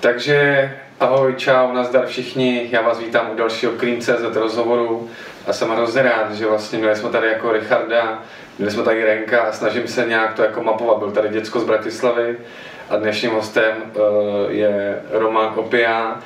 Takže 0.00 0.70
ahoj, 1.00 1.34
čau, 1.34 1.72
nazdar 1.72 2.06
všichni, 2.06 2.68
já 2.70 2.82
vás 2.82 2.98
vítám 2.98 3.30
u 3.32 3.36
dalšího 3.36 3.72
Clean.cz 3.72 4.36
rozhovoru 4.36 5.10
a 5.46 5.52
jsem 5.52 5.68
hrozně 5.68 6.02
rád, 6.02 6.34
že 6.34 6.46
vlastně 6.46 6.78
měli 6.78 6.96
jsme 6.96 7.08
tady 7.08 7.28
jako 7.28 7.52
Richarda, 7.52 8.22
měli 8.58 8.72
jsme 8.72 8.82
tady 8.82 9.04
Renka 9.04 9.42
a 9.42 9.52
snažím 9.52 9.88
se 9.88 10.06
nějak 10.06 10.34
to 10.34 10.42
jako 10.42 10.62
mapovat. 10.62 10.98
Byl 10.98 11.10
tady 11.10 11.28
děcko 11.28 11.60
z 11.60 11.64
Bratislavy 11.64 12.36
a 12.90 12.96
dnešním 12.96 13.30
hostem 13.30 13.72
uh, 13.76 14.02
je 14.48 15.02
Roman 15.10 15.52
Opia 15.56 16.18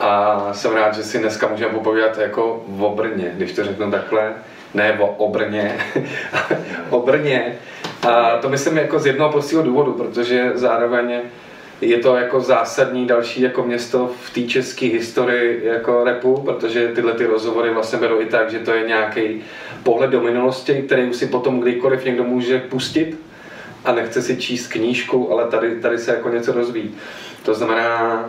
a 0.00 0.48
jsem 0.52 0.74
rád, 0.74 0.94
že 0.94 1.02
si 1.02 1.18
dneska 1.18 1.48
můžeme 1.48 1.72
popovídat 1.72 2.18
jako 2.18 2.64
o 2.80 2.94
Brně, 2.94 3.32
když 3.34 3.52
to 3.52 3.64
řeknu 3.64 3.90
takhle, 3.90 4.32
ne 4.74 4.98
o 5.00 5.06
Obrně, 5.06 5.78
o 6.90 7.00
Brně. 7.00 7.54
A 8.08 8.36
to 8.36 8.48
myslím 8.48 8.76
jako 8.76 8.98
z 8.98 9.06
jednoho 9.06 9.32
prostého 9.32 9.62
důvodu, 9.62 9.92
protože 9.92 10.50
zároveň 10.54 11.20
je 11.82 11.98
to 11.98 12.16
jako 12.16 12.40
zásadní 12.40 13.06
další 13.06 13.40
jako 13.40 13.62
město 13.62 14.10
v 14.24 14.30
té 14.30 14.42
české 14.42 14.86
historii 14.86 15.60
jako 15.64 16.04
repu, 16.04 16.36
protože 16.36 16.88
tyhle 16.88 17.12
ty 17.12 17.26
rozhovory 17.26 17.70
vlastně 17.70 17.98
berou 17.98 18.20
i 18.20 18.26
tak, 18.26 18.50
že 18.50 18.58
to 18.58 18.72
je 18.72 18.88
nějaký 18.88 19.42
pohled 19.82 20.10
do 20.10 20.20
minulosti, 20.20 20.82
který 20.82 21.14
si 21.14 21.26
potom 21.26 21.60
kdykoliv 21.60 22.04
někdo 22.04 22.24
může 22.24 22.58
pustit 22.58 23.20
a 23.84 23.92
nechce 23.92 24.22
si 24.22 24.36
číst 24.36 24.66
knížku, 24.66 25.32
ale 25.32 25.48
tady, 25.48 25.80
tady 25.80 25.98
se 25.98 26.14
jako 26.14 26.28
něco 26.28 26.52
rozvíjí. 26.52 26.94
To 27.42 27.54
znamená 27.54 28.24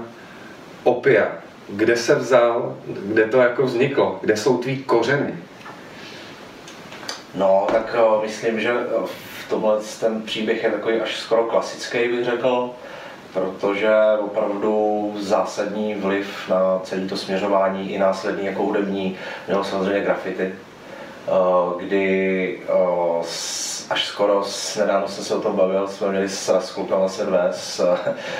opia. 0.83 1.27
Kde 1.69 1.95
se 1.97 2.15
vzal, 2.15 2.77
kde 2.85 3.25
to 3.25 3.37
jako 3.37 3.63
vzniklo, 3.63 4.19
kde 4.21 4.37
jsou 4.37 4.57
tvý 4.57 4.83
kořeny? 4.83 5.35
No, 7.35 7.67
tak 7.71 7.95
uh, 8.15 8.21
myslím, 8.21 8.59
že 8.59 8.73
v 9.45 9.49
tomhle 9.49 9.77
ten 9.99 10.21
příběh 10.21 10.63
je 10.63 10.71
takový 10.71 10.95
až 10.95 11.19
skoro 11.19 11.43
klasický, 11.43 11.97
bych 11.97 12.25
řekl 12.25 12.69
protože 13.33 13.91
opravdu 14.19 15.13
zásadní 15.19 15.95
vliv 15.95 16.49
na 16.49 16.79
celé 16.83 17.01
to 17.01 17.17
směřování 17.17 17.93
i 17.93 17.99
následní 17.99 18.45
jako 18.45 18.63
hudební 18.63 19.17
mělo 19.47 19.63
samozřejmě 19.63 19.99
grafity, 19.99 20.55
eh, 21.27 21.83
kdy 21.83 22.59
eh, 22.69 23.23
až 23.89 24.05
skoro 24.05 24.43
nedávno 24.79 25.07
jsem 25.07 25.23
se 25.23 25.35
o 25.35 25.41
tom 25.41 25.55
bavil, 25.55 25.87
jsme 25.87 26.07
měli 26.09 26.29
s, 26.29 26.59
s 26.59 26.71
klukama 26.71 27.07
sedve, 27.07 27.49
s, 27.51 27.97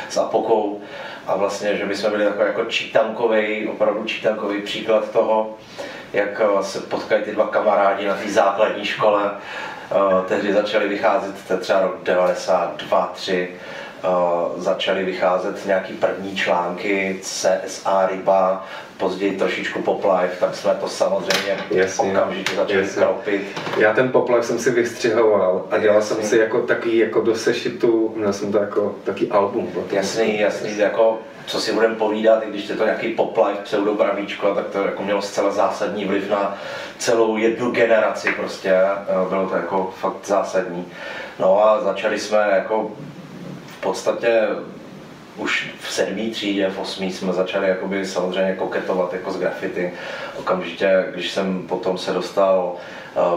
s 0.10 0.18
Apokou 0.18 0.82
a 1.28 1.36
vlastně, 1.36 1.78
že 1.78 1.86
my 1.86 1.96
jsme 1.96 2.10
byli 2.10 2.26
takový 2.26 2.48
jako 2.48 2.66
čítankový, 2.66 3.68
opravdu 3.68 4.04
čítankový 4.04 4.62
příklad 4.62 5.12
toho, 5.12 5.58
jak 6.14 6.42
eh, 6.42 6.64
se 6.64 6.80
potkají 6.80 7.24
ty 7.24 7.32
dva 7.32 7.48
kamarádi 7.48 8.08
na 8.08 8.16
té 8.16 8.32
základní 8.32 8.86
škole. 8.86 9.32
Tehdy 10.28 10.54
začali 10.54 10.88
vycházet, 10.88 11.60
třeba 11.60 11.82
rok 11.82 12.04
92, 12.04 13.12
3, 13.14 13.56
začaly 14.58 15.04
vycházet 15.04 15.66
nějaký 15.66 15.94
první 15.94 16.36
články 16.36 17.20
CSA 17.22 18.08
Ryba, 18.12 18.66
později 18.98 19.38
trošičku 19.38 19.82
Poplife, 19.82 20.36
tak 20.40 20.56
jsme 20.56 20.76
to 20.82 20.88
samozřejmě 20.88 21.58
jasně, 21.72 22.12
okamžitě 22.12 22.56
začali 22.56 22.82
jasně. 22.82 23.02
kropit. 23.02 23.42
Já 23.78 23.94
ten 23.94 24.12
Poplife 24.12 24.44
jsem 24.44 24.60
si 24.60 24.72
vystřihoval 24.72 25.66
a 25.72 25.78
dělal 25.78 25.96
jasně. 25.96 26.16
jsem 26.16 26.26
si 26.26 26.38
jako 26.38 26.62
taky 26.62 26.98
jako 26.98 27.22
do 27.22 27.36
sešitu, 27.36 28.14
měl 28.16 28.34
jsem 28.34 28.52
to 28.52 28.58
jako 28.58 28.96
taký 29.04 29.32
album. 29.32 29.72
Jasný, 29.92 30.40
jasný, 30.40 30.78
jako 30.78 31.20
co 31.46 31.62
si 31.62 31.74
budeme 31.74 31.96
povídat, 31.96 32.44
i 32.44 32.50
když 32.50 32.70
je 32.70 32.76
to 32.76 32.86
nějaký 32.86 33.08
poplife, 33.10 33.62
pseudobravíčko, 33.64 34.56
tak 34.56 34.66
to 34.66 34.84
jako 34.84 35.04
mělo 35.04 35.22
zcela 35.22 35.52
zásadní 35.52 36.06
vliv 36.06 36.30
na 36.30 36.58
celou 36.98 37.38
jednu 37.38 37.72
generaci 37.72 38.32
prostě, 38.32 38.80
bylo 39.30 39.50
to 39.50 39.56
jako 39.56 39.94
fakt 40.00 40.26
zásadní. 40.26 40.86
No 41.40 41.68
a 41.68 41.82
začali 41.82 42.20
jsme 42.20 42.38
jako 42.52 42.92
podstatě 43.84 44.48
už 45.38 45.70
v 45.80 45.94
sedmý 45.94 46.32
třídě, 46.32 46.70
v 46.70 46.80
osmý 46.80 47.12
jsme 47.12 47.34
začali 47.34 47.68
jakoby 47.68 48.06
samozřejmě 48.06 48.56
koketovat 48.56 49.14
jako 49.14 49.32
s 49.32 49.40
graffiti. 49.40 49.94
Okamžitě, 50.40 51.06
když 51.14 51.32
jsem 51.32 51.68
potom 51.68 51.98
se 51.98 52.14
dostal 52.14 52.76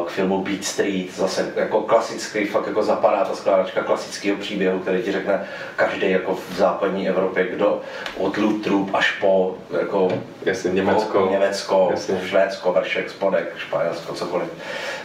k 0.06 0.10
filmu 0.10 0.42
Beat 0.42 0.64
Street, 0.64 1.16
zase 1.16 1.52
jako 1.56 1.80
klasický, 1.80 2.44
fakt 2.46 2.66
jako 2.66 2.82
zapadá 2.82 3.24
ta 3.24 3.36
skládačka 3.36 3.82
klasického 3.82 4.38
příběhu, 4.38 4.78
který 4.78 5.02
ti 5.02 5.12
řekne 5.12 5.48
každý 5.76 6.10
jako 6.10 6.34
v 6.34 6.56
západní 6.56 7.08
Evropě, 7.08 7.46
kdo 7.46 7.80
od 8.18 8.36
Lutrup 8.36 8.94
až 8.94 9.12
po 9.20 9.54
jako 9.80 10.08
Jasně, 10.44 10.70
Německo, 10.70 11.28
Německo 11.30 11.88
Jasně. 11.90 12.20
Švédsko, 12.28 12.72
Vršek, 12.72 13.10
Spodek, 13.10 13.54
Španělsko, 13.58 14.14
cokoliv. 14.14 14.48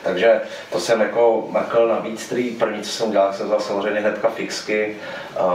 Takže 0.04 0.42
to 0.72 0.80
jsem 0.80 1.02
jako 1.02 1.48
makl 1.50 1.88
na 1.88 2.00
Beat 2.00 2.20
Street, 2.20 2.58
první, 2.60 2.82
co 2.82 2.90
jsem 2.90 3.12
dělal, 3.12 3.34
jsem 3.34 3.46
vzal 3.46 3.60
samozřejmě 3.60 4.00
hnedka 4.00 4.30
fixky, 4.30 4.96
uh, 5.40 5.46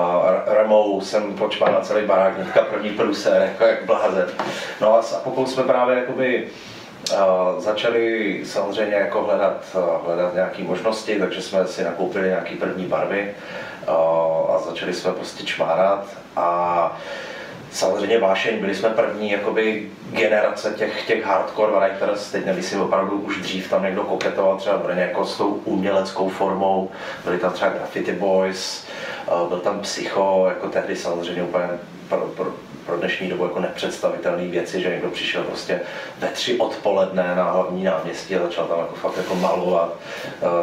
remou 0.46 1.00
jsem 1.00 1.34
počpal 1.34 1.72
na 1.72 1.80
celý 1.80 2.06
barák, 2.06 2.36
hnedka 2.36 2.60
první 2.60 2.90
průser, 2.90 3.42
jako 3.42 3.64
jak 3.64 3.84
blázen. 3.84 4.28
No 4.80 4.94
a, 4.94 5.02
pokud 5.24 5.50
jsme 5.50 5.62
právě 5.62 5.96
jakoby 5.96 6.48
začali 7.58 8.40
samozřejmě 8.44 8.94
jako 8.94 9.22
hledat, 9.22 9.76
hledat 10.06 10.34
nějaké 10.34 10.62
možnosti, 10.62 11.18
takže 11.18 11.42
jsme 11.42 11.66
si 11.66 11.84
nakoupili 11.84 12.28
nějaké 12.28 12.54
první 12.54 12.86
barvy 12.86 13.34
a 14.48 14.58
začali 14.58 14.94
jsme 14.94 15.12
prostě 15.12 15.44
čmárat. 15.44 16.06
A 16.36 16.98
samozřejmě 17.70 18.18
vášeň, 18.18 18.58
byli 18.58 18.74
jsme 18.74 18.88
první 18.88 19.30
jakoby 19.30 19.90
generace 20.10 20.74
těch, 20.76 21.06
těch 21.06 21.24
hardcore 21.24 21.72
writers, 21.72 22.30
teď 22.30 22.46
nemyslím 22.46 22.80
opravdu 22.80 23.16
už 23.16 23.36
dřív 23.36 23.70
tam 23.70 23.82
někdo 23.82 24.02
koketoval 24.02 24.56
třeba 24.56 24.76
Brně 24.78 25.02
jako 25.02 25.24
s 25.24 25.36
tou 25.36 25.60
uměleckou 25.64 26.28
formou, 26.28 26.90
byli 27.24 27.38
tam 27.38 27.52
třeba 27.52 27.70
Graffiti 27.70 28.12
Boys, 28.12 28.86
byl 29.48 29.58
tam 29.58 29.80
Psycho, 29.80 30.46
jako 30.48 30.68
tehdy 30.68 30.96
samozřejmě 30.96 31.42
úplně 31.42 31.68
pro, 32.08 32.18
pro, 32.18 32.54
pro 32.86 32.96
dnešní 32.96 33.28
dobu 33.28 33.44
jako 33.44 33.60
nepředstavitelné 33.60 34.46
věci, 34.46 34.82
že 34.82 34.88
někdo 34.88 35.10
přišel 35.10 35.44
prostě 35.44 35.80
ve 36.18 36.28
tři 36.28 36.58
odpoledne 36.58 37.34
na 37.36 37.50
hlavní 37.50 37.84
náměstí 37.84 38.36
a 38.36 38.42
začal 38.42 38.66
tam 38.66 38.78
jako 38.78 38.94
fakt 38.94 39.16
jako 39.16 39.34
malovat, 39.34 39.96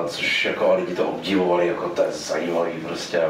což 0.08 0.46
jako 0.46 0.76
lidi 0.76 0.96
to 0.96 1.08
obdivovali, 1.08 1.68
jako 1.68 1.90
to 1.90 2.02
je 2.02 2.12
zajímavý 2.12 2.72
prostě, 2.72 3.22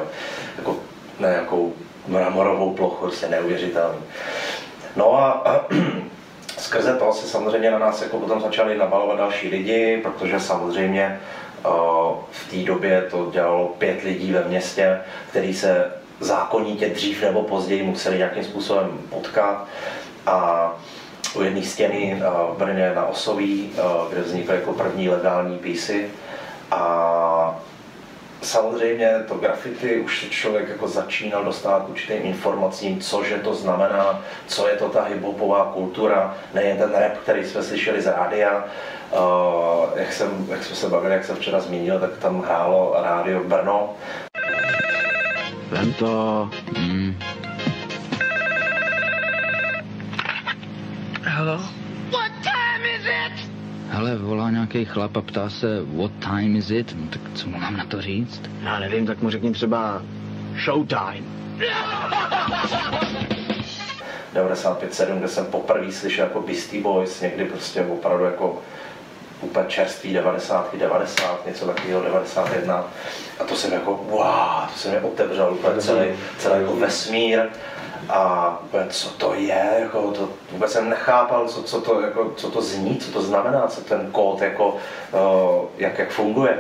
jako 0.58 0.76
na 1.20 1.30
nějakou 1.30 1.74
mramorovou 2.08 2.74
plochu, 2.74 2.96
prostě 2.96 3.28
neuvěřitelný. 3.28 4.00
No 4.96 5.20
a, 5.20 5.32
a 5.32 5.66
skrze 6.58 6.96
to 6.96 7.14
se 7.14 7.28
samozřejmě 7.28 7.72
na 7.72 7.80
nás 7.80 8.02
jako 8.02 8.20
potom 8.20 8.42
začali 8.42 8.78
nabalovat 8.78 9.18
další 9.18 9.50
lidi, 9.50 10.00
protože 10.04 10.40
samozřejmě 10.40 11.20
v 12.32 12.50
té 12.50 12.58
době 12.58 13.08
to 13.12 13.30
dělalo 13.34 13.68
pět 13.78 14.04
lidí 14.04 14.32
ve 14.32 14.44
městě, 14.44 15.02
který 15.30 15.54
se 15.54 15.92
zákonitě 16.24 16.90
dřív 16.90 17.22
nebo 17.22 17.44
později 17.44 17.84
museli 17.84 18.18
nějakým 18.18 18.44
způsobem 18.44 19.00
potkat. 19.10 19.66
A 20.26 20.72
u 21.36 21.42
jedné 21.42 21.62
stěny 21.62 22.22
v 22.54 22.58
Brně 22.58 22.94
na 22.96 23.06
Osoví, 23.06 23.72
kde 24.10 24.22
vznikly 24.22 24.56
jako 24.56 24.74
první 24.74 25.10
legální 25.10 25.58
písy. 25.58 26.10
A 26.72 27.60
samozřejmě 28.42 29.24
to 29.28 29.36
graffiti 29.36 30.00
už 30.00 30.22
se 30.22 30.30
člověk 30.30 30.70
jako 30.70 30.88
začínal 30.88 31.44
dostávat 31.44 31.90
určitým 31.90 32.22
informacím, 32.24 33.02
cože 33.02 33.36
to 33.36 33.54
znamená, 33.54 34.22
co 34.48 34.68
je 34.68 34.76
to 34.76 34.90
ta 34.90 35.04
hiphopová 35.04 35.72
kultura, 35.74 36.38
nejen 36.54 36.78
ten 36.78 36.92
rap, 36.92 37.18
který 37.24 37.46
jsme 37.46 37.64
slyšeli 37.64 38.02
z 38.02 38.08
rádia. 38.08 38.66
Uh, 39.12 39.90
jak, 39.96 40.14
jsem, 40.14 40.48
jak 40.50 40.64
jsme 40.64 40.76
se 40.76 40.90
bavili, 40.90 41.14
jak 41.14 41.26
jsem 41.26 41.36
včera 41.36 41.60
zmínil, 41.60 42.00
tak 42.00 42.18
tam 42.18 42.42
hrálo 42.42 42.96
rádio 43.04 43.44
Brno. 43.44 43.96
Vem 45.74 45.94
to. 45.94 46.50
Hmm. 46.76 47.16
Hello? 51.26 51.58
What 52.12 52.32
time 52.46 52.86
is 52.98 53.06
it? 53.06 53.50
Hele, 53.90 54.16
volá 54.16 54.52
nějaký 54.52 54.86
chlap 54.86 55.18
a 55.18 55.22
ptá 55.22 55.50
se, 55.50 55.82
what 55.86 56.12
time 56.20 56.56
is 56.56 56.70
it? 56.70 56.96
No 56.96 57.08
tak 57.10 57.22
co 57.34 57.50
mu 57.50 57.58
mám 57.58 57.78
na 57.78 57.86
to 57.86 58.02
říct? 58.02 58.42
Já 58.64 58.80
nevím, 58.80 59.06
tak 59.06 59.22
mu 59.22 59.30
řekni 59.30 59.52
třeba 59.52 60.02
showtime. 60.66 61.28
95-7, 64.34 65.18
kde 65.18 65.28
jsem 65.28 65.46
poprvé 65.46 65.92
slyšel 65.92 66.26
jako 66.26 66.42
Beastie 66.42 66.84
Boys, 66.84 67.22
někdy 67.22 67.46
prostě 67.46 67.82
opravdu 67.82 68.24
jako 68.24 68.62
úplně 69.44 69.66
čerstvý 69.68 70.14
90, 70.14 70.76
90, 70.76 71.46
něco 71.46 71.66
takového 71.66 72.02
91. 72.02 72.86
A 73.40 73.44
to 73.44 73.56
jsem 73.56 73.74
jako, 73.74 74.00
wow, 74.10 74.68
to 74.74 74.80
se 74.80 74.90
mi 74.90 74.98
otevřel 74.98 75.54
úplně 75.54 75.82
celý, 75.82 76.06
celý 76.38 76.62
jako 76.62 76.76
vesmír 76.76 77.40
a 78.10 78.58
co 78.90 79.10
to 79.10 79.34
je, 79.34 79.78
jako 79.80 80.12
to, 80.12 80.30
vůbec 80.52 80.72
jsem 80.72 80.90
nechápal, 80.90 81.48
co, 81.48 81.64
co, 81.64 81.82
to, 81.82 82.02
jako, 82.02 82.34
co 82.36 82.52
to 82.52 82.62
zní, 82.62 82.98
co 82.98 83.12
to 83.12 83.22
znamená, 83.22 83.68
co 83.68 83.82
ten 83.82 84.10
kód, 84.12 84.42
jako, 84.42 84.68
uh, 84.68 85.66
jak, 85.78 86.00
jak 86.00 86.10
funguje. 86.10 86.60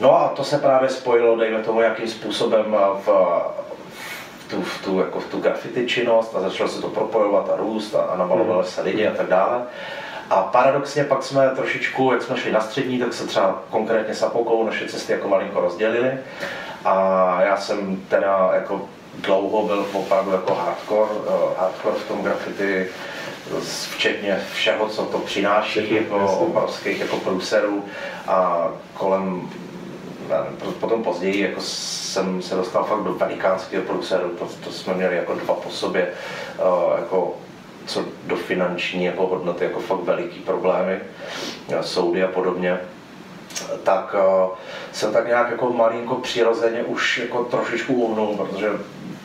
No 0.00 0.20
a 0.20 0.28
to 0.28 0.44
se 0.44 0.58
právě 0.58 0.88
spojilo, 0.88 1.36
dejme 1.36 1.62
tomu, 1.62 1.80
jakým 1.80 2.08
způsobem 2.08 2.76
v, 3.06 3.06
v 3.06 4.50
tu, 4.50 4.62
v 4.62 4.84
tu, 4.84 5.00
jako 5.00 5.20
v 5.20 5.24
tu 5.24 5.40
graffiti 5.40 5.86
činnost 5.86 6.36
a 6.36 6.40
začalo 6.40 6.68
se 6.68 6.80
to 6.80 6.88
propojovat 6.88 7.50
a 7.50 7.56
růst 7.56 7.94
a, 7.94 8.02
a 8.02 8.16
namalovali 8.16 8.66
se 8.66 8.82
lidi 8.82 9.06
a 9.06 9.14
tak 9.14 9.26
dále. 9.26 9.62
A 10.30 10.42
paradoxně 10.42 11.04
pak 11.04 11.22
jsme 11.22 11.50
trošičku, 11.56 12.12
jak 12.12 12.22
jsme 12.22 12.36
šli 12.36 12.52
na 12.52 12.60
střední, 12.60 12.98
tak 12.98 13.12
se 13.12 13.26
třeba 13.26 13.62
konkrétně 13.70 14.14
s 14.14 14.22
Apokou 14.22 14.64
naše 14.66 14.88
cesty 14.88 15.12
jako 15.12 15.28
malinko 15.28 15.60
rozdělily. 15.60 16.10
A 16.84 17.36
já 17.42 17.56
jsem 17.56 17.96
teda 18.08 18.50
jako 18.54 18.88
dlouho 19.14 19.66
byl 19.66 19.86
opravdu 19.92 20.32
jako 20.32 20.54
hardcore, 20.54 21.10
uh, 21.10 21.58
hardcore 21.58 21.94
v 21.94 22.08
tom 22.08 22.22
graffiti, 22.22 22.88
včetně 23.90 24.40
všeho, 24.52 24.88
co 24.88 25.02
to 25.02 25.18
přináší, 25.18 25.94
jako 25.94 26.36
obrovských 26.36 27.00
jako 27.00 27.16
průserů 27.16 27.84
a 28.28 28.68
kolem 28.94 29.50
potom 30.80 31.02
později 31.02 31.40
jako 31.40 31.60
jsem 31.60 32.42
se 32.42 32.54
dostal 32.54 32.84
fakt 32.84 33.02
do 33.02 33.14
velikánského 33.14 33.84
průseru, 33.84 34.28
to, 34.28 34.48
to 34.64 34.70
jsme 34.70 34.94
měli 34.94 35.16
jako 35.16 35.34
dva 35.34 35.54
po 35.54 35.70
sobě, 35.70 36.08
uh, 36.58 36.98
jako 36.98 37.34
co 37.86 38.04
do 38.26 38.36
finanční 38.36 39.04
jako 39.04 39.26
hodnoty, 39.26 39.64
jako 39.64 39.80
fakt 39.80 40.02
veliký 40.02 40.38
problémy, 40.38 40.98
soudy 41.80 42.24
a 42.24 42.28
podobně 42.28 42.78
tak 43.82 44.14
uh, 44.14 44.50
jsem 44.92 45.12
tak 45.12 45.26
nějak 45.26 45.50
jako 45.50 45.72
malinko 45.72 46.14
přirozeně 46.14 46.82
už 46.82 47.18
jako 47.18 47.44
trošičku 47.44 47.94
uhnul, 47.94 48.36
protože 48.36 48.68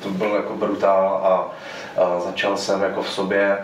to 0.03 0.09
byl 0.09 0.35
jako 0.35 0.55
brutál 0.55 1.21
a, 1.23 1.51
a 2.01 2.19
začal 2.19 2.57
jsem 2.57 2.81
jako 2.81 3.01
v 3.01 3.09
sobě 3.09 3.57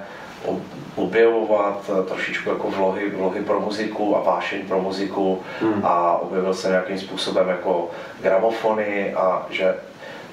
objevovat 0.95 1.89
eh, 1.89 2.03
trošičku 2.03 2.49
jako 2.49 2.69
vlohy, 2.69 3.09
vlohy 3.09 3.41
pro 3.41 3.59
muziku 3.59 4.17
a 4.17 4.21
vášeň 4.21 4.61
pro 4.67 4.81
muziku 4.81 5.39
hmm. 5.61 5.85
a 5.85 6.17
objevil 6.17 6.53
jsem 6.53 6.71
nějakým 6.71 6.99
způsobem 6.99 7.49
jako 7.49 7.89
gramofony 8.21 9.13
a 9.13 9.45
že 9.49 9.75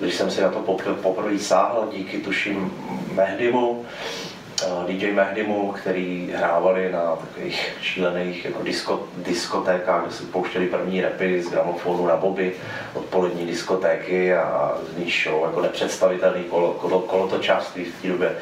když 0.00 0.14
jsem 0.14 0.30
si 0.30 0.40
na 0.40 0.48
to 0.48 0.58
poprvé 1.02 1.38
sáhl 1.38 1.88
díky 1.92 2.18
tuším 2.18 2.72
Mehdimu, 3.14 3.84
Eh, 3.84 4.37
DJ 4.86 5.12
Mehdimu, 5.12 5.72
který 5.72 6.32
hrávali 6.36 6.92
na 6.92 7.16
takových 7.16 7.76
šílených 7.80 8.44
jako 8.44 8.62
disko, 8.62 9.04
diskotékách, 9.16 10.02
kde 10.02 10.12
se 10.12 10.24
pouštěli 10.24 10.66
první 10.66 11.00
repy 11.00 11.42
z 11.42 11.50
gramofonu 11.50 12.06
na 12.06 12.16
boby, 12.16 12.52
odpolední 12.94 13.46
diskotéky 13.46 14.34
a 14.34 14.78
z 14.92 14.98
ní 14.98 15.12
show, 15.22 15.42
jako 15.44 15.60
nepředstavitelný 15.60 16.44
kolo, 16.44 16.72
kolo, 16.72 17.00
kolotočáství 17.00 17.84
v 17.84 18.02
té 18.02 18.08
době. 18.08 18.32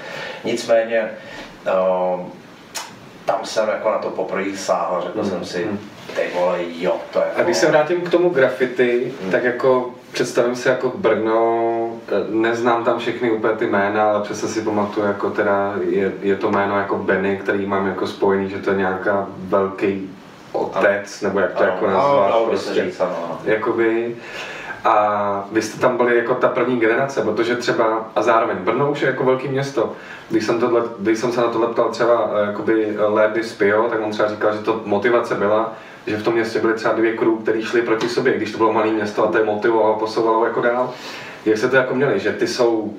Nicméně 0.45 1.11
um, 2.15 2.33
tam 3.25 3.45
jsem 3.45 3.69
jako 3.69 3.91
na 3.91 3.99
to 3.99 4.11
poprvé 4.11 4.57
sáhl, 4.57 5.03
řekl 5.03 5.21
hmm. 5.21 5.31
jsem 5.31 5.45
si, 5.45 5.65
hmm. 5.65 5.79
ty 6.17 6.23
vole, 6.35 6.59
jo, 6.79 6.97
to 7.13 7.19
je 7.19 7.27
A 7.37 7.43
když 7.43 7.57
se 7.57 7.67
vrátím 7.67 8.01
k 8.01 8.11
tomu 8.11 8.29
graffiti, 8.31 9.13
hmm. 9.23 9.31
tak 9.31 9.45
jako 9.45 9.95
představím 10.17 10.57
si 10.57 10.69
jako 10.69 10.93
Brno, 10.95 11.91
neznám 12.29 12.85
tam 12.85 12.99
všechny 12.99 13.31
úplně 13.31 13.57
ty 13.57 13.67
jména, 13.67 14.11
ale 14.11 14.23
přesně 14.23 14.49
si 14.49 14.61
pamatuju, 14.63 15.07
jako 15.07 15.31
teda 15.31 15.75
je, 15.89 16.13
je 16.23 16.37
to 16.37 16.51
jméno 16.51 16.79
jako 16.79 16.99
Benny, 16.99 17.37
který 17.37 17.67
mám 17.67 17.87
jako 17.87 18.07
spojený, 18.07 18.51
že 18.51 18.59
to 18.59 18.71
je 18.71 18.77
nějaká 18.77 19.27
velký 19.39 20.11
otec, 20.53 21.21
nebo 21.23 21.41
jak 21.41 21.53
to 21.53 21.63
ano, 21.63 21.73
jako 21.73 21.87
nazvat, 21.87 22.33
ano, 22.33 22.47
prostě, 22.47 22.85
říct, 22.85 23.01
ano. 23.01 23.39
jakoby. 23.45 24.17
A 24.85 25.49
vy 25.53 25.63
jste 25.63 25.81
tam 25.81 25.97
byli 25.97 26.17
jako 26.17 26.35
ta 26.35 26.49
první 26.49 26.81
generace, 26.81 27.23
protože 27.23 27.57
třeba, 27.57 28.11
a 28.17 28.23
zároveň 28.23 28.57
Brno 28.57 28.91
už 28.91 29.01
je 29.01 29.09
jako 29.09 29.25
velké 29.25 29.49
město. 29.49 29.93
Když 30.31 30.47
jsem, 30.47 30.61
tohle, 30.61 30.83
když 30.99 31.19
jsem 31.19 31.33
se 31.33 31.41
na 31.41 31.49
to 31.49 31.59
ptal 31.59 31.89
třeba 31.89 32.31
eh, 32.35 32.47
jakoby 32.47 32.97
Léby 32.99 33.43
z 33.45 33.53
Pio, 33.53 33.83
tak 33.83 34.01
on 34.05 34.11
třeba 34.11 34.29
říkal, 34.29 34.53
že 34.53 34.59
to 34.59 34.83
motivace 34.85 35.35
byla, 35.35 35.73
že 36.07 36.17
v 36.17 36.23
tom 36.23 36.35
městě 36.35 36.59
byly 36.59 36.75
třeba 36.75 36.95
dvě 36.95 37.17
crew, 37.17 37.43
které 37.43 37.63
šly 37.63 37.83
proti 37.83 38.09
sobě, 38.09 38.37
když 38.37 38.53
to 38.53 38.59
bylo 38.59 38.73
malé 38.73 38.87
město 38.87 39.25
a 39.25 39.33
to 39.33 39.39
je 39.39 39.45
motivovalo, 39.45 39.99
posouvalo 39.99 40.45
jako 40.45 40.61
dál. 40.61 40.95
Jak 41.45 41.59
se 41.59 41.69
to 41.69 41.77
jako 41.77 41.95
měli, 41.95 42.21
že 42.21 42.33
ty 42.33 42.47
jsou 42.47 42.95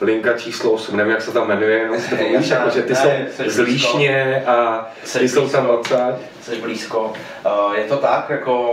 linka 0.00 0.38
číslo 0.38 0.72
8, 0.72 0.96
nevím, 0.96 1.12
jak 1.12 1.22
se 1.22 1.32
tam 1.32 1.48
jmenuje, 1.48 2.00
si 2.00 2.10
to 2.10 2.16
víš, 2.38 2.48
jako, 2.48 2.70
že 2.70 2.82
ty 2.82 2.92
ne, 2.92 3.26
jsou 3.36 3.50
z 3.50 3.58
Líšně 3.58 4.44
a 4.46 4.88
ty 5.18 5.28
jsou 5.28 5.48
tam 5.48 5.70
odsaď. 5.70 6.14
Jsi 6.42 6.56
blízko. 6.56 7.12
Uh, 7.46 7.74
je 7.74 7.84
to 7.84 7.96
tak, 7.96 8.30
jako 8.30 8.72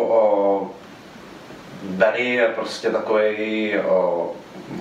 uh, 0.61 0.67
Benny 1.83 2.35
je 2.35 2.47
prostě 2.47 2.89
takový 2.89 3.73
uh, 3.77 4.25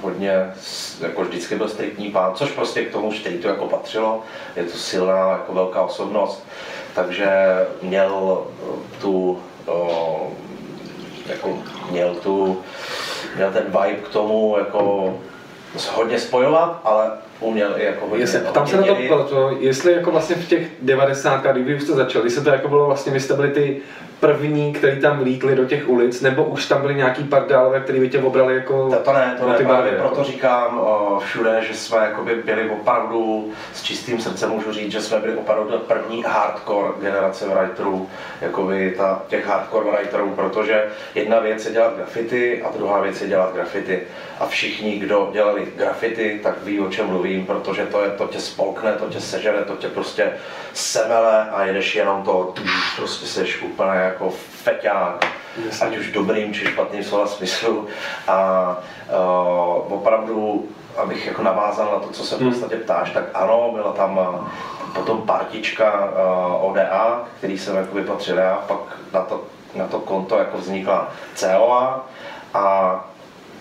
hodně, 0.03 0.53
jako 1.01 1.25
vždycky 1.25 1.55
byl 1.55 1.69
striktní 1.69 2.11
pán, 2.11 2.35
což 2.35 2.51
prostě 2.51 2.85
k 2.85 2.93
tomu 2.93 3.12
to 3.43 3.49
jako 3.49 3.67
patřilo. 3.67 4.23
Je 4.56 4.65
to 4.65 4.79
silná, 4.79 5.31
jako 5.31 5.55
velká 5.55 5.83
osobnost, 5.83 6.47
takže 6.94 7.31
měl 7.82 8.43
tu, 9.00 9.38
uh, 9.67 10.32
jako 11.26 11.58
měl 11.90 12.14
tu, 12.14 12.62
měl 13.37 13.52
ten 13.52 13.64
vibe 13.64 14.02
k 14.02 14.08
tomu, 14.08 14.56
jako 14.58 15.14
hodně 15.94 16.20
spojovat, 16.20 16.81
ale 16.85 17.11
uměl 17.40 17.75
i 17.76 17.85
jako 17.85 18.06
hodně, 18.06 18.23
jestli, 18.23 18.40
Tam 18.40 18.67
se 18.67 18.76
na 18.76 18.82
to 18.82 18.96
proto, 19.08 19.56
jestli 19.61 19.93
jako 19.93 20.11
vlastně 20.11 20.37
v 20.37 20.49
těch 20.49 20.69
90. 20.82 21.46
kdy 21.46 21.75
už 21.75 21.82
jste 21.82 21.93
začali, 21.93 22.26
jestli 22.26 22.44
to 22.44 22.50
jako 22.50 22.69
bylo 22.69 22.87
vlastně, 22.87 23.12
vy 23.12 23.20
jste 23.20 23.35
byli 23.35 23.50
ty 23.50 23.81
první, 24.20 24.73
který 24.73 25.00
tam 25.00 25.19
vlítli 25.19 25.56
do 25.56 25.64
těch 25.64 25.88
ulic, 25.88 26.20
nebo 26.20 26.44
už 26.44 26.67
tam 26.67 26.81
byli 26.81 26.94
nějaký 26.94 27.25
pardálové, 27.25 27.81
který 27.81 28.00
by 28.00 28.08
tě 28.08 28.19
obrali 28.19 28.55
jako 28.55 28.88
To, 28.90 28.96
to 28.96 29.12
ne, 29.12 29.37
to 29.40 29.49
ne, 29.49 29.55
jako. 29.69 30.08
proto 30.08 30.25
říkám 30.25 30.79
o, 30.79 31.20
všude, 31.25 31.64
že 31.69 31.75
jsme 31.75 31.99
jakoby 31.99 32.35
byli 32.35 32.70
opravdu 32.70 33.50
s 33.75 33.82
čistým 33.82 34.20
srdcem 34.20 34.50
můžu 34.50 34.73
říct, 34.73 34.93
že 34.93 35.00
jsme 35.00 35.19
byli 35.19 35.37
opravdu 35.37 35.79
první 35.79 36.25
hardcore 36.26 36.88
generace 37.00 37.46
writerů, 37.49 38.08
jakoby 38.41 38.94
ta, 38.96 39.23
těch 39.29 39.46
hardcore 39.46 39.91
writerů, 39.91 40.31
protože 40.31 40.84
jedna 41.14 41.41
věc 41.41 41.67
je 41.67 41.73
dělat 41.73 41.96
graffiti 41.96 42.62
a 42.62 42.70
druhá 42.76 43.00
věc 43.00 43.23
je 43.23 43.29
dělat 43.29 43.55
graffiti. 43.55 44.00
A 44.41 44.46
všichni, 44.46 44.99
kdo 44.99 45.31
dělali 45.32 45.62
graffiti, 45.76 46.41
tak 46.43 46.64
ví, 46.64 46.81
o 46.81 46.91
čem 46.91 47.11
mluvím, 47.29 47.47
protože 47.47 47.87
to, 47.87 48.05
je, 48.05 48.11
to 48.11 48.27
tě 48.27 48.41
spolkne, 48.41 48.93
to 48.93 49.07
tě 49.07 49.21
sežere, 49.21 49.65
to 49.65 49.77
tě 49.77 49.89
prostě 49.89 50.33
semele 50.73 51.51
a 51.51 51.65
jedeš 51.65 51.95
jenom 51.95 52.23
to, 52.23 52.55
prostě 52.97 53.27
seš 53.27 53.63
úplně 53.63 53.99
jako 53.99 54.31
feťák, 54.63 55.27
yes. 55.65 55.83
ať 55.83 55.97
už 55.97 56.13
dobrým 56.13 56.55
či 56.55 56.67
špatným 56.67 57.05
slova 57.05 57.27
smyslu. 57.27 57.87
A 58.29 58.77
uh, 59.09 59.93
opravdu, 59.93 60.69
abych 60.97 61.27
jako 61.27 61.43
navázal 61.43 61.93
na 61.93 61.99
to, 61.99 62.13
co 62.13 62.25
se 62.25 62.37
v 62.37 62.41
hmm. 62.41 62.51
podstatě 62.51 62.77
ptáš, 62.77 63.11
tak 63.11 63.25
ano, 63.35 63.71
byla 63.75 63.93
tam 63.93 64.19
uh, 64.19 64.49
potom 64.95 65.23
partička 65.23 66.05
uh, 66.05 66.71
ODA, 66.71 67.25
který 67.39 67.59
jsem 67.59 67.77
jako 67.77 67.95
vypatřil 67.95 68.39
já, 68.39 68.55
pak 68.69 68.79
na 69.13 69.21
to, 69.21 69.41
na 69.75 69.87
to 69.87 69.99
konto 69.99 70.39
jako 70.39 70.59
vznikla 70.59 71.09
COA 71.35 72.07
a 72.55 73.05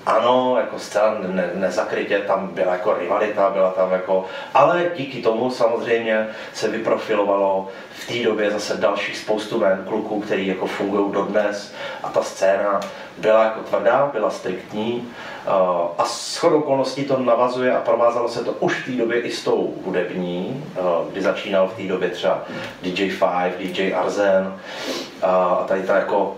ano, 0.07 0.57
jako 0.59 0.79
zcela 0.79 1.15
ne, 1.27 1.49
nezakrytě 1.53 2.19
tam 2.19 2.47
byla 2.47 2.71
jako 2.71 2.93
rivalita, 2.93 3.49
byla 3.49 3.71
tam 3.71 3.91
jako, 3.91 4.25
ale 4.53 4.85
díky 4.95 5.21
tomu 5.21 5.51
samozřejmě 5.51 6.27
se 6.53 6.67
vyprofilovalo 6.67 7.67
v 7.89 8.07
té 8.07 8.23
době 8.23 8.51
zase 8.51 8.77
dalších 8.77 9.17
spoustu 9.17 9.59
men 9.59 9.83
kluků, 9.87 10.21
který 10.21 10.47
jako 10.47 10.67
fungují 10.67 11.11
dodnes. 11.11 11.73
A 12.03 12.09
ta 12.09 12.23
scéna 12.23 12.79
byla 13.17 13.43
jako 13.43 13.59
tvrdá, 13.59 14.09
byla 14.13 14.29
striktní. 14.29 15.07
Uh, 15.47 15.53
a 15.97 16.05
s 16.05 16.37
chodou 16.37 16.59
okolností 16.59 17.05
to 17.05 17.19
navazuje 17.19 17.77
a 17.77 17.81
provázalo 17.81 18.29
se 18.29 18.43
to 18.43 18.51
už 18.51 18.81
v 18.81 18.85
té 18.85 18.91
době 18.91 19.21
i 19.21 19.31
s 19.31 19.43
tou 19.43 19.73
hudební, 19.85 20.65
uh, 20.79 21.11
kdy 21.11 21.21
začínal 21.21 21.67
v 21.67 21.73
té 21.73 21.83
době 21.83 22.09
třeba 22.09 22.43
DJ 22.81 23.09
Five, 23.09 23.53
DJ 23.59 23.93
Arzen. 23.93 24.53
Uh, 25.23 25.29
a 25.29 25.65
tady 25.67 25.83
ta 25.83 25.95
jako 25.95 26.35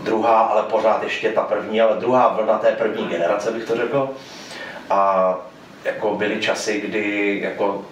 druhá, 0.00 0.40
ale 0.40 0.62
pořád 0.62 1.02
ještě 1.02 1.32
ta 1.32 1.42
první, 1.42 1.80
ale 1.80 1.96
druhá 1.96 2.28
vlna 2.28 2.58
té 2.58 2.72
první 2.72 3.06
generace, 3.08 3.50
bych 3.50 3.64
to 3.64 3.76
řekl. 3.76 4.10
A 4.90 5.34
jako 5.84 6.14
byly 6.14 6.40
časy, 6.40 6.80
kdy 6.80 7.38
jako 7.42 7.84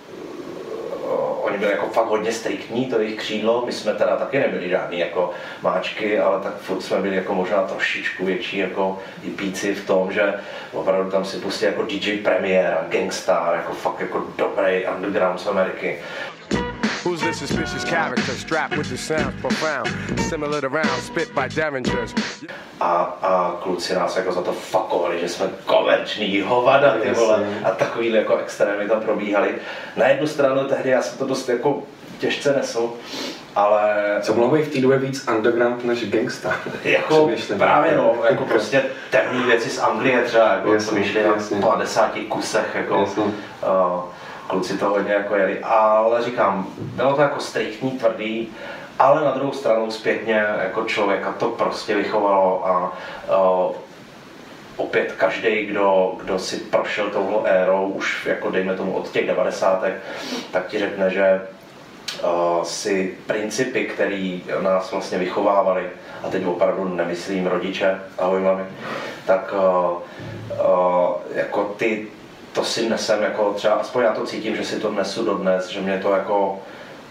oni 1.47 1.59
byli 1.59 1.71
jako 1.71 1.87
fakt 1.87 2.07
hodně 2.07 2.33
striktní, 2.33 2.87
to 2.87 3.01
jejich 3.01 3.19
křídlo, 3.19 3.63
my 3.67 3.73
jsme 3.73 3.95
teda 3.95 4.17
taky 4.17 4.39
nebyli 4.39 4.69
žádný 4.69 4.99
jako 4.99 5.31
máčky, 5.63 6.21
ale 6.21 6.41
tak 6.41 6.57
furt 6.57 6.81
jsme 6.81 6.99
byli 6.99 7.17
jako 7.17 7.35
možná 7.35 7.63
trošičku 7.63 8.25
větší 8.25 8.59
jako 8.59 8.99
píci 9.37 9.75
v 9.75 9.87
tom, 9.87 10.13
že 10.13 10.35
opravdu 10.73 11.11
tam 11.11 11.25
si 11.25 11.37
pustili 11.37 11.73
jako 11.73 11.83
DJ 11.83 12.17
Premier, 12.17 12.77
Gangstar, 12.89 13.55
jako 13.55 13.73
fakt 13.73 14.01
jako 14.01 14.25
dobrý 14.37 14.87
underground 14.97 15.41
z 15.41 15.47
Ameriky. 15.47 15.99
Who's 17.07 17.21
this 17.21 17.39
suspicious 17.39 17.85
character 17.85 18.33
strapped 18.33 18.77
with 18.77 18.91
the 18.91 18.99
sounds 18.99 19.41
profound, 19.41 19.89
similar 20.29 20.61
to 20.61 20.69
rounds 20.69 21.05
spit 21.05 21.33
by 21.37 21.47
Derringers? 21.47 22.13
A, 22.81 23.03
a 23.23 23.57
kluci 23.63 23.95
nás 23.95 24.17
jako 24.17 24.33
za 24.33 24.43
to 24.43 24.53
fakovali, 24.53 25.21
že 25.21 25.29
jsme 25.29 25.47
komerční 25.67 26.41
hovada, 26.41 26.97
ty 27.03 27.11
vole, 27.11 27.47
a 27.65 27.71
takovýhle 27.71 28.19
jako 28.19 28.37
extrémy 28.37 28.89
tam 28.89 29.01
probíhaly. 29.01 29.55
Na 29.97 30.09
jednu 30.09 30.27
stranu 30.27 30.69
tehdy 30.69 30.91
já 30.91 31.03
jsem 31.03 31.19
to 31.19 31.27
dost 31.27 31.49
jako 31.49 31.83
těžce 32.19 32.53
nesl, 32.57 32.93
ale... 33.55 33.95
Co 34.21 34.35
mohlo 34.35 34.57
být 34.57 34.65
v 34.65 34.73
té 34.73 34.81
době 34.81 34.99
víc 34.99 35.29
underground 35.29 35.85
než 35.85 36.11
gangsta? 36.11 36.55
jako 36.85 37.31
právě 37.59 37.97
no, 37.97 38.15
jako 38.31 38.45
prostě 38.45 38.83
temné 39.11 39.47
věci 39.47 39.71
z 39.71 39.79
Anglie 39.79 40.23
třeba, 40.23 40.53
jako 40.53 40.75
jasný, 40.75 40.89
co 40.89 40.95
vyšly 40.95 41.23
na 41.61 41.67
50 41.67 42.13
kusech, 42.29 42.71
jako, 42.75 43.03
uh, 43.03 43.33
kluci 44.47 44.79
to 44.79 44.89
hodně 44.89 45.13
jako 45.13 45.37
jeli, 45.37 45.59
ale 45.63 46.23
říkám, 46.23 46.67
bylo 46.79 47.15
to 47.17 47.23
jako 47.23 47.41
striktní, 47.41 47.91
tvrdý, 47.91 48.53
ale 48.99 49.25
na 49.25 49.31
druhou 49.31 49.53
stranu 49.53 49.91
zpětně 49.91 50.45
jako 50.63 50.85
člověka 50.85 51.33
to 51.33 51.49
prostě 51.49 51.95
vychovalo 51.95 52.67
a 52.67 52.93
uh, 53.39 53.75
opět 54.77 55.13
každý, 55.13 55.67
kdo, 55.67 56.15
kdo 56.23 56.39
si 56.39 56.57
prošel 56.57 57.11
touhle 57.11 57.51
érou, 57.51 57.89
už 57.89 58.27
jako 58.27 58.51
dejme 58.51 58.77
tomu 58.77 58.93
od 58.93 59.11
těch 59.11 59.27
90. 59.27 59.85
tak 60.51 60.67
ti 60.67 60.79
řekne, 60.79 61.11
že 61.11 61.43
uh, 62.23 62.63
si 62.63 63.19
principy, 63.27 63.85
které 63.85 64.39
nás 64.61 64.93
vlastně 64.93 65.19
vychovávali, 65.19 65.91
a 66.23 66.29
teď 66.31 66.47
opravdu 66.47 66.85
nemyslím 66.95 67.47
rodiče, 67.47 68.01
ahoj 68.19 68.41
mami, 68.41 68.65
tak 69.27 69.55
uh, 69.55 69.99
uh, 70.51 71.15
jako 71.35 71.65
ty, 71.65 72.09
to 72.57 72.65
si 72.65 72.89
nesem 72.89 73.23
jako 73.23 73.53
třeba, 73.53 73.75
aspoň 73.75 74.05
já 74.05 74.13
to 74.13 74.27
cítím, 74.27 74.57
že 74.57 74.65
si 74.65 74.81
to 74.81 74.91
nesu 74.91 75.25
dodnes, 75.25 75.69
že 75.69 75.81
mě 75.81 75.99
to 76.03 76.13
jako, 76.13 76.59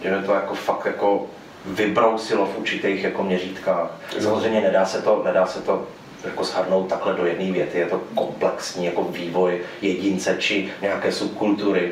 že 0.04 0.12
mě 0.12 0.28
to 0.28 0.34
jako 0.34 0.56
fakt 0.56 0.86
jako 0.86 1.26
vybrousilo 1.66 2.46
v 2.46 2.58
určitých 2.58 3.04
jako 3.04 3.24
měřítkách. 3.24 3.90
Samozřejmě 4.20 4.62
nedá 4.62 4.86
se 4.86 5.02
to, 5.02 5.22
nedá 5.26 5.46
se 5.46 5.62
to 5.62 5.88
jako 6.26 6.44
shrnout 6.44 6.88
takhle 6.88 7.14
do 7.14 7.26
jedné 7.26 7.52
věty. 7.52 7.80
Je 7.80 7.86
to 7.86 8.02
komplexní 8.16 8.86
jako 8.86 9.04
vývoj 9.04 9.62
jedince 9.82 10.36
či 10.40 10.70
nějaké 10.82 11.12
subkultury, 11.12 11.92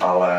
ale 0.00 0.30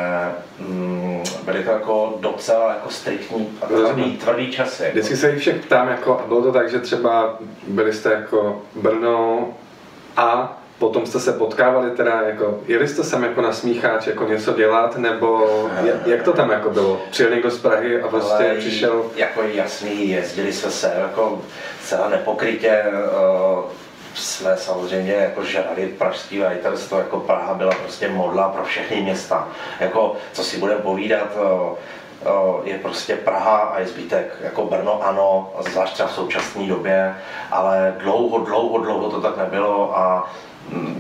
mm, 0.60 1.24
byly 1.46 1.64
to 1.64 1.72
jako 1.72 2.18
docela 2.20 2.70
jako 2.70 2.90
striktní 2.90 3.50
a 3.62 3.66
tvrdý, 3.66 4.18
tvrdý 4.18 4.52
časy. 4.52 4.90
Vždycky 4.92 5.18
se 5.18 5.32
jich 5.32 5.40
všech 5.40 5.66
ptám, 5.66 5.88
jako, 5.88 6.24
bylo 6.28 6.42
to 6.42 6.52
tak, 6.52 6.72
že 6.72 6.80
třeba 6.80 7.38
byli 7.68 7.94
jste 7.94 8.12
jako 8.12 8.62
Brno 8.76 9.48
a 10.18 10.58
potom 10.80 11.06
jste 11.06 11.20
se 11.20 11.34
potkávali 11.34 11.92
teda, 11.92 12.22
jako, 12.22 12.60
jeli 12.68 12.88
jste 12.88 13.04
sem 13.04 13.24
jako 13.24 13.42
na 13.42 13.54
smícháč, 13.54 14.08
jako 14.08 14.24
něco 14.24 14.54
dělat, 14.54 14.98
nebo 14.98 15.48
jak, 15.84 16.08
jak 16.08 16.24
to 16.24 16.34
tam 16.34 16.52
jako 16.52 16.70
bylo? 16.70 17.02
Přijel 17.12 17.32
někdo 17.32 17.52
z 17.52 17.60
Prahy 17.60 18.02
a 18.02 18.08
vlastně 18.08 18.46
Ale 18.50 18.56
přišel? 18.56 19.06
Jako 19.16 19.42
jasný, 19.42 20.10
jezdili 20.10 20.54
jsme 20.54 20.72
se 20.72 20.94
jako 20.98 21.42
celá 21.84 22.10
nepokrytě, 22.10 22.84
uh, 22.86 23.64
jsme 24.16 24.58
samozřejmě 24.58 25.14
jako 25.14 25.44
žrali 25.44 25.88
pražský 25.98 26.40
writerstvo, 26.40 26.98
jako 26.98 27.20
Praha 27.20 27.54
byla 27.54 27.72
prostě 27.72 28.10
modla 28.10 28.50
pro 28.50 28.64
všechny 28.64 29.02
města. 29.02 29.48
Jako, 29.80 30.16
co 30.34 30.44
si 30.44 30.58
budeme 30.58 30.82
povídat, 30.82 31.28
uh, 31.36 31.78
je 32.64 32.78
prostě 32.78 33.16
Praha 33.16 33.58
a 33.58 33.80
je 33.80 33.88
zbytek. 33.88 34.36
Jako 34.44 34.66
Brno 34.66 35.04
ano, 35.04 35.54
zvlášť 35.60 36.02
v 36.06 36.12
současné 36.12 36.68
době, 36.68 37.16
ale 37.52 37.96
dlouho, 37.98 38.40
dlouho, 38.40 38.78
dlouho 38.78 39.10
to 39.10 39.22
tak 39.22 39.38
nebylo 39.38 39.98
a 39.98 40.32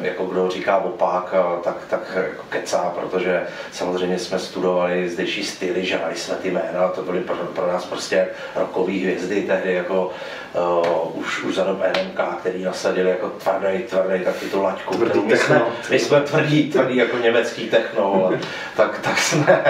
jako 0.02 0.26
kdo 0.26 0.50
říká 0.50 0.78
opak, 0.78 1.34
tak, 1.64 1.76
tak 1.90 2.02
jako 2.16 2.44
kecá, 2.50 2.94
protože 3.00 3.44
samozřejmě 3.72 4.20
jsme 4.20 4.40
studovali 4.40 5.10
zdejší 5.10 5.44
styly, 5.44 5.86
žrali 5.86 6.16
jsme 6.16 6.36
ty 6.36 6.52
jména, 6.52 6.88
to 6.88 7.02
byly 7.02 7.20
pro, 7.20 7.36
pro 7.36 7.68
nás 7.68 7.86
prostě 7.86 8.28
rokový 8.56 9.04
hvězdy 9.04 9.42
tehdy, 9.42 9.74
jako 9.74 10.12
uh, 10.54 11.20
už, 11.20 11.44
už 11.44 11.56
za 11.56 11.64
dob 11.64 11.80
NMK, 11.80 12.40
který 12.40 12.64
nasadili 12.64 13.10
jako 13.10 13.30
tvrdý, 13.30 13.84
tvrdý, 13.84 14.24
taky 14.24 14.46
tu 14.46 14.62
laťku, 14.62 14.94
tvrdý 14.94 15.20
my 15.20 15.38
jsme, 15.38 15.62
my 15.90 16.00
jsme 16.00 16.22
tvrdý, 16.22 16.72
tvrdý 16.72 16.96
jako 16.96 17.18
německý 17.18 17.70
techno, 17.70 18.26
ale 18.26 18.40
tak, 18.76 19.00
tak 19.00 19.20
jsme, 19.20 19.64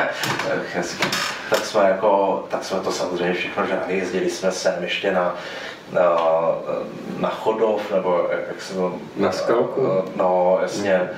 tak 1.50 1.66
jsme 1.66 1.84
jako, 1.84 2.44
tak 2.50 2.64
jsme 2.64 2.80
to 2.80 2.92
samozřejmě 2.92 3.34
všechno 3.34 3.66
žrali, 3.66 3.98
jezdili 3.98 4.30
jsme 4.30 4.52
sem 4.52 4.84
ještě 4.84 5.12
na 5.12 5.36
na, 5.94 6.18
na 7.20 7.30
Chodov, 7.30 7.92
nebo 7.92 8.28
jak 8.48 8.62
se 8.62 8.74
to... 8.74 8.96
Na 9.18 9.32
skalku? 9.32 9.88
No, 10.16 10.60
jasně. 10.62 11.10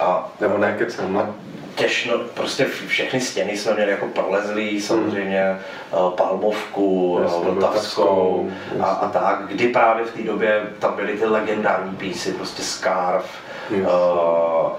A, 0.00 0.32
nebo 0.40 0.58
ne, 0.58 0.74
kecem, 0.78 1.12
no. 1.12 1.34
Těžno, 1.74 2.18
prostě 2.34 2.64
všechny 2.64 3.20
stěny 3.20 3.56
jsme 3.56 3.74
měli 3.74 3.90
jako 3.90 4.06
prolezlý, 4.06 4.80
samozřejmě 4.80 5.58
hmm. 5.92 6.12
Palmovku, 6.12 7.20
Vltavskou 7.42 8.50
a, 8.80 8.86
a 8.86 9.08
tak, 9.08 9.46
kdy 9.46 9.68
právě 9.68 10.04
v 10.04 10.12
té 10.12 10.22
době 10.22 10.62
tam 10.78 10.96
byly 10.96 11.12
ty 11.12 11.26
legendární 11.26 11.96
písy, 11.96 12.32
prostě 12.32 12.62
Scarf, 12.62 13.24
Uh, 13.70 14.70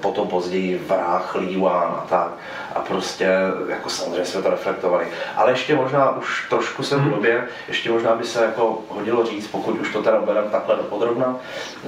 potom 0.00 0.28
později 0.28 0.82
Vrách, 0.86 1.34
Líwan 1.34 1.88
a 1.88 2.06
tak. 2.08 2.28
A 2.74 2.80
prostě, 2.80 3.28
jako 3.68 3.88
samozřejmě 3.88 4.24
jsme 4.24 4.42
to 4.42 4.50
reflektovali. 4.50 5.06
Ale 5.36 5.50
ještě 5.50 5.74
možná 5.74 6.16
už 6.16 6.46
trošku 6.48 6.82
jsem 6.82 6.98
v 6.98 7.02
mhm. 7.02 7.10
době, 7.10 7.48
ještě 7.68 7.90
možná 7.90 8.16
by 8.16 8.24
se 8.24 8.44
jako 8.44 8.78
hodilo 8.88 9.26
říct, 9.26 9.46
pokud 9.46 9.80
už 9.80 9.92
to 9.92 10.02
teda 10.02 10.20
bereme 10.20 10.50
takhle 10.50 10.76
dopodrobna, 10.76 11.36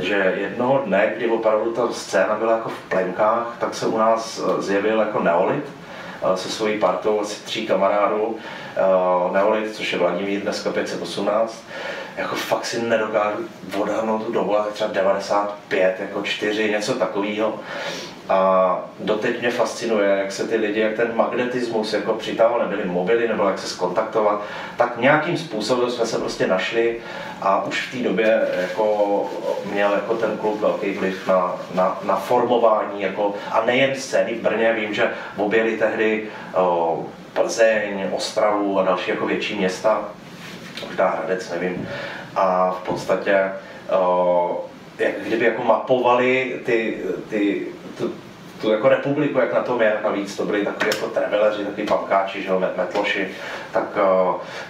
že 0.00 0.34
jednoho 0.36 0.82
dne, 0.84 1.12
kdy 1.16 1.30
opravdu 1.30 1.72
ta 1.72 1.92
scéna 1.92 2.36
byla 2.38 2.52
jako 2.52 2.68
v 2.68 2.88
plenkách, 2.88 3.56
tak 3.58 3.74
se 3.74 3.86
u 3.86 3.98
nás 3.98 4.40
zjevil 4.58 4.98
jako 4.98 5.22
Neolit, 5.22 5.64
se 6.34 6.48
svojí 6.48 6.78
partou, 6.78 7.20
asi 7.20 7.44
tří 7.44 7.66
kamarádů, 7.66 8.36
Neolit, 9.32 9.76
což 9.76 9.92
je 9.92 9.98
Vladimír, 9.98 10.40
dneska 10.40 10.70
518, 10.72 11.64
jako 12.16 12.34
fakt 12.34 12.66
si 12.66 12.82
nedokážu 12.82 13.38
odhadnout 13.78 14.24
tu 14.26 14.32
dobu, 14.32 14.56
třeba 14.72 14.92
95, 14.92 15.96
jako 16.00 16.22
4, 16.22 16.70
něco 16.70 16.94
takového. 16.94 17.60
A 18.28 18.80
doteď 19.00 19.40
mě 19.40 19.50
fascinuje, 19.50 20.08
jak 20.08 20.32
se 20.32 20.48
ty 20.48 20.56
lidi, 20.56 20.80
jak 20.80 20.96
ten 20.96 21.10
magnetismus 21.14 21.92
jako 21.92 22.14
přitahol, 22.14 22.58
nebyly 22.58 22.84
mobily, 22.84 23.28
nebo 23.28 23.48
jak 23.48 23.58
se 23.58 23.68
skontaktovat, 23.68 24.42
tak 24.76 24.96
nějakým 24.98 25.38
způsobem 25.38 25.90
jsme 25.90 26.06
se 26.06 26.18
prostě 26.18 26.46
našli 26.46 27.00
a 27.42 27.64
už 27.64 27.86
v 27.86 27.96
té 27.96 28.08
době 28.08 28.48
jako 28.60 29.26
měl 29.72 29.92
jako 29.92 30.14
ten 30.14 30.36
klub 30.36 30.60
velký 30.60 30.92
vliv 30.92 31.26
na, 31.26 31.56
na, 31.74 31.98
na 32.04 32.16
formování, 32.16 33.02
jako, 33.02 33.34
a 33.50 33.64
nejen 33.66 33.94
scény 33.94 34.34
v 34.34 34.42
Brně, 34.42 34.72
vím, 34.72 34.94
že 34.94 35.10
objeli 35.36 35.76
tehdy 35.76 36.28
o, 36.54 37.06
Plzeň, 37.32 38.08
Ostravu 38.12 38.78
a 38.78 38.84
další 38.84 39.10
jako 39.10 39.26
větší 39.26 39.54
města, 39.54 40.08
možná 40.86 41.08
Hradec, 41.08 41.50
nevím. 41.50 41.88
A 42.36 42.70
v 42.70 42.86
podstatě 42.86 43.52
o, 43.90 44.66
jak 44.98 45.12
kdyby 45.26 45.44
jako 45.44 45.64
mapovali 45.64 46.60
ty, 46.64 46.98
ty, 47.28 47.66
tu, 48.64 48.70
jako 48.70 48.88
republiku, 48.88 49.38
jak 49.38 49.54
na 49.54 49.60
tom 49.60 49.82
je, 49.82 49.96
navíc 50.04 50.36
to 50.36 50.44
byli 50.44 50.64
takový 50.64 50.86
jako 50.94 51.06
treveleři, 51.06 51.64
takový 51.64 51.86
pankáči, 51.86 52.42
že 52.42 52.48
jo, 52.48 52.62
metloši, 52.76 53.28
tak, 53.72 53.98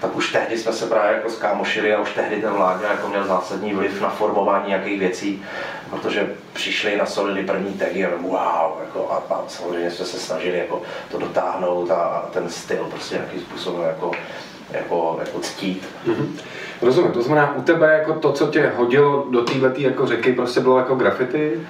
tak 0.01 0.17
už 0.17 0.33
tehdy 0.33 0.59
jsme 0.59 0.73
se 0.73 0.87
právě 0.87 1.17
jako 1.17 1.31
skámošili 1.31 1.95
a 1.95 2.01
už 2.01 2.13
tehdy 2.13 2.37
ten 2.37 2.53
vládě 2.53 2.85
jako 2.85 3.09
měl 3.09 3.27
zásadní 3.27 3.73
vliv 3.73 4.01
na 4.01 4.09
formování 4.09 4.69
nějakých 4.69 5.01
věcí, 5.01 5.43
protože 5.91 6.31
přišli 6.53 6.97
na 6.97 7.07
solili 7.07 7.43
první 7.43 7.73
tagy 7.73 8.05
a 8.05 8.11
wow, 8.21 8.81
jako, 8.81 9.11
a, 9.11 9.35
a 9.35 9.45
samozřejmě 9.49 9.91
jsme 9.91 10.07
se 10.07 10.19
snažili 10.19 10.59
jako 10.59 10.83
to 11.11 11.19
dotáhnout 11.19 11.91
a, 11.91 11.95
a 11.95 12.27
ten 12.33 12.49
styl 12.49 12.87
prostě 12.91 13.15
nějakým 13.15 13.41
způsobem 13.41 13.83
jako 13.89 14.11
jako, 14.71 15.17
jako 15.21 15.41
ctít. 15.41 15.89
Mm-hmm. 16.07 16.27
Rozumím, 16.83 17.13
to 17.13 17.23
znamená 17.23 17.57
u 17.57 17.63
tebe 17.63 17.93
jako 17.99 18.15
to, 18.15 18.33
co 18.33 18.47
tě 18.47 18.73
hodilo 18.77 19.27
do 19.31 19.43
této 19.43 19.81
jako 19.81 20.07
řeky, 20.07 20.33
prostě 20.33 20.61
bylo 20.61 20.79
jako 20.79 20.95
graffiti? 20.95 21.61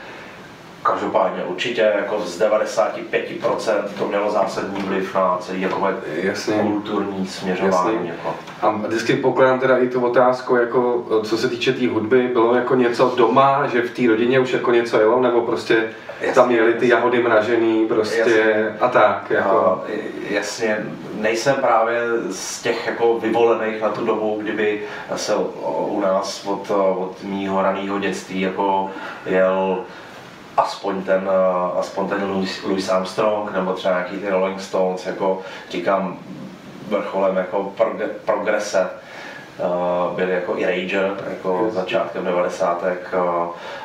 Každopádně 0.84 1.44
určitě 1.44 1.92
jako 1.96 2.20
z 2.20 2.40
95% 2.40 3.82
to 3.98 4.08
mělo 4.08 4.30
zásadní 4.30 4.82
vliv 4.82 5.14
na 5.14 5.36
celý 5.40 5.60
jako 5.60 5.88
Jasně. 6.22 6.54
kulturní 6.54 7.26
směřování. 7.26 7.94
Jasně. 7.94 8.10
Jako. 8.10 8.34
A 8.62 8.70
vždycky 8.70 9.16
pokládám 9.16 9.60
teda 9.60 9.78
i 9.78 9.88
tu 9.88 10.06
otázku, 10.06 10.56
jako, 10.56 11.04
co 11.24 11.38
se 11.38 11.48
týče 11.48 11.72
té 11.72 11.78
tý 11.78 11.86
hudby, 11.86 12.28
bylo 12.32 12.54
jako 12.54 12.74
něco 12.74 13.14
doma, 13.16 13.66
že 13.72 13.82
v 13.82 13.90
té 13.90 14.06
rodině 14.08 14.40
už 14.40 14.52
jako 14.52 14.72
něco 14.72 15.00
jelo, 15.00 15.20
nebo 15.20 15.40
prostě 15.40 15.88
jasně, 16.20 16.34
tam 16.34 16.50
jeli 16.50 16.74
ty 16.74 16.88
jahody 16.88 17.22
mražený 17.22 17.86
prostě 17.86 18.18
jasně. 18.18 18.76
a 18.80 18.88
tak. 18.88 19.30
Jako. 19.30 19.58
A, 19.58 19.82
jasně, 20.30 20.86
nejsem 21.20 21.54
právě 21.54 22.00
z 22.30 22.62
těch 22.62 22.86
jako 22.86 23.18
vyvolených 23.18 23.82
na 23.82 23.88
tu 23.88 24.04
dobu, 24.04 24.38
kdyby 24.42 24.82
se 25.16 25.34
u 25.64 26.00
nás 26.00 26.46
od, 26.46 26.70
od 26.70 27.22
mýho 27.22 27.62
raného 27.62 27.98
dětství 27.98 28.40
jako 28.40 28.90
jel 29.26 29.84
aspoň 30.56 31.02
ten, 31.02 31.30
aspoň 31.78 32.08
ten 32.08 32.30
Louis, 32.30 32.62
Louis 32.62 32.88
Armstrong 32.88 33.52
nebo 33.52 33.72
třeba 33.72 33.94
nějaký 33.94 34.16
ty 34.16 34.30
Rolling 34.30 34.60
Stones, 34.60 35.06
jako 35.06 35.40
říkám, 35.70 36.18
vrcholem 36.88 37.36
jako 37.36 37.72
progrese 38.24 38.86
uh, 39.58 40.16
byli 40.16 40.32
jako 40.32 40.56
i 40.56 40.64
Rager, 40.66 41.10
jako 41.30 41.68
začátkem 41.70 42.24
90. 42.24 42.82
Uh, 42.82 43.20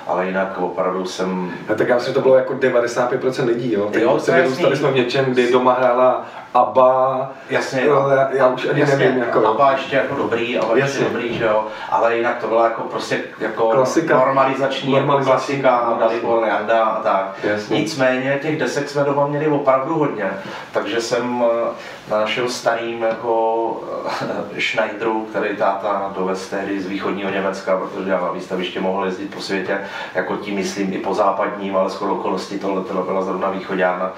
ale 0.07 0.25
jinak 0.25 0.57
opravdu 0.57 1.05
jsem... 1.05 1.51
A 1.69 1.73
tak 1.73 1.87
já 1.87 1.95
myslím, 1.95 2.11
že 2.11 2.15
to 2.15 2.21
bylo 2.21 2.35
jako 2.35 2.53
95% 2.53 3.45
lidí, 3.45 3.73
jo? 3.73 3.89
Tak 3.93 4.01
jo, 4.01 4.11
prostě 4.11 4.31
vyrůstali 4.31 4.77
jsme 4.77 4.91
v 4.91 4.95
něčem, 4.95 5.25
kdy 5.25 5.51
doma 5.51 5.73
hrála 5.73 6.25
ABBA, 6.53 7.31
jasně, 7.49 7.85
jo, 7.85 8.09
já, 8.15 8.29
já 8.31 8.47
už 8.47 8.67
ani 8.69 8.79
jasně, 8.79 8.97
nevím, 8.97 9.17
jako... 9.17 9.47
ABBA 9.47 9.71
ještě 9.71 9.95
jako 9.95 10.15
dobrý, 10.15 10.59
ABBA 10.59 10.75
ještě 10.75 11.03
dobrý, 11.03 11.37
že 11.37 11.45
jo, 11.45 11.67
ale 11.89 12.17
jinak 12.17 12.37
to 12.37 12.47
byla 12.47 12.63
jako 12.63 12.81
prostě 12.81 13.23
jako 13.39 13.69
klasika, 13.69 14.17
normalizační, 14.17 14.91
normalizační 14.91 15.55
jako 15.55 15.69
klasika, 15.69 15.97
Dalibor, 15.99 16.47
Janda 16.47 16.83
a 16.83 17.01
tak. 17.03 17.35
Jasně. 17.43 17.79
Nicméně 17.79 18.39
těch 18.41 18.59
desek 18.59 18.89
jsme 18.89 19.03
doma 19.03 19.27
měli 19.27 19.47
opravdu 19.47 19.95
hodně, 19.95 20.31
takže 20.71 21.01
jsem 21.01 21.43
eh, 22.11 22.11
našel 22.11 22.49
starým 22.49 23.01
jako 23.01 23.83
eh, 24.55 24.61
Schneideru, 24.61 25.27
který 25.29 25.55
táta 25.55 26.13
dovez 26.17 26.49
tehdy 26.49 26.81
z 26.81 26.87
východního 26.87 27.31
Německa, 27.31 27.77
protože 27.77 28.09
já 28.09 28.21
na 28.21 28.31
výstaviště 28.31 28.79
mohl 28.79 29.05
jezdit 29.05 29.35
po 29.35 29.41
světě, 29.41 29.79
jako 30.15 30.35
tím 30.35 30.55
myslím 30.55 30.93
i 30.93 30.97
po 30.97 31.13
západním, 31.13 31.75
ale 31.75 31.89
skoro 31.89 32.13
okolností 32.13 32.59
tohle 32.59 33.03
byla 33.03 33.21
zrovna 33.21 33.49
východňárna 33.49 34.11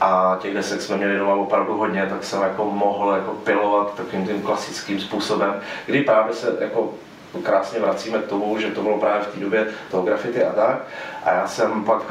a 0.00 0.38
těch 0.40 0.54
desek 0.54 0.82
jsme 0.82 0.96
měli 0.96 1.18
doma 1.18 1.34
opravdu 1.34 1.76
hodně, 1.76 2.06
tak 2.06 2.24
jsem 2.24 2.42
jako 2.42 2.64
mohl 2.64 3.12
jako 3.12 3.32
pilovat 3.32 3.94
takovým 3.94 4.26
tím 4.26 4.42
klasickým 4.42 5.00
způsobem, 5.00 5.60
kdy 5.86 6.00
právě 6.00 6.34
se 6.34 6.56
jako 6.60 6.94
krásně 7.42 7.80
vracíme 7.80 8.18
k 8.18 8.26
tomu, 8.26 8.58
že 8.58 8.70
to 8.70 8.82
bylo 8.82 8.98
právě 8.98 9.22
v 9.22 9.34
té 9.34 9.40
době 9.40 9.66
toho 9.90 10.02
grafity 10.02 10.44
a 10.44 10.52
tak. 10.52 10.78
A 11.24 11.32
já 11.32 11.48
jsem 11.48 11.84
pak 11.84 12.02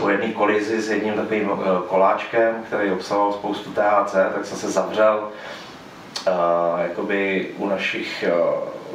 po 0.00 0.08
jedné 0.08 0.32
kolizi 0.32 0.82
s 0.82 0.90
jedním 0.90 1.14
takovým 1.14 1.50
koláčkem, 1.88 2.64
který 2.66 2.90
obsahoval 2.90 3.32
spoustu 3.32 3.70
THC, 3.70 4.12
tak 4.12 4.44
jsem 4.44 4.58
se 4.58 4.70
zavřel 4.70 5.28
uh, 5.28 6.80
jakoby 6.82 7.50
u 7.58 7.68
našich 7.68 8.24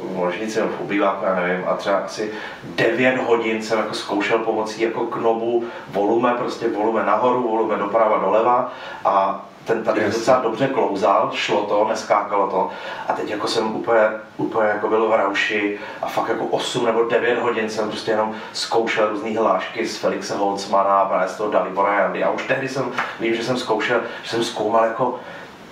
v 0.02 0.18
ložnici 0.18 0.60
v 0.60 0.80
obýváku, 0.80 1.24
já 1.24 1.34
nevím, 1.34 1.64
a 1.68 1.76
třeba 1.76 1.96
asi 1.96 2.30
9 2.64 3.16
hodin 3.16 3.62
jsem 3.62 3.78
jako 3.78 3.94
zkoušel 3.94 4.38
pomocí 4.38 4.82
jako 4.82 5.06
knobu 5.06 5.64
volume, 5.88 6.34
prostě 6.38 6.68
volume 6.68 7.04
nahoru, 7.04 7.48
volume 7.48 7.76
doprava, 7.76 8.18
doleva 8.18 8.72
a 9.04 9.44
ten 9.64 9.84
tady 9.84 10.02
Jasně. 10.02 10.18
docela 10.18 10.40
dobře 10.40 10.66
klouzal, 10.68 11.30
šlo 11.34 11.62
to, 11.62 11.86
neskákalo 11.88 12.46
to. 12.46 12.70
A 13.08 13.12
teď 13.12 13.30
jako 13.30 13.46
jsem 13.46 13.76
úplně, 13.76 14.00
úplně 14.36 14.68
jako 14.68 14.88
byl 14.88 15.08
v 15.08 15.12
rauši 15.12 15.78
a 16.02 16.06
fakt 16.06 16.28
jako 16.28 16.44
8 16.44 16.86
nebo 16.86 17.04
9 17.04 17.38
hodin 17.38 17.70
jsem 17.70 17.88
prostě 17.88 18.10
jenom 18.10 18.34
zkoušel 18.52 19.08
různé 19.08 19.38
hlášky 19.38 19.86
z 19.86 19.96
Felixe 19.96 20.36
Holzmana, 20.36 21.04
právě 21.04 21.28
z 21.28 21.36
toho 21.36 21.50
Dalibora 21.50 22.00
Jandy. 22.00 22.24
A 22.24 22.30
už 22.30 22.46
tehdy 22.46 22.68
jsem, 22.68 22.92
vím, 23.20 23.34
že 23.34 23.44
jsem 23.44 23.56
zkoušel, 23.56 24.00
že 24.22 24.30
jsem 24.30 24.44
zkoumal 24.44 24.84
jako, 24.84 25.20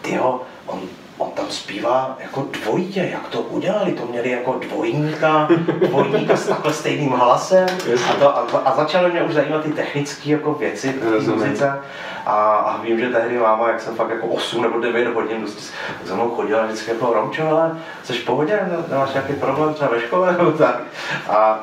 tyjo, 0.02 0.40
on, 0.66 0.80
on 1.18 1.30
tam 1.30 1.46
zpívá 1.48 2.16
jako 2.18 2.46
dvojitě, 2.62 3.08
jak 3.12 3.28
to 3.28 3.40
udělali, 3.40 3.92
to 3.92 4.06
měli 4.06 4.30
jako 4.30 4.60
dvojníka, 4.68 5.48
dvojníka 5.88 6.36
s 6.36 6.46
takhle 6.46 6.72
stejným 6.72 7.10
hlasem. 7.10 7.66
A, 8.10 8.12
to, 8.12 8.36
a, 8.36 8.58
a 8.64 8.76
začaly 8.76 9.10
mě 9.10 9.22
už 9.22 9.34
zajímat 9.34 9.62
ty 9.62 9.72
technické 9.72 10.30
jako 10.30 10.54
věci 10.54 10.92
v 10.92 11.28
muzice. 11.28 11.80
A, 12.26 12.54
a, 12.54 12.82
vím, 12.82 13.00
že 13.00 13.08
tehdy 13.08 13.38
máma, 13.38 13.68
jak 13.68 13.80
jsem 13.80 13.94
fakt 13.94 14.10
jako 14.10 14.26
8 14.26 14.62
nebo 14.62 14.80
9 14.80 15.14
hodin 15.14 15.40
prostě 15.40 15.74
za 16.04 16.14
mnou 16.14 16.30
chodila 16.30 16.64
vždycky 16.64 16.90
jako 16.90 17.12
Romčo, 17.14 17.48
ale 17.48 17.78
jsi 18.04 18.12
v 18.12 18.24
pohodě, 18.24 18.60
Ne- 18.70 18.84
nemáš 18.88 19.12
nějaký 19.12 19.32
problém 19.32 19.74
třeba 19.74 19.90
ve 19.90 20.00
škole? 20.00 20.32
Nebo 20.38 20.52
tak. 20.52 20.80
A, 21.28 21.60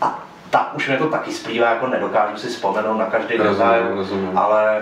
a 0.00 0.22
ta, 0.50 0.72
už 0.74 0.88
mě 0.88 0.96
to 0.96 1.08
taky 1.08 1.32
splývá, 1.32 1.70
jako 1.70 1.86
nedokážu 1.86 2.36
si 2.36 2.46
vzpomenout 2.46 2.98
na 2.98 3.06
každý 3.06 3.38
detail, 3.38 4.06
ale 4.36 4.80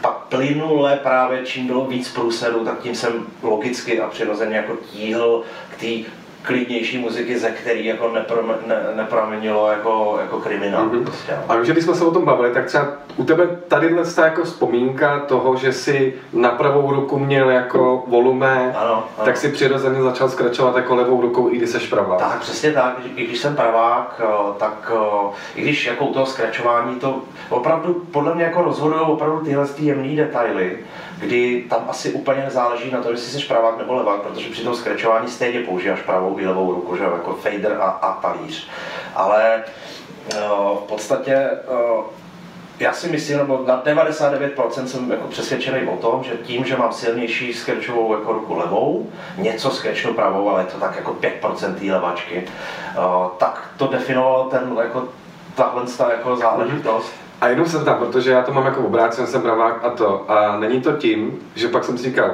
pak 0.00 0.12
plynule 0.12 0.96
právě 1.02 1.40
čím 1.44 1.66
bylo 1.66 1.84
víc 1.84 2.12
průserů, 2.12 2.64
tak 2.64 2.78
tím 2.78 2.94
jsem 2.94 3.12
logicky 3.42 4.00
a 4.00 4.08
přirozeně 4.08 4.56
jako 4.56 4.72
tíhl 4.92 5.42
k 5.76 5.80
té 5.80 6.10
klidnější 6.42 6.98
muziky, 6.98 7.38
ze 7.38 7.50
který 7.50 7.86
jako 7.86 8.10
neprom, 8.12 8.54
ne, 8.66 8.76
nepramenilo 8.94 9.70
jako, 9.70 10.18
jako 10.20 10.40
kriminál. 10.40 10.84
Mhm. 10.84 11.04
Prostě, 11.04 11.32
no. 11.32 11.54
A 11.54 11.56
když 11.56 11.84
jsme 11.84 11.94
se 11.94 12.04
o 12.04 12.10
tom 12.10 12.24
bavili, 12.24 12.54
tak 12.54 12.66
třeba 12.66 12.88
u 13.16 13.24
tebe 13.24 13.46
tady 13.68 13.96
ta 14.14 14.24
jako 14.24 14.44
vzpomínka 14.44 15.18
toho, 15.18 15.56
že 15.56 15.72
si 15.72 16.14
na 16.32 16.48
pravou 16.48 16.92
ruku 16.92 17.18
měl 17.18 17.50
jako 17.50 18.04
volume, 18.06 18.74
Ano, 18.76 18.92
ano. 18.92 19.24
tak 19.24 19.36
si 19.36 19.48
přirozeně 19.48 20.02
začal 20.02 20.28
skračovat 20.28 20.76
jako 20.76 20.94
levou 20.94 21.20
rukou, 21.20 21.50
i 21.52 21.56
když 21.56 21.70
seš 21.70 21.86
pravá. 21.86 22.16
Tak, 22.16 22.40
přesně 22.40 22.72
tak. 22.72 22.96
I 23.16 23.24
když 23.26 23.38
jsem 23.38 23.56
pravák, 23.56 24.20
eh, 24.24 24.52
tak 24.58 24.92
eh, 24.94 25.30
i 25.54 25.62
když 25.62 25.86
jako 25.86 26.04
u 26.06 26.12
toho 26.12 26.26
skračování 26.26 26.94
to 26.94 27.22
opravdu 27.50 27.94
podle 27.94 28.34
mě 28.34 28.44
jako 28.44 28.62
rozhodují 28.62 29.00
opravdu 29.00 29.44
tyhle 29.44 29.66
ty 29.66 29.84
jemné 29.84 30.16
detaily, 30.16 30.78
kdy 31.18 31.64
tam 31.70 31.84
asi 31.88 32.12
úplně 32.12 32.42
nezáleží 32.44 32.90
na 32.90 33.02
tom, 33.02 33.12
jestli 33.12 33.40
jsi 33.40 33.46
pravák 33.46 33.78
nebo 33.78 33.94
levák, 33.94 34.20
protože 34.20 34.50
při 34.50 34.64
tom 34.64 34.74
skračování 34.74 35.28
stejně 35.28 35.60
používáš 35.60 36.00
pravou 36.00 36.38
i 36.38 36.46
levou 36.46 36.74
ruku, 36.74 36.96
že 36.96 37.04
jako 37.04 37.34
fader 37.34 37.78
a, 37.80 37.84
a 37.84 38.12
talíř. 38.12 38.68
Ale 39.14 39.62
eh, 40.34 40.38
v 40.84 40.88
podstatě 40.88 41.34
eh, 41.34 42.20
já 42.80 42.92
si 42.92 43.08
myslím, 43.08 43.38
nebo 43.38 43.64
na 43.66 43.82
99% 43.82 44.84
jsem 44.84 45.10
jako 45.10 45.28
přesvědčený 45.28 45.88
o 45.88 45.96
tom, 45.96 46.24
že 46.24 46.36
tím, 46.36 46.64
že 46.64 46.76
mám 46.76 46.92
silnější 46.92 47.54
skrčovou 47.54 48.14
jako 48.14 48.32
ruku 48.32 48.54
levou, 48.54 49.10
něco 49.36 49.70
skrčnu 49.70 50.14
pravou, 50.14 50.48
ale 50.48 50.62
je 50.62 50.66
to 50.66 50.78
tak 50.78 50.96
jako 50.96 51.16
5% 51.42 51.74
té 51.74 51.92
levačky, 51.92 52.46
uh, 52.98 53.26
tak 53.38 53.70
to 53.76 53.86
definovalo 53.86 54.44
ten 54.44 54.76
jako 54.82 55.08
tahle 55.54 55.82
ta 55.98 56.12
jako 56.12 56.36
záležitost. 56.36 57.19
A 57.40 57.48
jenom 57.48 57.66
jsem 57.66 57.84
tam, 57.84 57.98
protože 57.98 58.30
já 58.30 58.42
to 58.42 58.52
mám 58.52 58.66
jako 58.66 58.80
obráceně, 58.80 59.26
jsem 59.26 59.42
pravák 59.42 59.84
a 59.84 59.90
to. 59.90 60.30
A 60.30 60.56
není 60.56 60.80
to 60.80 60.92
tím, 60.92 61.38
že 61.54 61.68
pak 61.68 61.84
jsem 61.84 61.98
si 61.98 62.04
říkal, 62.04 62.30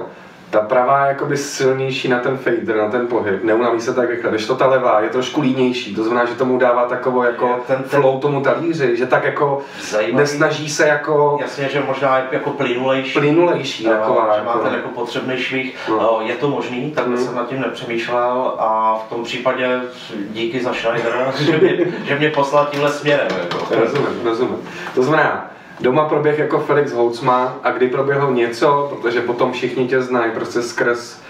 ta 0.57 0.63
pravá 0.63 1.03
je 1.03 1.09
jakoby 1.09 1.37
silnější 1.37 2.09
na 2.09 2.19
ten 2.19 2.37
fader, 2.37 2.77
na 2.77 2.89
ten 2.91 3.07
pohyb, 3.07 3.45
neunaví 3.45 3.81
se 3.81 3.95
tak 3.95 4.11
rychle, 4.11 4.31
když 4.31 4.47
to 4.47 4.55
ta 4.57 4.67
levá 4.67 5.01
je 5.01 5.09
trošku 5.09 5.41
línější, 5.41 5.95
to 5.95 6.05
znamená, 6.05 6.25
že 6.27 6.35
tomu 6.35 6.59
dává 6.59 6.85
takovou 6.85 7.23
jako 7.23 7.61
Ten- 7.67 7.77
ten- 7.77 8.01
flow 8.01 8.21
tomu 8.21 8.41
talíři, 8.41 8.97
že 8.97 9.07
tak 9.07 9.25
jako 9.25 9.63
Zajímavý. 9.91 10.17
nesnaží 10.17 10.69
se 10.71 10.89
jako 10.89 11.39
Jasně, 11.41 11.69
že 11.69 11.83
možná 11.87 12.19
jako 12.33 12.51
plynulejší. 12.51 13.13
plynulejší 13.19 13.85
taková. 13.85 14.37
že 14.39 14.43
má 14.45 14.51
Jako, 14.53 14.59
ten 14.65 14.75
jako 14.75 14.89
potřebný 14.89 15.37
švih. 15.37 15.77
No. 15.89 16.19
Je 16.25 16.35
to 16.35 16.49
možný, 16.49 16.91
takhle 16.91 17.15
Mm. 17.17 17.21
jsem 17.23 17.35
nad 17.35 17.49
tím 17.49 17.61
nepřemýšlel 17.61 18.55
a 18.59 18.99
v 19.07 19.09
tom 19.09 19.25
případě 19.25 19.81
díky 20.31 20.61
za 20.61 20.73
Schneidera, 20.75 21.33
že 21.41 21.59
mě, 21.59 21.77
že 22.05 22.19
mě 22.19 22.31
poslal 22.31 22.69
tímhle 22.71 22.91
směrem. 22.93 23.29
Jako. 23.43 23.59
Rozumím, 23.81 24.21
rozumím. 24.25 24.57
To 24.95 25.03
znamená, 25.03 25.51
doma 25.81 26.05
proběh 26.09 26.39
jako 26.39 26.59
Felix 26.59 26.93
Holzman 26.93 27.55
a 27.63 27.71
kdy 27.71 27.89
proběhlo 27.89 28.31
něco, 28.33 28.87
protože 28.91 29.21
potom 29.21 29.53
všichni 29.53 29.89
tě 29.89 30.03
znají 30.03 30.33
prostě 30.33 30.63
skrz 30.63 31.21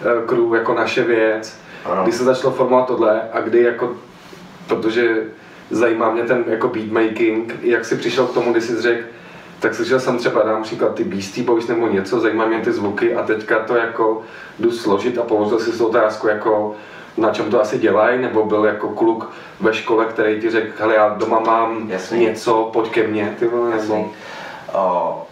uh, 0.00 0.26
crew 0.26 0.54
jako 0.54 0.74
naše 0.74 1.04
věc, 1.04 1.56
Ano. 1.84 2.02
kdy 2.02 2.12
se 2.12 2.24
začalo 2.24 2.52
formovat 2.54 2.86
tohle 2.86 3.22
a 3.32 3.40
kdy 3.40 3.62
jako, 3.62 3.92
protože 4.66 5.16
zajímá 5.70 6.10
mě 6.10 6.22
ten 6.22 6.44
jako 6.46 6.68
beatmaking, 6.68 7.54
jak 7.62 7.84
jsi 7.84 7.96
přišel 7.96 8.26
k 8.26 8.34
tomu, 8.34 8.52
kdy 8.52 8.60
jsi 8.60 8.80
řekl, 8.82 9.04
tak 9.60 9.74
slyšel 9.74 10.00
jsem 10.00 10.18
třeba, 10.18 10.42
dám 10.42 10.62
příklad 10.62 10.94
ty 10.94 11.04
Beastie 11.04 11.46
Boys 11.46 11.66
nebo 11.66 11.86
něco, 11.88 12.20
zajímá 12.20 12.46
mě 12.46 12.60
ty 12.60 12.72
zvuky 12.72 13.14
a 13.14 13.22
teďka 13.22 13.58
to 13.58 13.76
jako 13.76 14.22
jdu 14.58 14.70
složit 14.70 15.18
a 15.18 15.22
položil 15.22 15.58
si 15.60 15.78
tu 15.78 15.86
otázku 15.86 16.28
jako, 16.28 16.74
na 17.16 17.30
čem 17.30 17.50
to 17.50 17.60
asi 17.60 17.78
dělají, 17.78 18.22
nebo 18.22 18.44
byl 18.44 18.64
jako 18.64 18.88
kluk 18.88 19.32
ve 19.60 19.74
škole, 19.74 20.04
který 20.04 20.40
ti 20.40 20.50
řekl, 20.50 20.72
hele 20.78 20.94
já 20.94 21.08
doma 21.08 21.40
mám 21.40 21.90
Jasný. 21.90 22.20
něco, 22.20 22.70
pojď 22.72 22.90
ke 22.90 23.06
mně, 23.06 23.36
ty 23.38 23.46
vole, 23.46 23.70
nebo... 23.70 23.94
Jasný. 23.94 24.06
O, 24.72 25.22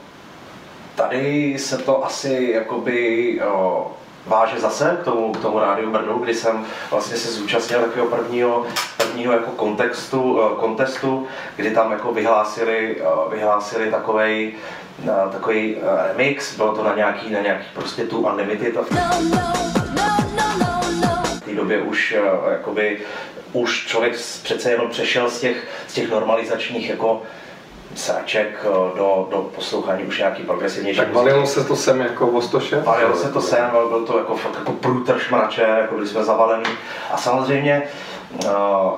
tady 0.94 1.54
se 1.58 1.78
to 1.78 2.04
asi 2.04 2.50
jakoby 2.54 3.40
o, 3.52 3.90
váže 4.26 4.60
zase 4.60 4.98
k 5.00 5.04
tomu, 5.04 5.32
k 5.32 5.40
tomu 5.40 5.58
rádiu 5.58 5.90
Brno, 5.90 6.18
kdy 6.18 6.34
jsem 6.34 6.66
vlastně 6.90 7.16
se 7.16 7.32
zúčastnil 7.32 7.80
takového 7.80 8.08
prvního, 8.08 8.64
prvního 8.96 9.32
jako 9.32 9.50
kontextu, 9.50 10.40
eh, 10.40 10.56
kontestu, 10.60 11.26
kdy 11.56 11.70
tam 11.70 11.92
jako 11.92 12.12
vyhlásili, 12.12 12.96
eh, 13.00 13.34
vyhlásili 13.36 13.90
takovej, 13.90 14.52
takový 15.32 15.76
eh, 15.76 16.08
remix, 16.08 16.56
bylo 16.56 16.74
to 16.74 16.84
na 16.84 16.94
nějaký, 16.94 17.30
na 17.30 17.40
nějaký 17.40 17.64
prostě 17.74 18.04
tu 18.04 18.18
Unlimited 18.18 18.74
No, 18.74 18.80
no, 19.30 19.83
té 21.54 21.60
době 21.60 21.82
už 21.82 22.14
eh, 22.16 22.52
jakoby, 22.52 22.98
už 23.52 23.86
člověk 23.86 24.12
přece 24.42 24.70
jenom 24.70 24.88
přešel 24.88 25.30
z 25.30 25.40
těch, 25.40 25.56
z 25.88 25.94
těch 25.94 26.10
normalizačních 26.10 26.90
jako 26.90 27.22
sraček 27.94 28.48
eh, 28.60 28.68
do, 28.96 29.28
do 29.30 29.50
poslouchání 29.54 30.04
už 30.04 30.18
nějaký 30.18 30.42
progresivnější 30.42 31.00
Tak 31.00 31.12
valilo 31.12 31.46
se 31.46 31.64
to 31.64 31.76
sem 31.76 32.00
jako 32.00 32.26
v 32.26 32.36
Ostoše? 32.36 32.80
Valilo 32.80 33.16
se 33.16 33.32
to 33.32 33.40
sem, 33.40 33.70
byl 33.88 34.06
to 34.06 34.18
jako, 34.18 34.36
fakt 34.36 34.58
jako 34.58 34.72
průtr 34.72 35.18
šmrače, 35.18 35.62
jako 35.62 35.94
byli 35.94 36.08
jsme 36.08 36.24
zavalení. 36.24 36.70
A 37.10 37.16
samozřejmě 37.16 37.82
eh, 38.44 38.48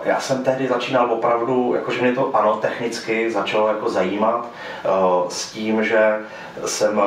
já 0.05 0.21
jsem 0.21 0.45
tehdy 0.45 0.69
začínal 0.69 1.13
opravdu, 1.13 1.73
jakože 1.75 2.03
mě 2.03 2.13
to 2.13 2.37
ano, 2.37 2.57
technicky 2.57 3.31
začalo 3.31 3.69
jako 3.69 3.91
zajímat 3.91 4.47
s 5.29 5.53
tím, 5.53 5.85
že 5.85 6.19
jsem 6.67 7.01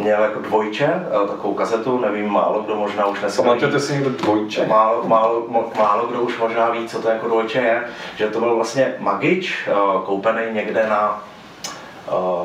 měl 0.00 0.22
jako 0.22 0.40
dvojče, 0.40 0.84
eh, 0.86 1.28
takovou 1.28 1.54
kazetu, 1.54 1.98
nevím, 1.98 2.28
málo 2.28 2.62
kdo 2.62 2.76
možná 2.76 3.06
už 3.06 3.20
dneska. 3.20 3.42
Pamatujete 3.42 3.80
si 3.80 3.92
někdo 3.92 4.10
dvojče? 4.10 4.66
Málo, 4.66 5.02
málo, 5.08 5.46
málo 5.78 6.06
kdo 6.06 6.20
už 6.20 6.38
možná 6.38 6.70
ví, 6.70 6.88
co 6.88 7.02
to 7.02 7.08
jako 7.08 7.28
dvojče 7.28 7.58
je, 7.58 7.84
že 8.16 8.26
to 8.26 8.40
byl 8.40 8.56
vlastně 8.56 8.94
magič, 8.98 9.68
eh, 9.68 9.72
koupený 10.04 10.42
někde 10.52 10.86
na, 10.88 11.22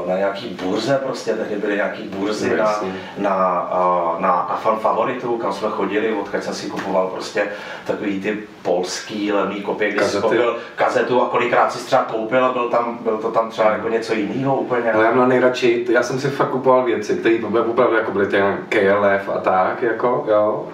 na 0.07 0.17
nějaký 0.17 0.57
burze, 0.63 0.99
prostě 1.03 1.33
tehdy 1.33 1.55
byly 1.55 1.75
nějaký 1.75 2.03
burzy 2.03 2.49
No, 2.49 2.55
na, 2.55 2.79
na, 3.17 3.69
eh, 3.71 4.21
na, 4.21 4.45
na 4.49 4.55
fan 4.63 4.79
favoritu, 4.79 5.37
kam 5.37 5.53
jsme 5.53 5.69
chodili, 5.69 6.13
odkud 6.13 6.43
jsem 6.43 6.53
si 6.53 6.69
kupoval 6.69 7.07
prostě 7.07 7.47
takový 7.87 8.21
ty 8.21 8.37
polský 8.61 9.31
levný 9.31 9.61
kopie, 9.61 9.91
si 9.91 9.97
Kazety. 9.97 10.21
koupil 10.21 10.57
kazetu 10.75 11.21
a 11.21 11.29
kolikrát 11.29 11.71
si 11.71 11.85
třeba 11.85 12.03
koupil 12.03 12.45
a 12.45 12.53
byl, 12.53 12.69
tam, 12.69 12.97
byl 13.01 13.17
to 13.17 13.31
tam 13.31 13.49
třeba 13.49 13.71
jako 13.71 13.89
něco 13.89 14.13
jiného 14.13 14.55
úplně. 14.55 14.91
Ale 14.91 15.05
já 15.05 15.11
měl 15.11 15.27
nejradši, 15.27 15.85
já 15.89 16.03
jsem 16.03 16.19
si 16.19 16.29
fakt 16.29 16.49
kupoval 16.49 16.83
věci, 16.85 17.15
které 17.15 17.35
opravdu 17.69 17.95
jako 17.95 18.11
byly 18.11 18.27
ty 18.27 18.37
KLF 18.69 19.29
a 19.35 19.37
tak, 19.41 19.81
jako, 19.81 20.25
jo. 20.29 20.67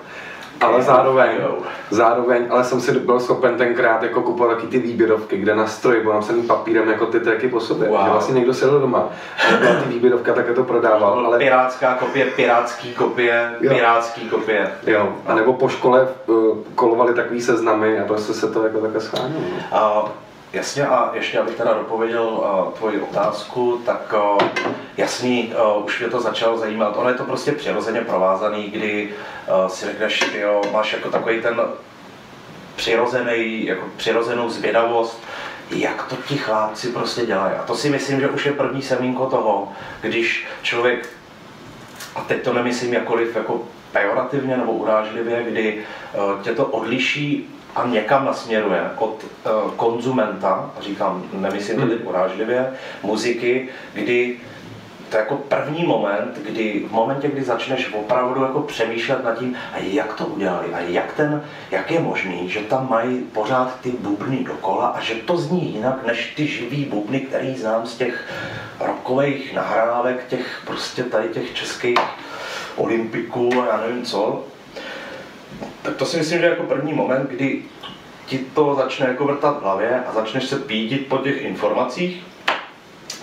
Ale 0.61 0.81
zároveň, 0.83 1.29
zároveň, 1.89 2.45
ale 2.49 2.63
jsem 2.63 2.81
si 2.81 2.91
byl 2.99 3.19
schopen 3.19 3.55
tenkrát 3.57 4.03
jako 4.03 4.21
kupovat 4.21 4.55
taky 4.57 4.67
ty 4.67 4.79
výběrovky, 4.79 5.37
kde 5.37 5.55
na 5.55 5.67
stroji 5.67 6.01
byl 6.03 6.13
napsaný 6.13 6.43
papírem 6.43 6.89
jako 6.89 7.05
ty 7.05 7.19
tracky 7.19 7.47
po 7.47 7.59
sobě. 7.59 7.89
Wow. 7.89 8.03
Že 8.03 8.09
vlastně 8.09 8.35
někdo 8.35 8.53
sedl 8.53 8.79
doma, 8.79 9.09
a 9.53 9.57
byla 9.57 9.75
ty 9.75 9.89
výběrovka, 9.89 10.33
tak 10.33 10.45
to 10.55 10.63
prodával. 10.63 11.25
Ale, 11.25 11.37
Pirátská 11.37 11.93
kopie, 11.93 12.25
pirátský 12.25 12.93
kopie, 12.93 13.51
Jo. 13.61 13.73
pirátský 13.73 14.29
kopie. 14.29 14.71
jo, 14.87 15.09
a 15.27 15.35
nebo 15.35 15.53
po 15.53 15.69
škole 15.69 16.07
uh, 16.27 16.57
kolovali 16.75 17.13
takový 17.13 17.41
seznamy 17.41 17.99
a 17.99 18.05
prostě 18.05 18.33
se 18.33 18.47
to 18.47 18.63
jako 18.63 18.79
takhle 18.79 19.01
schánilo. 19.01 19.41
no. 19.71 20.09
Jasně 20.53 20.87
a 20.87 21.11
ještě 21.13 21.39
abych 21.39 21.55
teda 21.55 21.73
dopověděl 21.73 22.23
uh, 22.23 22.73
tvoji 22.73 22.99
otázku, 22.99 23.81
tak 23.85 24.13
uh, 24.13 24.47
jasný, 24.97 25.53
uh, 25.77 25.85
už 25.85 25.99
mě 25.99 26.09
to 26.09 26.21
začalo 26.21 26.57
zajímat. 26.57 26.97
Ono 26.97 27.09
je 27.09 27.15
to 27.15 27.23
prostě 27.23 27.51
přirozeně 27.51 28.01
provázaný, 28.01 28.63
kdy 28.63 29.09
uh, 29.63 29.67
si 29.67 29.85
řekneš, 29.85 30.23
jo, 30.39 30.61
máš 30.73 30.93
jako 30.93 31.09
takový 31.09 31.41
ten 31.41 31.61
přirozený, 32.75 33.65
jako 33.65 33.85
přirozenou 33.97 34.49
zvědavost, 34.49 35.23
jak 35.71 36.07
to 36.07 36.15
ti 36.15 36.37
chlápci 36.37 36.87
prostě 36.87 37.25
dělají. 37.25 37.53
A 37.55 37.63
to 37.63 37.75
si 37.75 37.89
myslím, 37.89 38.19
že 38.19 38.29
už 38.29 38.45
je 38.45 38.53
první 38.53 38.81
semínko 38.81 39.25
toho, 39.25 39.71
když 40.01 40.47
člověk, 40.61 41.09
a 42.15 42.21
teď 42.21 42.43
to 42.43 42.53
nemyslím 42.53 42.93
jakkoliv 42.93 43.35
jako 43.35 43.61
pejorativně 43.91 44.57
nebo 44.57 44.71
urážlivě, 44.71 45.43
kdy 45.43 45.77
eh, 46.13 46.43
tě 46.43 46.55
to 46.55 46.65
odliší 46.65 47.49
a 47.75 47.87
někam 47.87 48.25
nasměruje 48.25 48.81
od 48.97 49.25
eh, 49.25 49.49
konzumenta, 49.75 50.71
říkám, 50.81 51.23
nemyslím 51.33 51.79
to 51.79 51.87
teď 51.87 52.05
urážlivě, 52.05 52.73
muziky, 53.03 53.69
kdy 53.93 54.39
to 55.11 55.17
je 55.17 55.21
jako 55.21 55.35
první 55.35 55.83
moment, 55.83 56.39
kdy 56.43 56.85
v 56.87 56.91
momentě, 56.91 57.27
kdy 57.27 57.43
začneš 57.43 57.93
opravdu 57.93 58.43
jako 58.43 58.61
přemýšlet 58.61 59.23
nad 59.23 59.39
tím, 59.39 59.55
a 59.73 59.77
jak 59.77 60.13
to 60.13 60.25
udělali, 60.25 60.73
a 60.73 60.79
jak, 60.79 61.13
ten, 61.13 61.43
jak 61.71 61.91
je 61.91 61.99
možný, 61.99 62.49
že 62.49 62.59
tam 62.59 62.89
mají 62.89 63.19
pořád 63.19 63.79
ty 63.81 63.91
bubny 63.91 64.43
dokola 64.43 64.87
a 64.87 65.01
že 65.01 65.15
to 65.15 65.37
zní 65.37 65.73
jinak 65.73 66.07
než 66.07 66.33
ty 66.35 66.47
živý 66.47 66.85
bubny, 66.85 67.19
který 67.19 67.55
znám 67.55 67.85
z 67.85 67.97
těch 67.97 68.31
rokových 68.79 69.53
nahrávek, 69.53 70.27
těch 70.27 70.61
prostě 70.65 71.03
tady 71.03 71.27
těch 71.29 71.53
českých 71.53 71.99
olympiků 72.75 73.49
a 73.61 73.65
já 73.65 73.81
nevím 73.87 74.05
co. 74.05 74.43
Tak 75.81 75.95
to 75.95 76.05
si 76.05 76.17
myslím, 76.17 76.39
že 76.39 76.45
jako 76.45 76.63
první 76.63 76.93
moment, 76.93 77.29
kdy 77.29 77.63
ti 78.25 78.37
to 78.37 78.75
začne 78.75 79.07
jako 79.07 79.25
vrtat 79.25 79.59
v 79.59 79.63
hlavě 79.63 80.03
a 80.07 80.13
začneš 80.13 80.43
se 80.43 80.59
pídit 80.59 81.07
po 81.07 81.17
těch 81.17 81.41
informacích, 81.41 82.23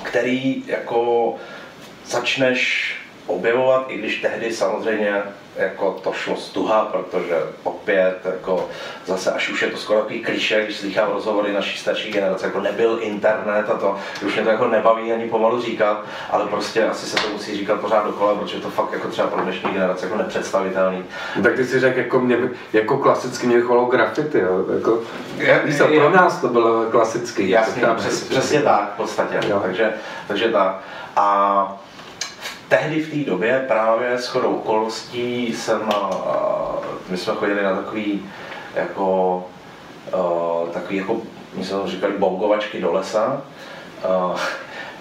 který 0.03 0.65
jako 0.67 1.35
začneš 2.07 2.95
objevovat, 3.27 3.87
i 3.89 3.99
když 3.99 4.21
tehdy 4.21 4.53
samozřejmě 4.53 5.23
jako 5.59 5.97
to 6.05 6.13
šlo 6.13 6.37
stuha, 6.37 6.89
protože 6.93 7.35
opět 7.63 8.19
jako 8.25 8.69
zase 9.07 9.33
až 9.33 9.49
už 9.51 9.63
je 9.63 9.69
to 9.69 9.77
skoro 9.77 9.99
takový 10.01 10.21
kliše, 10.21 10.65
když 10.65 10.77
slychám 10.77 11.11
rozhovory 11.13 11.53
naší 11.53 11.79
starší 11.79 12.11
generace, 12.13 12.47
jako 12.47 12.61
nebyl 12.61 12.99
internet 13.03 13.71
a 13.71 13.75
to, 13.79 13.97
už 14.27 14.35
mě 14.35 14.43
to 14.45 14.51
jako 14.51 14.69
nebaví 14.69 15.13
ani 15.13 15.29
pomalu 15.29 15.61
říkat, 15.63 16.05
ale 16.31 16.47
prostě 16.47 16.85
asi 16.85 17.07
se 17.07 17.17
to 17.17 17.29
musí 17.33 17.57
říkat 17.57 17.81
pořád 17.81 18.07
dokola, 18.07 18.35
protože 18.35 18.57
je 18.57 18.61
to 18.61 18.71
fakt 18.71 18.93
jako 18.93 19.09
třeba 19.09 19.29
pro 19.29 19.43
dnešní 19.43 19.71
generace 19.71 20.07
jako 20.07 20.19
nepředstavitelný. 20.19 21.05
Tak 21.43 21.55
ty 21.57 21.65
si 21.65 21.81
řekl, 21.81 21.99
jako, 21.99 22.21
mě, 22.21 22.37
jako 22.73 22.99
klasicky 22.99 23.47
mě 23.47 23.61
chvalo 23.61 23.85
graffiti, 23.85 24.39
jo? 24.39 24.65
Jako, 24.75 25.03
Je- 25.39 25.61
víš 25.65 25.79
je- 25.91 26.01
pro 26.01 26.11
nás 26.11 26.41
to 26.41 26.49
bylo 26.49 26.85
klasický. 26.91 27.49
Jasně, 27.51 27.83
jako, 27.83 27.95
přes, 27.95 28.25
přesně 28.25 28.61
tak 28.63 28.93
v 28.95 28.97
podstatě. 28.97 29.41
Jo. 29.49 29.61
Takže, 29.63 29.93
takže 30.29 30.49
tak. 30.49 30.81
A 31.17 31.81
tehdy 32.69 33.03
v 33.03 33.11
té 33.11 33.31
době 33.31 33.65
právě 33.69 34.19
s 34.19 34.27
chodou 34.27 34.55
okolností 34.55 35.53
jsem, 35.53 35.81
my 37.09 37.17
jsme 37.17 37.35
chodili 37.35 37.63
na 37.63 37.77
takový 37.77 38.31
jako, 38.75 39.45
takový 40.73 40.97
jako, 40.97 41.21
my 41.55 41.65
jsme 41.65 41.77
tomu 41.77 41.91
říkali 41.91 42.13
bongovačky 42.19 42.81
do 42.81 42.93
lesa. 42.93 43.43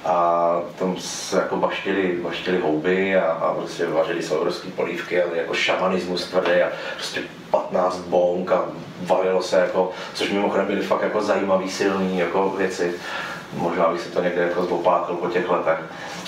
A, 0.06 0.62
tam 0.80 0.96
se 1.00 1.38
jako 1.38 1.56
baštili, 1.58 2.20
baštili 2.24 2.60
houby 2.60 3.18
a, 3.18 3.32
a 3.32 3.54
prostě 3.54 3.86
vařili 3.86 4.24
se 4.24 4.38
obrovský 4.38 4.72
polívky 4.72 5.22
a 5.22 5.36
jako 5.36 5.54
šamanismus 5.54 6.26
tvrdý 6.26 6.62
a 6.62 6.70
prostě 6.96 7.22
15 7.52 7.98
bong 7.98 8.52
a 8.52 8.66
valilo 9.02 9.42
se 9.42 9.60
jako, 9.60 9.92
což 10.14 10.32
mimochodem 10.32 10.66
byly 10.66 10.82
fakt 10.82 11.02
jako 11.02 11.22
zajímavý, 11.22 11.70
silný 11.70 12.20
jako 12.20 12.50
věci. 12.50 12.94
Možná 13.54 13.88
bych 13.88 14.02
si 14.02 14.10
to 14.10 14.24
někde 14.24 14.42
jako 14.42 14.66
zopákl 14.66 15.14
po 15.14 15.28
těch 15.28 15.50
letech. 15.50 15.80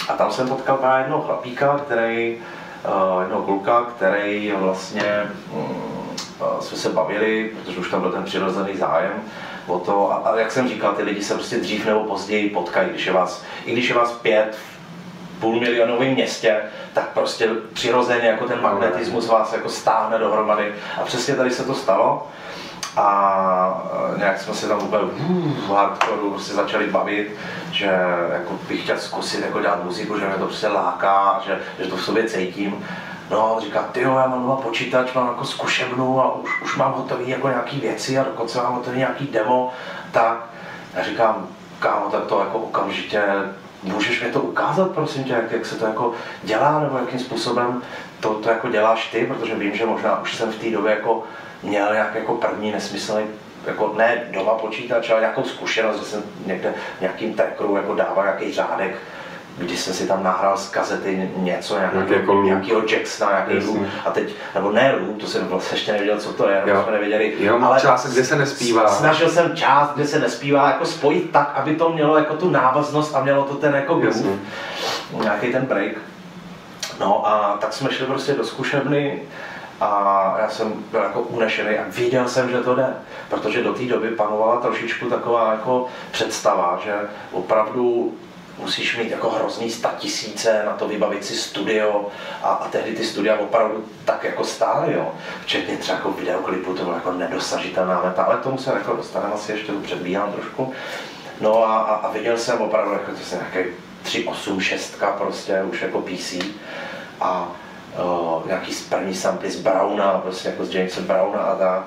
A 0.08 0.14
tam 0.14 0.32
jsem 0.32 0.48
potkal 0.48 0.78
právě 0.78 1.04
jednoho 1.04 1.24
chlapíka, 1.24 1.80
který, 1.86 2.38
uh, 2.86 3.22
jednoho 3.22 3.44
kluka, 3.44 3.82
který 3.82 4.54
vlastně 4.58 5.24
mm, 5.54 5.62
uh, 5.62 6.60
jsme 6.60 6.78
se 6.78 6.90
bavili, 6.90 7.52
protože 7.56 7.80
už 7.80 7.92
tam 7.92 8.02
byl 8.02 8.12
ten 8.12 8.24
přirozený 8.24 8.78
zájem 8.78 9.14
o 9.68 9.80
to. 9.80 10.12
A, 10.12 10.16
a 10.16 10.40
jak 10.40 10.52
jsem 10.52 10.70
říkal, 10.70 10.94
ty 10.94 11.04
lidi 11.04 11.24
se 11.24 11.34
prostě 11.34 11.58
dřív 11.58 11.86
nebo 11.86 12.04
později 12.04 12.50
potkají, 12.50 12.90
když 12.90 13.06
je 13.06 13.14
vás, 13.14 13.44
i 13.66 13.72
když 13.72 13.90
je 13.90 13.96
vás 13.96 14.12
pět 14.12 14.56
v 14.56 14.80
půlmilionovém 15.40 16.14
městě, 16.14 16.62
tak 16.94 17.10
prostě 17.10 17.50
přirozeně 17.74 18.28
jako 18.28 18.48
ten 18.48 18.62
magnetismus 18.62 19.28
vás 19.28 19.54
jako 19.54 19.70
stáhne 19.70 20.18
dohromady. 20.18 20.74
A 21.02 21.04
přesně 21.04 21.36
tady 21.36 21.52
se 21.52 21.64
to 21.64 21.74
stalo. 21.76 22.28
A 23.00 23.84
e, 24.16 24.20
nějak 24.20 24.42
jsme 24.42 24.54
se 24.54 24.68
tam 24.68 24.84
úplně 24.84 25.04
v 25.68 25.70
hardcoreu 25.70 26.32
prostě 26.32 26.54
začali 26.54 26.88
bavit, 26.88 27.36
že 27.72 27.92
jako 28.34 28.54
bych 28.68 28.84
chtěl 28.84 28.98
zkusit 28.98 29.46
jako 29.46 29.62
dělat 29.62 29.84
muziku, 29.84 30.20
že 30.20 30.26
mě 30.26 30.36
to 30.36 30.46
prostě 30.46 30.68
láká, 30.68 31.42
že, 31.46 31.60
že 31.80 31.90
to 31.90 31.96
v 31.96 32.04
sobě 32.04 32.24
cítím. 32.24 32.86
No 33.32 33.58
říká, 33.62 33.84
ty 33.92 34.02
jo, 34.02 34.18
já 34.18 34.28
mám 34.28 34.42
doma 34.42 34.56
počítač, 34.56 35.14
mám 35.14 35.28
jako 35.28 35.46
zkušebnu 35.46 36.22
a 36.22 36.36
už, 36.36 36.62
už 36.62 36.76
mám 36.76 36.94
hotový 36.94 37.30
jako 37.30 37.48
nějaký 37.48 37.80
věci 37.80 38.18
a 38.18 38.24
dokonce 38.24 38.58
mám 38.58 38.74
hotový 38.74 38.98
nějaký 38.98 39.28
demo, 39.28 39.72
tak 40.12 40.46
já 40.96 41.04
říkám, 41.04 41.48
kámo, 41.80 42.06
tak 42.12 42.24
to 42.24 42.40
jako 42.40 42.58
okamžitě, 42.58 43.24
můžeš 43.84 44.24
mi 44.24 44.32
to 44.32 44.42
ukázat, 44.42 44.92
prosím 44.92 45.24
tě, 45.24 45.34
jak, 45.34 45.52
jak 45.52 45.66
se 45.66 45.76
to 45.76 45.86
jako 45.86 46.14
dělá, 46.44 46.80
nebo 46.80 46.98
jakým 46.98 47.20
způsobem 47.20 47.82
to, 48.20 48.34
to 48.34 48.50
jako 48.50 48.70
děláš 48.70 49.08
ty, 49.12 49.26
protože 49.26 49.56
vím, 49.56 49.76
že 49.76 49.86
možná 49.86 50.22
už 50.22 50.36
jsem 50.36 50.52
v 50.52 50.56
té 50.56 50.70
době 50.70 50.92
jako 50.92 51.24
měl 51.64 51.94
nějak 51.94 52.16
jako 52.16 52.34
první 52.36 52.72
nesmyslný 52.72 53.24
jako 53.68 53.94
ne 53.98 54.24
doma 54.32 54.52
počítač, 54.54 55.10
ale 55.10 55.20
nějakou 55.20 55.44
zkušenost, 55.44 56.00
že 56.00 56.06
jsem 56.06 56.24
někde 56.46 56.74
nějakým 57.02 57.34
trackeru 57.34 57.76
jako 57.76 57.96
dával 57.96 58.24
nějaký 58.24 58.54
řádek, 58.54 58.96
když 59.58 59.80
jsem 59.80 59.94
si 59.94 60.08
tam 60.08 60.24
nahrál 60.24 60.58
z 60.58 60.70
kazety 60.70 61.30
něco, 61.36 61.78
Nějaký 61.80 61.96
nějakého, 61.96 62.20
jako 62.20 62.44
nějakého 62.44 62.82
Jacksona, 62.92 63.32
nějaký 63.32 63.68
loop, 63.68 63.78
a 64.06 64.12
teď, 64.12 64.30
nebo 64.56 64.72
ne 64.72 64.96
loop, 64.96 65.22
to 65.22 65.28
jsem 65.28 65.48
vlastně 65.48 65.78
ještě 65.78 65.92
nevěděl, 65.92 66.20
co 66.20 66.34
to 66.34 66.50
je, 66.50 66.64
Jo. 66.66 66.82
jsme 66.84 66.92
nevěděli, 66.92 67.36
Jenom 67.40 67.70
část, 67.82 68.14
kde 68.14 68.24
se 68.24 68.36
nespívá. 68.36 68.88
Snažil 68.88 69.30
jsem 69.30 69.56
část, 69.56 69.94
kde 69.96 70.08
se 70.08 70.20
nespívá, 70.20 70.68
jako 70.68 70.86
spojit 70.86 71.32
tak, 71.32 71.52
aby 71.56 71.76
to 71.76 71.90
mělo 71.90 72.18
jako 72.18 72.34
tu 72.38 72.50
návaznost 72.50 73.16
a 73.16 73.24
mělo 73.24 73.44
to 73.44 73.56
ten 73.56 73.74
jako 73.76 73.96
groove, 73.96 74.30
nějaký 75.22 75.52
ten 75.52 75.66
break. 75.66 75.92
No 77.00 77.28
a 77.28 77.58
tak 77.62 77.74
jsme 77.74 77.92
šli 77.92 78.06
prostě 78.06 78.34
do 78.34 78.44
zkušebny 78.46 79.22
a 79.82 80.36
já 80.40 80.50
jsem 80.50 80.74
byl 80.92 81.02
jako 81.02 81.22
unešený 81.22 81.78
a 81.78 81.86
věděl 81.88 82.30
jsem, 82.30 82.50
že 82.50 82.58
to 82.58 82.76
jde, 82.76 82.94
protože 83.30 83.64
do 83.64 83.74
té 83.74 83.84
doby 83.84 84.10
panovala 84.10 84.62
trošičku 84.62 85.10
taková 85.10 85.52
jako 85.52 85.88
představa, 86.12 86.80
že 86.84 86.94
opravdu 87.32 88.14
musíš 88.58 88.98
mít 88.98 89.12
jako 89.12 89.30
hrozný 89.30 89.70
statisíce 89.70 90.64
na 90.66 90.74
to 90.74 90.88
vybavit 90.88 91.26
si 91.26 91.36
studio 91.36 92.08
a, 92.44 92.48
a 92.48 92.68
tehdy 92.68 92.96
ty 92.96 93.06
studia 93.06 93.38
opravdu 93.38 93.86
tak 94.06 94.24
jako 94.24 94.44
stály, 94.44 94.94
jo. 94.94 95.12
Včetně 95.42 95.78
třeba 95.78 95.98
jako 95.98 96.12
videoklipu, 96.12 96.74
to 96.74 96.84
byla 96.84 96.96
jako 96.96 97.12
nedosažitelná 97.12 98.02
meta, 98.06 98.24
ale 98.24 98.38
tomu 98.38 98.58
se 98.58 98.74
jako 98.74 98.96
dostaneme 98.96 99.34
asi 99.34 99.52
ještě 99.52 99.72
tu 99.72 99.80
předbíhám 99.80 100.34
trošku. 100.34 100.74
No 101.42 101.64
a, 101.64 101.78
a, 101.78 101.96
a 101.96 102.12
viděl 102.12 102.38
jsem 102.38 102.62
opravdu 102.62 102.94
jako 102.94 103.12
to 103.12 103.18
jsem 103.18 103.40
nějaký 103.40 103.70
386 104.04 105.04
prostě 105.18 105.64
už 105.64 105.82
jako 105.82 106.02
PC 106.02 106.34
a 107.22 107.52
uh, 108.04 108.48
nějaký 108.48 108.74
první 108.90 109.16
samply 109.16 109.52
z 109.52 109.62
Browna, 109.62 110.18
prostě 110.18 110.50
jako 110.50 110.66
z 110.66 110.76
Jamesa 110.76 111.02
Browna 111.02 111.40
a 111.40 111.56
tak. 111.56 111.84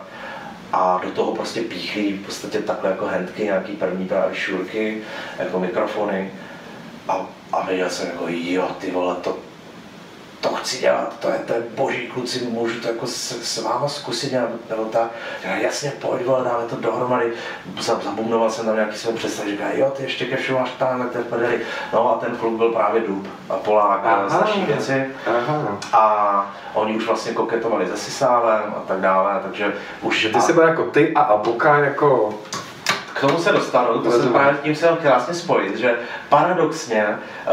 A 0.72 1.00
do 1.04 1.10
toho 1.10 1.34
prostě 1.34 1.62
píchlí 1.62 2.12
v 2.12 2.26
podstatě 2.26 2.58
takhle 2.58 2.90
jako 2.90 3.06
handky, 3.06 3.44
nějaký 3.44 3.72
první 3.72 4.08
právě 4.08 4.36
šurky, 4.36 5.02
jako 5.38 5.60
mikrofony. 5.60 6.30
A, 7.08 7.26
a 7.52 7.66
věděl 7.66 7.90
jsem 7.90 8.06
jako, 8.06 8.24
jo, 8.28 8.68
ty 8.78 8.90
vole, 8.90 9.14
to, 9.14 9.38
to 10.42 10.48
chci 10.48 10.78
dělat, 10.78 11.14
to 11.20 11.28
je, 11.28 11.38
to 11.46 11.52
je 11.52 11.60
boží 11.74 12.06
kluci, 12.06 12.44
můžu 12.50 12.80
to 12.80 12.88
jako 12.88 13.06
s, 13.06 13.42
s 13.42 13.62
váma 13.62 13.88
zkusit 13.88 14.32
nějak, 14.32 14.48
nebo 14.70 14.84
tak. 14.84 15.08
Já, 15.44 15.56
jasně, 15.56 15.92
pojď, 16.00 16.26
vole, 16.26 16.44
dáme 16.44 16.64
to 16.70 16.76
dohromady. 16.76 17.32
Za- 17.80 18.00
Zabumnoval 18.04 18.50
jsem 18.50 18.66
tam 18.66 18.74
nějaký 18.74 18.96
své 18.98 19.12
představy, 19.12 19.50
říká, 19.50 19.64
jo, 19.74 19.92
ty 19.96 20.02
ještě 20.02 20.24
kešu 20.24 20.54
máš 20.58 20.70
tam, 20.70 21.08
to 21.12 21.18
je 21.18 21.24
v 21.24 21.26
prdeli. 21.26 21.60
No 21.92 22.16
a 22.16 22.18
ten 22.26 22.36
kluk 22.36 22.56
byl 22.56 22.68
právě 22.72 23.00
Dub 23.00 23.28
a 23.50 23.56
Polák, 23.56 24.00
Aha. 24.04 24.30
starší 24.30 24.64
věci. 24.64 25.06
Aha. 25.26 25.78
A 25.92 26.54
oni 26.74 26.96
už 26.96 27.06
vlastně 27.06 27.32
koketovali 27.32 27.86
se 27.88 27.96
Sisálem 27.96 28.74
a 28.76 28.80
tak 28.88 29.00
dále, 29.00 29.40
takže 29.42 29.74
už... 30.00 30.28
Ty 30.34 30.40
jsi 30.40 30.52
byl 30.52 30.62
jako 30.68 30.84
ty 30.84 31.14
a 31.14 31.20
Apoka 31.20 31.78
jako... 31.78 32.34
Tomu 33.22 33.38
se 33.38 33.52
dostanu, 33.52 33.98
to 33.98 34.10
se 34.10 34.16
Rozumím. 34.16 34.32
právě 34.32 34.58
tím 34.62 34.74
jsem 34.74 34.96
krásně 34.96 35.34
spojit, 35.34 35.76
že 35.76 35.98
paradoxně, 36.28 37.06
eh, 37.06 37.52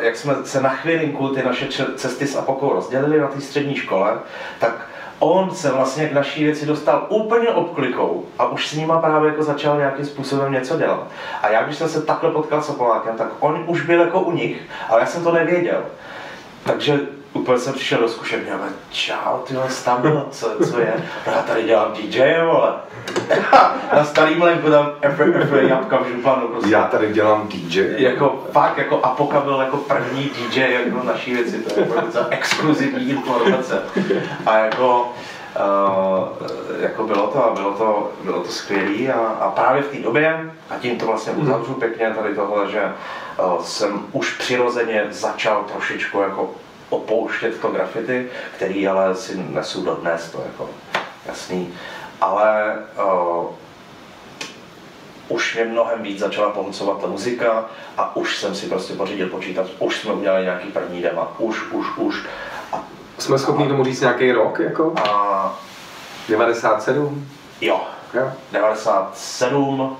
jak 0.00 0.16
jsme 0.16 0.34
se 0.44 0.60
na 0.60 0.68
chvilinku 0.68 1.28
ty 1.28 1.42
naše 1.42 1.68
cesty 1.96 2.26
s 2.26 2.36
Apokou 2.36 2.72
rozdělili 2.72 3.20
na 3.20 3.28
té 3.28 3.40
střední 3.40 3.76
škole, 3.76 4.18
tak 4.60 4.86
on 5.18 5.50
se 5.50 5.70
vlastně 5.70 6.08
k 6.08 6.12
naší 6.12 6.44
věci 6.44 6.66
dostal 6.66 7.06
úplně 7.08 7.48
obklikou 7.48 8.24
a 8.38 8.46
už 8.46 8.68
s 8.68 8.74
nima 8.74 9.00
právě 9.00 9.28
jako 9.28 9.42
začal 9.42 9.76
nějakým 9.76 10.04
způsobem 10.04 10.52
něco 10.52 10.78
dělat. 10.78 11.06
A 11.42 11.48
já, 11.48 11.62
když 11.62 11.76
jsem 11.76 11.88
se 11.88 12.02
takhle 12.02 12.30
potkal 12.30 12.62
s 12.62 12.68
Opolákem, 12.68 13.16
tak 13.16 13.28
on 13.40 13.64
už 13.66 13.82
byl 13.82 14.00
jako 14.00 14.20
u 14.20 14.32
nich, 14.32 14.62
ale 14.88 15.00
já 15.00 15.06
jsem 15.06 15.24
to 15.24 15.32
nevěděl. 15.32 15.82
Takže 16.64 17.00
úplně 17.32 17.58
jsem 17.58 17.74
přišel 17.74 18.00
do 18.00 18.08
zkušebny 18.08 18.50
a 18.50 18.54
říkám, 18.54 18.74
čau, 18.90 19.38
ty 19.38 19.72
Stabilo, 19.72 20.26
co, 20.30 20.50
co 20.70 20.80
je? 20.80 20.94
No 21.26 21.32
já 21.32 21.42
tady 21.42 21.62
dělám 21.62 21.92
DJ, 21.92 22.20
vole. 22.44 22.72
na 23.92 24.04
starý 24.04 24.34
mlenku 24.34 24.70
tam 24.70 24.90
F, 25.00 25.20
F, 25.20 25.52
jabka 25.52 25.98
v 25.98 26.08
županu 26.08 26.48
prostě. 26.48 26.70
Já 26.70 26.84
tady 26.84 27.12
dělám 27.12 27.48
DJ. 27.48 27.94
Jako 27.96 28.44
fakt, 28.52 28.78
jako 28.78 29.00
Apoka 29.02 29.40
byl 29.40 29.60
jako 29.60 29.76
první 29.76 30.24
DJ 30.24 30.60
jako 30.60 31.06
naší 31.06 31.34
věci, 31.34 31.58
to 31.58 31.80
je 31.80 31.86
jako 31.86 32.00
docela 32.00 32.26
exkluzivní 32.30 33.10
informace. 33.10 33.82
A 34.46 34.58
jako, 34.58 35.12
uh, 35.56 36.46
jako 36.80 37.06
bylo 37.06 37.26
to 37.26 37.44
a 37.44 37.54
bylo 37.54 37.72
to, 37.72 38.12
bylo 38.24 38.42
to 38.42 38.50
skvělé 38.50 39.12
a, 39.12 39.18
a, 39.18 39.50
právě 39.50 39.82
v 39.82 39.88
té 39.88 39.98
době, 39.98 40.50
a 40.70 40.78
tím 40.78 40.98
to 40.98 41.06
vlastně 41.06 41.32
uzavřu 41.32 41.74
pěkně 41.74 42.10
tady 42.10 42.34
tohle, 42.34 42.70
že 42.70 42.82
uh, 43.38 43.62
jsem 43.62 44.06
už 44.12 44.34
přirozeně 44.34 45.06
začal 45.10 45.64
trošičku 45.72 46.20
jako 46.20 46.50
opouštět 46.90 47.60
to 47.60 47.68
graffiti, 47.68 48.28
který 48.56 48.88
ale 48.88 49.14
si 49.14 49.36
nesu 49.36 49.84
dodnes, 49.84 50.30
to 50.30 50.42
jako 50.46 50.70
jasný. 51.26 51.74
Ale 52.20 52.76
uh, 53.04 53.46
už 55.28 55.54
mě 55.54 55.64
mnohem 55.64 56.02
víc 56.02 56.18
začala 56.18 56.50
pohlcovat 56.50 57.00
ta 57.00 57.06
muzika 57.06 57.64
a 57.96 58.16
už 58.16 58.36
jsem 58.38 58.54
si 58.54 58.66
prostě 58.66 58.94
pořídil 58.94 59.28
počítač, 59.28 59.66
už 59.78 60.00
jsme 60.00 60.12
udělali 60.12 60.44
nějaký 60.44 60.68
první 60.68 61.02
dema, 61.02 61.32
už, 61.38 61.72
už, 61.72 61.86
už. 61.96 62.26
A, 62.72 62.84
Jsme 63.18 63.38
schopni 63.38 63.68
tomu 63.68 63.84
říct 63.84 64.00
nějaký 64.00 64.32
rok, 64.32 64.58
jako? 64.58 64.94
a 65.08 65.58
97? 66.28 67.28
jo, 67.60 67.80
Jo. 68.14 68.32
97, 68.52 69.96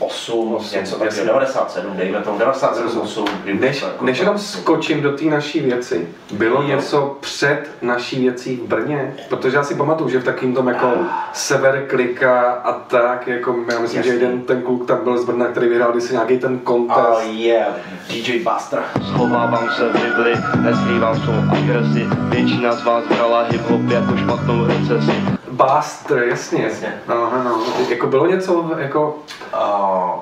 8, 0.00 0.54
Osm, 0.54 0.78
něco 0.78 0.96
takového, 0.98 1.26
97, 1.26 1.96
dejme 1.96 2.18
tomu, 2.20 2.38
97, 2.38 3.00
8, 3.00 3.24
kdy 3.44 3.52
už 3.52 3.60
Než, 3.60 3.82
jako- 3.82 4.04
než 4.04 4.18
jenom 4.18 4.38
skočím 4.38 5.02
do 5.02 5.12
té 5.12 5.24
naší 5.24 5.60
věci, 5.60 6.08
bylo 6.32 6.62
něco 6.62 7.16
před 7.20 7.70
naší 7.82 8.20
věcí 8.20 8.56
v 8.56 8.68
Brně? 8.68 9.14
Protože 9.28 9.56
já 9.56 9.62
si 9.62 9.74
pamatuju, 9.74 10.10
že 10.10 10.18
v 10.18 10.24
takým 10.24 10.54
tom 10.54 10.68
jako 10.68 10.92
sever 11.32 11.84
klika 11.88 12.50
a 12.52 12.72
tak, 12.72 13.28
jako 13.28 13.56
já 13.72 13.78
myslím, 13.78 14.02
že 14.02 14.08
Jasný. 14.08 14.22
jeden 14.24 14.40
ten 14.42 14.62
kluk 14.62 14.86
tam 14.86 14.98
byl 15.04 15.18
z 15.18 15.24
Brna, 15.24 15.46
který 15.46 15.68
vyhrál 15.68 15.92
když 15.92 16.04
se 16.04 16.12
nějaký 16.12 16.38
ten 16.38 16.58
kontest. 16.58 17.22
je 17.30 17.66
DJ 18.08 18.38
Buster. 18.38 18.82
Schovávám 19.02 19.68
se 19.76 19.88
v 19.88 19.96
židli, 19.96 20.34
neskrývám 20.60 21.20
svou 21.20 21.32
agresi 21.52 22.06
Většina 22.28 22.72
z 22.72 22.84
vás 22.84 23.04
brala 23.08 23.44
hip-hop 23.48 23.90
jako 23.90 24.16
špatnou 24.16 24.66
recesi 24.66 25.39
Bastr, 25.60 26.18
jasně. 26.18 26.62
Jasně. 26.62 27.02
No, 27.08 27.14
no. 27.44 27.62
Jako 27.88 28.06
bylo 28.06 28.26
něco 28.26 28.70
jako 28.78 29.18
A 29.52 30.12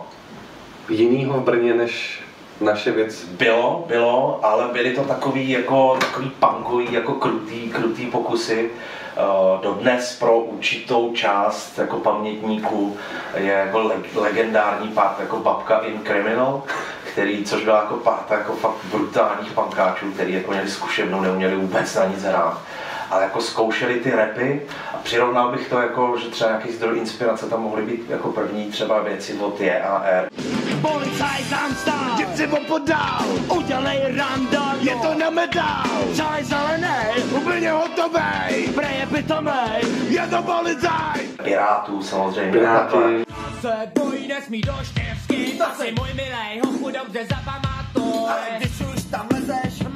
jinýho 0.88 1.40
v 1.40 1.42
Brně 1.42 1.74
než 1.74 2.22
naše 2.60 2.92
věc. 2.92 3.24
bylo, 3.24 3.84
bylo, 3.88 4.40
ale 4.42 4.68
byly 4.72 4.90
to 4.90 5.04
takový 5.04 5.50
jako 5.50 5.96
takový 6.00 6.30
punkový, 6.30 6.92
jako 6.92 7.12
krutý, 7.12 7.68
krutý 7.70 8.06
pokusy. 8.06 8.70
Uh, 9.18 9.60
dodnes 9.62 10.16
pro 10.18 10.38
určitou 10.38 11.12
část 11.14 11.78
jako 11.78 11.96
pamětníků 11.96 12.96
je 13.34 13.52
jako 13.52 13.78
leg- 13.78 14.20
legendární 14.20 14.88
part 14.88 15.20
jako 15.20 15.36
Babka 15.36 15.78
in 15.78 16.00
Criminal, 16.04 16.62
který, 17.12 17.44
což 17.44 17.64
byla 17.64 17.76
jako 17.76 17.94
parta 17.94 18.34
jako 18.34 18.52
fakt 18.52 18.84
brutálních 18.92 19.52
pankáčů, 19.52 20.12
který 20.12 20.34
jako 20.34 20.50
měli 20.50 20.70
zkušebnou, 20.70 21.20
neuměli 21.20 21.56
vůbec 21.56 21.94
na 21.94 22.04
nic 22.04 22.22
hrát. 22.22 22.60
Ale 23.10 23.22
jako 23.22 23.40
zkoušeli 23.40 24.00
ty 24.00 24.10
repy 24.10 24.62
a 24.94 24.96
přirovnal 24.96 25.52
bych 25.52 25.68
to 25.68 25.78
jako, 25.78 26.16
že 26.18 26.28
třeba 26.28 26.50
nějaký 26.50 26.72
zdroj 26.72 26.98
inspirace 26.98 27.46
tam 27.48 27.62
mohly 27.62 27.82
být 27.82 28.10
jako 28.10 28.28
první 28.32 28.70
třeba 28.70 29.02
věci 29.02 29.38
od 29.38 29.60
JAR. 29.60 30.28
Policajt 30.82 31.50
tam 31.50 31.74
stál, 31.74 32.14
jdi 32.16 32.26
si 32.36 32.46
opodál, 32.46 33.24
udělej 33.56 34.16
random, 34.16 34.74
je 34.80 34.96
to 34.96 35.14
na 35.14 35.30
medál, 35.30 35.84
čaj 36.16 36.44
zelený, 36.44 37.22
úplně 37.30 37.70
hotovej, 37.70 38.68
preje 38.74 39.06
pitomej, 39.14 39.82
je 40.08 40.26
to 40.30 40.42
policajt. 40.42 41.42
Pirátů 41.42 42.02
samozřejmě. 42.02 42.52
Piráty. 42.52 42.96
Se 43.60 43.74
bojí 43.98 44.28
nesmí 44.28 44.60
do 44.60 44.74
štěvsky, 44.82 45.58
to 45.58 45.64
si 45.82 45.92
můj 45.98 46.08
milej, 46.14 46.60
hochu 46.64 46.90
dobře 46.90 47.26
zapamatuj. 47.30 48.28
A 48.28 48.58
když 48.58 48.80
už 48.80 49.04
tam 49.10 49.26
lezeš, 49.32 49.87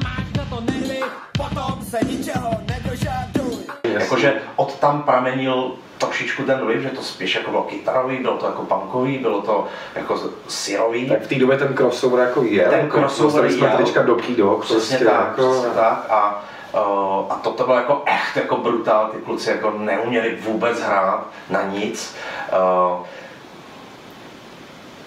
to 0.67 0.73
nervy, 0.73 1.01
potom 1.37 1.85
se 1.91 1.99
ničeho 2.09 2.51
nedožaduj. 2.69 3.59
Jakože 3.85 4.43
od 4.57 4.79
tam 4.79 5.03
pramenil 5.03 5.73
trošičku 5.99 6.43
ten 6.43 6.59
vliv, 6.59 6.83
že 6.83 6.89
to 6.89 7.03
spíš 7.03 7.35
jako 7.35 7.51
bylo 7.51 7.63
kytarový, 7.63 8.17
bylo 8.17 8.37
to 8.37 8.47
jako 8.47 8.63
punkový, 8.63 9.19
bylo 9.19 9.43
to 9.43 9.67
jako 9.95 10.21
syrový. 10.49 11.09
Tak 11.09 11.23
v 11.23 11.29
té 11.29 11.35
době 11.35 11.59
ten 11.59 11.77
crossover 11.77 12.21
jako 12.27 12.43
je. 12.43 12.65
Ten 12.65 12.81
jako 12.81 12.99
crossover 12.99 13.33
dostali 13.33 13.53
jsme 13.53 13.69
jel. 13.69 13.77
teďka 13.77 14.03
do 14.03 14.15
Kido. 14.15 14.59
Přesně 14.61 14.97
prostě 14.97 15.05
tak, 15.05 15.39
jako, 15.39 15.51
přesně 15.51 15.71
tak. 15.75 16.07
A, 16.11 16.45
uh, 16.75 17.33
a 17.33 17.35
toto 17.43 17.65
bylo 17.65 17.77
jako 17.77 18.03
echt 18.07 18.37
jako 18.37 18.57
brutál, 18.57 19.11
ty 19.13 19.19
kluci 19.19 19.51
jako 19.51 19.71
neuměli 19.79 20.39
vůbec 20.41 20.81
hrát 20.81 21.27
na 21.51 21.63
nic. 21.63 22.15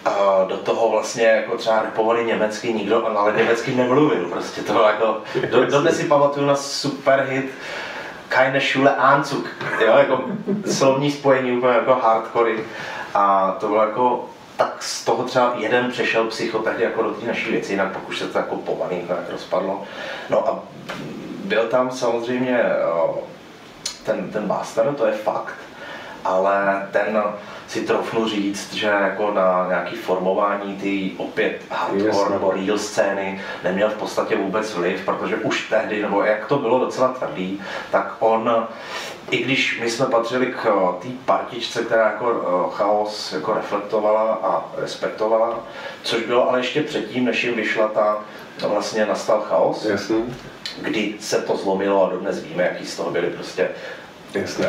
A 0.05 0.43
do 0.47 0.57
toho 0.57 0.89
vlastně 0.89 1.23
jako 1.23 1.57
třeba 1.57 1.81
repovali 1.81 2.25
německy, 2.25 2.73
nikdo 2.73 3.07
ale 3.17 3.33
německy 3.33 3.75
nemluvil, 3.75 4.29
prostě 4.29 4.61
to 4.61 4.73
bylo 4.73 4.87
jako, 4.87 5.17
do, 5.51 5.65
dodnes 5.65 5.97
si 5.97 6.03
pamatuju 6.03 6.45
na 6.45 6.55
super 6.55 7.25
hit 7.29 7.51
Keine 8.29 8.61
Schule 8.61 8.95
Anzug, 8.95 9.45
jo, 9.85 9.93
jako 9.97 10.21
slovní 10.71 11.11
spojení 11.11 11.57
úplně 11.57 11.73
jako 11.73 11.95
hardcory 11.95 12.63
a 13.13 13.55
to 13.59 13.67
bylo 13.67 13.81
jako 13.81 14.29
tak 14.57 14.83
z 14.83 15.05
toho 15.05 15.23
třeba 15.23 15.53
jeden 15.57 15.91
přešel 15.91 16.23
psycho 16.23 16.59
tehdy 16.59 16.83
jako 16.83 17.03
do 17.03 17.09
té 17.09 17.27
naší 17.27 17.51
věci, 17.51 17.73
jinak 17.73 17.91
pak 17.91 18.09
už 18.09 18.19
se 18.19 18.27
to 18.27 18.37
jako 18.37 18.55
pomalý 18.55 18.95
nějak 18.95 19.29
rozpadlo. 19.31 19.83
No 20.29 20.49
a 20.49 20.59
byl 21.43 21.67
tam 21.67 21.91
samozřejmě 21.91 22.63
o, 22.93 23.23
ten, 24.05 24.31
ten 24.31 24.47
Buster, 24.47 24.93
to 24.97 25.05
je 25.05 25.13
fakt, 25.13 25.55
ale 26.25 26.87
ten 26.91 27.23
si 27.67 27.81
trofnu 27.81 28.27
říct, 28.29 28.73
že 28.73 28.87
jako 28.87 29.31
na 29.31 29.65
nějaký 29.67 29.95
formování 29.95 30.75
ty 30.75 31.11
opět 31.17 31.61
hardcore 31.69 32.07
Jasně. 32.07 32.29
nebo 32.33 32.51
real 32.51 32.77
scény 32.77 33.41
neměl 33.63 33.89
v 33.89 33.93
podstatě 33.93 34.35
vůbec 34.35 34.73
vliv, 34.73 35.05
protože 35.05 35.35
už 35.35 35.69
tehdy, 35.69 36.01
nebo 36.01 36.23
jak 36.23 36.45
to 36.45 36.57
bylo 36.57 36.79
docela 36.79 37.07
tvrdý, 37.07 37.61
tak 37.91 38.15
on, 38.19 38.67
i 39.31 39.37
když 39.37 39.79
my 39.79 39.89
jsme 39.89 40.05
patřili 40.05 40.45
k 40.45 40.65
o, 40.65 40.99
té 41.01 41.07
partičce, 41.25 41.83
která 41.83 42.05
jako 42.05 42.25
o, 42.29 42.69
chaos 42.69 43.33
jako 43.33 43.53
reflektovala 43.53 44.33
a 44.43 44.65
respektovala, 44.77 45.59
což 46.03 46.23
bylo 46.23 46.49
ale 46.49 46.59
ještě 46.59 46.81
předtím, 46.83 47.25
než 47.25 47.43
jim 47.43 47.55
vyšla 47.55 47.87
ta, 47.87 48.17
vlastně 48.67 49.05
nastal 49.05 49.41
chaos, 49.41 49.85
Jasný. 49.85 50.35
kdy 50.81 51.15
se 51.19 51.41
to 51.41 51.57
zlomilo 51.57 52.05
a 52.05 52.09
dodnes 52.09 52.43
víme, 52.43 52.63
jaký 52.63 52.85
z 52.85 52.97
toho 52.97 53.11
byly 53.11 53.27
prostě 53.27 53.69
Jasně. 54.41 54.67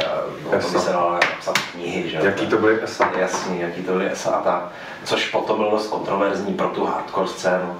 eh, 0.52 0.56
by 0.56 0.62
se 0.62 0.92
dalo 0.92 1.12
napsat 1.12 1.58
knihy, 1.72 2.10
že. 2.10 2.18
Jaký 2.22 2.46
to 2.46 2.56
byly 2.56 2.82
esa? 2.82 3.10
Jasný, 3.18 3.60
jaký 3.60 3.82
to 3.82 3.92
byly 3.92 4.10
esa 4.10 4.30
a 4.30 4.42
tak. 4.42 4.68
Což 5.04 5.28
potom 5.28 5.56
bylo 5.56 5.70
dost 5.70 5.86
kontroverzní 5.86 6.54
pro 6.54 6.68
tu 6.68 6.84
hardcore 6.84 7.28
scénu. 7.28 7.76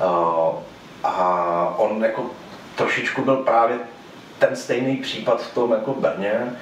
Uh, 0.00 0.54
a 1.04 1.74
on 1.76 2.04
jako 2.04 2.26
trošičku 2.74 3.22
byl 3.22 3.36
právě 3.36 3.78
ten 4.38 4.56
stejný 4.56 4.96
případ 4.96 5.42
v 5.42 5.54
tom 5.54 5.72
jako 5.72 5.94
Brně, 5.94 6.52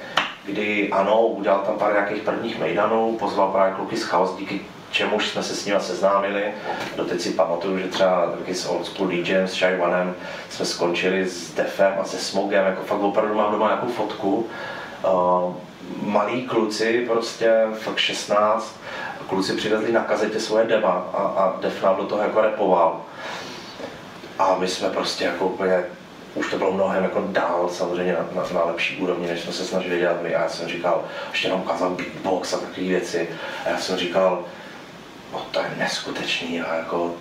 kdy 0.45 0.89
ano, 0.91 1.21
udělal 1.21 1.59
tam 1.59 1.75
pár 1.75 1.93
nějakých 1.93 2.23
prvních 2.23 2.59
mejdanů, 2.59 3.15
pozval 3.19 3.51
právě 3.51 3.73
kluky 3.73 3.97
z 3.97 4.03
Chaos, 4.03 4.35
díky 4.35 4.61
čemuž 4.91 5.27
jsme 5.27 5.43
se 5.43 5.55
s 5.55 5.65
nimi 5.65 5.79
seznámili. 5.79 6.43
Doteď 6.95 7.21
si 7.21 7.29
pamatuju, 7.29 7.77
že 7.77 7.87
třeba 7.87 8.31
taky 8.39 8.55
s 8.55 8.65
Old 8.65 8.85
School 8.85 9.07
DJem, 9.07 9.47
s 9.47 9.53
Shy 9.53 9.77
Onem 9.79 10.15
jsme 10.49 10.65
skončili 10.65 11.29
s 11.29 11.53
Defem 11.53 11.93
a 12.01 12.03
se 12.03 12.17
Smogem, 12.17 12.65
jako 12.65 12.83
fakt 12.83 12.99
opravdu 12.99 13.35
mám 13.35 13.51
doma 13.51 13.67
nějakou 13.67 13.87
fotku. 13.87 14.47
Uh, 15.05 15.53
malí 16.01 16.41
kluci, 16.47 17.05
prostě 17.07 17.53
fakt 17.73 17.97
16, 17.97 18.79
kluci 19.29 19.53
přivezli 19.53 19.91
na 19.91 20.03
kazetě 20.03 20.39
svoje 20.39 20.65
dema 20.65 21.09
a, 21.13 21.17
a 21.17 21.59
Def 21.61 21.83
nám 21.83 21.95
do 21.95 22.03
toho 22.03 22.21
jako 22.21 22.41
repoval. 22.41 23.01
A 24.39 24.55
my 24.59 24.67
jsme 24.67 24.89
prostě 24.89 25.25
jako 25.25 25.45
úplně, 25.45 25.83
už 26.35 26.49
to 26.49 26.57
bylo 26.57 26.71
mnohem 26.71 27.03
jako 27.03 27.23
dál 27.27 27.69
samozřejmě 27.71 28.13
na, 28.13 28.41
na, 28.41 28.49
na 28.53 28.63
lepší 28.63 28.97
úrovni, 28.97 29.27
než 29.27 29.39
jsme 29.39 29.53
se 29.53 29.65
snažili 29.65 29.99
dělat 29.99 30.21
my. 30.21 30.35
A 30.35 30.41
já 30.41 30.49
jsem 30.49 30.67
říkal, 30.67 31.03
ještě 31.31 31.49
nám 31.49 31.61
ukázal 31.61 31.89
beatbox 31.89 32.53
a 32.53 32.57
takové 32.57 32.87
věci. 32.87 33.29
A 33.65 33.69
já 33.69 33.77
jsem 33.77 33.97
říkal, 33.97 34.45
no 35.33 35.45
to 35.51 35.59
je 35.59 35.71
neskutečný 35.77 36.61
a 36.61 36.75
jako 36.75 37.13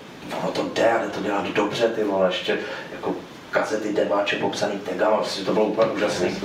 ono 0.42 0.52
to 0.52 0.62
jde 0.62 0.90
a 0.90 0.98
jde 0.98 1.08
to 1.08 1.20
dělat 1.20 1.46
dobře, 1.46 1.88
ty 1.88 2.04
vole, 2.04 2.28
ještě 2.28 2.58
jako 2.92 3.14
kazety, 3.50 3.92
demáče 3.92 4.36
popsaný 4.36 4.78
tegama, 4.78 5.16
prostě 5.16 5.44
to 5.44 5.52
bylo 5.52 5.64
úplně 5.64 5.90
úžasný. 5.90 6.36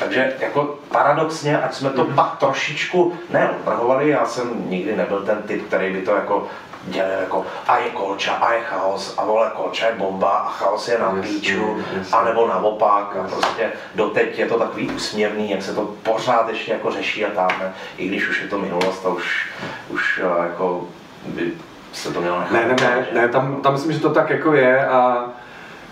Takže 0.00 0.36
jako 0.40 0.78
paradoxně, 0.88 1.58
ať 1.58 1.74
jsme 1.74 1.90
to 1.90 2.04
pak 2.04 2.36
trošičku 2.36 3.18
neodvrhovali, 3.30 4.08
já 4.08 4.26
jsem 4.26 4.70
nikdy 4.70 4.96
nebyl 4.96 5.22
ten 5.22 5.42
typ, 5.42 5.66
který 5.66 5.92
by 5.92 6.02
to 6.02 6.10
jako 6.10 6.48
dělal 6.86 7.10
jako 7.10 7.46
a 7.66 7.78
je 7.78 7.90
kolča, 7.90 8.32
a 8.32 8.52
je 8.52 8.60
chaos, 8.60 9.14
a 9.18 9.24
vole 9.24 9.50
kolča 9.56 9.86
je 9.86 9.94
bomba, 9.94 10.30
a 10.30 10.48
chaos 10.48 10.88
je 10.88 10.98
na 10.98 11.10
píču, 11.22 11.76
jasně. 11.96 12.16
a 12.16 12.24
nebo 12.24 12.48
naopak, 12.48 13.16
a 13.16 13.28
prostě 13.28 13.72
doteď 13.94 14.38
je 14.38 14.46
to 14.46 14.58
takový 14.58 14.90
úsměvný, 14.90 15.50
jak 15.50 15.62
se 15.62 15.74
to 15.74 15.94
pořád 16.02 16.48
ještě 16.48 16.72
jako 16.72 16.90
řeší 16.90 17.24
a 17.24 17.30
táhne, 17.30 17.72
i 17.96 18.08
když 18.08 18.28
už 18.28 18.42
je 18.42 18.48
to 18.48 18.58
minulost 18.58 19.06
a 19.06 19.08
už, 19.08 19.48
už 19.88 20.20
eh, 20.24 20.46
jako 20.46 20.88
by 21.26 21.52
se 21.92 22.12
to 22.12 22.20
mělo 22.20 22.40
nechat. 22.40 22.52
Ne, 22.52 22.66
ne, 22.68 22.76
ne, 22.80 23.06
ne 23.12 23.28
tam, 23.28 23.62
tam 23.62 23.72
myslím, 23.72 23.92
že 23.92 24.00
to 24.00 24.10
tak 24.10 24.30
jako 24.30 24.54
je 24.54 24.86
a, 24.86 25.28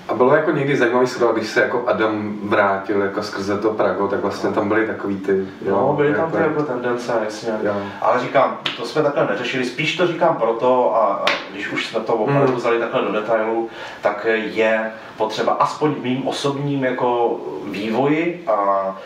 a 0.09 0.15
bylo 0.15 0.35
jako 0.35 0.51
někdy 0.51 0.77
zajímavý 0.77 1.07
sledovat, 1.07 1.37
když 1.37 1.49
se 1.49 1.61
jako 1.61 1.83
Adam 1.87 2.35
vrátil 2.43 3.03
jako 3.03 3.23
skrze 3.23 3.59
to 3.59 3.71
Prago, 3.71 4.09
tak 4.09 4.21
vlastně 4.21 4.51
tam 4.51 4.69
byly 4.69 4.87
takový 4.87 5.17
ty, 5.17 5.47
No, 5.69 5.93
byly 5.93 6.15
tam 6.15 6.31
ty 6.31 6.37
jako- 6.37 6.49
jako 6.51 6.63
tendence, 6.63 7.13
jasně. 7.25 7.53
Jo. 7.63 7.75
Ale 8.01 8.21
říkám, 8.21 8.59
to 8.77 8.85
jsme 8.87 9.03
takhle 9.03 9.27
neřešili, 9.27 9.65
spíš 9.65 9.97
to 9.97 10.07
říkám 10.07 10.37
proto, 10.37 10.97
a, 10.97 10.99
a 11.07 11.25
když 11.53 11.73
už 11.73 11.87
jsme 11.87 12.01
to 12.01 12.15
opravdu 12.15 12.47
Hmm. 12.47 12.57
vzali 12.57 12.79
takhle 12.79 13.03
do 13.03 13.13
detailu, 13.13 13.69
tak 14.03 14.27
je 14.37 14.93
potřeba 15.17 15.53
aspoň 15.53 15.95
v 15.95 16.03
mým 16.03 16.29
osobním 16.29 16.85
jako 16.85 17.41
vývoji 17.71 18.45
a 18.47 18.97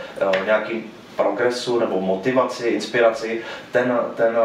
e, 0.41 0.45
nějakým 0.45 0.85
progresu 1.17 1.79
nebo 1.81 2.01
motivaci, 2.01 2.69
inspiraci, 2.69 3.41
ten, 3.73 3.99
ten, 4.15 4.37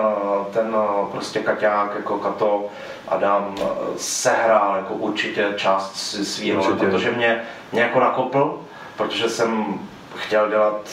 ten 0.53 0.75
prostě 1.11 1.39
kaťák 1.39 1.91
jako 1.95 2.17
Kato 2.17 2.65
Adam 3.07 3.55
eh, 3.61 3.63
sehrál 3.97 4.75
jako 4.75 4.93
určitě 4.93 5.53
část 5.55 5.95
svý 6.23 6.51
role, 6.51 6.75
protože 6.75 7.11
mě, 7.11 7.43
mě 7.71 7.81
jako 7.81 7.99
nakopl, 7.99 8.59
protože 8.97 9.29
jsem 9.29 9.79
chtěl 10.15 10.49
dělat 10.49 10.89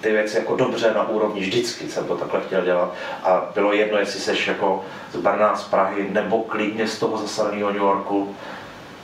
ty 0.00 0.12
věci 0.12 0.36
jako 0.36 0.56
dobře 0.56 0.94
na 0.94 1.08
úrovni, 1.08 1.40
vždycky 1.40 1.88
jsem 1.88 2.06
to 2.06 2.16
takhle 2.16 2.40
chtěl 2.40 2.62
dělat. 2.62 2.94
A 3.24 3.42
bylo 3.54 3.72
jedno, 3.72 3.98
jestli 3.98 4.20
seš 4.20 4.46
jako 4.46 4.84
z 5.12 5.16
Brna, 5.16 5.56
z 5.56 5.64
Prahy 5.64 6.06
nebo 6.10 6.38
klidně 6.42 6.88
z 6.88 6.98
toho 6.98 7.18
zasadeného 7.18 7.70
New 7.70 7.82
Yorku, 7.82 8.36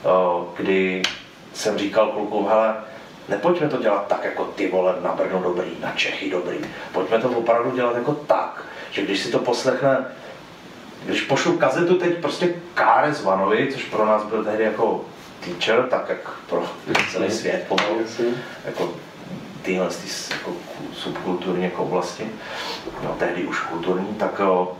eh, 0.03 0.07
kdy 0.57 1.01
jsem 1.53 1.77
říkal 1.77 2.07
klukům, 2.07 2.47
hele, 2.49 2.75
nepojďme 3.29 3.69
to 3.69 3.77
dělat 3.77 4.07
tak 4.07 4.23
jako 4.23 4.43
ty 4.43 4.67
vole 4.67 4.95
na 5.01 5.11
Brno 5.11 5.41
dobrý, 5.43 5.71
na 5.79 5.91
Čechy 5.91 6.29
dobrý, 6.29 6.57
pojďme 6.91 7.19
to 7.19 7.29
opravdu 7.29 7.71
dělat 7.71 7.95
jako 7.95 8.13
tak, 8.13 8.65
že 8.91 9.01
když 9.01 9.19
si 9.19 9.31
to 9.31 9.39
poslechne 9.39 10.05
když 11.05 11.21
pošlu 11.21 11.57
kazetu 11.57 11.95
teď 11.95 12.17
prostě 12.17 12.53
Kárez 12.73 13.23
Vanovi, 13.23 13.69
což 13.73 13.83
pro 13.83 14.05
nás 14.05 14.23
byl 14.23 14.43
tehdy 14.43 14.63
jako 14.63 15.05
teacher, 15.45 15.83
tak 15.89 16.05
jak 16.09 16.29
pro 16.49 16.63
celý 17.11 17.31
svět 17.31 17.65
pomalu, 17.67 17.99
jako 18.65 18.89
tyhle 19.61 19.87
ty 19.87 20.07
s- 20.09 20.29
jako 20.31 20.51
ku- 20.51 20.93
subkulturní 20.93 21.63
jako 21.63 21.83
oblasti, 21.83 22.27
no 23.03 23.15
tehdy 23.19 23.43
už 23.43 23.59
kulturní, 23.61 24.07
tak, 24.07 24.39
o, 24.39 24.77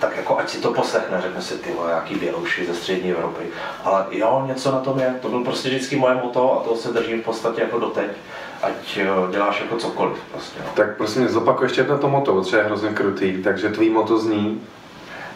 tak 0.00 0.16
jako 0.16 0.38
ať 0.38 0.50
si 0.50 0.58
to 0.60 0.72
poslechne, 0.72 1.20
řekne 1.22 1.42
si 1.42 1.54
ty 1.58 1.70
jaký 1.90 2.14
bělouši 2.14 2.66
ze 2.66 2.74
střední 2.74 3.10
Evropy. 3.12 3.44
Ale 3.84 4.06
jo, 4.10 4.44
něco 4.46 4.72
na 4.72 4.78
tom 4.80 4.98
je, 5.00 5.14
to 5.22 5.28
byl 5.28 5.44
prostě 5.44 5.68
vždycky 5.68 5.96
moje 5.96 6.14
moto 6.14 6.60
a 6.60 6.64
toho 6.64 6.76
se 6.76 6.92
držím 6.92 7.20
v 7.20 7.24
podstatě 7.24 7.60
jako 7.60 7.78
doteď, 7.78 8.06
ať 8.62 8.98
o, 8.98 9.30
děláš 9.32 9.60
jako 9.60 9.76
cokoliv 9.76 10.18
prostě. 10.32 10.58
No. 10.64 10.70
Tak 10.74 10.96
prosím 10.96 11.22
mě, 11.22 11.30
zopakuj 11.30 11.64
ještě 11.66 11.80
jedno 11.80 11.98
to 11.98 12.08
moto, 12.08 12.32
protože 12.34 12.56
je 12.56 12.62
hrozně 12.62 12.88
krutý, 12.88 13.42
takže 13.42 13.68
tvý 13.68 13.90
moto 13.90 14.18
zní 14.18 14.62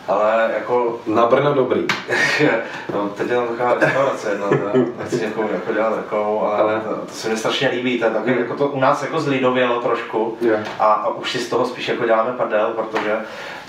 Ale 0.09 0.51
jako 0.55 1.01
na 1.07 1.27
Brno 1.27 1.55
dobrý. 1.55 1.87
no, 2.95 3.09
teď 3.09 3.29
je 3.29 3.37
tam 3.37 3.47
taková 3.47 3.75
restaurace, 3.75 4.39
no, 4.39 4.51
nechci 4.99 5.21
někomu 5.21 5.49
jako 5.53 5.73
dělat 5.73 5.97
reklamu, 5.97 6.47
ale, 6.47 6.59
Ale- 6.59 6.81
to, 6.81 6.95
to, 6.95 7.13
se 7.13 7.29
mi 7.29 7.37
strašně 7.37 7.69
líbí, 7.69 7.99
to 7.99 8.05
je 8.05 8.11
taky, 8.11 8.37
jako 8.39 8.55
to 8.55 8.69
u 8.69 8.81
nás 8.81 9.03
jako 9.03 9.21
zlidovělo 9.21 9.81
trošku. 9.81 10.39
A, 10.79 10.93
a, 10.93 11.09
už 11.09 11.33
si 11.33 11.39
z 11.39 11.49
toho 11.49 11.67
spíš 11.67 11.89
jako 11.89 12.07
děláme 12.07 12.33
prdel, 12.33 12.73
protože, 12.77 13.17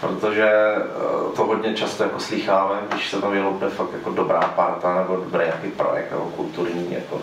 protože 0.01 0.49
eh, 0.49 1.35
to 1.35 1.45
hodně 1.45 1.73
často 1.73 2.03
jako 2.03 2.19
slýcháme, 2.19 2.75
když 2.89 3.09
se 3.09 3.21
tam 3.21 3.31
vyloupne 3.31 3.69
fakt 3.69 3.93
jako 3.93 4.09
dobrá 4.09 4.41
parta 4.55 4.95
nebo 4.95 5.15
dobrý 5.15 5.45
nějaký 5.45 5.67
projekt 5.67 6.11
nebo 6.11 6.23
kulturní 6.23 6.93
jako 6.93 7.21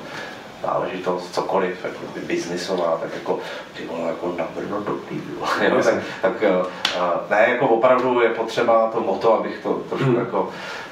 záležitost, 0.62 1.34
cokoliv, 1.34 1.84
jako 1.84 1.98
by 2.14 2.20
biznisová, 2.20 2.98
tak 3.00 3.10
jako 3.14 3.38
ty 3.76 3.86
vole, 3.86 4.08
jako 4.08 4.34
na 4.38 4.46
Brno 4.54 4.76
jo. 4.86 5.46
jo, 5.70 5.82
tak, 5.82 5.94
tak 6.22 6.32
eh, 6.42 6.66
eh, 6.96 7.00
ne, 7.30 7.46
jako 7.48 7.68
opravdu 7.68 8.20
je 8.20 8.28
potřeba 8.28 8.90
to 8.90 9.00
moto, 9.00 9.38
abych 9.38 9.58
to 9.62 9.74
trošku 9.88 10.06
Hmm. 10.06 10.18
jako 10.18 10.48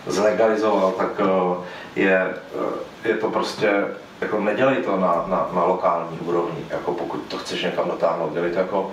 zlegalizoval, 0.07 0.93
tak 0.93 1.11
eh, 1.21 2.01
je, 2.01 2.35
je 3.05 3.17
to 3.17 3.31
prostě, 3.31 3.85
jako 4.21 4.41
nedělej 4.41 4.77
to 4.77 4.97
na, 4.97 5.25
na, 5.27 5.49
na 5.53 5.65
lokální 5.65 6.19
úrovni, 6.19 6.65
jako 6.71 6.93
pokud 6.93 7.19
to 7.19 7.39
chceš 7.39 7.63
někam 7.63 7.89
dotáhnout, 7.89 8.33
dělej 8.33 8.51
to 8.51 8.59
jako 8.59 8.91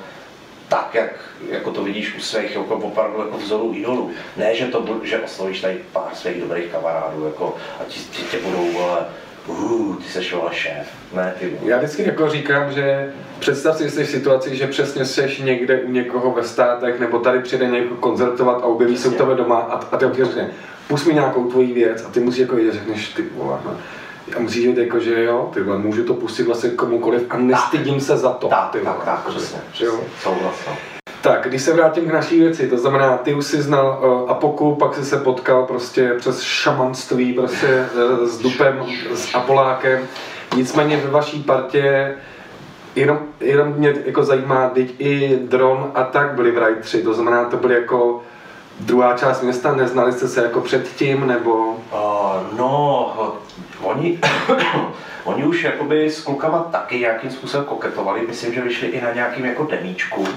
tak, 0.71 0.95
jak 0.95 1.11
jako 1.49 1.71
to 1.71 1.83
vidíš 1.83 2.15
u 2.15 2.19
svých 2.19 2.55
jako 2.55 2.75
opravdu 2.75 3.19
jako 3.19 3.37
vzorů 3.37 3.71
idolů. 3.75 4.11
Ne, 4.37 4.55
že, 4.55 4.65
to, 4.65 4.85
že 5.03 5.19
oslovíš 5.19 5.61
tady 5.61 5.79
pár 5.91 6.15
svých 6.15 6.41
dobrých 6.41 6.71
kamarádů 6.71 7.25
jako, 7.25 7.55
a 7.79 7.83
ti, 7.87 7.99
ti 7.99 8.23
tě 8.23 8.37
budou, 8.37 8.71
vole, 8.71 9.05
uh, 9.47 9.95
ty 9.95 10.03
seš 10.03 10.33
vole 10.33 10.49
šéf. 10.53 10.87
Ne, 11.15 11.33
ty 11.39 11.49
vole. 11.49 11.71
Já 11.71 11.77
vždycky 11.77 12.03
jako 12.03 12.29
říkám, 12.29 12.71
že 12.71 13.13
představ 13.39 13.77
si, 13.77 13.83
že 13.83 13.89
jsi 13.89 14.03
v 14.03 14.09
situaci, 14.09 14.55
že 14.55 14.67
přesně 14.67 15.05
seš 15.05 15.39
někde 15.39 15.79
u 15.81 15.91
někoho 15.91 16.31
ve 16.31 16.43
státech, 16.43 16.99
nebo 16.99 17.19
tady 17.19 17.39
přijde 17.39 17.67
někdo 17.67 17.95
koncertovat 17.95 18.61
a 18.61 18.65
objeví 18.65 18.97
se 18.97 19.07
u 19.07 19.11
tebe 19.11 19.35
doma 19.35 19.57
a, 19.59 19.75
a 19.91 19.97
ty 19.97 20.05
ti 20.15 20.25
řekne, 20.25 20.49
pust 20.87 21.07
mi 21.07 21.13
nějakou 21.13 21.45
tvoji 21.51 21.73
věc 21.73 22.05
a 22.05 22.09
ty 22.09 22.19
musíš 22.19 22.39
jako 22.41 22.57
jít, 22.57 22.73
řekneš 22.73 23.09
ty 23.09 23.23
vole, 23.35 23.57
no. 23.65 23.77
A 24.37 24.39
musíš 24.39 24.63
jít 24.65 24.77
jako, 24.77 24.99
že 24.99 25.23
jo, 25.23 25.51
ty 25.53 25.61
vole, 25.61 25.77
můžu 25.77 26.03
to 26.03 26.13
pustit 26.13 26.43
vlastně 26.43 26.69
komukoliv 26.69 27.25
a 27.29 27.37
nestydím 27.37 28.01
se 28.01 28.17
za 28.17 28.29
to. 28.29 28.47
Tak, 28.47 28.69
ty 28.71 28.79
tak, 28.79 28.93
vole. 28.93 29.05
tak, 29.05 29.27
přesně, 29.27 29.59
Jo. 29.79 29.91
přesně, 29.91 30.07
souhlas, 30.21 30.55
no. 30.67 31.00
Tak, 31.21 31.47
když 31.47 31.61
se 31.61 31.73
vrátím 31.73 32.09
k 32.09 32.13
naší 32.13 32.39
věci, 32.39 32.67
to 32.67 32.77
znamená, 32.77 33.17
ty 33.17 33.33
už 33.33 33.45
si 33.45 33.61
znal 33.61 33.99
uh, 34.03 34.31
Apoku, 34.31 34.75
pak 34.75 34.95
jsi 34.95 35.05
se 35.05 35.17
potkal 35.17 35.65
prostě 35.65 36.13
přes 36.17 36.41
šamanství, 36.41 37.33
prostě 37.33 37.85
uh, 37.95 38.27
s 38.27 38.39
Dupem, 38.39 38.85
s 39.13 39.35
Apolákem. 39.35 40.07
Nicméně 40.55 40.97
ve 40.97 41.09
vaší 41.09 41.43
partě 41.43 42.13
jenom, 42.95 43.19
jenom 43.39 43.67
mě 43.67 43.93
jako 44.05 44.23
zajímá, 44.23 44.69
teď 44.69 44.93
i 44.99 45.39
Dron 45.41 45.91
a 45.95 46.03
tak 46.03 46.33
byli 46.33 46.51
v 46.51 46.57
Rajtři, 46.57 47.03
to 47.03 47.13
znamená, 47.13 47.45
to 47.45 47.57
byly 47.57 47.73
jako 47.73 48.23
druhá 48.79 49.17
část 49.17 49.41
města, 49.41 49.75
neznali 49.75 50.13
jste 50.13 50.27
se 50.27 50.43
jako 50.43 50.61
předtím, 50.61 51.27
nebo... 51.27 51.75
Uh, 51.93 52.57
no, 52.57 53.35
oni, 53.81 54.19
oni 55.23 55.43
už 55.43 55.63
jakoby 55.63 56.09
s 56.09 56.21
klukama 56.21 56.59
taky 56.59 56.99
nějakým 56.99 57.31
způsobem 57.31 57.65
koketovali, 57.65 58.27
myslím, 58.27 58.53
že 58.53 58.61
vyšli 58.61 58.87
i 58.87 59.01
na 59.01 59.13
nějakým 59.13 59.45
jako 59.45 59.63
demíčku. 59.63 60.27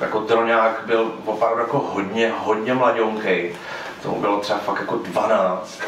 Jako 0.00 0.20
Droňák 0.20 0.82
byl 0.86 1.12
opravdu 1.24 1.60
jako 1.60 1.78
hodně, 1.78 2.32
hodně 2.38 2.74
mladionkej. 2.74 3.56
Tomu 4.02 4.20
bylo 4.20 4.40
třeba 4.40 4.58
fakt 4.58 4.80
jako 4.80 4.96
12, 4.96 5.80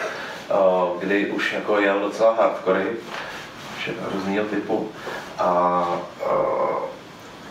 uh, 0.51 1.01
kdy 1.01 1.31
už 1.31 1.53
jako 1.53 1.79
jel 1.81 2.01
docela 2.01 2.35
hardcore, 2.35 2.85
že 3.79 3.92
různýho 4.14 4.45
typu. 4.45 4.88
A 5.38 5.83
uh, 6.27 6.79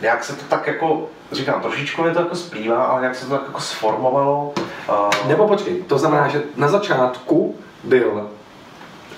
jak 0.02 0.24
se 0.24 0.36
to 0.36 0.46
tak 0.46 0.68
jako, 0.68 1.08
říkám, 1.32 1.62
trošičku 1.62 2.04
mi 2.04 2.13
to 2.13 2.20
jako 2.20 2.36
splývá, 2.36 2.84
ale 2.84 3.04
jak 3.04 3.15
se 3.15 3.26
to 3.26 3.32
tak 3.32 3.44
jako 3.48 3.60
sformovalo. 3.60 4.54
Uh, 4.89 5.28
Nebo 5.28 5.48
počkej, 5.48 5.84
to 5.84 5.98
znamená, 5.98 6.28
že 6.28 6.44
na 6.56 6.68
začátku 6.68 7.56
byl 7.84 8.30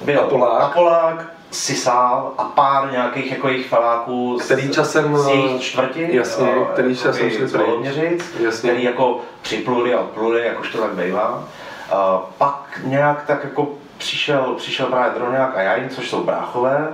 byl 0.01 0.19
Apolák. 0.19 0.61
Apolák, 0.61 1.25
Sisál 1.51 2.33
a 2.37 2.43
pár 2.43 2.91
nějakých 2.91 3.31
jako 3.31 3.47
jejich 3.47 3.67
feláků 3.67 4.39
z, 4.39 4.45
Který 4.45 4.69
časem, 4.69 5.17
z 5.17 5.27
jejich 5.27 5.61
čtvrti, 5.61 6.15
jasně, 6.15 6.51
jo, 6.55 6.65
který 6.73 6.97
časem 6.97 7.29
šli 7.29 7.47
pryč. 7.47 7.95
Jasně. 8.39 8.69
který 8.69 8.83
jako 8.83 9.19
připluli 9.41 9.93
a 9.93 9.99
odpluli, 9.99 10.45
jakož 10.45 10.71
to 10.71 10.77
tak 10.77 10.91
bývá. 10.91 11.43
A 11.91 12.17
pak 12.37 12.79
nějak 12.83 13.25
tak 13.25 13.43
jako 13.43 13.67
přišel, 13.97 14.53
přišel 14.57 14.85
právě 14.85 15.19
Droniak 15.19 15.57
a 15.57 15.61
Jain, 15.61 15.89
což 15.89 16.09
jsou 16.09 16.23
bráchové, 16.23 16.87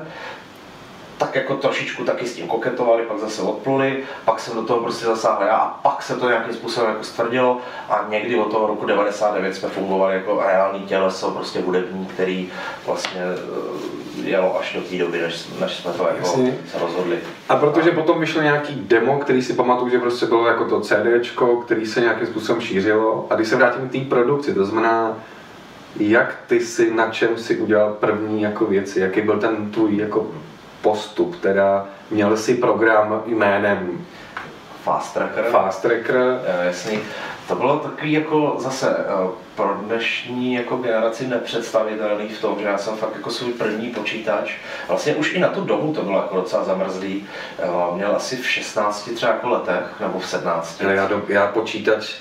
tak 1.18 1.36
jako 1.36 1.56
trošičku 1.56 2.04
taky 2.04 2.28
s 2.28 2.36
tím 2.36 2.48
koketovali, 2.48 3.04
pak 3.04 3.20
zase 3.20 3.42
odpluli, 3.42 4.04
pak 4.26 4.40
jsem 4.40 4.56
do 4.56 4.64
toho 4.64 4.80
prostě 4.80 5.06
zasáhl 5.06 5.44
já 5.44 5.56
a 5.56 5.70
pak 5.70 6.04
se 6.04 6.16
to 6.16 6.30
nějakým 6.30 6.54
způsobem 6.54 6.90
jako 6.90 7.04
stvrdilo 7.04 7.58
a 7.90 8.06
někdy 8.10 8.40
od 8.40 8.52
toho 8.52 8.68
roku 8.68 8.86
99 8.86 9.56
jsme 9.56 9.70
fungovali 9.70 10.16
jako 10.16 10.44
reální 10.46 10.80
těleso, 10.80 11.32
prostě 11.32 11.62
hudební, 11.62 12.06
který 12.06 12.50
vlastně 12.86 13.22
eh, 13.22 14.30
jelo 14.30 14.60
až 14.60 14.74
do 14.74 14.82
té 14.82 14.98
doby, 14.98 15.22
než, 15.22 15.48
než 15.62 15.74
jsme 15.74 15.92
to 15.94 16.08
jako 16.08 16.28
Jasně. 16.28 16.58
se 16.72 16.80
rozhodli. 16.80 17.18
A 17.50 17.56
protože 17.56 17.92
potom 17.92 18.20
vyšlo 18.20 18.42
nějaký 18.42 18.76
demo, 18.76 19.20
který 19.20 19.42
si 19.42 19.54
pamatuju, 19.54 19.92
že 19.92 20.00
prostě 20.00 20.26
bylo 20.26 20.48
jako 20.48 20.66
to 20.66 20.82
CDčko, 20.82 21.58
který 21.58 21.86
se 21.86 22.02
nějakým 22.02 22.28
způsobem 22.28 22.62
šířilo. 22.62 23.28
A 23.30 23.36
když 23.36 23.48
se 23.48 23.56
vrátím 23.56 23.90
k 23.90 23.92
té 23.92 24.00
produkci, 24.00 24.54
to 24.54 24.66
znamená, 24.66 25.18
jak 26.00 26.36
ty 26.48 26.60
si, 26.60 26.94
na 26.94 27.10
čem 27.10 27.38
si 27.38 27.58
udělal 27.58 27.94
první 28.00 28.42
jako 28.42 28.66
věci, 28.66 29.00
jaký 29.00 29.22
byl 29.22 29.40
ten 29.40 29.72
tvůj 29.72 29.98
jako 29.98 30.28
postup, 30.84 31.42
teda 31.42 31.86
měl 32.12 32.38
si 32.38 32.56
program 32.56 33.24
jménem 33.26 34.06
Fast 34.84 35.14
Tracker. 35.14 35.44
Fast 35.44 35.82
Tracker, 35.82 36.40
Eh, 36.46 36.66
Jasný. 36.66 37.00
To 37.48 37.56
bylo 37.56 37.80
takový 37.80 38.12
jako 38.12 38.56
zase 38.60 38.96
eh, 39.00 39.30
pro 39.56 39.74
dnešní 39.74 40.54
jako 40.54 40.78
generaci 40.78 41.28
nepředstavitelný 41.28 42.30
v 42.30 42.42
tom, 42.42 42.60
že 42.60 42.66
já 42.66 42.78
jsem 42.78 42.96
fakt 42.98 43.16
jako 43.16 43.30
svůj 43.30 43.54
první 43.54 43.90
počítač, 43.90 44.54
vlastně 44.88 45.16
už 45.16 45.34
i 45.34 45.40
na 45.40 45.48
tu 45.48 45.62
dobu 45.62 45.94
to 45.94 46.02
bylo 46.02 46.18
jako 46.18 46.36
docela 46.36 46.64
zamrzlý, 46.64 47.26
eh, 47.60 47.66
měl 47.96 48.16
asi 48.16 48.38
v 48.38 48.50
16 48.50 49.16
třeba 49.16 49.32
jako 49.32 49.50
letech, 49.50 50.00
nebo 50.00 50.20
v 50.20 50.28
17. 50.28 50.84
ale 50.84 50.96
já, 50.96 51.08
do, 51.08 51.22
já 51.28 51.48
počítač 51.48 52.16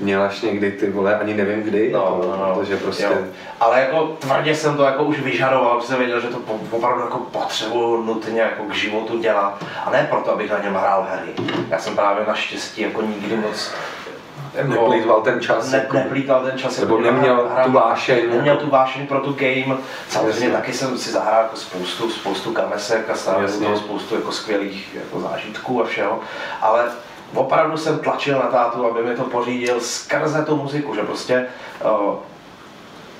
měl 0.00 0.22
až 0.22 0.40
někdy 0.40 0.70
ty 0.72 0.90
vole, 0.90 1.18
ani 1.18 1.34
nevím 1.34 1.62
kdy, 1.62 1.92
No, 1.92 1.98
jako, 1.98 2.36
no, 2.38 2.46
no. 2.48 2.54
protože 2.54 2.76
prostě... 2.76 3.02
Jo. 3.04 3.16
Ale 3.60 3.80
jako 3.80 4.06
tvrdě 4.18 4.54
jsem 4.54 4.76
to 4.76 4.82
jako 4.84 5.04
už 5.04 5.20
vyžadoval, 5.20 5.76
protože 5.76 5.88
jsem 5.88 5.98
věděl, 5.98 6.20
že 6.20 6.28
to 6.28 6.36
po- 6.38 6.76
opravdu 6.76 7.00
jako 7.00 7.18
potřebuju 7.18 8.02
nutně 8.04 8.40
jako 8.40 8.62
k 8.62 8.74
životu 8.74 9.18
dělat. 9.18 9.64
A 9.86 9.90
ne 9.90 10.06
proto, 10.10 10.32
abych 10.32 10.50
na 10.50 10.58
něm 10.58 10.74
hrál 10.74 11.06
hry. 11.10 11.32
Já 11.70 11.78
jsem 11.78 11.96
právě 11.96 12.24
naštěstí 12.28 12.80
jako 12.82 13.02
nikdy 13.02 13.36
moc 13.36 13.70
jako, 14.54 14.70
Neplýtval 14.70 15.20
ten 15.20 15.40
čas, 15.40 15.70
Ne, 15.70 15.78
jako- 15.78 15.96
neplýtal 15.96 16.40
ten 16.44 16.58
čas. 16.58 16.78
Nebo 16.78 16.98
jako 16.98 17.10
neměl 17.10 17.50
hra- 17.56 17.64
tu 17.64 17.72
vášeň. 17.72 18.30
Neměl 18.30 18.56
tu 18.56 18.70
vášeň 18.70 19.06
pro 19.06 19.20
tu 19.20 19.32
game. 19.32 19.76
Samozřejmě 20.08 20.30
Jasně. 20.30 20.50
taky 20.50 20.72
jsem 20.72 20.98
si 20.98 21.10
zahrál 21.10 21.42
jako 21.42 21.56
spoustu, 21.56 22.10
spoustu 22.10 22.52
kamesek 22.52 23.10
a 23.10 23.14
toho 23.64 23.76
spoustu 23.78 24.14
jako 24.14 24.32
skvělých 24.32 24.94
jako 24.94 25.20
zážitků 25.20 25.82
a 25.82 25.86
všeho. 25.86 26.20
Ale 26.60 26.84
opravdu 27.34 27.76
jsem 27.76 27.98
tlačil 27.98 28.38
na 28.38 28.46
tátu, 28.46 28.86
aby 28.86 29.02
mi 29.02 29.16
to 29.16 29.24
pořídil 29.24 29.80
skrze 29.80 30.44
tu 30.44 30.56
muziku, 30.56 30.94
že 30.94 31.02
prostě 31.02 31.46
uh, 31.84 31.90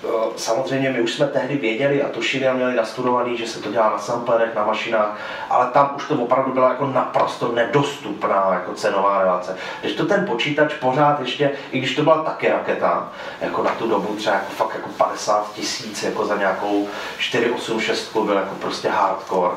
uh, 0.02 0.32
samozřejmě 0.36 0.90
my 0.90 1.00
už 1.00 1.14
jsme 1.14 1.26
tehdy 1.26 1.56
věděli 1.56 2.02
a 2.02 2.08
tušili 2.08 2.48
a 2.48 2.54
měli 2.54 2.74
nastudovaný, 2.74 3.36
že 3.36 3.46
se 3.46 3.62
to 3.62 3.72
dělá 3.72 3.90
na 3.90 3.98
samplerech, 3.98 4.54
na 4.54 4.64
mašinách, 4.64 5.20
ale 5.50 5.66
tam 5.66 5.92
už 5.96 6.08
to 6.08 6.14
opravdu 6.14 6.52
byla 6.52 6.68
jako 6.68 6.86
naprosto 6.86 7.52
nedostupná 7.52 8.50
jako 8.52 8.74
cenová 8.74 9.22
relace. 9.22 9.56
Když 9.80 9.92
to 9.92 10.06
ten 10.06 10.26
počítač 10.26 10.74
pořád 10.74 11.20
ještě, 11.20 11.50
i 11.70 11.78
když 11.78 11.94
to 11.94 12.02
byla 12.02 12.22
taky 12.22 12.48
raketa, 12.48 13.08
jako 13.40 13.62
na 13.62 13.70
tu 13.70 13.88
dobu 13.88 14.14
třeba 14.16 14.36
jako 14.36 14.50
fakt 14.50 14.74
jako 14.74 14.88
50 14.88 15.52
tisíc 15.52 16.02
jako 16.02 16.26
za 16.26 16.36
nějakou 16.36 16.88
486 17.18 18.16
byl 18.16 18.36
jako 18.36 18.54
prostě 18.54 18.88
hardcore, 18.88 19.54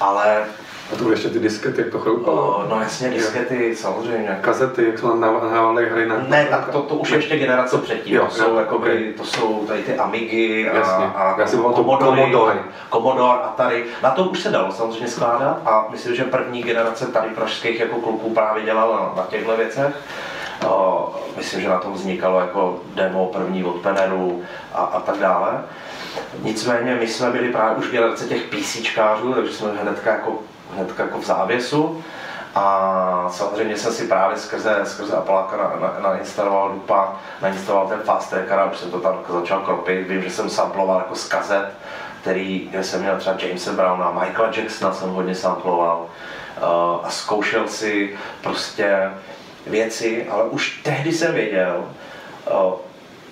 ale 0.00 0.44
A 0.92 0.96
to 0.96 1.02
byly 1.04 1.14
ještě 1.14 1.28
ty 1.28 1.38
diskety, 1.38 1.80
jak 1.80 1.90
to 1.90 1.98
chroupalo. 1.98 2.56
o, 2.56 2.66
no 2.68 2.80
jasně 2.80 3.10
diskety 3.10 3.76
samozřejmě. 3.76 4.38
Kazety, 4.40 4.84
jak 4.86 4.98
jsme 4.98 5.10
nahávaly 5.14 5.88
hry 5.88 6.08
na... 6.08 6.16
Ne, 6.28 6.46
tak 6.50 6.68
to, 6.68 6.82
to 6.82 6.94
už 6.94 7.10
ještě 7.10 7.38
generace 7.38 7.78
předtím. 7.78 8.14
Jo, 8.14 8.26
to, 8.26 8.34
jsou, 8.34 8.50
jo, 8.50 8.58
jakoby, 8.58 8.90
okay. 8.90 9.12
to 9.12 9.24
jsou 9.24 9.66
tady 9.66 9.82
ty 9.82 9.96
Amigy 9.96 10.70
a, 10.70 10.76
Jasně. 10.76 11.04
a 11.04 11.36
Já 11.38 11.46
si 11.46 11.56
Commodore. 11.56 12.58
Commodore, 12.92 13.38
Atari. 13.42 13.84
Na 14.02 14.10
to 14.10 14.24
už 14.24 14.40
se 14.40 14.50
dalo 14.50 14.72
samozřejmě 14.72 15.08
skládat 15.08 15.60
a 15.64 15.86
myslím, 15.90 16.14
že 16.14 16.24
první 16.24 16.62
generace 16.62 17.06
tady 17.06 17.28
pražských 17.28 17.80
jako 17.80 17.96
kluků 17.96 18.30
právě 18.30 18.64
dělala 18.64 19.12
na 19.16 19.22
těchto 19.22 19.56
věcech. 19.56 19.94
O, 20.66 21.14
myslím, 21.36 21.60
že 21.60 21.68
na 21.68 21.78
tom 21.78 21.92
vznikalo 21.92 22.40
jako 22.40 22.80
demo 22.94 23.26
první 23.26 23.64
od 23.64 23.76
Peneru 23.76 24.42
a, 24.74 24.78
a 24.78 25.00
tak 25.00 25.18
dále. 25.18 25.64
Nicméně 26.42 26.94
my 27.00 27.08
jsme 27.08 27.30
byli 27.30 27.52
právě 27.52 27.76
už 27.76 27.90
generace 27.90 28.24
těch 28.24 28.42
PCčkářů, 28.42 29.32
takže 29.32 29.52
jsme 29.52 29.68
hnedka 29.82 30.10
jako, 30.10 30.38
hnedka 30.74 31.02
jako 31.02 31.18
v 31.18 31.26
závěsu. 31.26 32.04
A 32.54 33.26
samozřejmě 33.30 33.76
jsem 33.76 33.92
si 33.92 34.06
právě 34.06 34.36
skrze, 34.36 34.80
skrze 34.84 35.16
Apaláka 35.16 35.56
na, 35.56 35.72
na, 35.80 36.10
nainstaloval 36.10 36.72
Dupa, 36.72 37.16
nainstaloval 37.42 37.88
ten 37.88 38.00
Fast 38.00 38.30
Tracker 38.30 38.58
a 38.58 38.70
už 38.70 38.78
jsem 38.78 38.90
to 38.90 39.00
tam 39.00 39.18
začal 39.28 39.60
kropit. 39.60 40.08
Vím, 40.08 40.22
že 40.22 40.30
jsem 40.30 40.50
samploval 40.50 40.98
jako 40.98 41.14
z 41.14 41.28
kazet, 41.28 41.68
který, 42.20 42.68
kde 42.70 42.84
jsem 42.84 43.00
měl 43.00 43.16
třeba 43.16 43.36
Jamesa 43.38 43.72
Browna, 43.72 44.10
Michaela 44.10 44.52
Jacksona 44.56 44.92
jsem 44.92 45.10
hodně 45.10 45.34
samploval 45.34 46.06
uh, 46.06 47.06
a 47.06 47.10
zkoušel 47.10 47.68
si 47.68 48.16
prostě 48.42 49.10
věci, 49.66 50.26
ale 50.30 50.44
už 50.44 50.80
tehdy 50.84 51.12
jsem 51.12 51.34
věděl, 51.34 51.84
uh, 52.64 52.72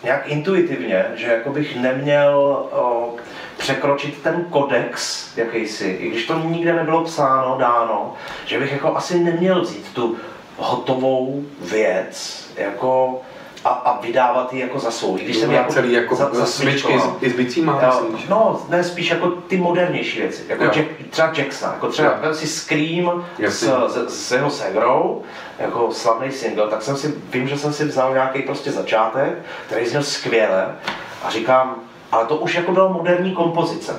nějak 0.05 0.28
intuitivně, 0.28 1.07
že 1.14 1.26
jako 1.26 1.51
bych 1.51 1.76
neměl 1.76 2.68
o, 2.72 3.14
překročit 3.59 4.22
ten 4.22 4.44
kodex 4.50 5.26
jakýsi, 5.36 5.84
i 5.86 6.11
když 6.11 6.26
to 6.26 6.38
nikde 6.38 6.72
nebylo 6.72 7.04
psáno, 7.04 7.56
dáno, 7.59 8.14
že 8.44 8.59
bych 8.59 8.72
jako 8.72 8.96
asi 8.96 9.18
neměl 9.20 9.62
vzít 9.62 9.86
tu 9.92 10.16
hotovou 10.56 11.42
věc 11.61 12.46
jako 12.56 13.20
a, 13.64 13.68
a 13.68 14.00
vydávat 14.00 14.52
ji 14.52 14.61
jako 14.61 14.78
za 14.78 14.90
svou. 14.90 15.16
Když 15.16 15.36
jsem 15.36 15.50
Byla 15.50 15.64
celý 15.64 15.92
jako 15.92 16.14
za, 16.14 16.28
za 16.34 16.46
smyčky 16.46 17.00
s- 17.00 17.22
i 17.22 17.30
s 17.30 17.36
bicíma, 17.36 17.80
myslíš? 18.02 18.28
No, 18.28 18.62
ne, 18.68 18.84
spíš 18.84 19.11
jako 19.11 19.28
ty 19.30 19.56
modernější 19.56 20.20
věci, 20.20 20.42
jako 20.48 20.64
Jo. 20.64 20.70
Jack, 20.74 20.86
třeba 21.11 21.32
Jacksona, 21.36 21.72
jako 21.72 21.88
třeba 21.88 22.09
Jo. 22.09 22.14
vem 22.20 22.34
si 22.34 22.46
Scream 22.46 23.24
s, 23.46 23.62
s, 23.62 24.09
s 24.09 24.32
jeho 24.32 24.50
segrou, 24.50 25.22
jako 25.59 25.92
slavný 25.92 26.32
single, 26.32 26.68
tak 26.68 26.82
jsem 26.82 26.96
si, 26.96 27.14
vím, 27.30 27.48
že 27.48 27.59
jsem 27.59 27.72
si 27.72 27.84
vzal 27.84 28.12
nějaký 28.12 28.42
prostě 28.42 28.70
začátek, 28.72 29.38
který 29.66 29.86
zněl 29.86 30.02
skvěle 30.02 30.66
a 31.24 31.30
říkám, 31.30 31.76
ale 32.12 32.26
to 32.26 32.36
už 32.36 32.54
jako 32.54 32.72
byla 32.72 32.88
moderní 32.88 33.32
kompozice, 33.32 33.96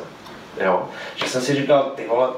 jo, 0.64 0.88
že 1.16 1.28
jsem 1.28 1.42
si 1.42 1.56
říkal, 1.56 1.92
ty 1.96 2.08
vole, 2.08 2.30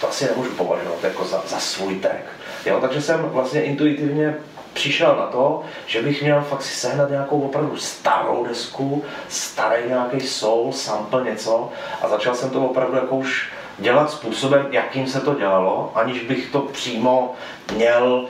to 0.00 0.08
asi 0.08 0.24
nemůžu 0.24 0.50
považovat 0.50 1.04
jako 1.04 1.24
za, 1.24 1.42
za 1.46 1.58
svůj 1.58 1.94
track, 1.94 2.24
jo, 2.66 2.78
takže 2.80 3.02
jsem 3.02 3.20
vlastně 3.20 3.62
intuitivně 3.62 4.36
přišel 4.78 5.16
na 5.16 5.26
to, 5.26 5.62
že 5.86 6.02
bych 6.02 6.22
měl 6.22 6.40
fakt 6.40 6.62
si 6.62 6.74
sehnat 6.74 7.10
nějakou 7.10 7.40
opravdu 7.40 7.76
starou 7.76 8.46
desku, 8.48 9.04
starý 9.28 9.82
nějaký 9.88 10.20
soul, 10.20 10.72
sample, 10.72 11.24
něco. 11.24 11.70
A 12.02 12.08
začal 12.08 12.34
jsem 12.34 12.50
to 12.50 12.66
opravdu 12.66 12.96
jako 12.96 13.16
už 13.16 13.48
dělat 13.78 14.10
způsobem, 14.10 14.66
jakým 14.70 15.06
se 15.06 15.20
to 15.20 15.34
dělalo, 15.34 15.92
aniž 15.94 16.22
bych 16.22 16.50
to 16.50 16.60
přímo 16.60 17.34
měl 17.74 18.26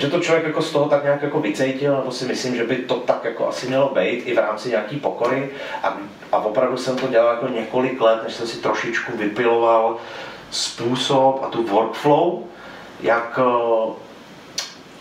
že 0.00 0.10
to 0.10 0.20
člověk 0.20 0.46
jako 0.46 0.62
z 0.62 0.70
toho 0.70 0.88
tak 0.88 1.04
nějak 1.04 1.22
jako 1.22 1.40
vycítil, 1.40 1.96
nebo 1.96 2.10
si 2.10 2.24
myslím, 2.24 2.56
že 2.56 2.64
by 2.64 2.76
to 2.76 2.94
tak 2.94 3.24
jako 3.24 3.48
asi 3.48 3.66
mělo 3.66 3.88
být 3.88 4.26
i 4.26 4.34
v 4.34 4.38
rámci 4.38 4.68
nějaký 4.68 4.96
pokory 4.96 5.50
a, 5.82 5.96
a 6.32 6.38
opravdu 6.38 6.76
jsem 6.76 6.96
to 6.96 7.08
dělal 7.08 7.34
jako 7.34 7.48
několik 7.48 8.00
let, 8.00 8.20
než 8.24 8.34
jsem 8.34 8.46
si 8.46 8.56
trošičku 8.56 9.16
vypiloval 9.16 9.96
způsob 10.50 11.42
a 11.44 11.48
tu 11.48 11.66
workflow, 11.66 12.38
jak, 13.00 13.40
eh, 13.42 13.92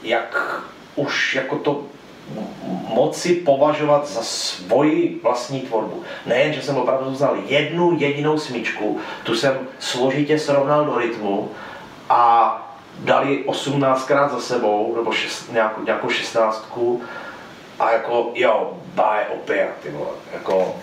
jak 0.03 0.61
už 0.95 1.35
jako 1.35 1.55
to 1.55 1.83
moci 2.87 3.35
považovat 3.35 4.07
za 4.07 4.23
svoji 4.23 5.19
vlastní 5.23 5.59
tvorbu. 5.61 6.03
Nejen, 6.25 6.53
že 6.53 6.61
jsem 6.61 6.77
opravdu 6.77 7.11
vzal 7.11 7.37
jednu 7.45 7.97
jedinou 7.99 8.39
smyčku, 8.39 8.99
tu 9.23 9.35
jsem 9.35 9.57
složitě 9.79 10.39
srovnal 10.39 10.85
do 10.85 10.97
rytmu 10.97 11.51
a 12.09 12.68
dali 13.03 13.43
18krát 13.47 14.29
za 14.29 14.39
sebou, 14.39 14.95
nebo 14.95 15.11
šest, 15.11 15.51
nějakou, 15.51 15.81
nějakou 15.81 16.09
šestnáctku 16.09 17.01
a 17.79 17.91
jako 17.91 18.31
jo, 18.35 18.73
bye 18.95 19.27
opět, 19.33 19.69
ty 19.83 19.89
vole, 19.89 20.09
jako 20.33 20.75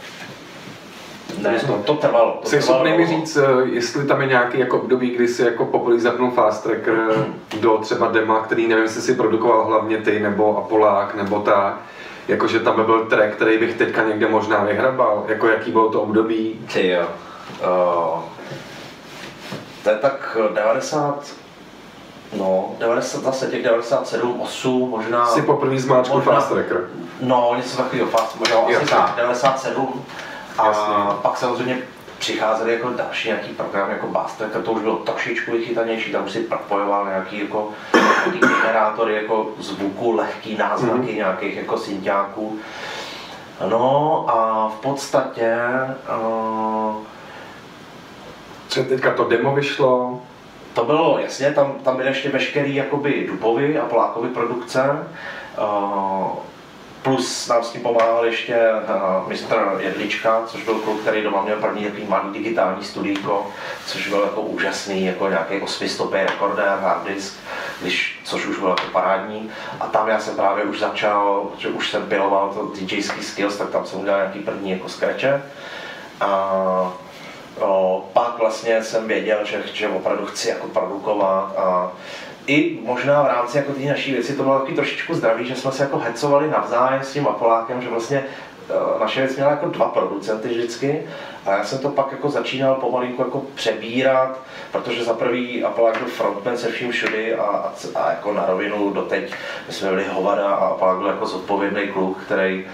ne, 1.43 1.61
to, 1.67 1.73
to 1.85 1.95
trvalo. 1.95 2.39
To 2.43 2.49
Jsi 2.49 2.63
schopný 2.63 2.97
mi 2.97 3.07
říct, 3.07 3.37
eh, 3.37 3.43
jestli 3.65 4.07
tam 4.07 4.21
je 4.21 4.27
nějaký 4.27 4.59
jako 4.59 4.81
období, 4.81 5.11
kdy 5.11 5.29
si 5.29 5.43
jako 5.43 5.65
poprvé 5.65 6.01
zapnul 6.01 6.31
Fast 6.31 6.63
Tracker 6.63 7.27
do 7.61 7.79
třeba 7.79 8.11
dema, 8.11 8.41
který 8.41 8.69
nevím, 8.69 8.85
jestli 8.85 9.03
si 9.03 9.15
produkoval 9.15 9.65
hlavně 9.65 9.99
ty, 9.99 10.21
nebo 10.21 10.59
Apolák, 10.59 11.15
nebo 11.15 11.41
tak, 11.41 11.81
jakože 12.29 12.61
tam 12.61 12.77
by 12.77 12.83
byl 12.83 13.07
track, 13.07 13.35
který 13.35 13.59
bych 13.59 13.75
teďka 13.75 14.03
někde 14.03 14.29
možná 14.29 14.65
vyhrabal, 14.65 15.25
jako 15.29 15.49
jaký 15.49 15.71
bylo 15.71 15.91
to 15.91 16.03
období. 16.03 16.61
Ty 16.73 16.89
jo. 16.89 17.07
Uh, 17.61 18.23
to 19.83 19.91
je 19.91 19.97
tak 19.97 20.37
90, 20.55 21.25
no, 22.33 22.75
90, 22.79 23.23
zase 23.23 23.47
těch 23.47 23.63
97, 23.63 24.41
8, 24.41 24.91
možná... 24.91 25.27
Si 25.27 25.43
poprvé 25.43 25.79
zmáčkl 25.79 26.21
Fast 26.21 26.49
Tracker. 26.49 26.89
No, 27.21 27.55
něco 27.57 27.77
takového, 27.77 28.09
fast, 28.09 28.39
možná 28.39 28.57
asi 28.57 28.91
tak, 28.91 29.13
97. 29.17 30.05
A 30.59 30.67
Jasně. 30.67 30.95
pak 31.23 31.37
samozřejmě 31.37 31.79
přicházely 32.19 32.73
jako 32.73 32.91
další 32.91 33.29
nějaký 33.29 33.49
program, 33.53 33.91
jako 33.91 34.07
Bass 34.07 34.35
Tracker, 34.35 34.63
to 34.63 34.73
už 34.73 34.83
bylo 34.83 34.97
trošičku 34.97 35.53
vychytanější, 35.53 36.13
tam 36.13 36.25
už 36.25 36.33
si 36.33 36.41
propojoval 36.41 37.07
nějaký, 37.07 37.39
jako, 37.41 37.69
generátory 38.41 39.15
jako 39.15 39.49
zvuku, 39.59 40.13
lehký 40.17 40.57
náznaky 40.57 40.95
Mhm. 40.99 41.07
mm-hmm. 41.09 41.15
nějakých 41.15 41.57
jako 41.57 41.79
synťáků. 41.79 42.59
No 43.69 44.25
a 44.29 44.69
v 44.69 44.81
podstatě 44.81 45.57
uh, 46.21 46.95
Třeba 48.69 48.89
teďka 48.89 49.13
to 49.15 49.25
demo 49.25 49.55
vyšlo, 49.55 50.21
To 50.77 50.85
bylo, 50.85 51.19
jasně, 51.19 51.53
tam, 51.53 51.73
tam 51.73 51.97
byly 51.97 52.09
ještě 52.09 52.29
veškerý 52.29 52.75
jakoby 52.75 53.27
Dubovy 53.27 53.79
a 53.79 53.85
Polákovy 53.85 54.29
produkce. 54.29 55.09
Uh, 55.59 56.29
plus 57.03 57.49
nám 57.49 57.65
s 57.65 57.71
tím 57.71 57.83
pomáhal 57.83 58.25
ještě 58.25 58.57
uh, 58.71 59.29
mistr 59.29 59.77
Jedlička, 59.79 60.43
což 60.47 60.65
byl 60.65 60.75
kluk, 60.75 61.01
který 61.01 61.23
doma 61.23 61.43
měl 61.43 61.57
první 61.57 61.85
takový 61.85 62.05
malý 62.05 62.33
digitální 62.33 62.85
studijko, 62.85 63.47
což 63.87 64.09
byl 64.09 64.21
jako 64.21 64.41
úžasný, 64.41 65.07
jako 65.07 65.29
nějaký 65.29 65.61
osmistopý 65.61 66.17
rekordér, 66.17 66.79
hard 66.83 67.05
disk, 67.05 67.35
když, 67.81 68.21
což 68.25 68.47
už 68.47 68.59
bylo 68.59 68.71
jako 68.71 68.93
parádní. 68.93 69.51
A 69.81 69.87
tam 69.87 70.09
já 70.09 70.21
jsem 70.21 70.37
právě 70.37 70.65
už 70.65 70.81
začal, 70.81 71.47
že 71.59 71.69
už 71.69 71.91
jsem 71.91 72.03
piloval 72.03 72.49
to 72.55 72.73
DJský 72.85 73.23
skills, 73.23 73.57
tak 73.57 73.71
tam 73.71 73.87
jsem 73.87 74.01
udělal 74.01 74.21
nějaký 74.21 74.39
první 74.39 74.71
jako 74.71 74.89
skreče. 74.89 75.43
A 76.21 76.93
O, 77.61 78.05
pak 78.13 78.39
vlastně 78.39 78.83
jsem 78.83 79.09
věděl, 79.09 79.39
že, 79.45 79.63
že 79.73 79.89
opravdu 79.89 80.27
chci 80.27 80.49
jako 80.49 80.67
produkovat 80.67 81.59
a 81.59 81.93
i 82.47 82.79
možná 82.83 83.23
v 83.23 83.27
rámci 83.27 83.57
jako 83.57 83.73
té 83.73 83.81
naší 83.81 84.13
věci 84.13 84.37
to 84.37 84.43
bylo 84.43 84.59
taky 84.59 84.73
trošičku 84.73 85.15
zdravý, 85.15 85.47
že 85.47 85.55
jsme 85.55 85.73
se 85.73 85.83
jako 85.83 85.99
hecovali 85.99 86.51
navzájem 86.51 87.03
s 87.03 87.13
tím 87.13 87.29
Apolákem, 87.29 87.83
že 87.83 87.89
vlastně 87.89 88.25
eh, 88.71 89.01
naše 89.01 89.21
věc 89.21 89.37
měla 89.37 89.51
jako 89.51 89.69
dva 89.69 89.89
producenty 89.89 90.49
vždycky 90.49 91.07
a 91.47 91.51
já 91.51 91.65
jsem 91.65 91.79
to 91.79 91.89
pak 91.89 92.13
jako 92.13 92.31
začínal 92.31 92.75
pomalinku 92.75 93.23
jako 93.23 93.43
přebírat, 93.55 94.39
protože 94.73 95.05
za 95.05 95.15
prvý 95.15 95.65
Apolák 95.65 95.99
byl 95.99 96.09
frontman 96.09 96.57
se 96.57 96.73
vším 96.73 96.91
všudy 96.91 97.35
a, 97.35 97.43
a, 97.43 97.73
a 97.95 98.11
jako 98.11 98.33
na 98.33 98.47
rovinu 98.47 98.91
doteď 98.91 99.35
my 99.67 99.73
jsme 99.73 99.91
byli 99.91 100.05
hovada 100.05 100.49
a 100.49 100.67
Apolák 100.67 100.99
byl 100.99 101.07
jako 101.07 101.27
zodpovědný 101.27 101.89
kluk, 101.89 102.19
který 102.25 102.67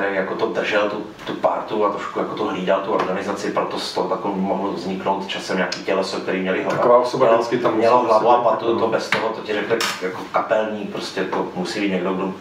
který 0.00 0.16
jako 0.16 0.34
to 0.34 0.46
držel, 0.46 0.90
tu, 0.90 1.06
tu 1.26 1.34
partu 1.34 1.84
a 1.84 1.90
trošku 1.90 2.18
jako 2.18 2.34
to 2.34 2.44
hlídal, 2.44 2.80
tu 2.80 2.92
organizaci, 2.92 3.50
proto 3.50 3.78
z 3.78 3.94
toho 3.94 4.08
takový 4.08 4.40
mohlo 4.40 4.72
vzniknout 4.72 5.26
časem 5.26 5.56
nějaký 5.56 5.82
těleso, 5.84 6.20
který 6.20 6.40
měli 6.40 6.62
hlavu. 6.62 6.76
Taková 6.76 6.98
osoba 6.98 7.26
mělo, 7.26 7.38
vždycky 7.38 7.58
tam 7.58 7.76
mělo 7.76 7.98
hlavu 7.98 8.30
a 8.30 8.42
patu, 8.42 8.78
to 8.78 8.88
bez 8.88 9.08
toho, 9.08 9.28
to 9.28 9.40
ti 9.40 9.52
řekl 9.52 9.78
jako 10.02 10.22
kapelník, 10.32 10.92
prostě 10.92 11.24
to 11.24 11.48
musí 11.54 11.80
být 11.80 11.90
někdo, 11.90 12.14
kdo 12.14 12.32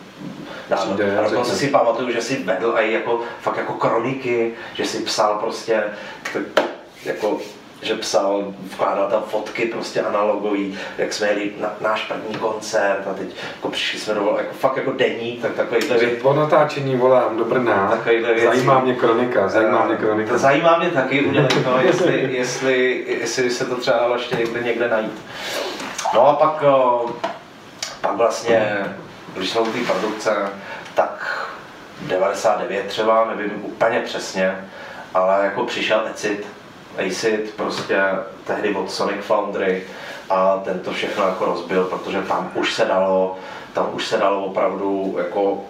dá. 0.69 0.77
Přijde, 0.77 1.17
A 1.19 1.29
dokonce 1.29 1.55
si 1.55 1.67
pamatuju, 1.67 2.11
že 2.11 2.21
si 2.21 2.43
vedl 2.43 2.75
i 2.77 2.93
jako, 2.93 3.19
fakt 3.41 3.57
jako 3.57 3.73
kroniky, 3.73 4.53
že 4.73 4.85
si 4.85 4.99
psal 4.99 5.35
prostě 5.35 5.83
jako 7.05 7.37
že 7.85 7.95
psal, 7.95 8.53
vkládal 8.73 9.09
tam 9.09 9.23
fotky 9.27 9.65
prostě 9.65 10.01
analogový, 10.01 10.79
jak 10.97 11.13
jsme 11.13 11.27
jeli 11.27 11.51
na 11.59 11.73
náš 11.81 12.03
první 12.03 12.35
koncert 12.35 13.07
a 13.11 13.13
teď 13.13 13.35
jako 13.55 13.69
přišli 13.69 13.99
jsme 13.99 14.13
do 14.13 14.35
jako 14.37 14.53
fakt 14.53 14.77
jako 14.77 14.91
deník, 14.91 15.41
tak 15.41 15.51
takovýhle 15.53 15.97
věc. 15.97 16.21
po 16.21 16.33
natáčení 16.33 16.95
volám 16.95 17.37
do 17.37 17.45
Brna, 17.45 17.87
Takovýhle 17.91 18.39
zajímá 18.39 18.79
mě 18.79 18.95
kronika, 18.95 19.47
zajímá 19.47 19.85
mě 19.85 19.95
kronika. 19.95 20.37
Zajímá 20.37 20.77
mě 20.77 20.89
taky 20.89 21.21
udělat 21.21 21.53
to, 21.63 21.79
jestli, 21.81 22.33
jestli, 22.33 23.05
jestli 23.07 23.51
se 23.51 23.65
to 23.65 23.75
třeba 23.75 23.97
dalo 23.97 24.15
ještě 24.15 24.35
někde, 24.35 24.61
někde 24.61 24.89
najít. 24.89 25.21
No 26.13 26.27
a 26.27 26.33
pak, 26.35 26.63
o, 26.63 27.05
pak 28.01 28.15
vlastně, 28.15 28.85
když 29.33 29.49
jsme 29.49 29.61
u 29.61 29.65
té 29.65 29.79
produkce, 29.93 30.35
tak 30.93 31.47
99 32.01 32.85
třeba, 32.87 33.33
nevím 33.35 33.51
úplně 33.63 33.99
přesně, 33.99 34.65
ale 35.13 35.45
jako 35.45 35.63
přišel 35.65 36.03
Acid, 36.11 36.47
Acid 36.97 37.53
prostě 37.55 38.01
tehdy 38.43 38.75
od 38.75 38.91
Sonic 38.91 39.25
Foundry 39.25 39.83
a 40.29 40.57
ten 40.57 40.79
to 40.79 40.93
všechno 40.93 41.23
jako 41.27 41.45
rozbil, 41.45 41.83
protože 41.83 42.21
tam 42.21 42.51
už 42.55 42.73
se 42.73 42.85
dalo, 42.85 43.37
tam 43.73 43.89
už 43.93 44.07
se 44.07 44.17
dalo 44.17 44.45
opravdu 44.45 45.15
jako 45.17 45.61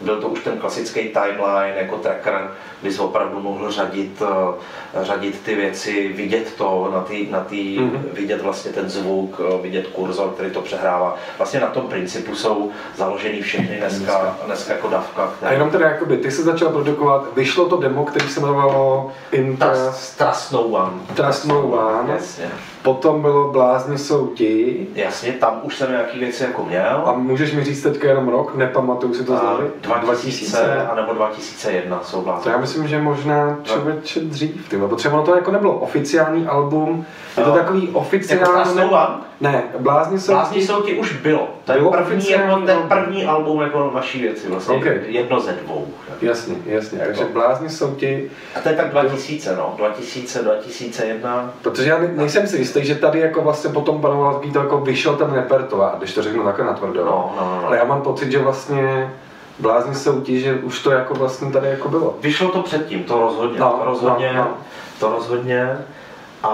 byl 0.00 0.20
to 0.20 0.28
už 0.28 0.40
ten 0.40 0.58
klasický 0.58 1.00
timeline 1.00 1.74
jako 1.76 1.96
tracker, 1.96 2.50
kdy 2.80 2.92
jsi 2.92 3.00
opravdu 3.00 3.40
mohl 3.40 3.70
řadit, 3.70 4.22
eh, 4.22 5.04
řadit 5.04 5.40
ty 5.44 5.54
věci, 5.54 6.12
vidět 6.12 6.54
to, 6.58 6.90
na 6.94 7.00
tý, 7.00 7.30
na 7.30 7.40
tý, 7.40 7.78
mm-hmm. 7.78 8.00
vidět 8.12 8.42
vlastně 8.42 8.72
ten 8.72 8.90
zvuk, 8.90 9.40
eh, 9.40 9.62
vidět 9.62 9.86
kurzor, 9.86 10.28
který 10.28 10.50
to 10.50 10.60
přehrává. 10.60 11.16
Vlastně 11.38 11.60
na 11.60 11.66
tom 11.66 11.88
principu 11.88 12.34
jsou 12.34 12.70
založeny 12.96 13.42
všechny 13.42 13.76
dneska, 13.76 14.36
dneska 14.46 14.72
jako 14.72 14.88
davka. 14.88 15.32
Které... 15.36 15.50
A 15.50 15.52
jenom 15.52 15.70
teda, 15.70 15.88
jakoby, 15.88 16.16
ty 16.16 16.30
se 16.30 16.42
začal 16.42 16.68
produkovat, 16.68 17.24
vyšlo 17.36 17.68
to 17.68 17.76
demo, 17.76 18.04
který 18.04 18.28
se 18.28 18.40
jmenovalo 18.40 19.12
Inter... 19.32 19.70
Trust, 19.70 20.18
Trust 20.18 20.52
No 20.52 20.62
One. 20.62 20.92
Trust 21.14 21.44
No 21.44 21.62
One. 21.62 22.12
Jasně. 22.12 22.50
Potom 22.82 23.22
bylo 23.22 23.52
Blázni 23.52 23.98
jsou 23.98 24.26
ti. 24.26 24.86
Jasně, 24.94 25.32
tam 25.32 25.60
už 25.62 25.76
jsem 25.76 25.90
nějaký 25.90 26.18
věci 26.18 26.42
jako 26.42 26.64
měl. 26.64 27.02
A 27.06 27.12
můžeš 27.12 27.52
mi 27.52 27.64
říct 27.64 27.82
teďka 27.82 28.08
jenom 28.08 28.28
rok, 28.28 28.54
nepamatuju 28.54 29.14
si 29.14 29.24
to 29.24 29.36
znovu. 29.36 29.62
2000 29.98 30.86
a 30.90 30.94
nebo 30.94 31.12
2001 31.12 32.00
jsou 32.02 32.22
vlastně. 32.22 32.44
To 32.44 32.56
já 32.56 32.60
myslím, 32.60 32.88
že 32.88 32.98
možná 32.98 33.58
člověče 33.62 34.20
dřív, 34.20 34.68
ty, 34.68 34.76
protože 34.76 35.08
ono 35.08 35.22
to 35.22 35.36
jako 35.36 35.50
nebylo 35.50 35.74
oficiální 35.74 36.46
album, 36.46 37.06
je 37.36 37.44
to 37.44 37.50
no. 37.50 37.56
takový 37.56 37.86
jako 37.86 37.98
oficiální... 37.98 38.78
Jako 38.78 39.08
ne, 39.40 39.62
Blázni 39.78 40.20
jsou, 40.20 40.32
Blázni 40.32 40.62
jsou 40.62 40.82
ti 40.82 40.94
už 40.94 41.12
bylo. 41.12 41.48
To 41.64 41.72
bylo 41.72 41.96
je 41.96 42.04
první, 42.04 42.30
jako 42.30 42.60
ten 42.66 42.78
první 42.88 43.24
album 43.24 43.60
jako 43.60 43.90
vaší 43.94 44.22
věci, 44.22 44.48
vlastně 44.48 44.76
okay. 44.76 45.00
jedno 45.06 45.40
ze 45.40 45.52
dvou. 45.52 45.86
Tak. 46.08 46.22
Jasně, 46.22 46.54
jasně, 46.66 46.98
jako. 46.98 47.12
takže 47.12 47.32
Blázni 47.32 47.68
jsou 47.68 47.94
ti... 47.94 48.30
A 48.56 48.60
to 48.60 48.68
je 48.68 48.74
tak 48.74 48.90
2000, 48.90 49.56
no, 49.56 49.74
2000, 49.76 50.42
2001. 50.42 51.52
Protože 51.62 51.90
já 51.90 51.98
nejsem 51.98 52.46
si 52.46 52.56
jistý, 52.56 52.84
že 52.84 52.94
tady 52.94 53.20
jako 53.20 53.42
vlastně 53.42 53.70
potom 53.70 54.00
panovala 54.00 54.40
to 54.52 54.58
jako 54.58 54.78
vyšel 54.78 55.16
ten 55.16 55.32
repertoár, 55.32 55.94
když 55.98 56.14
to 56.14 56.22
řeknu 56.22 56.44
takhle 56.44 56.64
natvrdo. 56.64 57.04
No, 57.04 57.32
no, 57.36 57.44
no, 57.44 57.56
no. 57.56 57.66
Ale 57.66 57.76
já 57.76 57.84
mám 57.84 58.02
pocit, 58.02 58.32
že 58.32 58.38
vlastně 58.38 59.12
Blázni 59.60 59.94
že 60.40 60.54
už 60.54 60.82
to 60.82 60.90
jako 60.90 61.14
vlastně 61.14 61.52
tady 61.52 61.68
jako 61.68 61.88
bylo. 61.88 62.16
Vyšlo 62.20 62.48
to 62.48 62.62
předtím, 62.62 63.04
to 63.04 63.20
rozhodně, 63.20 63.60
No, 63.60 63.70
to 63.78 63.84
rozhodně, 63.84 64.32
no, 64.32 64.40
no. 64.44 64.48
to 65.00 65.10
rozhodně. 65.10 65.78
A, 66.42 66.48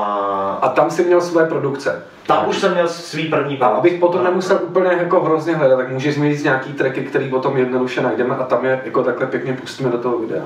A 0.63 0.69
tam 0.69 0.91
si 0.91 1.05
měl 1.05 1.21
své 1.21 1.47
produkce. 1.47 2.03
tam 2.27 2.49
už 2.49 2.59
jsem 2.59 2.73
měl 2.73 2.89
svý 2.89 3.25
první 3.29 3.59
A 3.59 3.67
abych 3.67 4.01
potom 4.01 4.25
No. 4.25 4.31
nemusel 4.31 4.59
úplně 4.63 4.91
jako 4.93 5.21
hrozně 5.21 5.55
hledat, 5.57 5.77
tak 5.77 5.89
můžeš 5.91 6.15
říct 6.23 6.45
nějaký 6.45 6.73
tracky, 6.73 7.05
který 7.05 7.31
potom 7.31 7.57
jednoduše 7.57 8.03
najdeme 8.03 8.37
a 8.37 8.45
tam 8.45 8.65
je 8.65 8.81
jako 8.85 9.03
takhle 9.03 9.27
pěkně 9.27 9.53
pustíme 9.53 9.91
do 9.91 9.99
toho 9.99 10.19
videa. 10.19 10.43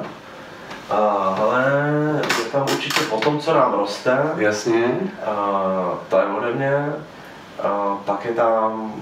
Ale 0.90 1.64
je 2.38 2.44
tam 2.52 2.62
určitě 2.62 3.00
po 3.10 3.16
tom, 3.16 3.38
co 3.38 3.54
nám 3.54 3.72
roste, 3.72 4.18
Jasně. 4.36 4.84
a, 5.26 5.92
to 6.08 6.16
je 6.18 6.24
ode 6.24 6.52
mě, 6.52 6.92
a, 7.62 7.96
tak 8.04 8.24
je 8.24 8.32
tam 8.32 8.92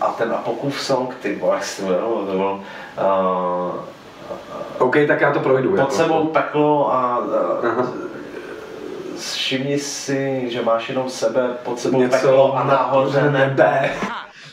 a 0.00 0.06
ten 0.12 0.32
Apokův 0.32 0.80
song, 0.80 1.14
ty 1.22 1.36
vole, 1.36 1.54
jak 1.54 1.64
se 1.64 1.82
to 1.82 1.88
jmenovalo, 1.88 2.26
to 2.26 2.32
byl, 2.32 2.60
a, 2.98 3.22
OK, 4.78 4.96
tak 5.08 5.20
já 5.20 5.32
to 5.32 5.40
projdu. 5.40 5.70
pod 5.70 5.76
jako. 5.78 5.90
sebou 5.90 6.26
peklo 6.26 6.92
a, 6.94 7.18
Aha. 7.72 7.86
všimni 9.18 9.78
si, 9.78 10.50
že 10.50 10.62
máš 10.62 10.88
jenom 10.88 11.10
sebe, 11.10 11.48
pod 11.64 11.80
sebou 11.80 12.00
Něco 12.00 12.16
peklo 12.16 12.56
a 12.56 12.64
nahoře 12.64 13.22
nebe. 13.22 13.38
nebe. 13.38 13.90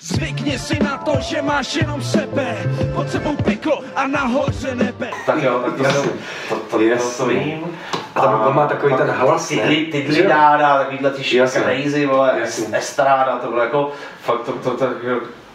Zvykni 0.01 0.59
si 0.59 0.83
na 0.83 0.97
to, 0.97 1.13
že 1.19 1.41
máš 1.41 1.75
jenom 1.75 2.01
sebe, 2.01 2.57
pod 2.95 3.09
sebou 3.09 3.35
peklo 3.35 3.83
a 3.95 4.07
nahoře 4.07 4.75
nebe. 4.75 5.09
Tak 5.25 5.43
jo, 5.43 5.59
tak 5.65 5.77
to, 5.77 5.83
jsem, 5.83 6.09
to, 6.49 6.55
to, 6.55 6.77
to, 6.77 6.79
Jasně. 6.79 7.17
to 7.17 7.25
vím. 7.25 7.77
A 8.15 8.21
tam 8.21 8.41
on 8.47 8.55
má 8.55 8.67
takový 8.67 8.95
ten 8.97 9.07
hlas, 9.07 9.51
ne? 9.51 9.67
Ty, 9.67 9.85
ty 9.91 10.13
Že 10.13 10.23
jo? 10.23 10.29
dáda, 10.29 10.77
takovýhle 10.77 11.11
ty 11.11 11.37
Jasně. 11.37 11.61
crazy, 11.61 12.05
vole, 12.05 12.35
Jasně. 12.39 12.77
estráda, 12.77 13.37
to 13.37 13.47
bylo 13.47 13.61
jako, 13.61 13.91
fakt 14.21 14.41
to, 14.41 14.51
to, 14.51 14.71
to, 14.71 14.87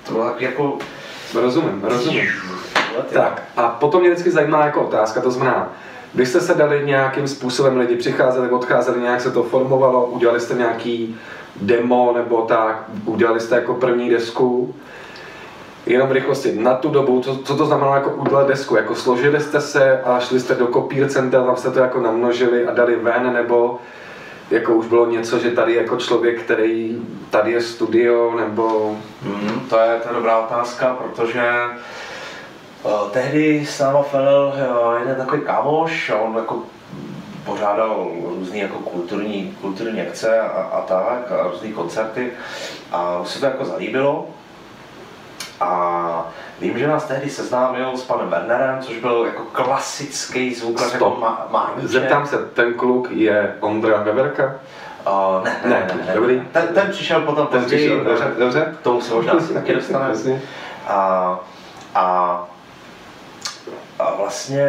to 0.06 0.12
bylo 0.12 0.24
tak 0.24 0.40
jako, 0.40 0.78
Rozumím, 1.34 1.80
rozumím. 1.84 2.28
Tak 3.12 3.42
a 3.56 3.68
potom 3.68 4.00
mě 4.00 4.10
vždycky 4.10 4.30
zajímá 4.30 4.64
jako 4.64 4.80
otázka, 4.82 5.20
to 5.20 5.30
znamená, 5.30 5.72
vy 6.14 6.26
jste 6.26 6.40
se 6.40 6.54
dali 6.54 6.82
nějakým 6.84 7.28
způsobem, 7.28 7.76
lidi 7.78 7.96
přicházeli, 7.96 8.50
odcházeli, 8.50 9.00
nějak 9.00 9.20
se 9.20 9.30
to 9.30 9.42
formovalo, 9.42 10.06
udělali 10.06 10.40
jste 10.40 10.54
nějaký 10.54 11.16
demo 11.56 12.12
nebo 12.16 12.42
tak, 12.42 12.84
udělali 13.04 13.40
jste 13.40 13.54
jako 13.54 13.74
první 13.74 14.10
desku, 14.10 14.74
Jenom 15.86 16.10
rychlosti, 16.10 16.52
na 16.54 16.74
tu 16.74 16.90
dobu, 16.90 17.20
co, 17.20 17.36
co 17.36 17.56
to 17.56 17.66
znamenalo 17.66 17.94
jako 17.94 18.10
udělat 18.10 18.48
desku? 18.48 18.76
Jako 18.76 18.94
složili 18.94 19.40
jste 19.40 19.60
se 19.60 20.02
a 20.02 20.20
šli 20.20 20.40
jste 20.40 20.54
do 20.54 20.66
kopír 20.66 21.08
center, 21.08 21.42
tam 21.42 21.56
jste 21.56 21.70
to 21.70 21.78
jako 21.78 22.00
namnožili 22.00 22.66
a 22.66 22.72
dali 22.72 22.96
ven, 22.96 23.32
nebo 23.32 23.78
jako 24.50 24.74
už 24.74 24.86
bylo 24.86 25.06
něco, 25.06 25.38
že 25.38 25.50
tady 25.50 25.74
jako 25.74 25.96
člověk, 25.96 26.42
který 26.42 27.02
tady 27.30 27.52
je 27.52 27.60
studio, 27.62 28.34
nebo 28.36 28.96
Mm, 29.22 29.60
to, 29.70 29.78
je, 29.78 29.88
je 29.88 30.14
dobrá 30.14 30.38
otázka, 30.38 30.86
protože 30.94 31.52
uh, 32.82 33.10
tehdy 33.10 33.66
s 33.66 33.80
náma 33.80 34.02
felil 34.02 34.52
uh, 34.54 35.00
jeden 35.00 35.16
takový 35.16 35.42
kámoš 35.42 36.10
a 36.10 36.18
on 36.18 36.36
jako 36.36 36.62
pořádal 37.44 38.10
různé 38.38 38.58
jako 38.58 38.78
kulturní, 38.78 39.56
kulturní 39.60 40.00
akce 40.00 40.40
a, 40.40 40.62
a 40.62 40.80
tak, 40.80 41.32
a 41.32 41.48
různé 41.48 41.72
koncerty 41.72 42.32
a 42.92 43.18
už 43.20 43.28
se 43.28 43.40
to 43.40 43.46
jako 43.46 43.64
zalíbilo. 43.64 44.28
A 45.60 46.28
vím, 46.60 46.78
že 46.78 46.86
nás 46.88 47.04
tehdy 47.04 47.30
seznámil 47.30 47.96
s 47.96 48.04
panem 48.04 48.28
Wernerem, 48.28 48.78
což 48.80 48.98
byl 48.98 49.24
jako 49.26 49.42
klasický 49.52 50.54
zvukař, 50.54 50.92
jako 50.92 51.16
má, 51.20 51.46
máníček. 51.50 51.90
Zeptám 51.90 52.26
se, 52.26 52.38
ten 52.38 52.74
kluk 52.74 53.08
je 53.10 53.54
Ondra 53.60 54.02
Veverka? 54.02 54.54
Uh, 55.06 55.44
ne, 55.44 55.56
ne, 55.64 55.70
Ne, 55.70 55.86
ne, 55.96 56.04
ne, 56.06 56.14
dobrý. 56.14 56.36
ne. 56.36 56.46
Ten, 56.52 56.68
ten 56.74 56.90
přišel 56.90 57.20
potom 57.20 57.46
Ten 57.46 57.60
později, 57.60 57.88
přišel, 57.88 58.04
dobře, 58.04 58.32
dobře. 58.38 58.74
k 58.80 58.82
tomu 58.82 59.00
se 59.00 59.14
možná 59.14 59.32
asi 59.32 59.54
taky 59.54 59.74
dostaneme. 59.74 60.40
A, 60.86 61.38
a, 61.94 62.44
a 63.98 64.14
vlastně 64.16 64.64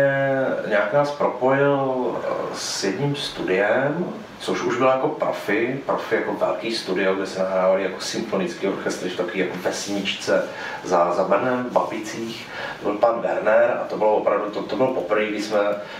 nějak 0.67 0.93
nás 0.93 1.11
propojil 1.11 2.05
eh, 2.23 2.27
s 2.53 2.83
jedním 2.83 3.15
studiem, 3.15 4.05
což 4.39 4.61
už 4.61 4.77
byl 4.77 4.87
jako 4.87 5.07
profi, 5.07 5.79
profi 5.85 6.15
jako 6.15 6.33
velký 6.33 6.75
studio, 6.75 7.15
kde 7.15 7.25
se 7.27 7.39
nahrávali 7.39 7.83
jako 7.83 8.01
symfonický 8.01 8.67
orchestry, 8.67 9.09
takový 9.09 9.39
jako 9.39 9.57
vesničce 9.61 10.43
za, 10.83 11.13
za 11.13 11.23
Brnem, 11.23 11.65
v 11.69 11.71
Babicích. 11.71 12.47
Byl 12.83 12.93
pan 12.93 13.21
Werner 13.21 13.79
a 13.81 13.87
to 13.89 13.97
bylo 13.97 14.15
opravdu, 14.15 14.49
to, 14.49 14.63
to 14.63 14.75
bylo 14.75 14.93
poprvé, 14.93 15.25
kdy 15.25 15.41
jsme 15.41 15.59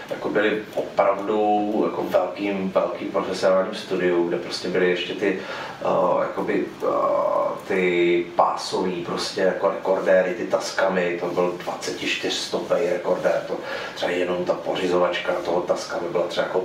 jako 0.09 0.29
byli 0.29 0.63
opravdu 0.75 1.81
jako 1.85 2.03
velkým, 2.03 2.71
velkým 2.71 3.11
profesionálním 3.11 3.75
studiu, 3.75 4.27
kde 4.27 4.37
prostě 4.37 4.67
byly 4.67 4.89
ještě 4.89 5.13
ty, 5.13 5.39
uh, 5.85 6.21
jakoby, 6.21 6.65
uh, 6.83 6.89
ty 7.67 8.25
pásový 8.35 9.05
prostě 9.05 9.41
jako 9.41 9.69
rekordéry, 9.69 10.33
ty 10.33 10.43
taskami, 10.43 11.17
to 11.19 11.27
byl 11.27 11.53
24 11.63 12.35
stopej 12.35 12.89
rekordér, 12.89 13.43
to 13.47 13.57
třeba 13.95 14.11
jenom 14.11 14.45
ta 14.45 14.53
pořizovačka 14.53 15.33
toho 15.45 15.61
taskami 15.61 16.07
byla 16.11 16.27
třeba 16.27 16.47
jako 16.47 16.63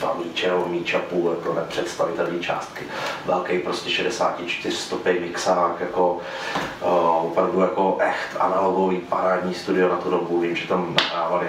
dva 0.00 0.14
míče 0.24 0.48
nebo 0.50 0.66
míč 0.66 0.94
a 0.94 0.98
půl, 0.98 1.30
jako 1.30 1.54
nepředstavitelné 1.54 2.38
částky. 2.38 2.84
Velký 3.26 3.58
prostě 3.58 3.90
64 3.90 4.76
stopej 4.76 5.20
mixák, 5.20 5.80
jako 5.80 6.12
uh, 6.82 7.26
opravdu 7.26 7.60
jako 7.60 7.96
echt 8.00 8.36
analogový 8.40 8.98
parádní 8.98 9.54
studio 9.54 9.88
na 9.88 9.96
tu 9.96 10.10
dobu. 10.10 10.40
Vím, 10.40 10.56
že 10.56 10.68
tam 10.68 10.94
nahrávali 10.94 11.46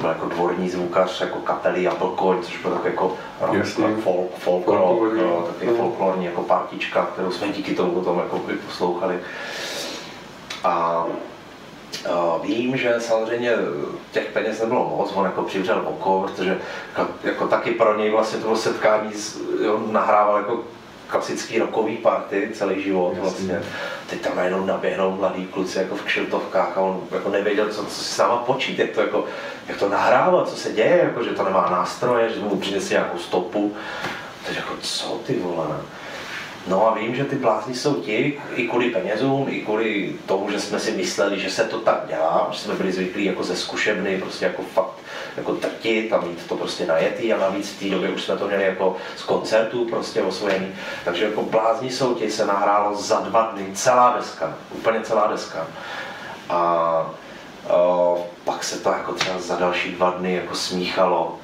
byl 0.00 0.08
jako 0.08 0.26
dvorní 0.28 0.70
zvukař, 0.70 1.20
jako 1.20 1.38
kapely 1.38 1.82
Jablkoň, 1.82 2.42
což 2.42 2.56
byl 2.58 2.70
takový 2.70 2.90
jako 2.90 3.16
rock, 3.40 3.56
folk, 4.02 4.30
folk 4.38 4.66
rock, 4.66 4.78
Folklorní. 4.78 5.20
jo, 5.20 5.44
takový 5.46 5.66
No. 5.66 5.76
folklorní 5.76 6.24
jako 6.24 6.42
partička, 6.42 7.06
kterou 7.12 7.30
jsme 7.32 7.48
díky 7.48 7.74
tomu 7.74 7.92
potom 7.92 8.18
jako 8.18 8.40
poslouchali. 8.66 9.18
A 10.64 11.04
vím, 12.42 12.76
že 12.76 12.94
samozřejmě 12.98 13.52
těch 14.12 14.26
peněz 14.26 14.60
nebylo 14.60 14.96
moc, 14.96 15.12
on 15.14 15.24
jako 15.24 15.42
přivřel 15.42 15.82
oko, 15.84 16.24
protože 16.26 16.58
jako, 16.96 17.12
jako 17.24 17.48
taky 17.48 17.70
pro 17.70 17.98
něj 17.98 18.10
vlastně 18.10 18.38
to 18.38 18.44
bylo 18.44 18.56
setkání, 18.56 19.12
s, 19.14 19.40
jo, 19.62 19.80
nahrával 19.90 20.36
jako 20.36 20.64
klasický 21.06 21.58
rokový 21.58 21.96
party 21.96 22.50
celý 22.52 22.82
život 22.82 23.14
vlastně. 23.20 23.62
Teď 24.10 24.20
tam 24.20 24.36
najednou 24.36 24.66
naběhnou 24.66 25.16
mladí 25.16 25.46
kluci 25.46 25.78
jako 25.78 25.96
v 25.96 26.02
kšiltovkách 26.02 26.78
a 26.78 26.80
on 26.80 27.00
jako 27.10 27.28
nevěděl, 27.28 27.68
co, 27.68 27.84
co 27.84 27.94
si 27.94 28.14
s 28.14 28.18
náma 28.18 28.36
počít, 28.36 28.78
jak 28.78 28.90
to, 28.90 29.00
jako, 29.00 29.24
jak 29.68 29.78
to 29.78 29.88
nahrává, 29.88 30.44
co 30.44 30.56
se 30.56 30.72
děje, 30.72 31.00
jako, 31.04 31.24
že 31.24 31.30
to 31.30 31.44
nemá 31.44 31.70
nástroje, 31.70 32.30
že 32.30 32.40
mu 32.40 32.56
přinese 32.56 32.94
nějakou 32.94 33.18
stopu. 33.18 33.74
teď 34.46 34.56
jako 34.56 34.74
co 34.80 35.20
ty 35.26 35.38
vole. 35.38 35.66
No 36.68 36.88
a 36.88 36.94
vím, 36.94 37.14
že 37.14 37.24
ty 37.24 37.36
blázni 37.36 37.74
jsou 37.74 37.94
ti, 37.94 38.40
i 38.54 38.68
kvůli 38.68 38.90
penězům, 38.90 39.46
i 39.48 39.60
kvůli 39.60 40.16
tomu, 40.26 40.50
že 40.50 40.60
jsme 40.60 40.80
si 40.80 40.90
mysleli, 40.90 41.40
že 41.40 41.50
se 41.50 41.64
to 41.64 41.78
tak 41.78 42.04
dělá, 42.08 42.48
že 42.52 42.58
jsme 42.58 42.74
byli 42.74 42.92
zvyklí 42.92 43.24
jako 43.24 43.44
ze 43.44 43.56
zkušebny, 43.56 44.18
prostě 44.18 44.44
jako 44.44 44.62
fakt 44.62 44.98
jako 45.36 45.54
trtit 45.54 46.12
a 46.12 46.20
mít 46.20 46.46
to 46.46 46.56
prostě 46.56 46.86
najetý 46.86 47.32
a 47.32 47.38
navíc 47.38 47.70
v 47.70 47.78
té 47.78 47.90
době 47.90 48.10
už 48.10 48.22
jsme 48.22 48.36
to 48.36 48.46
měli 48.46 48.64
jako 48.64 48.96
z 49.16 49.22
koncertů 49.22 49.84
prostě 49.84 50.22
osvojený. 50.22 50.68
Takže 51.04 51.24
jako 51.24 51.42
blázni 51.42 51.90
jsou 51.90 52.14
ti 52.14 52.30
se 52.30 52.46
nahrálo 52.46 52.96
za 52.96 53.20
dva 53.20 53.42
dny 53.42 53.66
celá 53.74 54.16
deska, 54.16 54.54
úplně 54.70 55.00
celá 55.00 55.26
deska. 55.26 55.66
A 56.50 57.10
o, 57.68 58.26
pak 58.44 58.64
se 58.64 58.78
to 58.78 58.90
jako 58.90 59.12
třeba 59.12 59.38
za 59.38 59.56
další 59.56 59.92
dva 59.92 60.10
dny 60.10 60.34
jako 60.34 60.54
smíchalo 60.54 61.36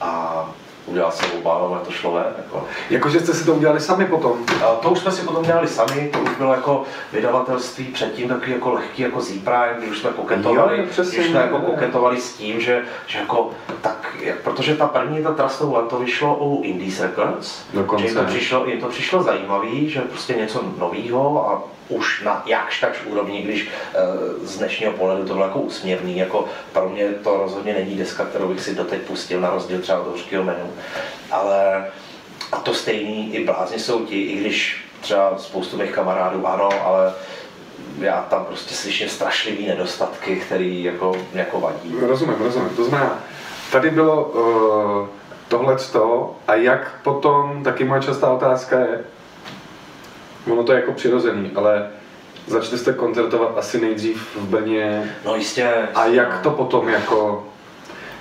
a 0.00 0.50
udělal 0.86 1.10
jsem 1.12 1.30
obávám, 1.38 1.80
to 1.84 1.90
šlo 1.90 2.12
ven. 2.12 2.24
Jako. 2.36 2.64
Jakože 2.90 3.20
jste 3.20 3.34
si 3.34 3.44
to 3.44 3.54
udělali 3.54 3.80
sami 3.80 4.06
potom. 4.06 4.44
A 4.64 4.74
to 4.74 4.90
už 4.90 4.98
jsme 4.98 5.12
si 5.12 5.22
potom 5.22 5.44
dělali 5.44 5.68
sami, 5.68 6.10
to 6.12 6.18
už 6.18 6.30
bylo 6.38 6.52
jako 6.52 6.82
vydavatelství 7.12 7.84
předtím 7.84 8.28
takový 8.28 8.52
jako 8.52 8.72
lehký 8.72 9.02
jako 9.02 9.20
Z-Prime, 9.20 9.74
kdy 9.78 9.86
už 9.86 9.98
jsme 9.98 10.10
koketovali, 10.10 10.78
Jo, 10.78 10.84
přesně, 10.90 11.18
když 11.18 11.30
jsme 11.30 11.40
jako 11.40 11.58
koketovali 11.58 12.20
s 12.20 12.32
tím, 12.32 12.60
že, 12.60 12.82
že 13.06 13.18
jako 13.18 13.50
tak, 13.80 14.16
jak, 14.20 14.36
protože 14.38 14.76
ta 14.76 14.86
první, 14.86 15.22
ta 15.22 15.32
Trust 15.32 15.60
of 15.62 15.74
One, 15.74 15.88
to 15.88 15.98
vyšlo 15.98 16.36
u 16.36 16.62
Indies 16.62 17.00
Records, 17.00 17.62
Dokonce. 17.74 18.02
že 18.02 18.08
jim 18.08 18.18
to 18.18 18.24
přišlo, 18.24 18.66
jim 18.66 18.80
to 18.80 18.88
přišlo 18.88 19.22
zajímavý, 19.22 19.90
že 19.90 20.00
prostě 20.00 20.34
něco 20.34 20.62
novýho 20.78 21.48
a 21.50 21.62
už 21.92 22.22
na 22.22 22.42
jakž 22.46 22.80
takž 22.80 22.98
úrovni, 23.06 23.42
když 23.42 23.68
eh, 23.94 23.98
z 24.42 24.58
dnešního 24.58 24.92
pohledu 24.92 25.24
to 25.24 25.32
bylo 25.32 25.46
jako 25.46 25.60
úsměvný, 25.60 26.18
jako 26.18 26.44
pro 26.72 26.88
mě 26.88 27.08
to 27.08 27.36
rozhodně 27.36 27.74
není 27.74 27.96
deska, 27.96 28.24
kterou 28.24 28.48
bych 28.48 28.60
si 28.60 28.74
doteď 28.74 29.00
pustil, 29.00 29.40
na 29.40 29.50
rozdíl 29.50 29.80
třeba 29.80 30.00
od 30.00 30.08
hořkého 30.08 30.44
menu, 30.44 30.70
ale 31.30 31.86
a 32.52 32.56
to 32.56 32.74
stejný 32.74 33.34
i 33.34 33.44
blázni 33.44 33.78
jsou 33.78 34.04
ti, 34.04 34.22
i 34.22 34.36
když 34.36 34.84
třeba 35.00 35.38
spoustu 35.38 35.76
mých 35.76 35.90
kamarádů 35.90 36.46
ano, 36.46 36.68
ale 36.84 37.14
já 37.98 38.26
tam 38.30 38.44
prostě 38.44 38.74
slyším 38.74 39.08
strašlivý 39.08 39.66
nedostatky, 39.66 40.36
který 40.36 40.84
jako, 40.84 41.12
jako 41.32 41.60
vadí. 41.60 41.94
Rozumím, 42.00 42.36
rozumím. 42.38 42.70
To 42.76 42.84
znamená, 42.84 43.18
tady 43.72 43.90
bylo 43.90 44.24
uh, 44.24 45.08
tohle 45.48 45.76
a 46.48 46.54
jak 46.54 47.00
potom, 47.02 47.64
taky 47.64 47.84
moje 47.84 48.02
častá 48.02 48.30
otázka 48.30 48.78
je, 48.78 49.00
ono 50.50 50.62
to 50.64 50.72
je 50.72 50.80
jako 50.80 50.92
přirozený, 50.92 51.50
ale 51.54 51.88
začali 52.46 52.78
jste 52.78 52.92
koncertovat 52.92 53.58
asi 53.58 53.80
nejdřív 53.80 54.36
v 54.36 54.44
Brně 54.48 55.14
No 55.26 55.36
jistě. 55.36 55.72
a 55.94 56.06
jak 56.06 56.40
to 56.40 56.50
potom 56.50 56.88
jako, 56.88 57.46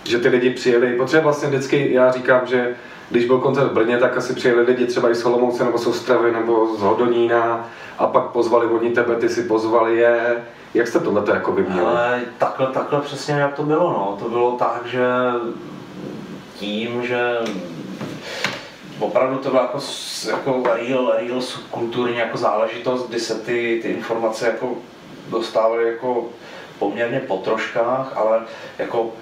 že 0.04 0.18
ty 0.20 0.28
lidi 0.30 0.50
přijeli, 0.50 0.96
protože 0.98 1.20
vlastně 1.20 1.48
vždycky 1.50 1.94
já 1.94 2.12
říkám, 2.12 2.42
že 2.48 2.76
když 3.10 3.26
byl 3.26 3.38
koncert 3.40 3.68
v 3.68 3.74
Brně, 3.74 3.98
tak 3.98 4.18
asi 4.18 4.34
přijeli 4.34 4.62
lidi 4.62 4.86
třeba 4.86 5.10
i 5.12 5.16
z 5.16 5.26
Olomouce 5.26 5.64
nebo 5.64 5.78
z 5.78 5.88
Ostravy 5.88 6.32
nebo 6.32 6.76
z 6.78 6.82
Hodonína 6.82 7.70
a 7.98 8.08
pak 8.08 8.24
pozvali 8.24 8.66
oni 8.68 8.90
tebe, 8.90 9.16
ty 9.16 9.30
si 9.30 9.44
pozvali 9.44 9.98
je. 9.98 10.36
Jak 10.74 10.88
jste 10.88 11.00
tohle 11.00 11.24
jako 11.34 11.52
vyměli? 11.52 11.82
Ale 11.88 12.22
takhle, 12.38 12.68
takhle 12.68 13.02
přesně 13.02 13.34
jak 13.34 13.54
to 13.54 13.64
bylo, 13.64 13.90
no. 13.90 14.18
To 14.24 14.30
bylo 14.30 14.52
tak, 14.52 14.82
že 14.86 15.06
tím, 16.60 17.04
že 17.08 17.38
opravdu 19.02 19.38
to 19.38 19.50
bylo 19.50 19.62
jako, 19.62 19.80
jako 20.30 20.64
real, 20.64 21.14
real 21.18 21.42
subkulturní 21.42 22.18
jako 22.18 22.38
záležitost, 22.38 23.10
kdy 23.10 23.20
se 23.20 23.36
ty, 23.36 23.80
ty 23.82 23.88
informace 23.88 24.48
jako 24.48 24.78
dostávaly 25.30 25.92
jako 25.92 26.30
poměrně 26.80 27.20
po 27.20 27.38
troškách, 27.38 28.18
ale 28.18 28.42
jako 28.80 29.14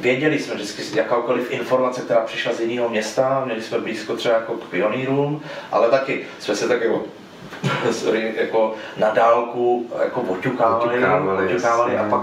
věděli 0.00 0.38
jsme 0.38 0.54
vždycky 0.54 0.82
jakákoliv 0.98 1.50
informace, 1.50 2.00
která 2.00 2.20
přišla 2.20 2.52
z 2.52 2.60
jiného 2.60 2.88
města, 2.88 3.42
měli 3.44 3.62
jsme 3.62 3.78
blízko 3.78 4.16
třeba 4.16 4.34
jako 4.34 4.52
k 4.54 4.64
pionýrům, 4.64 5.42
ale 5.72 5.90
taky 5.90 6.26
jsme 6.38 6.56
se 6.56 6.68
tak 6.68 6.80
jako, 6.80 7.04
sorry, 7.92 8.34
jako 8.36 8.74
na 8.96 9.10
dálku 9.10 9.90
jako 10.04 10.20
oťukávali, 10.20 10.94
Oťukávali, 10.94 11.46
oťukávali 11.46 11.98
a 11.98 12.08
pak, 12.10 12.20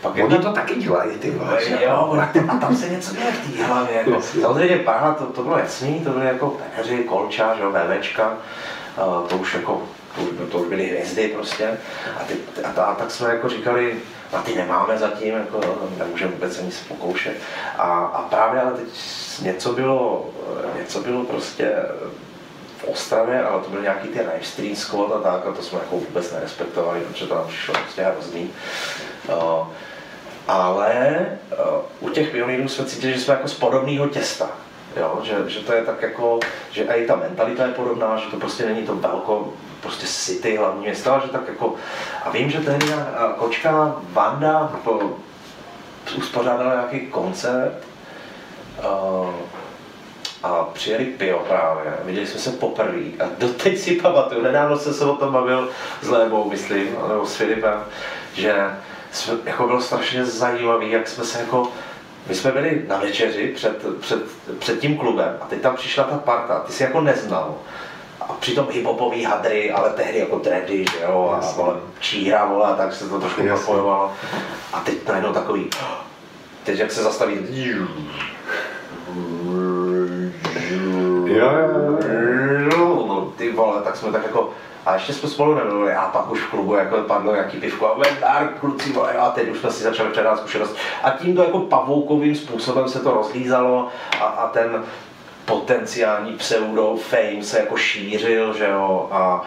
pak 0.00 0.12
Oni 0.24 0.38
to 0.38 0.52
taky 0.52 0.74
dělají, 0.74 1.18
ty 1.18 1.30
vole. 1.30 1.58
Jo, 1.84 2.18
a 2.48 2.56
tam 2.56 2.76
se 2.76 2.88
něco 2.88 3.14
děje 3.14 3.32
v 3.32 3.56
té 3.56 3.64
hlavě. 3.64 3.96
Jako. 3.96 4.22
Samozřejmě 4.22 4.76
Praha, 4.76 5.14
to, 5.14 5.24
to 5.24 5.42
bylo 5.42 5.58
jasný, 5.58 6.00
to 6.00 6.10
byly 6.10 6.26
jako 6.26 6.50
peneři, 6.50 7.04
kolča, 7.04 7.54
že 7.56 7.62
VVčka, 7.64 8.32
to 9.28 9.36
už 9.36 9.54
jako, 9.54 9.82
to 10.38 10.46
to 10.46 10.58
už 10.58 10.68
byly 10.68 10.86
hvězdy 10.86 11.28
prostě. 11.28 11.78
A, 12.20 12.24
ty, 12.24 12.34
a, 12.64 12.72
ta, 12.72 12.84
a 12.84 12.94
tak 12.94 13.10
jsme 13.10 13.28
jako 13.28 13.48
říkali, 13.48 13.96
a 14.32 14.42
ty 14.42 14.54
nemáme 14.54 14.98
zatím, 14.98 15.34
jako, 15.34 15.60
nemůžeme 15.98 16.32
vůbec 16.32 16.58
ani 16.58 16.70
se 16.70 16.84
pokoušet. 16.88 17.36
A, 17.78 17.82
a 17.92 18.22
právě 18.22 18.60
ale 18.60 18.72
teď 18.72 18.88
něco 19.42 19.72
bylo, 19.72 20.26
něco 20.78 21.00
bylo 21.00 21.24
prostě 21.24 21.72
Ostravě, 22.86 23.44
ale 23.44 23.62
to 23.62 23.70
byly 23.70 23.82
nějaký 23.82 24.08
ty 24.08 24.20
Stream 24.42 24.76
Squad 24.76 25.12
a 25.12 25.18
tak, 25.18 25.46
a 25.46 25.52
to 25.52 25.62
jsme 25.62 25.78
jako 25.78 25.96
vůbec 25.96 26.32
nerespektovali, 26.32 27.00
protože 27.00 27.26
to 27.26 27.34
nám 27.34 27.46
přišlo 27.48 27.74
prostě 27.74 28.02
hrozný. 28.02 28.50
Uh, 29.28 29.66
ale 30.48 31.18
uh, 32.00 32.08
u 32.08 32.10
těch 32.10 32.30
pionýrů 32.30 32.68
jsme 32.68 32.84
cítili, 32.84 33.12
že 33.12 33.20
jsme 33.20 33.34
jako 33.34 33.48
z 33.48 33.54
podobného 33.54 34.08
těsta. 34.08 34.48
Jo? 34.96 35.20
Že, 35.22 35.34
že, 35.46 35.60
to 35.60 35.72
je 35.72 35.82
tak 35.82 36.02
jako, 36.02 36.40
že 36.70 36.82
i 36.82 37.06
ta 37.06 37.16
mentalita 37.16 37.66
je 37.66 37.72
podobná, 37.72 38.16
že 38.16 38.30
to 38.30 38.36
prostě 38.36 38.66
není 38.66 38.86
to 38.86 38.94
velko, 38.96 39.52
prostě 39.80 40.06
city 40.06 40.56
hlavní 40.56 40.80
město, 40.80 41.12
ale 41.12 41.22
že 41.26 41.32
tak 41.32 41.48
jako, 41.48 41.74
a 42.24 42.30
vím, 42.30 42.50
že 42.50 42.60
tehdy 42.60 42.86
uh, 42.86 43.02
kočka 43.36 43.96
Vanda 44.12 44.72
po, 44.84 45.00
uspořádala 46.16 46.74
nějaký 46.74 47.00
koncert 47.06 47.92
a 50.42 50.64
přijeli 50.72 51.04
Pio 51.04 51.38
právě, 51.38 51.92
viděli 52.04 52.26
jsme 52.26 52.40
se 52.40 52.50
poprvé 52.50 53.02
a 53.20 53.24
doteď 53.38 53.78
si 53.78 53.94
pamatuju, 53.94 54.42
nedávno 54.42 54.78
jsem 54.78 54.94
se 54.94 55.04
o 55.04 55.16
tom 55.16 55.32
bavil 55.32 55.68
s 56.02 56.08
Lébou, 56.08 56.50
myslím, 56.50 56.96
nebo 57.08 57.26
s 57.26 57.36
Filipem, 57.36 57.80
že 58.34 58.54
jsme, 59.12 59.34
jako 59.44 59.66
bylo 59.66 59.80
strašně 59.80 60.24
zajímavý, 60.24 60.90
jak 60.90 61.08
jsme 61.08 61.24
se 61.24 61.40
jako, 61.40 61.68
my 62.26 62.34
jsme 62.34 62.50
byli 62.50 62.84
na 62.88 62.98
večeři 62.98 63.52
před, 63.54 63.98
před, 64.00 64.22
před 64.58 64.80
tím 64.80 64.96
klubem 64.98 65.36
a 65.40 65.46
teď 65.46 65.60
tam 65.60 65.76
přišla 65.76 66.04
ta 66.04 66.18
parta, 66.18 66.58
ty 66.58 66.72
si 66.72 66.82
jako 66.82 67.00
neznal. 67.00 67.54
A 68.20 68.32
přitom 68.32 68.66
hiphopový 68.70 69.24
hadry, 69.24 69.72
ale 69.72 69.90
tehdy 69.90 70.18
jako 70.18 70.38
trendy, 70.38 70.84
že 70.84 71.02
jo, 71.02 71.40
a 71.40 71.52
vole, 71.56 71.74
číra, 72.00 72.44
vole, 72.44 72.74
tak 72.76 72.94
se 72.94 73.08
to 73.08 73.20
trošku 73.20 73.40
Jasně. 73.40 73.64
propojovalo. 73.64 74.12
A 74.72 74.80
teď 74.80 75.08
najednou 75.08 75.32
takový, 75.32 75.70
teď 76.64 76.78
jak 76.78 76.92
se 76.92 77.02
zastaví, 77.02 77.38
Jo, 81.38 81.50
jo, 81.50 81.98
jo. 82.76 83.04
no, 83.08 83.32
ty 83.36 83.52
vole, 83.52 83.82
tak 83.82 83.96
jsme 83.96 84.12
tak 84.12 84.22
jako, 84.22 84.50
a 84.86 84.94
ještě 84.94 85.12
jsme 85.12 85.28
spolu 85.28 85.54
nemluvili, 85.54 85.94
a 85.94 86.02
pak 86.02 86.30
už 86.30 86.40
v 86.40 86.50
klubu 86.50 86.74
jako 86.74 86.96
padlo 86.96 87.32
nějaký 87.32 87.60
pivko 87.60 87.86
a 87.86 87.98
vendár, 87.98 88.48
kluci, 88.60 88.92
vole, 88.92 89.12
a 89.12 89.30
teď 89.30 89.48
už 89.48 89.58
jsme 89.58 89.70
si 89.70 89.82
začali 89.82 90.10
předat 90.10 90.38
zkušenost. 90.38 90.76
A 91.02 91.10
tímto 91.10 91.42
jako 91.42 91.58
pavoukovým 91.58 92.34
způsobem 92.34 92.88
se 92.88 93.00
to 93.00 93.10
rozlízalo 93.10 93.88
a, 94.20 94.24
a 94.24 94.48
ten 94.48 94.84
potenciální 95.44 96.32
pseudo 96.32 96.96
fame 96.96 97.42
se 97.42 97.58
jako 97.58 97.76
šířil, 97.76 98.54
že 98.54 98.68
jo, 98.68 99.08
a 99.12 99.42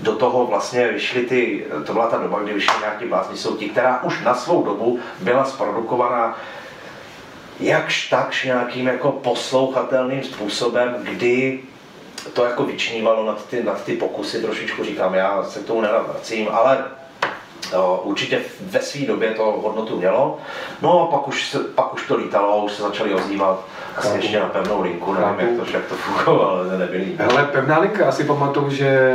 do 0.00 0.16
toho 0.16 0.46
vlastně 0.46 0.88
vyšly 0.88 1.22
ty, 1.22 1.66
to 1.86 1.92
byla 1.92 2.06
ta 2.06 2.16
doba, 2.16 2.38
kdy 2.42 2.52
vyšly 2.52 2.74
nějaký 2.80 3.04
blázni 3.04 3.36
jsou 3.36 3.56
ti, 3.56 3.68
která 3.68 4.02
už 4.02 4.24
na 4.24 4.34
svou 4.34 4.64
dobu 4.64 4.98
byla 5.20 5.44
zprodukovaná 5.44 6.36
jakž 7.60 8.08
takž 8.08 8.44
nějakým 8.44 8.86
jako 8.86 9.12
poslouchatelným 9.12 10.24
způsobem, 10.24 10.96
kdy 11.02 11.60
to 12.32 12.44
jako 12.44 12.64
vyčnívalo 12.64 13.26
nad 13.26 13.46
ty, 13.46 13.62
nad 13.62 13.84
ty 13.84 13.96
pokusy, 13.96 14.42
trošičku 14.42 14.84
říkám, 14.84 15.14
já 15.14 15.42
se 15.42 15.60
k 15.60 15.66
tomu 15.66 15.80
nerad 15.80 16.06
vracím, 16.08 16.48
ale 16.52 16.84
jo, 17.72 18.00
určitě 18.04 18.40
ve 18.60 18.80
své 18.80 19.06
době 19.06 19.30
to 19.30 19.44
hodnotu 19.44 19.96
mělo. 19.96 20.38
No 20.82 21.02
a 21.02 21.06
pak 21.06 21.28
už, 21.28 21.50
se, 21.50 21.58
pak 21.58 21.94
už 21.94 22.06
to 22.06 22.16
lítalo, 22.16 22.64
už 22.64 22.72
se 22.72 22.82
začali 22.82 23.14
ozývat 23.14 23.64
asi 23.96 24.16
ještě 24.16 24.40
na 24.40 24.46
pevnou 24.46 24.82
linku, 24.82 25.12
nevím, 25.12 25.28
Chápu. 25.28 25.40
jak 25.40 25.66
to, 25.66 25.76
jak 25.76 25.86
to 25.86 25.94
fungovalo, 25.94 26.50
ale 26.50 26.78
nebyli. 26.78 27.14
Hele, 27.18 27.44
pevná 27.44 27.78
linka, 27.78 28.08
asi 28.08 28.24
pamatuju, 28.24 28.70
že 28.70 29.14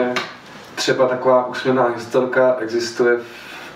třeba 0.75 1.07
taková 1.07 1.45
úsměvná 1.45 1.87
historka 1.87 2.55
existuje, 2.59 3.19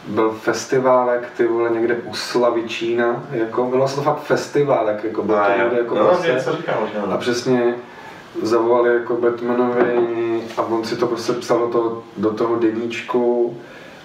byl 0.08 0.30
festiválek, 0.32 1.30
ty 1.38 1.48
vole, 1.48 1.70
někde 1.70 1.96
u 1.96 2.14
Slavičína, 2.14 3.24
jako, 3.32 3.64
bylo 3.64 3.88
to 3.96 4.02
fakt 4.02 4.20
festiválek, 4.24 5.04
jako 5.04 5.24
byl 5.24 5.36
to 5.36 5.62
někde 5.64 5.78
jako 5.78 5.96
no, 5.96 6.04
vlastně- 6.04 6.34
něco 6.34 6.52
říkám 6.56 6.76
možná. 6.82 7.02
A 7.04 7.10
no. 7.10 7.18
přesně 7.18 7.76
zavolali 8.42 8.94
jako 8.94 9.16
Batmanovi 9.16 10.42
a 10.58 10.62
on 10.62 10.84
si 10.84 10.96
to 10.96 11.08
prostě 11.08 11.34
psal 11.34 11.60
do 11.60 11.68
toho, 11.68 12.04
do 12.18 12.34
toho 12.34 12.56
deníčku 12.56 13.58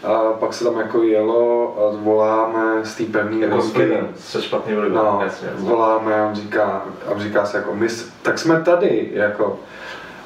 a 0.05 0.33
pak 0.33 0.55
se 0.55 0.65
tam 0.65 0.79
jako 0.79 1.03
jelo 1.03 1.77
a 1.79 1.97
voláme 2.03 2.81
z 2.85 2.95
té 2.95 3.05
pevné 3.05 3.37
Jako 3.47 3.57
linky. 3.57 3.99
se 4.17 4.43
špatným 4.43 4.77
vlivem, 4.77 4.95
No, 4.97 5.21
jasně. 5.25 5.49
voláme 5.57 6.21
a 6.21 6.27
on 6.29 6.35
říká, 6.35 6.83
a 7.07 7.11
on 7.11 7.21
říká 7.21 7.47
si 7.47 7.57
jako, 7.57 7.75
my, 7.75 7.89
tak 8.23 8.39
jsme 8.39 8.61
tady, 8.61 9.11
jako. 9.13 9.59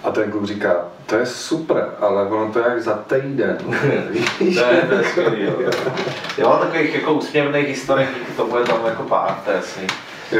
A 0.05 0.11
ten 0.11 0.31
kluk 0.31 0.45
říká, 0.45 0.75
to 1.07 1.17
je 1.17 1.27
super, 1.27 1.89
ale 2.01 2.23
ono 2.23 2.53
to 2.53 2.59
je 2.59 2.65
jak 2.69 2.83
za 2.83 2.95
týden. 2.95 3.59
To 4.39 4.45
je, 4.45 4.83
to 4.89 4.95
je 4.95 5.05
skvělý, 5.05 5.45
jo. 5.45 5.71
Jo, 6.39 6.59
takových 6.63 6.95
jako 6.95 7.13
úsměvných 7.13 7.69
historik, 7.69 8.09
to 8.37 8.45
bude 8.47 8.65
tam 8.65 8.79
jako 8.87 9.03
pár, 9.03 9.35
to 9.45 9.51
je. 9.51 9.61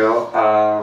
Jo, 0.01 0.29
a 0.35 0.79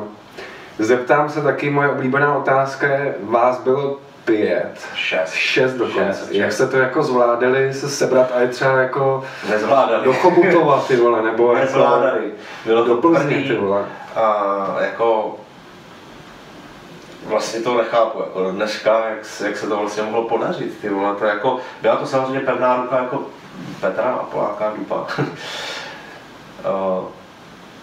Zeptám 0.80 1.30
se 1.30 1.42
taky, 1.42 1.70
moje 1.70 1.90
oblíbená 1.90 2.36
otázka 2.38 2.88
je, 2.88 3.16
vás 3.24 3.60
bylo 3.64 3.98
pět. 4.26 4.72
Šest. 4.96 5.34
Šest 5.34 5.74
dokonce. 5.74 6.04
Šest, 6.20 6.32
Jak 6.32 6.48
šest. 6.50 6.56
jste 6.56 6.68
to 6.68 6.78
jako 6.78 7.04
zvládali 7.04 7.74
se 7.74 7.90
sebrat 7.90 8.32
a 8.36 8.40
je 8.40 8.48
třeba 8.48 8.72
jako 8.72 9.24
Nezvládali. 9.50 10.04
do 10.06 10.14
Chobutova, 10.14 10.84
ty 10.88 10.96
vole, 10.96 11.22
nebo 11.22 11.48
jako 11.54 11.66
Nezvládali. 11.66 12.32
Bylo 12.66 12.84
do 12.86 12.96
to 12.96 13.02
Plzně, 13.02 13.20
tvrdý. 13.30 13.48
ty 13.48 13.56
vole. 13.56 13.82
A 14.16 14.56
jako 14.82 15.36
vlastně 17.26 17.60
to 17.60 17.78
nechápu, 17.78 18.20
jako 18.20 18.44
do 18.44 18.52
dneška, 18.52 19.10
jak, 19.10 19.26
se- 19.26 19.48
jak 19.48 19.58
se 19.58 19.68
to 19.68 19.78
vlastně 19.78 20.04
mohlo 20.04 20.24
podařit, 20.24 20.78
ty 20.82 20.90
vole, 20.90 21.16
to 21.16 21.26
jako, 21.26 21.60
byla 21.82 21.96
to 21.96 22.06
samozřejmě 22.06 22.40
pevná 22.40 22.76
ruka 22.76 22.98
jako 22.98 23.22
Petra 23.82 24.04
a 24.04 24.24
Poláka 24.24 24.74
Dupa. 24.76 25.08
Eh, 26.68 27.04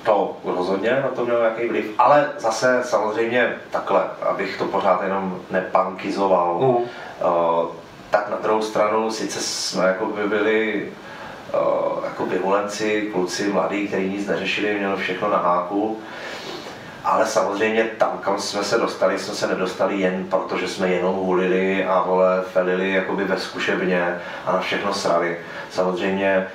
to 0.04 0.36
rozhodně 0.44 0.90
na 0.90 1.08
to 1.08 1.24
mělo 1.24 1.40
nějaký 1.40 1.68
vliv, 1.68 1.90
ale 1.98 2.30
zase 2.38 2.80
samozřejmě 2.84 3.56
takhle, 3.70 4.02
abych 4.22 4.58
to 4.58 4.64
pořád 4.64 5.02
jenom 5.02 5.40
nepankizoval, 5.50 6.58
Mm. 6.60 6.76
Eh, 7.20 7.66
tak 8.10 8.30
na 8.30 8.36
druhou 8.42 8.62
stranu 8.62 9.10
sice 9.10 9.40
jsme 9.40 9.84
jako 9.86 10.06
by 10.06 10.28
byli 10.28 10.88
uh, 11.54 12.04
jako 12.04 12.26
vyhulenci, 12.26 13.08
kluci 13.12 13.48
mladí, 13.52 13.88
kteří 13.88 14.08
nic 14.10 14.26
neřešili, 14.26 14.74
měli 14.78 14.96
všechno 14.96 15.28
na 15.30 15.36
háku, 15.36 16.00
ale 17.04 17.26
samozřejmě 17.26 17.84
tam, 17.84 18.18
kam 18.18 18.38
jsme 18.38 18.64
se 18.64 18.78
dostali, 18.78 19.18
jsme 19.18 19.34
se 19.34 19.46
nedostali 19.46 20.00
jen 20.00 20.24
proto, 20.30 20.58
že 20.58 20.68
jsme 20.68 20.88
jenom 20.88 21.14
hulili 21.14 21.84
a 21.84 22.02
vole, 22.02 22.42
felili 22.52 22.92
jakoby 22.92 23.24
ve 23.24 23.38
zkušebně 23.38 24.20
a 24.46 24.52
na 24.52 24.60
všechno 24.60 24.94
srali. 24.94 25.38
Samozřejmě 25.70 26.46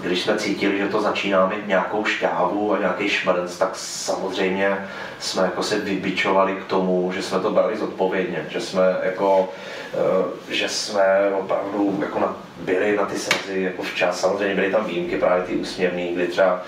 když 0.00 0.22
jsme 0.22 0.36
cítili, 0.36 0.78
že 0.78 0.88
to 0.88 1.00
začíná 1.00 1.46
mít 1.46 1.66
nějakou 1.66 2.04
šťávu 2.04 2.74
a 2.74 2.78
nějaký 2.78 3.08
šmrnc, 3.08 3.56
tak 3.58 3.70
samozřejmě 3.74 4.88
jsme 5.18 5.42
jako 5.42 5.62
se 5.62 5.78
vybičovali 5.78 6.56
k 6.56 6.64
tomu, 6.64 7.12
že 7.14 7.22
jsme 7.22 7.40
to 7.40 7.50
brali 7.50 7.76
zodpovědně, 7.76 8.46
že 8.48 8.60
jsme 8.60 8.82
jako, 9.02 9.48
eh, 9.94 10.54
že 10.54 10.68
jsme 10.68 11.30
opravdu 11.40 11.98
jako 12.00 12.18
na, 12.18 12.36
byli 12.60 12.96
na 12.96 13.04
ty 13.04 13.18
srazy 13.18 13.62
jako 13.62 13.82
včas. 13.82 14.20
Samozřejmě 14.20 14.54
byly 14.54 14.70
tam 14.70 14.84
výjimky, 14.84 15.18
právě 15.18 15.44
ty 15.44 15.56
úsměvný, 15.56 16.14
kdy 16.14 16.26
třeba 16.26 16.62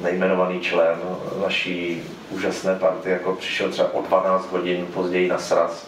nejmenovaný 0.00 0.60
člen 0.60 0.98
naší 1.42 2.02
úžasné 2.30 2.74
party 2.74 3.10
jako 3.10 3.32
přišel 3.32 3.70
třeba 3.70 3.94
o 3.94 4.02
12 4.02 4.52
hodin 4.52 4.86
později 4.86 5.28
na 5.28 5.38
sraz 5.38 5.86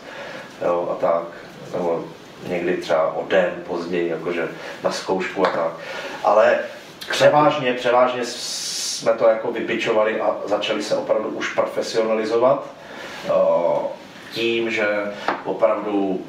jo, 0.62 0.88
a 0.92 1.00
tak, 1.00 1.22
nebo 1.72 2.04
někdy 2.46 2.76
třeba 2.76 3.12
o 3.12 3.26
den 3.28 3.52
později, 3.66 4.08
jakože 4.08 4.48
na 4.84 4.92
zkoušku 4.92 5.46
a 5.46 5.50
tak. 5.50 5.72
Ale 6.24 6.58
převážně, 7.10 7.72
převážně 7.72 8.20
jsme 8.24 9.12
to 9.12 9.28
jako 9.28 9.52
vybičovali 9.52 10.20
a 10.20 10.36
začali 10.44 10.82
se 10.82 10.96
opravdu 10.96 11.28
už 11.28 11.54
profesionalizovat 11.54 12.66
eh, 13.26 13.30
tím, 14.32 14.70
že 14.70 14.86
opravdu 15.44 16.24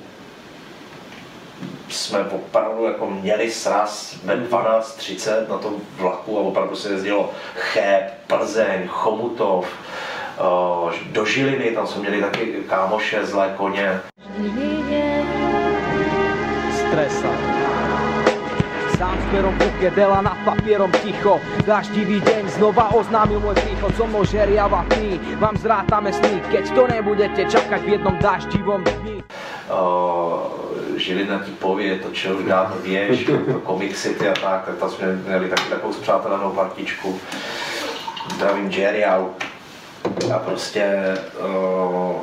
jsme 1.89 2.19
opravdu 2.19 2.85
jako 2.85 3.09
měli 3.09 3.51
sraz 3.51 4.15
ve 4.23 4.37
12.30 4.37 5.49
na 5.49 5.57
tom 5.57 5.75
vlaku 5.97 6.37
a 6.37 6.41
opravdu 6.41 6.75
se 6.75 6.89
jezdilo 6.89 7.29
Cheb, 7.55 8.03
Plzeň, 8.27 8.87
Chomutov, 8.87 9.67
eh, 9.67 10.95
do 11.11 11.25
Žiliny, 11.25 11.71
tam 11.71 11.87
jsme 11.87 12.01
měli 12.01 12.21
taky 12.21 12.63
kámoše, 12.69 13.25
zlé 13.25 13.53
koně. 13.57 14.01
stresa. 16.89 17.31
Sám 18.97 19.15
s 19.15 19.27
ruke, 19.39 19.87
dela 19.95 20.21
nad 20.21 20.35
papierom 20.43 20.91
ticho. 20.99 21.39
Daždivý 21.63 22.19
deň 22.19 22.59
znova 22.59 22.91
oznámil 22.91 23.39
môj 23.39 23.55
príchod 23.63 23.95
So 23.95 24.09
mnou 24.09 24.27
žeriava 24.27 24.83
tmy, 24.91 25.39
vám 25.39 25.55
zrátame 25.55 26.11
sny. 26.11 26.43
Keď 26.51 26.63
to 26.75 26.83
nebudete 26.89 27.41
čakať 27.47 27.79
v 27.85 27.89
jednom 27.95 28.15
daždivom 28.19 28.83
dni. 28.83 29.23
Uh, 29.69 30.68
Žilina 30.99 31.39
ti 31.45 31.51
pově 31.51 31.99
to, 31.99 32.09
už 32.09 32.45
dávno 32.45 32.75
věš, 32.83 33.29
Comic 33.65 34.01
City 34.01 34.27
a 34.27 34.33
tak, 34.33 34.65
tak 34.65 34.77
tam 34.77 34.89
jsme 34.89 35.15
měli 35.15 35.49
taky 35.49 35.69
takovou 35.69 35.93
zpřátelenou 35.93 36.51
partičku. 36.51 37.19
Zdravím 38.35 38.71
Jerry 38.71 39.05
a 39.05 39.25
a 40.35 40.39
prostě 40.39 41.13
uh, 41.45 42.15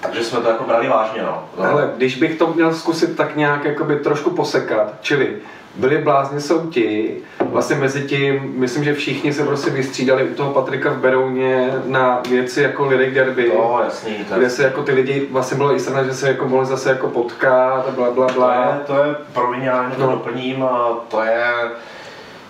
takže 0.00 0.24
jsme 0.24 0.40
to 0.40 0.48
jako 0.48 0.64
brali 0.64 0.88
vážně, 0.88 1.22
no. 1.22 1.44
Ale 1.64 1.90
když 1.96 2.16
bych 2.16 2.38
to 2.38 2.46
měl 2.46 2.74
zkusit 2.74 3.16
tak 3.16 3.36
nějak 3.36 3.64
jakoby 3.64 3.96
trošku 3.96 4.30
posekat, 4.30 4.94
čili 5.00 5.36
byli 5.74 5.98
blázni 5.98 6.40
jsou 6.40 6.66
ti, 6.70 7.16
vlastně 7.40 7.76
mezi 7.76 8.02
tím, 8.02 8.52
myslím, 8.56 8.84
že 8.84 8.94
všichni 8.94 9.32
se 9.32 9.44
prostě 9.44 9.70
vystřídali 9.70 10.24
u 10.24 10.34
toho 10.34 10.52
Patrika 10.52 10.90
v 10.90 10.96
Berouně 10.98 11.70
na 11.84 12.22
věci 12.28 12.62
jako 12.62 12.86
Lyric 12.86 13.14
Derby, 13.14 13.52
No, 13.54 13.80
jasný, 13.84 14.14
to 14.28 14.34
kde 14.34 14.50
se 14.50 14.62
jako 14.64 14.82
ty 14.82 14.92
lidi, 14.92 15.28
vlastně 15.30 15.56
bylo 15.56 15.74
i 15.74 15.80
strana, 15.80 16.04
že 16.04 16.14
se 16.14 16.28
jako 16.28 16.48
mohli 16.48 16.66
zase 16.66 16.88
jako 16.88 17.08
potkat 17.08 17.84
a 17.88 17.90
bla 17.90 18.10
bla 18.10 18.26
To 18.26 18.32
bla. 18.34 18.54
je, 18.54 18.86
to 18.86 19.04
je, 19.04 19.14
promiň, 19.32 19.62
já 19.62 19.76
jenom 19.76 19.92
to 19.96 20.06
No. 20.06 20.12
doplním, 20.12 20.62
a 20.62 20.88
to 21.08 21.22
je 21.22 21.44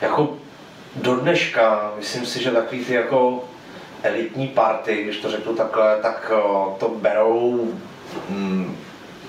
jako 0.00 0.28
do 0.96 1.16
dneška, 1.16 1.90
myslím 1.98 2.26
si, 2.26 2.42
že 2.42 2.50
takový 2.50 2.84
ty 2.84 2.94
jako 2.94 3.44
elitní 4.02 4.48
party, 4.48 5.02
když 5.02 5.16
to 5.16 5.30
řeknu 5.30 5.54
takhle, 5.54 5.98
tak 6.02 6.32
o, 6.42 6.76
to 6.80 6.88
berou, 6.88 7.72
mm, 8.28 8.76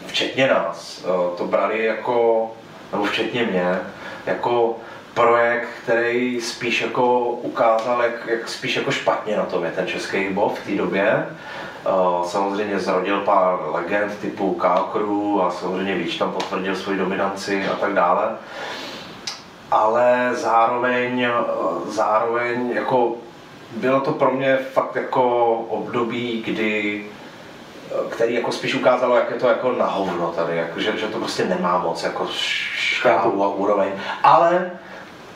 včetně 0.08 0.48
nás, 0.48 1.06
o, 1.06 1.34
to 1.38 1.48
brali 1.48 1.86
jako, 1.86 2.52
nebo 2.92 3.04
včetně 3.04 3.44
mě, 3.46 3.80
jako 4.26 4.76
projekt, 5.14 5.68
který 5.84 6.42
spíš 6.42 6.82
jako 6.82 7.20
ukázal, 7.30 8.04
jak, 8.04 8.28
jak 8.28 8.50
spíš 8.50 8.76
jako 8.76 8.92
špatně 8.92 9.38
na 9.38 9.46
tom 9.46 9.64
je 9.64 9.72
ten 9.72 9.88
český 9.88 10.18
hip 10.18 10.38
v 10.38 10.66
té 10.66 10.72
době. 10.72 11.26
Uh, 11.86 12.26
samozřejmě 12.26 12.80
zrodil 12.80 13.20
pár 13.20 13.60
legend 13.74 14.18
typu 14.20 14.54
Kákru 14.54 15.44
a 15.44 15.52
samozřejmě 15.52 15.96
Víč 15.96 16.18
tam 16.18 16.32
potvrdil 16.32 16.76
svoji 16.76 16.98
dominanci 16.98 17.68
a 17.68 17.76
tak 17.76 17.94
dále. 17.94 18.30
Ale 19.72 20.30
zároveň, 20.34 21.22
eh, 21.22 21.32
zároveň 21.88 22.72
jako 22.72 23.16
bylo 23.72 24.02
to 24.02 24.12
pro 24.12 24.32
mě 24.32 24.58
fakt 24.58 24.96
jako 24.96 25.54
období, 25.70 26.44
kdy 26.46 27.06
který 28.10 28.34
jako 28.34 28.52
spíš 28.52 28.76
ukázalo, 28.76 29.16
jak 29.16 29.32
je 29.32 29.40
to 29.40 29.48
jako 29.48 29.72
na 29.72 29.86
hovno 29.86 30.32
tady, 30.32 30.58
jako, 30.58 30.80
že, 30.80 30.98
že 30.98 31.08
to 31.08 31.18
prostě 31.18 31.46
nemá 31.46 31.78
moc 31.78 32.04
jako 32.04 32.28
škálu 32.32 33.44
a 33.44 33.48
úroveň. 33.48 33.92
Ale 34.24 34.72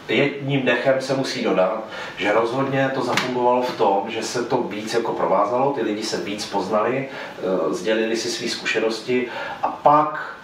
jedním 0.07 0.65
dechem 0.65 1.01
se 1.01 1.13
musí 1.13 1.43
dodat, 1.43 1.83
že 2.17 2.33
rozhodně 2.33 2.91
to 2.93 3.01
zafungovalo 3.01 3.61
v 3.61 3.77
tom, 3.77 4.03
že 4.07 4.23
se 4.23 4.45
to 4.45 4.57
víc 4.57 4.93
jako 4.93 5.13
provázalo, 5.13 5.73
ty 5.73 5.81
lidi 5.81 6.03
se 6.03 6.17
víc 6.17 6.45
poznali, 6.45 7.09
eh, 7.09 7.73
sdělili 7.73 8.17
si 8.17 8.29
své 8.29 8.49
zkušenosti 8.49 9.27
a 9.63 9.67
pak, 9.67 10.35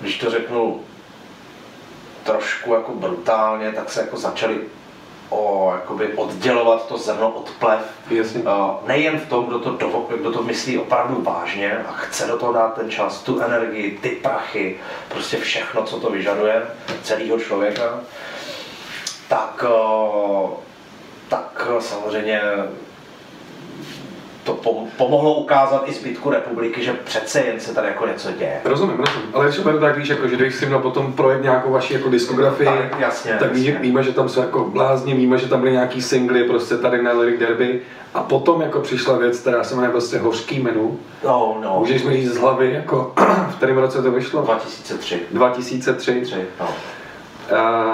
když 0.00 0.18
to 0.18 0.30
řeknu 0.30 0.80
trošku 2.24 2.74
jako 2.74 2.92
brutálně, 2.92 3.72
tak 3.72 3.90
se 3.90 4.00
jako 4.00 4.16
začali 4.16 4.60
o, 5.28 5.72
jakoby 5.74 6.08
oddělovat 6.16 6.88
to 6.88 6.98
zrno 6.98 7.30
od 7.30 7.50
plev. 7.50 7.80
Jasně. 8.10 8.42
Eh, 8.46 8.86
Nejen 8.86 9.18
v 9.18 9.28
tom, 9.28 9.46
kdo 9.46 9.58
to, 9.58 9.70
dovo, 9.70 10.06
kdo 10.16 10.32
to 10.32 10.42
myslí 10.42 10.78
opravdu 10.78 11.22
vážně 11.22 11.78
a 11.88 11.92
chce 11.92 12.26
do 12.26 12.38
toho 12.38 12.52
dát 12.52 12.74
ten 12.74 12.90
čas, 12.90 13.22
tu 13.22 13.40
energii, 13.40 13.98
ty 14.02 14.08
prachy, 14.08 14.76
prostě 15.08 15.36
všechno, 15.36 15.82
co 15.82 16.00
to 16.00 16.10
vyžaduje, 16.10 16.62
celého 17.02 17.40
člověka, 17.40 18.00
tak, 19.28 19.64
eh, 19.68 20.48
tak 21.28 21.68
samozřejmě 21.78 22.40
to 24.48 24.54
pom- 24.70 24.86
pomohlo 24.96 25.34
ukázat 25.34 25.82
i 25.86 25.92
zbytku 25.92 26.30
republiky, 26.30 26.84
že 26.84 26.92
přece 26.92 27.40
jen 27.40 27.60
se 27.60 27.74
tady 27.74 27.88
jako 27.88 28.06
něco 28.06 28.28
děje. 28.32 28.60
Rozumím, 28.64 28.96
rozumím. 28.96 29.28
Ale 29.34 29.46
ještě 29.46 29.62
to 29.62 29.80
tak 29.80 29.96
víš, 29.98 30.08
jako, 30.08 30.28
že 30.28 30.36
když 30.36 30.54
si 30.54 30.66
měl 30.66 30.78
potom 30.78 31.12
projekt 31.12 31.42
nějakou 31.42 31.70
vaši 31.72 31.94
jako 31.94 32.08
diskografii, 32.10 32.66
Tak, 32.90 33.00
jasně, 33.00 33.36
tak 33.40 33.52
ví, 33.52 33.64
jasně. 33.66 33.80
víme, 33.82 34.02
že 34.02 34.12
tam 34.12 34.28
jsou 34.28 34.40
jako 34.40 34.64
blázni, 34.64 35.14
víme, 35.14 35.38
že 35.38 35.48
tam 35.48 35.60
byly 35.60 35.72
nějaký 35.72 36.02
singly 36.02 36.44
prostě 36.44 36.76
tady 36.76 37.02
na 37.02 37.12
Lyric 37.12 37.40
Derby 37.40 37.80
a 38.14 38.22
potom 38.22 38.60
jako 38.62 38.80
přišla 38.80 39.18
věc, 39.18 39.38
která 39.40 39.64
se 39.64 39.74
jmenuje 39.74 39.90
prostě 39.92 40.18
Hořký 40.18 40.60
menu. 40.62 40.98
No, 41.24 41.58
no, 41.62 41.76
Můžeš 41.78 42.02
mi 42.04 42.12
říct 42.16 42.32
z 42.32 42.36
hlavy, 42.36 42.72
jako 42.72 43.12
v 43.50 43.56
kterém 43.56 43.78
roce 43.78 44.02
to 44.02 44.10
vyšlo? 44.10 44.42
2003. 44.42 45.20
2003. 45.30 46.20
Tři, 46.20 46.46
no. 46.60 46.68
A 47.58 47.84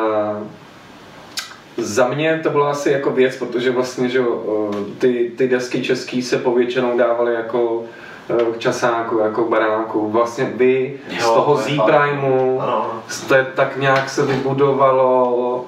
za 1.77 2.09
mě 2.09 2.41
to 2.43 2.51
byla 2.51 2.71
asi 2.71 2.91
jako 2.91 3.11
věc, 3.11 3.37
protože 3.37 3.71
vlastně, 3.71 4.09
že 4.09 4.21
o, 4.21 4.71
ty, 4.99 5.33
ty 5.37 5.49
desky 5.49 5.83
český 5.83 6.23
se 6.23 6.39
povětšinou 6.39 6.99
dávaly 6.99 7.35
jako 7.35 7.83
e, 8.31 8.53
k 8.53 8.59
časáku, 8.59 9.19
jako 9.19 9.45
baráku. 9.45 10.11
Vlastně 10.11 10.53
vy 10.55 10.95
z 11.19 11.23
Jo, 11.25 11.35
toho 11.35 11.55
to 11.57 11.63
Z 11.63 11.77
fakt. 11.77 11.87
Primu 11.87 12.61
Ano. 12.63 13.03
jste 13.09 13.47
tak 13.55 13.77
nějak 13.77 14.09
se 14.11 14.23
vybudovalo 14.27 15.67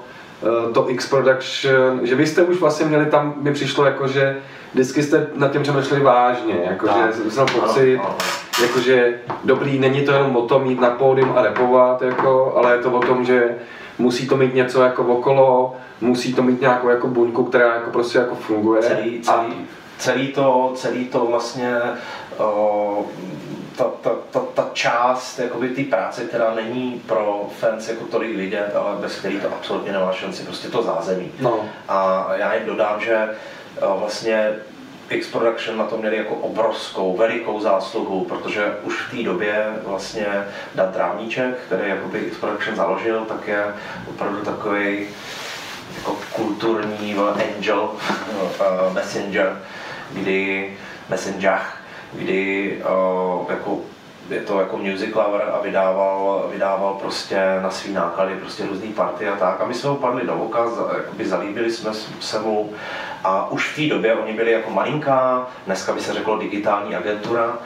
e, 0.69 0.73
to 0.73 0.89
X 0.89 1.09
Production, 1.09 1.99
že 2.03 2.15
vy 2.15 2.27
jste 2.27 2.43
už 2.43 2.59
vlastně 2.59 2.85
měli 2.85 3.05
tam, 3.05 3.33
mi 3.41 3.53
přišlo 3.53 3.85
jako, 3.85 4.07
že 4.07 4.37
vždycky 4.73 5.03
jste 5.03 5.27
nad 5.35 5.51
tím 5.51 5.63
přemýšleli 5.63 6.03
vážně, 6.03 6.55
jako, 6.69 6.87
Tak. 6.87 6.95
že 7.25 7.31
jsem 7.31 7.45
pocit, 7.45 7.99
jakože 8.61 9.19
dobrý, 9.43 9.79
není 9.79 10.01
to 10.01 10.11
jenom 10.11 10.35
o 10.35 10.41
tom 10.41 10.65
jít 10.65 10.81
na 10.81 10.89
pódium 10.89 11.33
a 11.35 11.41
repovat, 11.41 12.01
jako, 12.01 12.53
ale 12.57 12.71
je 12.71 12.77
to 12.81 12.91
o 12.91 12.99
tom, 12.99 13.25
že 13.25 13.55
musí 13.97 14.27
to 14.27 14.37
mít 14.37 14.53
něco 14.53 14.83
jako 14.83 15.03
okolo, 15.03 15.75
musí 16.01 16.33
to 16.33 16.43
mít 16.43 16.61
nějakou 16.61 16.89
jako 16.89 17.07
buňku, 17.07 17.43
která 17.43 17.73
jako 17.75 17.91
prostě 17.91 18.17
jako 18.17 18.35
funguje. 18.35 18.81
Celý, 18.81 19.21
A 19.27 19.33
celý. 19.33 19.55
celý 19.97 20.27
to, 20.27 20.71
celý 20.75 21.05
to 21.05 21.25
vlastně 21.25 21.77
o, 22.37 23.05
ta, 23.77 23.83
ta, 24.01 24.09
ta, 24.31 24.39
ta 24.53 24.69
část 24.73 25.39
jakoby 25.39 25.69
té 25.69 25.83
práce, 25.83 26.23
která 26.23 26.53
není 26.55 27.01
pro 27.07 27.47
fans 27.59 27.89
jako 27.89 28.05
tolik 28.05 28.35
vidět, 28.37 28.75
ale 28.75 28.95
bez 29.01 29.19
který 29.19 29.39
to 29.39 29.47
absolutně 29.47 29.91
nemá 29.91 30.11
šanci, 30.11 30.43
prostě 30.43 30.67
to 30.67 30.83
zázemí. 30.83 31.31
No. 31.39 31.59
A 31.89 32.27
já 32.35 32.53
jim 32.55 32.65
dodám, 32.65 33.01
že 33.01 33.29
o, 33.81 33.97
vlastně 33.99 34.53
X 35.09 35.27
Production 35.27 35.77
na 35.77 35.85
to 35.85 35.97
měli 35.97 36.17
jako 36.17 36.35
obrovskou, 36.35 37.17
velikou 37.17 37.59
zásluhu, 37.59 38.25
protože 38.25 38.77
už 38.83 39.01
v 39.01 39.17
té 39.17 39.23
době 39.23 39.65
vlastně 39.83 40.27
Dan 40.75 40.93
Trávníček, 40.93 41.59
který 41.65 41.89
jakoby 41.89 42.19
X 42.19 42.37
Production 42.37 42.75
založil, 42.75 43.25
tak 43.25 43.47
je 43.47 43.63
opravdu 44.09 44.45
takový 44.45 45.07
jako 45.97 46.17
kulturní 46.31 47.15
angel, 47.15 47.89
uh, 47.89 48.93
messenger, 48.93 49.61
kdy 50.11 50.73
messenger, 51.09 51.59
kdy 52.13 52.77
uh, 52.77 53.45
jako 53.49 53.79
je 54.29 54.41
to 54.41 54.59
jako 54.59 54.77
music 54.77 55.15
lover 55.15 55.51
a 55.53 55.61
vydával, 55.61 56.47
vydával 56.51 56.93
prostě 56.93 57.59
na 57.61 57.71
svý 57.71 57.93
náklady 57.93 58.35
prostě 58.35 58.65
různý 58.65 58.93
party 58.93 59.27
a 59.29 59.35
tak. 59.35 59.61
A 59.61 59.65
my 59.65 59.73
jsme 59.73 59.89
ho 59.89 59.95
padli 59.95 60.27
do 60.27 60.35
oka, 60.35 60.65
jakoby 60.97 61.27
zalíbili 61.27 61.71
jsme 61.71 61.91
se 62.19 62.39
mu 62.39 62.73
a 63.23 63.51
už 63.51 63.71
v 63.71 63.75
té 63.75 63.95
době 63.95 64.15
oni 64.15 64.33
byli 64.33 64.51
jako 64.51 64.71
malinká, 64.71 65.47
dneska 65.65 65.93
by 65.93 66.01
se 66.01 66.13
řeklo 66.13 66.37
digitální 66.37 66.95
agentura, 66.95 67.57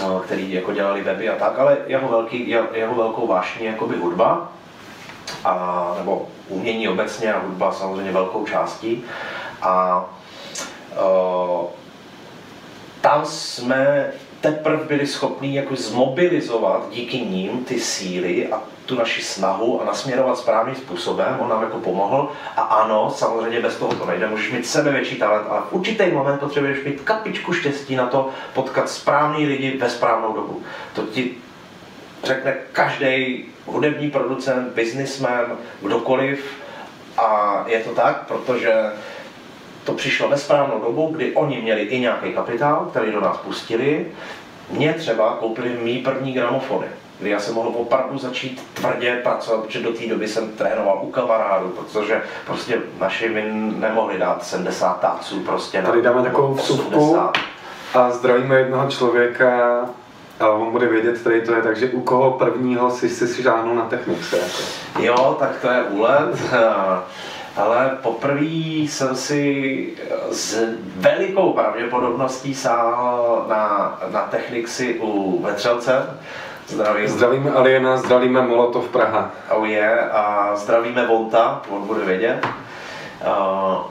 no, 0.00 0.20
který 0.20 0.52
jako 0.52 0.72
dělali 0.72 1.02
weby 1.02 1.28
a 1.28 1.36
tak, 1.36 1.58
ale 1.58 1.76
jeho, 1.86 2.08
velký, 2.08 2.48
jeho, 2.48 2.94
velkou 2.94 3.26
vášní 3.26 3.64
je 3.64 3.70
jakoby 3.70 3.96
hudba, 3.96 4.48
a, 5.44 5.94
nebo 5.98 6.28
umění 6.48 6.88
obecně 6.88 7.34
a 7.34 7.38
hudba 7.38 7.72
samozřejmě 7.72 8.12
velkou 8.12 8.46
částí. 8.46 9.04
A 9.62 10.04
uh, 10.92 11.66
tam 13.00 13.24
jsme 13.24 14.12
teprve 14.40 14.84
byli 14.84 15.06
schopni 15.06 15.56
jako 15.56 15.76
zmobilizovat 15.76 16.88
díky 16.90 17.20
ním 17.20 17.64
ty 17.64 17.80
síly 17.80 18.48
a 18.48 18.62
tu 18.86 18.96
naši 18.96 19.22
snahu 19.22 19.82
a 19.82 19.84
nasměrovat 19.84 20.38
správným 20.38 20.76
způsobem. 20.76 21.36
On 21.38 21.48
nám 21.48 21.62
jako 21.62 21.78
pomohl. 21.78 22.32
A 22.56 22.62
ano, 22.62 23.12
samozřejmě 23.16 23.60
bez 23.60 23.76
toho 23.76 23.94
to 23.94 24.06
nejde. 24.06 24.26
Můžeš 24.26 24.52
mít 24.52 24.66
sebevětší 24.66 25.16
talent, 25.16 25.46
ale 25.48 25.60
v 25.60 25.72
určitý 25.72 26.10
moment 26.10 26.38
potřebuješ 26.38 26.84
mít 26.84 27.00
kapičku 27.00 27.52
štěstí 27.52 27.96
na 27.96 28.06
to 28.06 28.28
potkat 28.54 28.90
správný 28.90 29.46
lidi 29.46 29.76
ve 29.76 29.90
správnou 29.90 30.32
dobu. 30.32 30.62
To 30.94 31.02
ti 31.02 31.34
řekne 32.24 32.54
každý 32.72 33.44
hudební 33.66 34.10
producent, 34.10 34.72
businessman, 34.74 35.56
kdokoliv. 35.82 36.44
A 37.16 37.64
je 37.66 37.80
to 37.80 37.90
tak, 37.90 38.26
protože 38.28 38.72
to 39.84 39.92
přišlo 39.92 40.28
ve 40.28 40.36
správnou 40.36 40.80
dobu, 40.80 41.10
kdy 41.12 41.34
oni 41.34 41.60
měli 41.62 41.82
i 41.82 42.00
nějaký 42.00 42.32
kapitál, 42.32 42.86
který 42.90 43.12
do 43.12 43.20
nás 43.20 43.36
pustili. 43.36 44.06
Mě 44.70 44.92
třeba 44.92 45.36
koupili 45.40 45.78
mý 45.82 45.98
první 45.98 46.32
gramofony, 46.32 46.86
kdy 47.18 47.30
já 47.30 47.40
jsem 47.40 47.54
mohl 47.54 47.72
opravdu 47.74 48.18
začít 48.18 48.62
tvrdě 48.74 49.20
pracovat, 49.22 49.64
protože 49.64 49.82
do 49.82 49.92
té 49.92 50.06
doby 50.06 50.28
jsem 50.28 50.48
trénoval 50.48 50.98
u 51.02 51.10
kamarádů, 51.10 51.68
protože 51.68 52.22
prostě 52.46 52.78
naši 53.00 53.28
mi 53.28 53.44
nemohli 53.78 54.18
dát 54.18 54.44
70 54.44 55.00
táců 55.00 55.40
prostě 55.40 55.82
na 55.82 55.88
Tady 55.88 56.02
dáme 56.02 56.22
takovou 56.22 56.54
vsuvku 56.54 56.96
80. 56.96 57.38
a 57.94 58.10
zdravíme 58.10 58.58
jednoho 58.58 58.90
člověka 58.90 59.80
a 60.40 60.48
on 60.48 60.70
bude 60.70 60.86
vědět, 60.86 61.18
který 61.18 61.40
to 61.40 61.54
je, 61.54 61.62
takže 61.62 61.88
u 61.88 62.00
koho 62.00 62.30
prvního 62.30 62.90
si 62.90 63.08
si 63.08 63.42
šáhnul 63.42 63.74
na 63.74 63.84
technice. 63.84 64.36
Jako. 64.38 64.62
Jo, 64.98 65.36
tak 65.38 65.60
to 65.60 65.70
je 65.70 65.82
úlet. 65.82 66.36
Ale 67.56 67.98
poprvé 68.02 68.44
jsem 68.86 69.16
si 69.16 69.92
s 70.30 70.64
velikou 70.96 71.52
pravděpodobností 71.52 72.54
sáhl 72.54 73.44
na, 73.48 73.98
na 74.12 74.20
Technixy 74.20 74.98
u 75.00 75.42
Vetřelce. 75.42 76.06
Zdravím. 76.66 77.08
Zdravíme 77.08 77.50
Aliena, 77.50 77.96
zdravíme 77.96 78.42
Molotov 78.42 78.88
Praha. 78.88 79.30
Oh 79.50 79.68
yeah, 79.68 80.14
a 80.14 80.56
zdravíme 80.56 81.06
Volta, 81.06 81.62
on 81.70 81.86
bude 81.86 82.04
vědět. 82.04 82.46
Uh, 83.26 83.82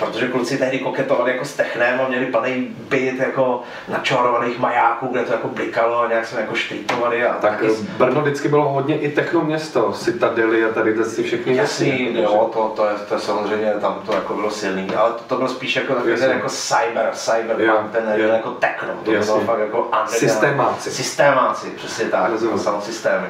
protože 0.00 0.28
kluci 0.28 0.58
tehdy 0.58 0.78
koketovali 0.78 1.32
jako 1.32 1.44
s 1.44 1.54
technem 1.56 2.00
a 2.00 2.08
měli 2.08 2.26
plný 2.26 2.76
byt 2.88 3.18
jako 3.18 3.62
načorovaných 3.88 4.58
majáků, 4.58 5.06
kde 5.06 5.24
to 5.24 5.32
jako 5.32 5.48
blikalo 5.48 6.02
a 6.02 6.08
nějak 6.08 6.26
jsme 6.26 6.40
jako 6.40 6.54
štrýtovali 6.54 7.26
a 7.26 7.34
Tak 7.34 7.50
taky 7.50 7.66
Brno 7.98 8.20
vždycky 8.20 8.48
bylo 8.48 8.68
hodně 8.68 8.98
i 8.98 9.10
techno 9.10 9.40
město, 9.40 9.92
Citadely 9.92 10.64
a 10.64 10.68
tady 10.68 11.04
si 11.04 11.22
všechny 11.22 11.56
Jasný, 11.56 12.14
jako, 12.14 12.32
jo, 12.32 12.50
to, 12.52 12.72
to, 12.76 12.86
je, 12.86 12.94
to 13.08 13.14
je 13.14 13.20
samozřejmě, 13.20 13.72
tam 13.80 14.02
to 14.06 14.14
jako 14.14 14.34
bylo 14.34 14.50
silný, 14.50 14.88
ale 14.96 15.10
to, 15.10 15.18
to 15.26 15.36
byl 15.36 15.48
spíš 15.48 15.76
jako 15.76 15.94
takový 15.94 16.16
ten 16.16 16.30
jako 16.30 16.48
cyber, 16.48 17.10
cyberpunk, 17.12 17.60
Jo, 17.60 17.84
ten 17.92 18.12
jo. 18.16 18.28
jako 18.28 18.50
techno, 18.50 18.88
to 19.04 19.12
Jasně. 19.12 19.32
bylo 19.32 19.44
fakt 19.44 19.58
jako 19.60 19.78
underground. 19.78 20.10
Systémáci. 20.10 20.90
Systémáci, 20.90 21.70
přesně 21.70 22.04
tak, 22.04 22.30
jako 22.42 22.58
samosystémy. 22.58 23.26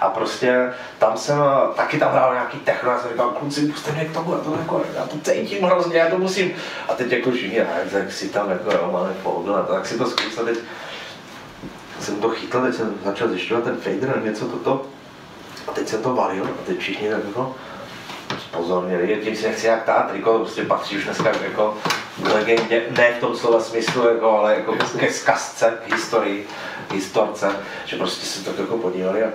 A 0.00 0.08
prostě 0.08 0.72
tam 0.98 1.16
jsem, 1.16 1.36
taky 1.76 1.98
tam 1.98 2.12
hrál 2.12 2.34
nějaký 2.34 2.58
techno, 2.58 2.90
já 2.90 2.98
jsem 2.98 3.10
říkal, 3.10 3.30
kluci, 3.30 3.66
puste 3.72 3.92
mě 3.92 4.04
k 4.04 4.12
tomu, 4.12 4.32
já 4.32 4.38
to 4.38 4.56
jako, 4.60 4.82
já 4.96 5.06
to 5.06 5.18
cítím 5.18 5.64
hrozně, 5.64 5.98
já 5.98 6.10
to 6.10 6.18
musím. 6.18 6.52
A 6.88 6.94
teď 6.94 7.12
jako 7.12 7.30
všichni, 7.30 7.58
"Ne, 7.58 7.66
tak 7.92 8.12
si 8.12 8.28
tam 8.28 8.50
jako, 8.50 8.72
jo, 8.72 8.90
máme 8.92 9.14
pohodl, 9.22 9.56
a 9.56 9.62
tak 9.62 9.86
si 9.86 9.98
to 9.98 10.06
zkus, 10.10 10.38
a 10.38 10.44
teď 10.44 10.58
jsem 12.00 12.20
to 12.20 12.28
chytl, 12.28 12.62
teď 12.62 12.74
jsem 12.74 12.94
začal 13.04 13.28
zjišťovat 13.28 13.64
ten 13.64 13.76
fader, 13.76 14.22
něco 14.24 14.44
toto. 14.48 14.86
A 15.68 15.72
teď 15.72 15.88
jsem 15.88 16.02
to 16.02 16.14
valil 16.14 16.44
a 16.44 16.66
teď 16.66 16.78
všichni 16.78 17.10
tak 17.10 17.24
jako 17.26 17.54
pozorněli, 18.50 19.20
tím 19.24 19.36
si 19.36 19.46
nechci 19.46 19.66
jak 19.66 19.84
tát, 19.84 20.10
to 20.24 20.38
prostě 20.38 20.64
patří 20.64 20.96
už 20.96 21.04
dneska 21.04 21.32
jako 21.42 21.76
legendě, 22.34 22.82
ne 22.90 23.12
v 23.12 23.20
tom 23.20 23.36
slova 23.36 23.60
smyslu, 23.60 24.08
jako, 24.08 24.30
ale 24.30 24.54
jako 24.54 24.76
ke 24.98 25.12
zkazce, 25.12 25.78
k 25.86 25.94
historii, 25.94 26.46
historce, 26.94 27.50
že 27.84 27.96
prostě 27.96 28.26
se 28.26 28.44
tak 28.44 28.58
jako 28.58 28.78
podívali 28.78 29.24
a 29.24 29.28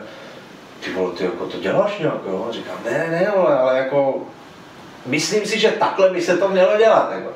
ty 0.84 0.92
vole, 0.94 1.12
ty 1.12 1.24
jako 1.24 1.46
to 1.46 1.58
děláš 1.58 2.00
nějak, 2.00 2.18
jo? 2.28 2.48
Říkám, 2.52 2.76
ne, 2.86 3.08
ne, 3.12 3.32
vole, 3.36 3.60
ale 3.60 3.78
jako 3.78 4.16
myslím 5.06 5.46
si, 5.46 5.60
že 5.60 5.70
takhle 5.70 6.10
by 6.10 6.22
se 6.22 6.38
to 6.38 6.50
mělo 6.50 6.78
dělat. 6.78 7.10
Jako. 7.16 7.30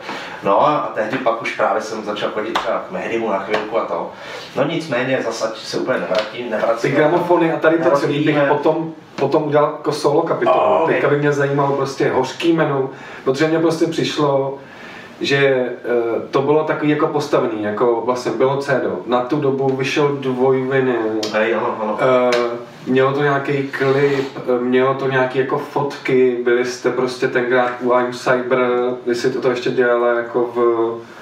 No 0.43 0.67
a 0.67 0.91
tehdy 0.95 1.17
pak 1.17 1.41
už 1.41 1.55
právě 1.55 1.81
jsem 1.81 2.03
začal 2.03 2.29
chodit 2.29 2.53
třeba 2.53 2.83
k 2.87 2.91
Mehdimu 2.91 3.29
na 3.29 3.39
chvilku 3.39 3.79
a 3.79 3.85
to. 3.85 4.11
No 4.55 4.63
nicméně 4.63 5.21
zase 5.25 5.51
se 5.55 5.77
úplně 5.77 5.99
nevrátím, 5.99 6.45
Ty 6.45 6.49
nevracím. 6.49 6.91
gramofony 6.95 7.53
a 7.53 7.57
tady 7.59 7.77
to 7.77 7.91
celý 7.91 8.19
bych 8.23 8.37
potom, 8.47 8.93
potom 9.15 9.43
udělal 9.43 9.71
jako 9.77 9.91
solo 9.91 10.21
kapitolu. 10.21 10.59
Oh, 10.59 10.81
ok. 10.81 10.89
Teďka 10.89 11.09
by 11.09 11.17
mě 11.19 11.31
zajímalo 11.33 11.75
prostě 11.75 12.09
hořký 12.11 12.53
menu, 12.53 12.89
protože 13.23 13.47
mě 13.47 13.59
prostě 13.59 13.85
přišlo, 13.87 14.57
že 15.21 15.37
e, 15.37 15.75
to 16.31 16.41
bylo 16.41 16.63
takový 16.63 16.89
jako 16.91 17.07
postavený, 17.07 17.63
jako 17.63 18.01
vlastně 18.05 18.31
bylo 18.31 18.57
CD. 18.57 18.83
Na 19.05 19.21
tu 19.21 19.35
dobu 19.39 19.75
vyšel 19.75 20.07
dvojvinyl, 20.07 21.21
Hej, 21.33 21.55
ano, 21.55 21.77
ano. 21.81 21.97
e, 22.01 22.31
mělo 22.87 23.13
to 23.13 23.21
nějaký 23.21 23.67
klip, 23.67 24.37
mělo 24.61 24.93
to 24.93 25.09
nějaké 25.09 25.39
jako 25.39 25.57
fotky, 25.57 26.37
byli 26.43 26.65
jste 26.65 26.91
prostě 26.91 27.27
tenkrát 27.27 27.71
u 27.81 27.93
I'm 27.93 28.13
Cyber, 28.13 28.69
jestli 29.05 29.31
to, 29.31 29.41
to 29.41 29.49
ještě 29.49 29.71
dělala 29.71 30.13
jako 30.13 30.51
v 30.55 31.16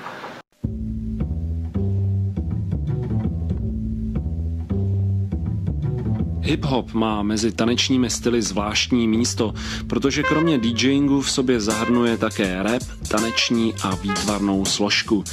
Hip-hop 6.45 6.93
má 6.93 7.23
mezi 7.23 7.51
tanečními 7.51 8.09
styly 8.09 8.41
zvláštní 8.41 9.07
místo, 9.07 9.53
protože 9.87 10.23
kromě 10.23 10.57
DJingu 10.57 11.21
v 11.21 11.31
sobě 11.31 11.61
zahrnuje 11.61 12.17
také 12.17 12.63
rap, 12.63 12.83
taneční 13.07 13.73
a 13.83 13.95
výtvarnou 13.95 14.65
složku. 14.65 15.23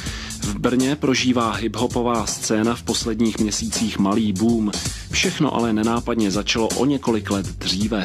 V 0.41 0.59
Brně 0.59 0.97
prožívá 0.97 1.59
hip-hopová 1.59 2.25
scéna 2.25 2.75
v 2.75 2.83
posledních 2.83 3.39
měsících 3.39 3.99
malý 3.99 4.33
boom. 4.33 4.71
Všechno 5.11 5.55
ale 5.55 5.73
nenápadně 5.73 6.31
začalo 6.31 6.69
o 6.69 6.85
několik 6.85 7.31
let 7.31 7.47
dříve. 7.47 8.05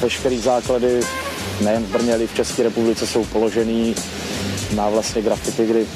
Veškerý 0.00 0.38
základy 0.38 1.00
nejen 1.64 1.84
v 1.84 1.92
Brně, 1.92 2.14
ale 2.14 2.24
i 2.24 2.26
v 2.26 2.34
České 2.34 2.62
republice 2.62 3.06
jsou 3.06 3.24
položený 3.24 3.94
na 4.74 4.88
vlastně 4.88 5.22
grafity, 5.22 5.66
kdy 5.66 5.86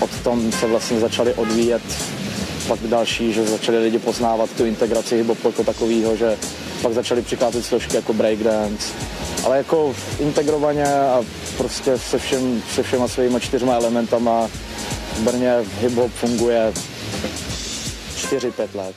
od 0.00 0.10
tom 0.20 0.52
se 0.52 0.66
vlastně 0.66 1.00
začaly 1.00 1.34
odvíjet 1.34 1.82
pak 2.68 2.78
další, 2.80 3.32
že 3.32 3.44
začali 3.44 3.78
lidi 3.78 3.98
poznávat 3.98 4.50
tu 4.50 4.64
integraci 4.64 5.16
hip 5.16 5.44
jako 5.44 5.64
takového, 5.64 6.16
že 6.16 6.36
pak 6.82 6.92
začaly 6.92 7.22
přicházet 7.22 7.62
složky 7.62 7.96
jako 7.96 8.12
breakdance, 8.12 8.94
ale 9.44 9.56
jako 9.58 9.94
integrovaně 10.18 10.84
a 10.86 11.22
prostě 11.56 11.98
se, 11.98 12.18
všem, 12.18 12.62
se 12.74 12.82
všema 12.82 13.08
svými 13.08 13.40
čtyřma 13.40 13.74
elementama 13.74 14.46
v 15.12 15.20
Brně 15.20 15.54
hip-hop 15.82 16.08
funguje 16.08 16.72
4-5 18.16 18.68
let. 18.74 18.94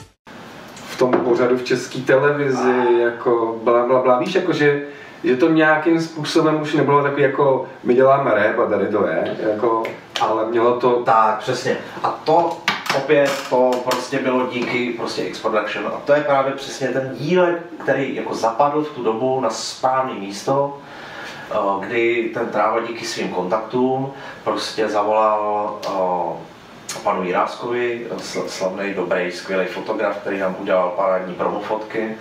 v 0.76 0.98
tom 0.98 1.12
pořadu 1.12 1.58
v 1.58 1.64
české 1.64 2.00
televizi, 2.00 3.00
jako 3.00 3.60
bla, 3.64 3.86
bla, 3.88 4.02
bla. 4.02 4.20
Víš, 4.20 4.36
jako 4.36 4.54
že, 4.54 4.82
že 5.24 5.36
to 5.38 5.50
nějakým 5.50 6.02
způsobem 6.02 6.62
už 6.62 6.74
nebylo 6.74 7.04
takový 7.04 7.22
jako 7.24 7.66
my 7.84 7.94
děláme 7.94 8.32
rap 8.34 8.60
a 8.60 8.70
tady 8.70 8.88
to 8.88 9.08
je, 9.08 9.38
jako, 9.52 9.84
ale 10.22 10.46
mělo 10.46 10.80
to 10.80 10.92
Tak, 11.06 11.40
přesně. 11.40 11.78
A 12.04 12.22
to 12.24 12.61
opět 12.98 13.32
to 13.50 13.72
prostě 13.90 14.20
bylo 14.20 14.48
díky 14.48 14.94
prostě 14.98 15.22
X 15.24 15.40
Production. 15.40 15.88
A 15.88 15.92
to 16.06 16.14
je 16.14 16.22
právě 16.24 16.54
přesně 16.54 16.88
ten 16.88 17.12
dílek, 17.18 17.62
který 17.84 18.16
jako 18.16 18.36
zapadl 18.36 18.84
v 18.84 18.90
tu 18.96 19.04
dobu 19.04 19.40
na 19.42 19.50
správné 19.50 20.14
místo. 20.14 20.78
eh, 21.52 21.56
kdy 21.86 22.32
ten 22.34 22.48
Tráva 22.50 22.80
díky 22.80 23.06
svým 23.06 23.30
kontaktům 23.30 24.14
prostě 24.44 24.90
zavolal 24.90 25.80
eh, 25.88 27.00
panu 27.04 27.24
Jiráskovi, 27.24 28.08
sl- 28.18 28.48
slavný, 28.48 28.94
dobrý, 28.94 29.32
skvělý 29.32 29.66
fotograf, 29.66 30.18
který 30.18 30.40
nám 30.40 30.56
udělal 30.60 30.90
parádní 30.90 31.34
promofotky. 31.34 32.18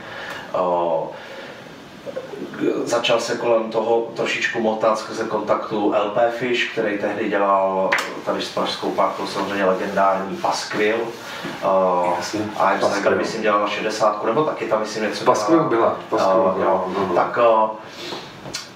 Eh, 2.41 2.87
začal 2.87 3.21
se 3.21 3.37
kolem 3.37 3.71
toho 3.71 4.01
trošičku 4.17 4.61
motat 4.61 4.99
skrze 4.99 5.25
kontaktu 5.25 5.95
LP 6.05 6.31
Fish, 6.31 6.73
který 6.73 6.99
tehdy 6.99 7.29
dělal 7.29 7.91
tady 8.25 8.43
s 8.43 8.49
Pražskou 8.49 8.91
parkou 8.91 9.27
samozřejmě 9.27 9.65
legendární 9.65 10.37
Paskvil. 10.37 10.97
Uh, 10.97 11.69
a 11.69 12.11
Paskvil. 12.11 12.91
Tiger, 12.95 13.17
myslím, 13.17 13.43
dělal 13.43 13.61
na 13.61 13.69
60, 13.69 14.25
nebo 14.25 14.45
taky 14.45 14.65
tam 14.65 14.81
myslím 14.81 15.03
něco 15.03 15.25
Paskvil 15.25 15.65
byla, 15.65 15.97
Paskvil 16.11 16.41
Uh, 16.41 16.55
byla, 16.55 16.71
jo. 16.71 16.85
no, 16.99 17.07
no. 17.09 17.15
Tak, 17.15 17.39
uh, 17.39 17.71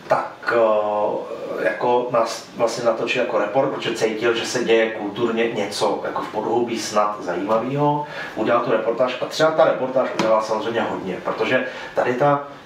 tak 0.08 0.54
uh, 0.56 1.14
jako 1.64 2.08
nás 2.10 2.48
vlastně 2.56 2.84
natočil 2.84 3.22
jako 3.22 3.38
report, 3.38 3.70
protože 3.70 3.94
cítil, 3.94 4.34
že 4.34 4.46
se 4.46 4.64
děje 4.64 4.90
kulturně 4.90 5.52
něco 5.52 6.00
jako 6.04 6.22
v 6.22 6.28
podhoubí 6.28 6.78
snad 6.78 7.16
zajímavého. 7.20 8.06
Udělal 8.34 8.64
tu 8.64 8.70
reportáž 8.70 9.16
a 9.20 9.26
třeba 9.26 9.50
ta 9.50 9.64
reportáž 9.64 10.08
udělala 10.14 10.42
samozřejmě 10.42 10.80
hodně, 10.80 11.18
protože 11.24 11.66
tady 11.94 12.14
ta 12.14 12.34
uh, 12.34 12.63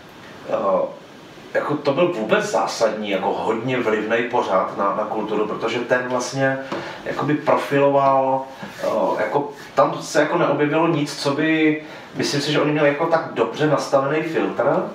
jako 1.55 1.77
to 1.77 1.93
byl 1.93 2.13
vůbec 2.13 2.45
zásadní, 2.45 3.11
jako 3.11 3.33
hodně 3.33 3.81
vlivný 3.81 4.17
pořád 4.31 4.79
na, 4.79 4.85
na 4.85 5.05
kulturu, 5.05 5.47
protože 5.47 5.79
ten 5.79 6.09
vlastně 6.09 6.59
jakoby 7.05 7.35
profiloval, 7.35 8.43
uh, 8.87 9.21
jako 9.21 9.49
tam 9.75 10.03
se 10.03 10.21
jako 10.21 10.39
neobjevilo 10.39 10.89
nic, 10.89 11.23
co 11.23 11.31
by, 11.31 11.83
myslím 12.15 12.41
si, 12.41 12.53
že 12.53 12.61
oni 12.61 12.73
měli 12.73 12.89
jako 12.89 13.07
tak 13.07 13.31
dobře 13.35 13.67
nastavený 13.67 14.23
filtr 14.23 14.91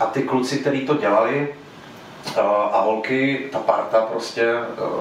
a 0.00 0.06
ty 0.06 0.22
kluci, 0.22 0.58
kteří 0.58 0.86
to 0.86 0.94
dělali, 0.94 1.54
a 2.72 2.80
holky, 2.80 3.48
ta 3.52 3.58
parta 3.58 4.00
prostě, 4.00 4.54
uh, 4.82 5.00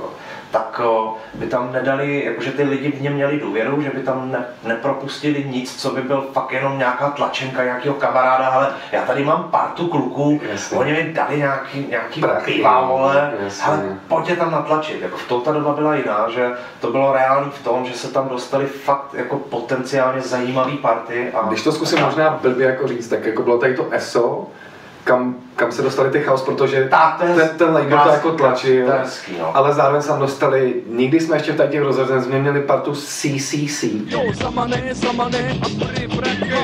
tak 0.51 0.81
uh, 0.85 1.13
by 1.33 1.47
tam 1.47 1.71
nedali, 1.73 2.25
jakože 2.25 2.51
ty 2.51 2.63
lidi 2.63 2.91
v 2.91 3.01
ně 3.01 3.09
měli 3.09 3.39
důvěru, 3.39 3.81
že 3.81 3.89
by 3.89 3.99
tam 4.03 4.31
ne, 4.31 4.45
nepropustili 4.63 5.43
nic, 5.43 5.81
co 5.81 5.89
by 5.89 6.01
byl 6.01 6.25
fakt 6.33 6.51
jenom 6.51 6.77
nějaká 6.77 7.09
tlačenka 7.09 7.63
nějakého 7.63 7.95
kamaráda, 7.95 8.47
ale 8.47 8.67
já 8.91 9.01
tady 9.01 9.23
mám 9.23 9.43
partu 9.43 9.87
kluků, 9.87 10.41
Jasně. 10.51 10.77
oni 10.77 10.91
mi 10.93 11.13
dali 11.13 11.37
nějaký, 11.37 11.87
nějaký 11.89 12.21
Prachy, 12.21 12.53
piva, 12.53 12.81
vole, 12.81 13.33
jasně. 13.43 13.65
ale 13.65 13.83
pojďte 14.07 14.35
tam 14.35 14.51
natlačit. 14.51 15.01
Jako 15.01 15.17
v 15.17 15.27
tom 15.27 15.41
ta 15.41 15.51
doba 15.51 15.73
byla 15.73 15.95
jiná, 15.95 16.29
že 16.29 16.51
to 16.81 16.91
bylo 16.91 17.13
reálný 17.13 17.51
v 17.51 17.63
tom, 17.63 17.85
že 17.85 17.93
se 17.93 18.07
tam 18.13 18.29
dostali 18.29 18.65
fakt 18.65 19.13
jako 19.13 19.37
potenciálně 19.37 20.21
zajímavý 20.21 20.77
party. 20.77 21.31
A, 21.33 21.47
Když 21.47 21.63
to 21.63 21.71
zkusím 21.71 22.01
možná 22.01 22.39
blbě 22.41 22.67
jako 22.67 22.87
říct, 22.87 23.07
tak 23.07 23.25
jako 23.25 23.43
bylo 23.43 23.57
tady 23.57 23.75
to 23.75 23.87
ESO, 23.91 24.47
kam, 25.05 25.35
kam 25.55 25.71
se 25.71 25.81
dostali 25.81 26.09
ty 26.09 26.19
chaos, 26.19 26.41
protože 26.41 26.87
Tak, 26.89 27.17
ten, 27.19 27.49
ten 27.57 27.67
label 27.67 27.83
to 27.83 27.95
krásný, 27.95 28.13
jako 28.13 28.31
tlačil, 28.31 28.91
hezký, 28.91 29.31
no. 29.39 29.57
ale 29.57 29.73
zároveň 29.73 30.01
se 30.01 30.07
tam 30.07 30.19
dostali, 30.19 30.73
nikdy 30.87 31.19
jsme 31.19 31.35
ještě 31.35 31.51
v 31.51 31.57
tady 31.57 31.69
těch 31.69 31.81
rozhodech, 31.81 32.23
jsme 32.23 32.39
měli 32.39 32.61
partu 32.61 32.95
CCC. 32.95 33.83
Jo, 33.83 34.21
a 34.47 34.51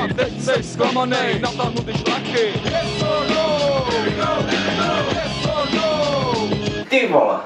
A 0.02 0.14
teď 0.16 0.64
zklamaný, 0.64 1.16
natáhnu 1.40 1.82
ty 1.82 1.92
šlaky 1.92 2.52
Yes 2.64 3.02
or 3.02 3.24
no, 3.30 3.86
yes 5.12 5.46
or 5.46 5.74
no 5.74 6.48
Ty 6.88 7.08
vole, 7.12 7.36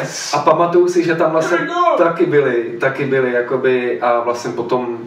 yes. 0.00 0.34
A 0.34 0.38
pamatuju 0.38 0.88
si, 0.88 1.04
že 1.04 1.14
tam 1.14 1.30
vlastně 1.30 1.58
taky 1.98 2.26
byly, 2.26 2.64
taky 2.80 3.04
byly 3.04 3.32
jakoby 3.32 4.00
a 4.00 4.20
vlastně 4.20 4.52
potom 4.52 4.98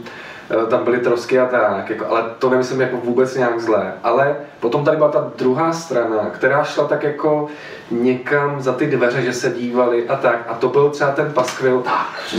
tam 0.69 0.83
byly 0.83 0.99
trosky 0.99 1.39
a 1.39 1.45
tak, 1.45 1.89
jako, 1.89 2.05
ale 2.09 2.23
to 2.39 2.49
nemyslím 2.49 2.81
jako 2.81 2.97
vůbec 2.97 3.35
nějak 3.35 3.59
zlé. 3.59 3.93
Ale 4.03 4.35
potom 4.59 4.83
tady 4.85 4.97
byla 4.97 5.09
ta 5.09 5.31
druhá 5.37 5.73
strana, 5.73 6.29
která 6.31 6.63
šla 6.63 6.87
tak 6.87 7.03
jako 7.03 7.47
někam 7.91 8.61
za 8.61 8.73
ty 8.73 8.87
dveře, 8.87 9.21
že 9.21 9.33
se 9.33 9.49
dívali 9.49 10.07
a 10.09 10.15
tak. 10.15 10.45
A 10.47 10.53
to 10.53 10.69
byl 10.69 10.89
třeba 10.89 11.11
ten 11.11 11.31
paskvil, 11.33 11.83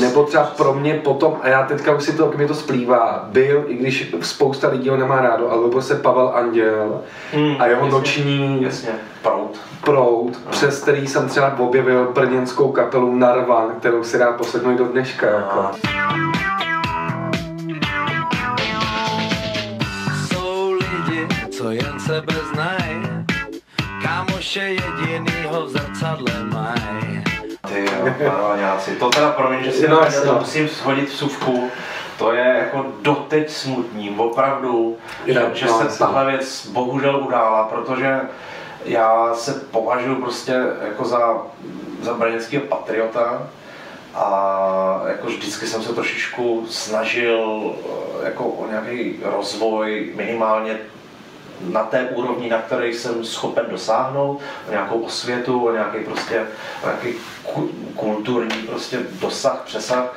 nebo 0.01 0.25
třeba 0.25 0.45
pro 0.45 0.75
mě 0.75 0.95
potom, 0.95 1.37
a 1.43 1.49
já 1.49 1.63
teďka 1.63 1.95
už 1.95 2.03
si 2.05 2.13
to, 2.13 2.33
mi 2.37 2.47
to 2.47 2.55
splývá, 2.55 3.25
byl, 3.29 3.65
i 3.67 3.75
když 3.75 4.15
spousta 4.21 4.69
lidí 4.69 4.89
ho 4.89 4.97
nemá 4.97 5.21
rádo, 5.21 5.51
ale 5.51 5.69
byl 5.69 5.83
se 5.83 5.95
Pavel 5.95 6.33
Anděl 6.35 7.01
Hmm, 7.33 7.55
a 7.59 7.67
jeho 7.67 7.81
jasně, 7.81 7.99
noční 7.99 8.63
Jasně, 8.63 8.91
prout. 9.23 9.59
proud, 9.85 10.33
přes 10.51 10.83
který 10.83 11.07
jsem 11.07 11.29
třeba 11.29 11.59
objevil 11.59 12.11
brněnskou 12.15 12.73
kapelu 12.73 13.15
Narvan, 13.17 13.69
kterou 13.79 14.05
si 14.05 14.19
rád 14.19 14.37
poslechnu 14.37 14.77
do 14.77 14.85
dneška. 14.85 15.27
Jako. 15.27 15.71
Co 21.61 21.71
jen 21.71 22.01
sebe 22.01 22.35
znají 22.53 23.03
Kámoše 24.03 24.61
jedinýho 24.61 25.67
v 25.67 25.69
zrcadle 25.69 26.45
mají 26.45 27.23
Ty 27.69 27.85
jo. 28.25 28.79
To 28.99 29.09
teda 29.09 29.31
promiň, 29.31 29.65
že 29.65 29.73
si 29.73 29.89
No, 29.89 30.01
to 30.25 30.39
musím 30.39 30.69
shodit 30.69 31.09
vsuvku. 31.09 31.71
To 32.19 32.33
je 32.33 32.57
jako 32.65 32.87
doteď 33.03 33.51
smutný, 33.51 34.11
opravdu, 34.17 34.97
že, 35.27 35.51
že 35.53 35.67
no, 35.67 35.79
se 35.79 35.99
tahle 35.99 36.27
věc 36.27 36.67
bohužel 36.67 37.17
udála, 37.17 37.65
protože 37.65 38.21
já 38.85 39.35
se 39.35 39.53
považuji 39.53 40.15
prostě 40.15 40.55
jako 40.83 41.05
za, 41.05 41.43
za 42.03 42.15
brněnského 42.15 42.65
patriota 42.65 43.49
a 44.15 45.01
jako 45.09 45.27
vždycky 45.27 45.67
jsem 45.67 45.83
se 45.83 45.93
trošičku 45.93 46.67
snažil 46.71 47.73
eh, 47.75 48.25
jako 48.25 48.45
o 48.45 48.67
nějaký 48.71 49.21
rozvoj 49.23 50.13
minimálně 50.17 50.79
na 51.61 51.83
té 51.83 52.09
úrovni, 52.15 52.51
na 52.51 52.59
které 52.59 52.89
jsem 52.89 53.25
schopen 53.25 53.67
dosáhnout, 53.71 54.41
o 54.69 54.71
nějakou 54.71 55.01
osvětu, 55.01 55.67
o 55.67 55.73
nějaký 55.73 55.99
prostě 56.05 56.47
o 56.83 56.87
nějaký 56.87 57.19
ku- 57.43 57.71
kulturní 57.97 58.63
prostě 58.63 58.99
dosah, 59.21 59.63
přesah. 59.65 60.15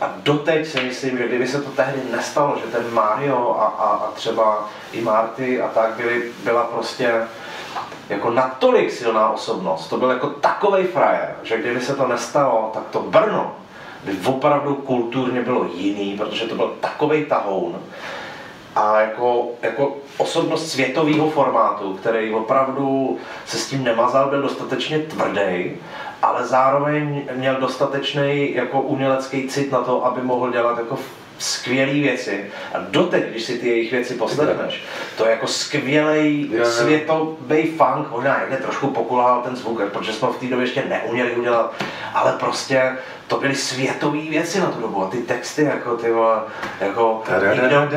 A 0.00 0.14
doteď 0.16 0.66
si 0.66 0.80
myslím, 0.80 1.18
že 1.18 1.28
kdyby 1.28 1.48
se 1.48 1.62
to 1.62 1.70
tehdy 1.70 2.00
nestalo, 2.10 2.58
že 2.64 2.72
ten 2.72 2.94
Mario 2.94 3.56
a, 3.58 3.64
a, 3.64 3.88
a 3.88 4.10
třeba 4.14 4.68
i 4.92 5.00
Marty 5.00 5.60
a 5.60 5.68
tak 5.68 5.90
byly, 5.90 6.22
byla 6.44 6.64
prostě 6.64 7.14
jako 8.08 8.30
natolik 8.30 8.90
silná 8.90 9.28
osobnost, 9.28 9.88
to 9.88 9.96
byl 9.96 10.10
jako 10.10 10.26
takovej 10.26 10.84
frajer, 10.84 11.36
že 11.42 11.58
kdyby 11.58 11.80
se 11.80 11.96
to 11.96 12.06
nestalo, 12.06 12.70
tak 12.74 12.82
to 12.90 13.00
Brno 13.00 13.56
by 14.04 14.16
opravdu 14.26 14.74
kulturně 14.74 15.42
bylo 15.42 15.66
jiný, 15.74 16.18
protože 16.18 16.44
to 16.44 16.54
byl 16.54 16.74
takovej 16.80 17.24
tahoun 17.24 17.78
a 18.76 19.00
jako, 19.00 19.50
jako 19.62 19.96
osobnost 20.16 20.70
světového 20.70 21.30
formátu, 21.30 21.94
který 21.94 22.34
opravdu 22.34 23.18
se 23.46 23.58
s 23.58 23.66
tím 23.66 23.84
nemazal, 23.84 24.30
byl 24.30 24.42
dostatečně 24.42 24.98
tvrdý, 24.98 25.76
ale 26.22 26.46
zároveň 26.46 27.22
měl 27.34 27.60
dostatečný 27.60 28.54
jako 28.54 28.80
umělecký 28.80 29.48
cit 29.48 29.72
na 29.72 29.80
to, 29.80 30.06
aby 30.06 30.22
mohl 30.22 30.52
dělat 30.52 30.78
jako 30.78 30.98
skvělé 31.38 31.92
věci. 31.92 32.50
A 32.74 32.78
doteď, 32.90 33.24
když 33.24 33.42
si 33.42 33.58
ty 33.58 33.68
jejich 33.68 33.92
věci 33.92 34.14
poslechneš, 34.14 34.82
to 35.16 35.24
je 35.24 35.30
jako 35.30 35.46
skvělý 35.46 36.54
světový 36.64 37.66
funk, 37.76 38.10
možná 38.10 38.40
někde 38.40 38.56
trošku 38.56 38.86
pokulhal 38.86 39.42
ten 39.42 39.56
zvuk, 39.56 39.80
protože 39.92 40.12
jsme 40.12 40.28
v 40.28 40.36
té 40.36 40.46
době 40.46 40.64
ještě 40.64 40.82
neuměli 40.88 41.36
udělat, 41.36 41.74
ale 42.14 42.32
prostě 42.32 42.92
to 43.32 43.40
byly 43.40 43.54
světové 43.54 44.18
věci 44.18 44.60
na 44.60 44.66
tu 44.66 44.80
dobu 44.80 45.04
a 45.04 45.08
ty 45.08 45.18
texty 45.18 45.62
jako 45.62 45.96
ty 45.96 46.12
vole, 46.12 46.40
jako 46.80 47.22
nikdo, 47.52 47.88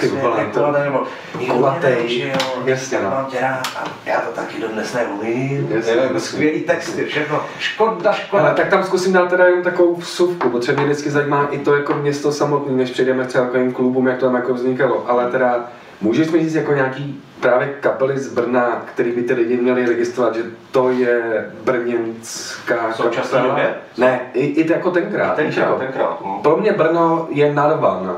Ty 0.00 0.08
vole, 0.08 0.84
nebo 0.84 1.02
kulatej, 1.46 2.32
jasně, 2.64 2.98
no. 3.02 3.10
mám 3.10 3.26
tě 3.26 3.40
rád 3.40 3.66
a 3.76 3.84
já 4.06 4.20
to 4.20 4.30
taky 4.30 4.60
dodnes 4.60 4.94
neumím. 4.94 5.82
Jako 5.86 6.20
skvělý 6.20 6.60
texty, 6.60 7.04
všechno. 7.04 7.40
Škoda, 7.58 8.12
škoda. 8.12 8.42
Ale 8.42 8.54
tak 8.54 8.68
tam 8.68 8.84
zkusím 8.84 9.12
dát 9.12 9.28
teda 9.28 9.46
jenom 9.46 9.62
takovou 9.62 9.94
vsuvku, 9.94 10.50
protože 10.50 10.72
mě 10.72 10.84
vždycky 10.84 11.10
zajímá 11.10 11.48
i 11.50 11.58
to 11.58 11.76
jako 11.76 11.94
město 11.94 12.32
samotné, 12.32 12.72
než 12.72 12.90
přejdeme 12.90 13.26
třeba 13.26 13.44
k 13.44 13.46
takovým 13.46 13.72
klubům, 13.72 14.06
jak 14.06 14.18
to 14.18 14.26
tam 14.26 14.34
jako 14.34 14.54
vznikalo. 14.54 15.04
Ale 15.10 15.30
teda 15.30 15.68
můžeš 16.00 16.30
mi 16.30 16.40
říct 16.40 16.54
jako 16.54 16.72
nějaký 16.72 17.22
právě 17.40 17.68
kapely 17.80 18.18
z 18.18 18.34
Brna, 18.34 18.82
který 18.94 19.12
by 19.12 19.22
ty 19.22 19.34
lidi 19.34 19.56
měli 19.56 19.86
registrovat, 19.86 20.34
že 20.34 20.42
to 20.70 20.90
je 20.90 21.50
brněnská 21.64 22.90
V 22.90 22.96
současné 22.96 23.38
kapela? 23.38 23.54
době? 23.54 23.74
Ne, 23.98 24.20
i, 24.34 24.40
i 24.46 24.72
jako 24.72 24.90
tenkrát. 24.90 25.38
víš, 25.38 25.54
tenkrát, 25.54 25.70
jako. 25.70 25.78
tenkrát. 25.78 26.18
no. 26.24 26.40
Pro 26.42 26.56
mě 26.56 26.72
Brno 26.72 27.26
je 27.30 27.54
Narvan. 27.54 28.16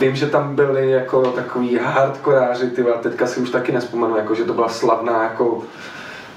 Vím, 0.00 0.16
že 0.16 0.26
tam 0.26 0.54
byli 0.56 0.90
jako 0.90 1.22
takový 1.22 1.78
hardkoráři, 1.78 2.70
ty 2.70 2.84
teďka 3.02 3.26
si 3.26 3.40
už 3.40 3.50
taky 3.50 3.72
nespomenu, 3.72 4.16
jako, 4.16 4.34
že 4.34 4.44
to 4.44 4.52
byla 4.54 4.68
slavná 4.68 5.22
jako 5.22 5.62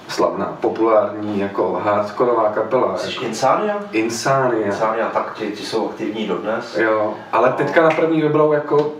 slavná, 0.07 0.57
populární 0.61 1.39
jako 1.39 1.81
hardkorová 1.83 2.49
kapela. 2.49 2.97
Jsi 2.97 3.13
Jako 3.13 3.25
Insania? 3.25 3.79
Insania. 3.91 4.65
Insania, 4.65 5.09
tak 5.09 5.33
ti, 5.33 5.47
ti 5.51 5.65
jsou 5.65 5.89
aktivní 5.89 6.27
dodnes. 6.27 6.77
Jo, 6.77 7.13
ale 7.31 7.53
teďka 7.53 7.81
na 7.81 7.89
první 7.89 8.21
vybrou 8.21 8.51
jako, 8.53 8.91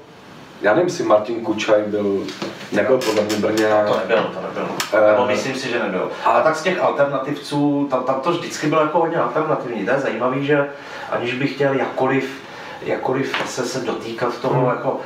já 0.61 0.73
nevím, 0.73 0.87
jestli 0.87 1.03
Martin 1.03 1.41
Kučaj 1.41 1.81
byl, 1.87 2.23
nebyl 2.71 2.97
podle 2.97 3.21
mě 3.23 3.35
Brňák. 3.35 3.87
To 3.89 3.97
nebyl, 3.99 4.23
to 4.23 4.41
nebyl. 4.47 4.67
Eh, 4.93 5.11
Nebo 5.11 5.25
myslím 5.25 5.55
si, 5.55 5.69
že 5.69 5.79
nebyl. 5.79 6.11
Ale 6.25 6.43
tak 6.43 6.55
z 6.55 6.63
těch 6.63 6.81
alternativců, 6.81 7.87
tam, 7.91 8.03
tam 8.03 8.21
to 8.21 8.31
vždycky 8.31 8.67
bylo 8.67 8.81
jako 8.81 8.99
hodně 8.99 9.17
alternativní. 9.17 9.85
To 9.85 9.91
je 9.91 9.99
zajímavý, 9.99 10.45
že 10.45 10.69
aniž 11.11 11.33
bych 11.33 11.53
chtěl 11.53 11.73
jakkoliv 11.73 12.45
jakkoliv 12.81 13.35
se, 13.45 13.65
se 13.65 13.79
dotýkat 13.79 14.37
toho 14.37 14.59
Hmm. 14.59 14.69
jako 14.69 14.99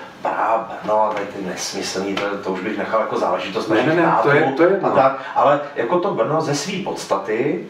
no, 0.88 1.12
tady 1.14 1.26
ty 1.26 1.46
nesmyslný, 1.46 2.16
to, 2.16 2.22
to 2.44 2.50
už 2.52 2.60
bych 2.62 2.78
nechal 2.78 3.00
jako 3.00 3.18
záležitost 3.20 3.68
Ne, 3.68 3.84
ne, 3.84 3.96
ne, 3.96 4.14
to 4.24 4.32
je- 4.32 4.54
to 4.58 4.64
je 4.64 4.70
jedno. 4.70 4.88
a 4.88 4.92
tak, 4.96 5.22
ale 5.36 5.60
jako 5.76 6.00
to 6.00 6.14
Brno 6.14 6.42
ze 6.42 6.56
své 6.56 6.74
podstaty, 6.84 7.66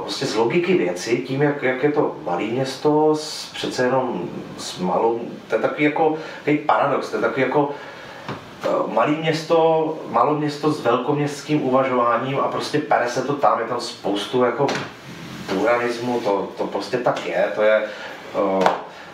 prostě 0.00 0.26
z 0.26 0.34
logiky 0.34 0.74
věci, 0.74 1.16
tím, 1.18 1.42
jak, 1.42 1.62
jak 1.62 1.82
je 1.82 1.92
to 1.92 2.16
malé 2.24 2.42
město, 2.42 3.14
s, 3.14 3.50
přece 3.54 3.84
jenom 3.84 4.30
s 4.58 4.78
malou, 4.78 5.20
to 5.48 5.54
je 5.54 5.60
takový 5.60 5.84
jako 5.84 6.16
takový 6.38 6.58
paradox, 6.58 7.10
to 7.10 7.16
je 7.16 7.22
takový 7.22 7.42
jako 7.42 7.70
o, 8.68 8.88
malý 8.88 9.16
město, 9.16 9.98
malo 10.10 10.34
město 10.34 10.72
s 10.72 10.80
velkoměstským 10.80 11.62
uvažováním 11.62 12.40
a 12.40 12.48
prostě 12.48 12.78
pere 12.78 13.08
se 13.08 13.22
to 13.22 13.32
tam, 13.32 13.58
je 13.58 13.64
tam 13.64 13.80
spoustu 13.80 14.44
jako 14.44 14.66
pluralismu, 15.46 16.20
to, 16.20 16.48
to 16.58 16.66
prostě 16.66 16.98
tak 16.98 17.26
je, 17.26 17.52
to 17.54 17.62
je, 17.62 17.82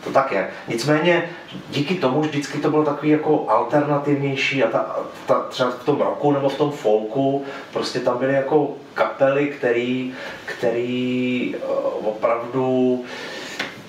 to 0.05 0.11
tak 0.11 0.33
je. 0.33 0.51
Nicméně 0.69 1.29
díky 1.71 1.95
tomu 1.95 2.21
vždycky 2.21 2.59
to 2.59 2.71
bylo 2.71 2.85
takový 2.85 3.11
jako 3.11 3.45
alternativnější 3.49 4.65
a 4.65 4.71
ta, 4.71 4.97
ta, 5.27 5.35
třeba 5.35 5.71
v 5.71 5.85
tom 5.85 6.01
roku 6.01 6.33
nebo 6.33 6.49
v 6.49 6.57
tom 6.57 6.71
folku 6.71 7.45
prostě 7.73 8.01
tam 8.01 8.19
byly 8.19 8.35
jako 8.35 8.71
kapely, 8.95 9.47
který, 9.47 10.15
který 10.45 11.55
o, 11.67 11.73
opravdu, 12.05 13.05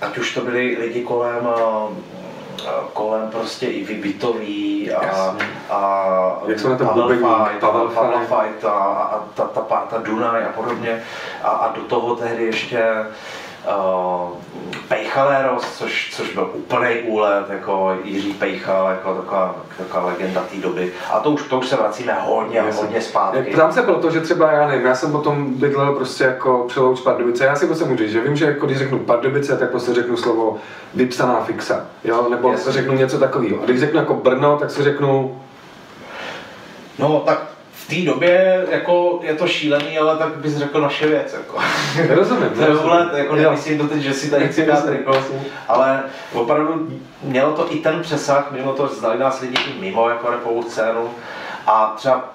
ať 0.02 0.18
už 0.18 0.34
to 0.34 0.42
byli 0.42 0.78
lidi 0.80 1.02
kolem 1.02 1.48
a 1.48 1.90
kolem 2.94 3.30
prostě 3.30 3.68
i 3.68 3.84
vybytový 3.84 4.92
a, 4.92 5.06
Jasně. 5.06 5.46
a 5.70 6.42
Jak 6.48 6.60
se 6.60 6.70
na 6.70 6.78
to 6.78 6.86
Pavel 6.86 8.20
Fight, 8.20 8.66
a, 8.66 8.70
a 8.72 9.20
ta, 9.34 9.44
ta 9.44 9.62
parta 9.62 9.98
Dunaj 9.98 10.46
a 10.46 10.50
podobně. 10.50 11.04
A, 11.44 11.50
a 11.50 11.76
do 11.76 11.82
toho 11.82 12.16
tehdy 12.16 12.46
ještě 12.46 13.06
Pejchaleros, 14.88 15.78
což, 15.78 16.12
což 16.16 16.34
byl 16.34 16.50
úplný 16.54 17.02
úlet, 17.06 17.50
jako 17.50 17.98
Jiří 18.04 18.34
Pejchal, 18.34 18.90
jako 18.90 19.14
taková, 19.14 19.56
taková 19.78 20.06
legenda 20.06 20.42
té 20.52 20.58
doby. 20.58 20.92
A 21.14 21.20
to 21.20 21.32
už, 21.32 21.44
to 21.44 21.60
už 21.60 21.68
se 21.68 21.76
vracíme 21.76 22.18
hodně, 22.22 22.62
hodně 22.62 23.02
zpátky. 23.02 23.52
Ptám 23.54 23.72
se 23.72 23.82
proto, 23.82 24.12
že 24.12 24.22
třeba 24.22 24.52
já 24.52 24.68
nevím, 24.68 24.86
já 24.86 24.96
jsem 24.96 25.12
potom 25.12 25.54
bydlel 25.54 25.96
prostě 25.96 26.24
jako 26.24 26.66
přelouč 26.68 27.02
Pardubice, 27.02 27.46
já 27.46 27.56
si 27.56 27.66
prostě 27.66 27.86
můžu 27.86 27.98
říct, 27.98 28.12
že 28.12 28.22
vím, 28.22 28.36
že 28.36 28.46
jako 28.46 28.66
když 28.66 28.78
řeknu 28.78 29.00
Pardubice, 29.00 29.58
tak 29.58 29.70
prostě 29.72 29.94
řeknu 29.94 30.18
slovo 30.18 30.58
vypsaná 30.94 31.44
fixa, 31.44 31.86
jo, 32.04 32.28
nebo 32.30 32.52
Jasně. 32.52 32.72
řeknu 32.72 32.94
něco 32.94 33.20
takového. 33.20 33.62
A 33.62 33.66
když 33.66 33.80
řeknu 33.80 34.00
jako 34.00 34.14
Brno, 34.14 34.58
tak 34.58 34.72
si 34.72 34.84
řeknu, 34.84 35.40
No 37.00 37.20
tak 37.26 37.53
v 37.84 37.88
té 37.88 38.12
době 38.12 38.66
jako 38.70 39.20
je 39.24 39.36
to 39.36 39.48
šílený, 39.48 40.00
ale 40.00 40.18
tak 40.18 40.36
bys 40.36 40.58
řekl 40.58 40.82
naše 40.82 41.08
věc. 41.08 41.34
Jako. 41.34 41.60
Rozumím, 42.10 42.50
to 42.56 42.62
je 42.62 42.76
to 43.10 43.18
jako 43.18 43.36
nemyslím 43.36 43.78
to 43.78 43.88
teď, 43.88 44.02
že 44.02 44.14
si 44.14 44.32
tady 44.32 44.48
chci 44.48 44.66
dát 44.66 44.86
triko, 44.86 45.24
ale 45.68 46.04
opravdu 46.34 46.90
mělo 47.24 47.52
to 47.52 47.74
i 47.74 47.80
ten 47.80 48.02
přesah, 48.02 48.52
mimo 48.52 48.74
to 48.74 48.88
znali 48.88 49.20
nás 49.20 49.42
lidi 49.42 49.58
i 49.58 49.82
mimo 49.82 50.10
jako 50.10 50.32
repovou 50.32 50.64
scénu 50.64 51.10
a 51.68 51.94
třeba 51.98 52.30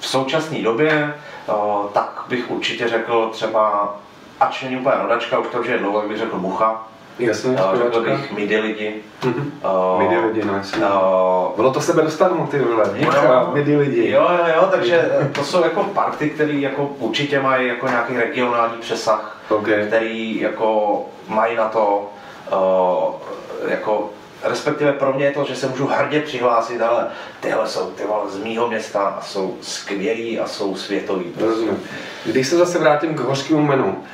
v 0.00 0.06
současné 0.06 0.62
době, 0.62 1.14
o, 1.46 1.90
tak 1.94 2.24
bych 2.28 2.50
určitě 2.50 2.88
řekl 2.88 3.28
třeba, 3.32 3.94
ač 4.40 4.62
není 4.62 4.76
úplně 4.76 4.96
rodačka, 5.02 5.38
už 5.38 5.46
to 5.52 5.58
už 5.58 5.66
je 5.66 5.78
dlouho, 5.78 6.00
tak 6.00 6.08
bych 6.08 6.18
řekl 6.18 6.38
Mucha, 6.38 6.86
jasně, 7.18 7.56
o, 7.62 7.76
řekl 7.76 8.00
bych 8.00 8.32
Midi 8.32 8.56
lidi, 8.58 8.94
Mhm. 9.24 9.52
o, 9.62 9.96
Midi 9.98 10.16
lidi, 10.18 10.44
no 10.44 10.54
jasně. 10.56 10.86
o, 10.86 11.52
Bylo 11.56 11.72
to 11.72 11.80
sebe 11.80 12.02
dostavno, 12.02 12.46
ty 12.50 12.58
vole, 12.58 12.84
Jo, 12.94 13.50
midi 13.54 13.76
lidi. 13.76 14.10
Jo, 14.10 14.20
jo, 14.38 14.54
jo, 14.56 14.68
takže 14.70 15.10
to 15.32 15.44
jsou 15.44 15.62
jako 15.64 15.84
party, 15.84 16.30
které 16.30 16.52
jako 16.52 16.84
určitě 16.98 17.40
mají 17.40 17.68
jako 17.68 17.88
nějaký 17.88 18.16
regionální 18.16 18.74
přesah, 18.80 19.38
Okay. 19.50 19.86
který 19.86 20.40
jako 20.40 21.00
mají 21.28 21.56
na 21.56 21.68
to, 21.68 22.10
uh, 22.52 23.70
jako 23.70 24.10
respektive 24.42 24.92
pro 24.92 25.12
mě 25.12 25.24
je 25.24 25.32
to, 25.32 25.44
že 25.44 25.56
se 25.56 25.68
můžu 25.68 25.86
hrdě 25.86 26.20
přihlásit, 26.20 26.80
ale 26.80 27.06
tyhle 27.40 27.68
jsou 27.68 27.90
ty 27.90 28.04
vole 28.04 28.30
z 28.30 28.38
mýho 28.38 28.68
města 28.68 29.02
a 29.02 29.20
jsou 29.20 29.58
skvělí 29.60 30.40
a 30.40 30.46
jsou 30.46 30.76
světoví. 30.76 31.24
Rozumím. 31.40 31.82
Když 32.24 32.48
se 32.48 32.56
zase 32.56 32.78
vrátím 32.78 33.14
k 33.14 33.20
hořkému 33.20 33.62
menu, 33.62 34.04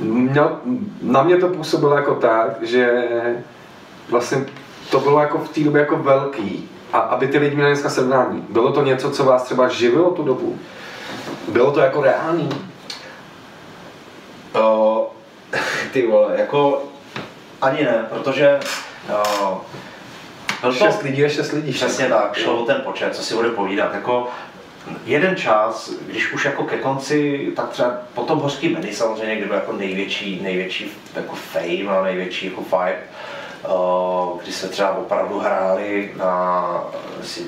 měl, 0.00 0.58
na 1.02 1.22
mě 1.22 1.36
to 1.36 1.48
působilo 1.48 1.96
jako 1.96 2.14
tak, 2.14 2.62
že 2.62 3.04
vlastně 4.08 4.46
to 4.90 5.00
bylo 5.00 5.20
jako 5.20 5.38
v 5.38 5.48
té 5.48 5.60
době 5.60 5.80
jako 5.80 5.96
velký. 5.96 6.70
A 6.92 6.98
aby 6.98 7.28
ty 7.28 7.38
lidi 7.38 7.56
měli 7.56 7.70
dneska 7.70 7.90
srovnání. 7.90 8.46
Bylo 8.48 8.72
to 8.72 8.84
něco, 8.84 9.10
co 9.10 9.24
vás 9.24 9.42
třeba 9.42 9.68
živilo 9.68 10.10
tu 10.10 10.22
dobu? 10.22 10.58
Bylo 11.48 11.72
to 11.72 11.80
jako 11.80 12.02
reálný? 12.02 12.48
Uh, 14.54 15.04
ty 15.92 16.06
vole, 16.06 16.34
jako 16.38 16.82
ani 17.62 17.84
ne, 17.84 18.06
protože 18.10 18.60
uh, 19.08 19.58
byl 20.60 20.72
to, 20.72 20.84
Šest 20.84 21.02
lidí 21.02 21.20
je 21.20 21.30
šest 21.30 21.52
lidí. 21.52 21.72
Přesně 21.72 22.08
tak, 22.08 22.36
šlo 22.36 22.62
o 22.62 22.64
ten 22.66 22.80
počet, 22.84 23.16
co 23.16 23.22
si 23.22 23.34
bude 23.34 23.48
povídat. 23.48 23.94
Jako 23.94 24.28
jeden 25.04 25.36
čas, 25.36 25.90
když 26.06 26.32
už 26.32 26.44
jako 26.44 26.64
ke 26.64 26.78
konci, 26.78 27.52
tak 27.56 27.68
třeba 27.68 27.98
po 28.14 28.22
tom 28.22 28.38
hořký 28.38 28.68
menu 28.68 28.92
samozřejmě, 28.92 29.36
kde 29.36 29.46
byl 29.46 29.56
jako 29.56 29.72
největší, 29.72 30.40
největší 30.42 30.90
jako 31.16 31.34
fame 31.34 31.98
a 31.98 32.02
největší 32.02 32.46
jako 32.46 32.60
vibe, 32.60 33.02
uh, 33.68 34.42
kdy 34.42 34.52
se 34.52 34.68
třeba 34.68 34.96
opravdu 34.96 35.38
hráli 35.38 36.12
na 36.16 36.84
asi 37.22 37.46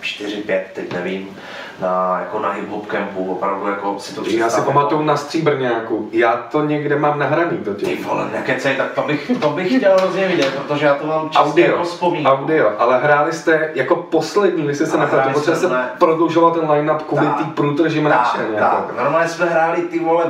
2004 0.00 0.42
5 0.42 0.70
teď 0.74 0.92
nevím, 0.92 1.36
na, 1.80 2.16
jako 2.20 2.38
na 2.38 2.54
hip-hop 2.54 2.86
campu, 2.86 3.32
opravdu 3.32 3.66
jako 3.68 3.98
si 3.98 4.14
to 4.14 4.22
Já 4.26 4.50
si 4.50 4.60
pamatuju 4.60 5.02
na 5.02 5.16
Stříbrňáku. 5.16 6.08
Já 6.12 6.36
to 6.36 6.64
někde 6.64 6.96
mám 6.96 7.18
nahraný 7.18 7.58
Ty 7.58 7.64
totiž. 7.64 8.04
vole, 8.04 8.26
nekecej, 8.32 8.76
tak 8.76 8.90
to 8.92 9.02
bych, 9.02 9.30
to 9.40 9.48
bych 9.50 9.76
chtěl 9.76 9.96
hrozně 9.98 10.28
vidět, 10.28 10.54
protože 10.54 10.86
já 10.86 10.94
to 10.94 11.06
mám 11.06 11.30
často 11.30 11.48
Audio, 11.48 11.66
jako 11.66 11.84
vzpomínku. 11.84 12.30
audio, 12.30 12.70
ale 12.78 12.98
hráli 12.98 13.32
jste 13.32 13.70
jako 13.74 13.96
poslední, 13.96 14.62
když 14.64 14.76
jste 14.76 14.86
se 14.86 14.96
nepletu, 14.98 15.30
protože 15.32 15.56
se 15.56 15.68
ne. 15.68 15.88
prodlužoval 15.98 16.50
ten 16.50 16.70
line-up 16.70 17.02
kvůli 17.02 17.26
té 17.26 17.44
průtrži 17.54 18.00
mrače. 18.00 18.38
Tak, 18.58 18.70
tak, 18.86 18.96
normálně 19.02 19.28
jsme 19.28 19.46
hráli 19.46 19.82
ty 19.82 19.98
vole 19.98 20.24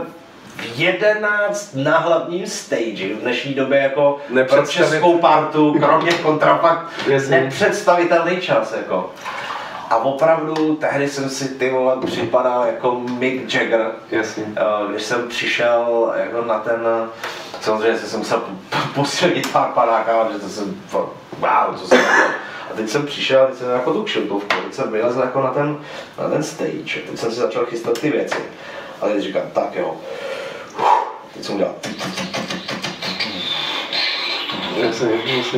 v 0.57 0.79
11 0.81 1.71
na 1.75 1.99
hlavním 1.99 2.47
stage, 2.47 3.15
v 3.15 3.19
dnešní 3.23 3.55
době 3.55 3.79
jako 3.79 4.17
pro 4.27 4.35
Nepředstavit- 4.37 4.91
českou 4.91 5.19
partu, 5.19 5.77
kromě 5.79 6.13
kontrafakt, 6.13 6.87
Jasně. 7.07 7.41
nepředstavitelný 7.41 8.37
čas 8.37 8.75
jako. 8.77 9.11
A 9.91 9.97
opravdu 9.97 10.77
tehdy 10.77 11.09
jsem 11.09 11.31
si 11.31 11.49
ty 11.49 11.71
vole 11.71 11.97
připadal 12.07 12.67
jako 12.67 13.01
Mick 13.01 13.55
Jagger, 13.55 13.93
Jasně. 14.11 14.45
Eh, 14.57 14.63
když 14.91 15.03
jsem 15.03 15.29
přišel 15.29 16.13
jako 16.17 16.45
na 16.45 16.59
ten, 16.59 16.81
samozřejmě 17.61 17.99
jsem 17.99 18.09
se 18.09 18.17
musel 18.17 18.43
postřelit 18.95 19.53
pár 19.53 19.69
panáka, 19.69 20.29
že 20.33 20.39
to 20.39 20.49
jsem, 20.49 20.83
wow, 20.93 21.77
co 21.77 21.87
jsem 21.87 21.99
dělal. 21.99 22.29
A 22.71 22.75
teď 22.77 22.89
jsem 22.89 23.07
přišel, 23.07 23.47
teď 23.47 23.59
jsem 23.59 23.71
jako 23.71 23.93
tu 23.93 24.05
kšiltovku, 24.05 24.57
teď 24.65 24.75
jsem 24.75 24.93
vylezl 24.93 25.21
jako 25.21 25.41
na 25.41 25.51
ten, 25.51 25.79
na 26.19 26.31
ten 26.31 26.43
stage, 26.43 27.01
teď 27.07 27.19
jsem 27.19 27.31
si 27.31 27.41
začal 27.41 27.67
chystat 27.67 27.99
ty 28.01 28.11
věci. 28.11 28.39
A 29.01 29.07
teď 29.07 29.23
říkám, 29.23 29.43
tak 29.53 29.77
jo, 29.77 29.97
teď 31.35 31.45
jsem 31.45 31.55
udělal. 31.55 31.75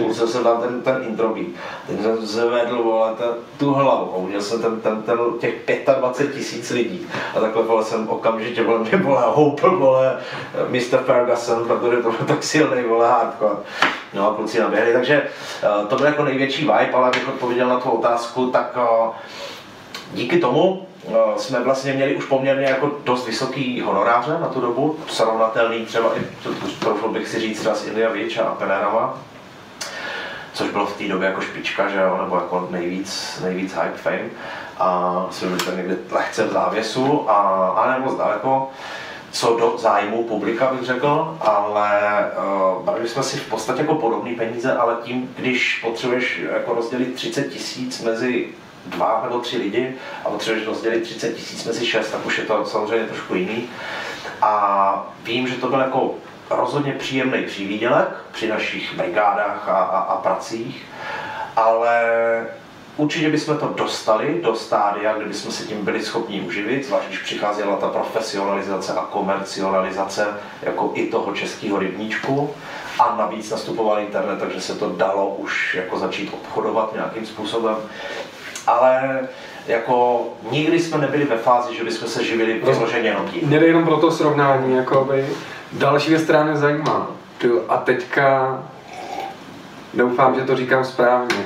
Musel 0.06 0.26
jsem 0.26 0.44
dát 0.44 0.60
ten, 0.60 0.82
ten 0.82 1.04
intro 1.08 1.28
beat. 1.28 1.46
Teď 1.86 2.02
jsem 2.02 2.26
zvedl 2.26 2.82
vole, 2.82 3.14
ten, 3.18 3.28
tu 3.58 3.72
hlavu 3.72 4.12
a 4.14 4.16
udělal 4.16 4.42
jsem 4.42 4.62
ten, 4.62 4.80
ten, 4.80 5.02
ten, 5.02 5.18
těch 5.40 5.54
25 5.98 6.34
tisíc 6.34 6.70
lidí. 6.70 7.06
A 7.36 7.40
takhle 7.40 7.62
vole, 7.62 7.84
jsem 7.84 8.08
okamžitě 8.08 8.62
vole, 8.62 8.78
mě 8.78 8.96
vole, 8.96 9.22
houpl 9.26 9.76
vole, 9.76 10.18
Mr. 10.68 10.98
Ferguson, 10.98 11.66
protože 11.66 11.96
to 11.96 12.10
byl 12.10 12.26
tak 12.26 12.42
silný 12.42 12.82
vole 12.82 13.08
hardcore. 13.08 13.56
No 14.14 14.30
a 14.30 14.34
kluci 14.34 14.60
naběhli, 14.60 14.92
takže 14.92 15.22
uh, 15.80 15.86
to 15.86 15.96
byl 15.96 16.06
jako 16.06 16.24
největší 16.24 16.62
vibe, 16.62 16.92
ale 16.92 17.08
abych 17.08 17.28
odpověděl 17.28 17.68
na 17.68 17.80
tu 17.80 17.90
otázku, 17.90 18.46
tak 18.46 18.76
uh, 18.76 19.14
díky 20.14 20.38
tomu 20.38 20.86
jsme 21.36 21.60
vlastně 21.60 21.92
měli 21.92 22.16
už 22.16 22.24
poměrně 22.24 22.66
jako 22.66 22.90
dost 23.04 23.26
vysoký 23.26 23.80
honoráře 23.80 24.30
na 24.40 24.48
tu 24.48 24.60
dobu, 24.60 24.98
srovnatelný 25.08 25.86
třeba 25.86 26.16
i, 26.16 26.20
troufl 26.80 27.08
bych 27.08 27.28
si 27.28 27.40
říct 27.40 27.66
s 27.66 27.86
India 27.86 28.10
Witch 28.10 28.38
a 28.38 28.44
Penerama, 28.44 29.18
což 30.52 30.70
bylo 30.70 30.86
v 30.86 30.96
té 30.96 31.08
době 31.08 31.28
jako 31.28 31.40
špička, 31.40 31.88
že 31.88 32.00
jo, 32.00 32.18
nebo 32.22 32.36
jako 32.36 32.68
nejvíc, 32.70 33.40
nejvíc 33.44 33.74
hype 33.74 33.96
fame. 33.96 34.30
A 34.78 35.26
jsme 35.30 35.48
byli 35.48 35.64
tam 35.64 35.76
někde 35.76 35.96
lehce 36.10 36.44
v 36.44 36.52
závěsu, 36.52 37.30
a, 37.30 37.68
a 37.68 37.98
nebo 37.98 38.14
daleko, 38.14 38.70
co 39.30 39.56
do 39.56 39.78
zájmu 39.78 40.24
publika 40.24 40.66
bych 40.66 40.86
řekl, 40.86 41.38
ale 41.40 42.00
uh, 42.38 42.84
brali 42.84 43.08
jsme 43.08 43.22
si 43.22 43.36
v 43.36 43.48
podstatě 43.48 43.80
jako 43.80 43.94
podobné 43.94 44.34
peníze, 44.34 44.72
ale 44.72 44.96
tím, 45.02 45.34
když 45.36 45.80
potřebuješ 45.84 46.40
jako 46.52 46.74
rozdělit 46.74 47.14
30 47.14 47.42
tisíc 47.42 48.02
mezi 48.02 48.48
dva 48.86 49.20
nebo 49.24 49.38
tři 49.38 49.58
lidi 49.58 49.94
a 50.24 50.28
potřebuješ 50.28 50.66
rozdělit 50.66 51.00
30 51.00 51.34
tisíc 51.34 51.64
mezi 51.64 51.86
šest, 51.86 52.10
tak 52.10 52.26
už 52.26 52.38
je 52.38 52.44
to 52.44 52.64
samozřejmě 52.64 53.06
trošku 53.06 53.34
jiný. 53.34 53.68
A 54.42 55.12
vím, 55.24 55.48
že 55.48 55.56
to 55.56 55.68
byl 55.68 55.80
jako 55.80 56.14
rozhodně 56.50 56.92
příjemný 56.92 57.42
přívídělek 57.42 58.08
při 58.32 58.48
našich 58.48 58.94
brigádách 58.96 59.68
a, 59.68 59.72
a, 59.72 59.98
a 59.98 60.16
pracích, 60.16 60.82
ale 61.56 62.02
určitě 62.96 63.30
bychom 63.30 63.58
to 63.58 63.74
dostali 63.76 64.40
do 64.42 64.54
stádia, 64.54 65.14
kde 65.14 65.26
bychom 65.26 65.52
se 65.52 65.64
tím 65.64 65.84
byli 65.84 66.02
schopni 66.02 66.40
uživit, 66.40 66.86
zvlášť 66.86 67.06
když 67.08 67.18
přicházela 67.18 67.76
ta 67.76 67.88
profesionalizace 67.88 68.92
a 68.92 69.00
komercionalizace 69.00 70.26
jako 70.62 70.92
i 70.94 71.06
toho 71.06 71.34
českého 71.34 71.78
rybníčku 71.78 72.54
a 72.98 73.16
navíc 73.16 73.50
nastupoval 73.50 74.00
internet, 74.00 74.38
takže 74.38 74.60
se 74.60 74.74
to 74.74 74.88
dalo 74.88 75.28
už 75.28 75.74
jako 75.74 75.98
začít 75.98 76.30
obchodovat 76.32 76.92
nějakým 76.94 77.26
způsobem. 77.26 77.76
Ale 78.66 79.20
jako 79.66 80.24
nikdy 80.50 80.80
jsme 80.80 80.98
nebyli 80.98 81.24
ve 81.24 81.38
fázi, 81.38 81.76
že 81.76 81.84
bychom 81.84 82.08
se 82.08 82.24
živili 82.24 82.60
vyloženě 82.64 83.08
jenom 83.08 83.28
tím. 83.28 83.48
Mě 83.48 83.60
jde 83.60 83.66
jenom 83.66 83.84
pro 83.84 83.96
to 83.96 84.10
srovnání, 84.10 84.76
jakoby. 84.76 85.26
Další 85.72 86.10
věc, 86.10 86.22
která 86.22 86.44
mě 86.44 86.56
zajímá. 86.56 87.10
A 87.68 87.76
teďka 87.76 88.58
doufám, 89.94 90.34
že 90.34 90.40
to 90.40 90.56
říkám 90.56 90.84
správně. 90.84 91.36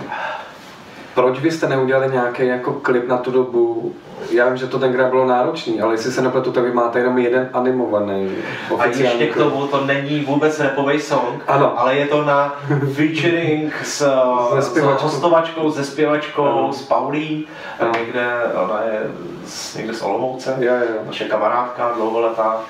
Proč 1.16 1.38
byste 1.38 1.68
neudělali 1.68 2.12
nějaký 2.12 2.47
jako 2.47 2.72
klip 2.72 3.09
na 3.09 3.16
tu 3.16 3.30
dobu? 3.30 3.93
Já 4.30 4.48
vím, 4.48 4.56
že 4.56 4.66
to 4.66 4.78
tenkrát 4.78 5.10
bylo 5.10 5.26
náročný, 5.26 5.80
ale 5.80 5.94
jestli 5.94 6.12
se 6.12 6.22
nepletu, 6.22 6.52
tak 6.52 6.64
vy 6.64 6.72
máte 6.72 6.98
jenom 6.98 7.18
jeden 7.18 7.48
animovaný 7.52 8.30
A 8.70 8.74
oficiální 8.74 9.20
ještě 9.20 9.34
k 9.34 9.36
tomu 9.43 9.66
to 9.66 9.84
není 9.84 10.20
vůbec 10.20 10.60
rapový 10.60 11.01
song, 11.01 11.43
Ano. 11.48 11.80
ale 11.80 11.97
je 11.97 12.06
to 12.06 12.24
na 12.24 12.55
featuring 12.94 13.74
s, 13.84 13.98
Se 14.55 14.62
s 14.62 14.66
zpěvačkou. 14.70 15.05
hostovačkou, 15.06 15.72
se 15.72 15.84
zpěvačkou, 15.84 16.43
Ano. 16.44 16.72
s 16.72 16.82
Paulí, 16.82 17.47
Ano. 17.80 17.93
někde, 17.98 18.26
ona 18.64 18.80
je 18.82 19.01
z, 19.47 19.76
někde 19.76 19.94
z 19.94 20.02
Olomouce, 20.02 20.56
Jo, 20.60 20.72
jo. 20.74 20.97
naše 21.06 21.24
kamarádka 21.24 21.93
dlouholetá. 21.97 22.60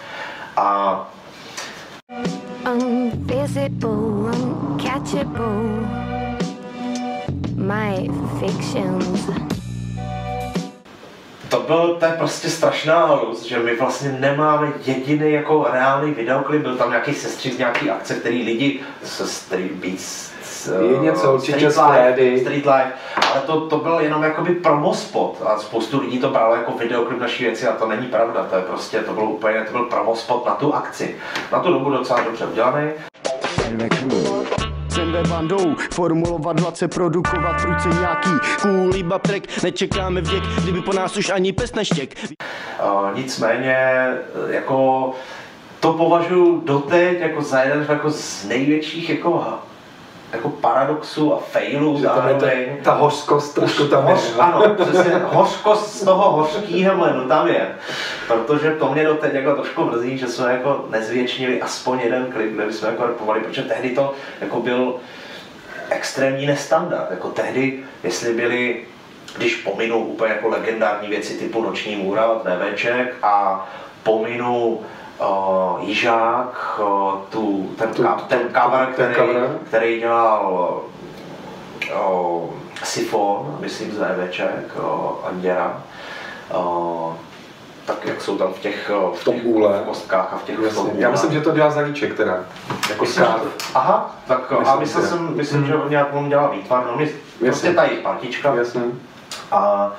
A 0.56 1.08
Invisible, 2.74 3.90
uncatchable. 4.70 6.05
My 7.66 8.08
fictions. 8.38 9.30
to 11.48 11.60
byl, 11.60 11.96
to 12.00 12.04
je 12.04 12.12
prostě 12.12 12.50
strašná 12.50 13.06
halus, 13.06 13.42
že 13.42 13.58
my 13.58 13.76
vlastně 13.76 14.16
nemáme 14.20 14.72
jediný 14.84 15.32
jako 15.32 15.66
reálný 15.72 16.12
videoklip, 16.12 16.62
byl 16.62 16.76
tam 16.76 16.90
nějaký 16.90 17.14
sestřih 17.14 17.54
z 17.54 17.58
nějaký 17.58 17.90
akce, 17.90 18.14
který 18.14 18.42
lidi 18.42 18.80
se 19.04 19.26
Street 19.26 19.72
Beats 19.72 20.30
s, 20.42 20.82
Je 20.92 20.98
něco, 20.98 21.34
určitě 21.34 21.70
Street 21.70 21.72
z 21.72 21.76
Life. 21.76 22.40
Street 22.40 22.66
Life, 22.66 22.92
ale 23.32 23.42
to, 23.46 23.60
to 23.60 23.78
byl 23.78 24.00
jenom 24.00 24.22
jakoby 24.22 24.54
promo 24.54 24.94
spot 24.94 25.42
a 25.46 25.58
spoustu 25.58 26.00
lidí 26.00 26.18
to 26.18 26.30
bralo 26.30 26.54
jako 26.54 26.72
videoklip 26.72 27.20
naší 27.20 27.44
věci 27.44 27.68
a 27.68 27.72
to 27.72 27.88
není 27.88 28.06
pravda, 28.06 28.46
to 28.50 28.56
je 28.56 28.62
prostě, 28.62 29.00
to 29.00 29.12
byl 29.12 29.24
úplně, 29.24 29.60
to 29.60 29.72
byl 29.72 29.84
promo 29.84 30.16
spot 30.16 30.46
na 30.46 30.54
tu 30.54 30.74
akci. 30.74 31.16
Na 31.52 31.60
tu 31.60 31.72
dobu 31.72 31.90
docela 31.90 32.20
dobře 32.20 32.46
udělaný. 32.46 32.90
Jsem 34.96 35.12
ve 35.12 35.22
bandou, 35.22 35.74
formulovat 35.92 36.60
hlace, 36.60 36.88
produkovat 36.88 37.60
ruce 37.64 37.88
nějaký 37.88 38.30
cool 38.62 38.96
iba 38.96 39.18
track, 39.18 39.62
nečekáme 39.62 40.20
věk, 40.20 40.44
kdyby 40.62 40.82
po 40.82 40.92
nás 40.92 41.16
už 41.16 41.30
ani 41.30 41.52
pes 41.52 41.74
neštěk. 41.74 42.14
Uh, 42.24 43.18
nicméně, 43.18 43.76
jako 44.48 45.12
to 45.80 45.92
považuji 45.92 46.62
doteď 46.64 47.20
jako 47.20 47.42
za 47.42 47.60
jeden 47.62 47.86
jako 47.88 48.10
z 48.10 48.44
největších 48.44 49.10
jako, 49.10 49.44
jako 50.32 50.48
paradoxů 50.48 51.34
a 51.34 51.42
tam 51.52 51.62
je 51.62 52.02
ta, 52.02 52.14
zároveň. 52.14 52.76
ta 52.82 52.94
hořkost 52.94 53.54
trošku 53.54 53.88
tam 53.88 54.08
je. 54.08 54.14
Hoř, 54.14 54.32
jo. 54.34 54.40
ano, 54.40 54.74
přesně, 54.74 55.12
hořkost 55.24 56.00
z 56.00 56.04
toho 56.04 56.30
hořkýho 56.32 56.96
mlenu 56.96 57.28
tam 57.28 57.48
je. 57.48 57.74
Protože 58.26 58.70
to 58.70 58.92
mě 58.92 59.04
doteď 59.04 59.34
jako 59.34 59.54
trošku 59.54 59.84
mrzí, 59.84 60.18
že 60.18 60.26
jsme 60.26 60.52
jako 60.52 60.84
nezvětšnili 60.90 61.62
aspoň 61.62 62.00
jeden 62.00 62.32
klip, 62.32 62.52
kde 62.52 62.66
bychom 62.66 62.88
jako 62.88 63.06
repovali, 63.06 63.40
protože 63.40 63.62
tehdy 63.62 63.90
to 63.90 64.14
jako 64.40 64.60
byl 64.60 64.94
extrémní 65.90 66.46
nestandard. 66.46 67.10
Jako 67.10 67.28
tehdy, 67.28 67.84
jestli 68.04 68.34
byli, 68.34 68.84
když 69.36 69.56
pominu 69.56 69.98
úplně 69.98 70.32
jako 70.32 70.48
legendární 70.48 71.08
věci 71.08 71.34
typu 71.34 71.62
Noční 71.62 71.96
můra 71.96 72.26
od 72.26 72.46
a 73.22 73.68
pominu 74.02 74.80
uh, 75.20 75.80
Jižák, 75.88 76.80
uh, 76.82 77.12
tu, 77.30 77.70
ten, 77.78 77.88
Tu- 77.94 78.02
ka, 78.02 78.20
ten 78.28 78.38
tu- 78.38 78.60
cover, 78.60 78.86
ten 78.86 79.12
který, 79.12 79.14
cover. 79.14 79.58
který 79.66 80.00
dělal 80.00 80.80
uh, 81.94 82.50
Sifon, 82.84 83.56
myslím 83.60 83.92
z 83.92 83.98
Neveček, 83.98 84.72
uh, 84.82 85.10
Anděra. 85.28 85.82
Uh, 86.58 87.12
tak 87.86 88.04
jak 88.06 88.20
jsou 88.22 88.38
tam 88.38 88.52
v 88.52 88.58
těch, 88.58 88.90
v 89.14 89.24
tom 89.24 89.34
těch 89.34 89.44
úle. 89.44 89.82
kostkách 89.86 90.32
a 90.32 90.36
v 90.36 90.42
těch 90.44 90.58
v 90.58 90.62
Jasně. 90.64 90.90
Já 90.98 91.10
myslím, 91.10 91.32
že 91.32 91.40
to 91.40 91.50
dělá 91.50 91.70
Zaníček 91.70 92.16
teda. 92.16 92.36
Jako 92.90 93.04
Myslím, 93.04 93.24
skáv. 93.24 93.40
to- 93.40 93.48
Aha, 93.74 94.16
tak 94.26 94.38
Myslím 94.50 94.58
myslím, 94.58 94.76
a 94.76 94.80
myslel 94.80 95.02
jsem, 95.04 95.36
myslím, 95.36 95.66
že 95.66 95.74
on 95.76 95.90
nějak 95.90 96.08
on 96.14 96.28
dělá 96.28 96.48
výtvar, 96.50 96.84
no 96.86 96.96
my, 96.96 97.10
prostě 97.40 97.72
ta 97.74 97.84
jejich 97.84 98.00
partička. 98.00 98.54
Jasně. 98.54 98.82
A 99.52 99.92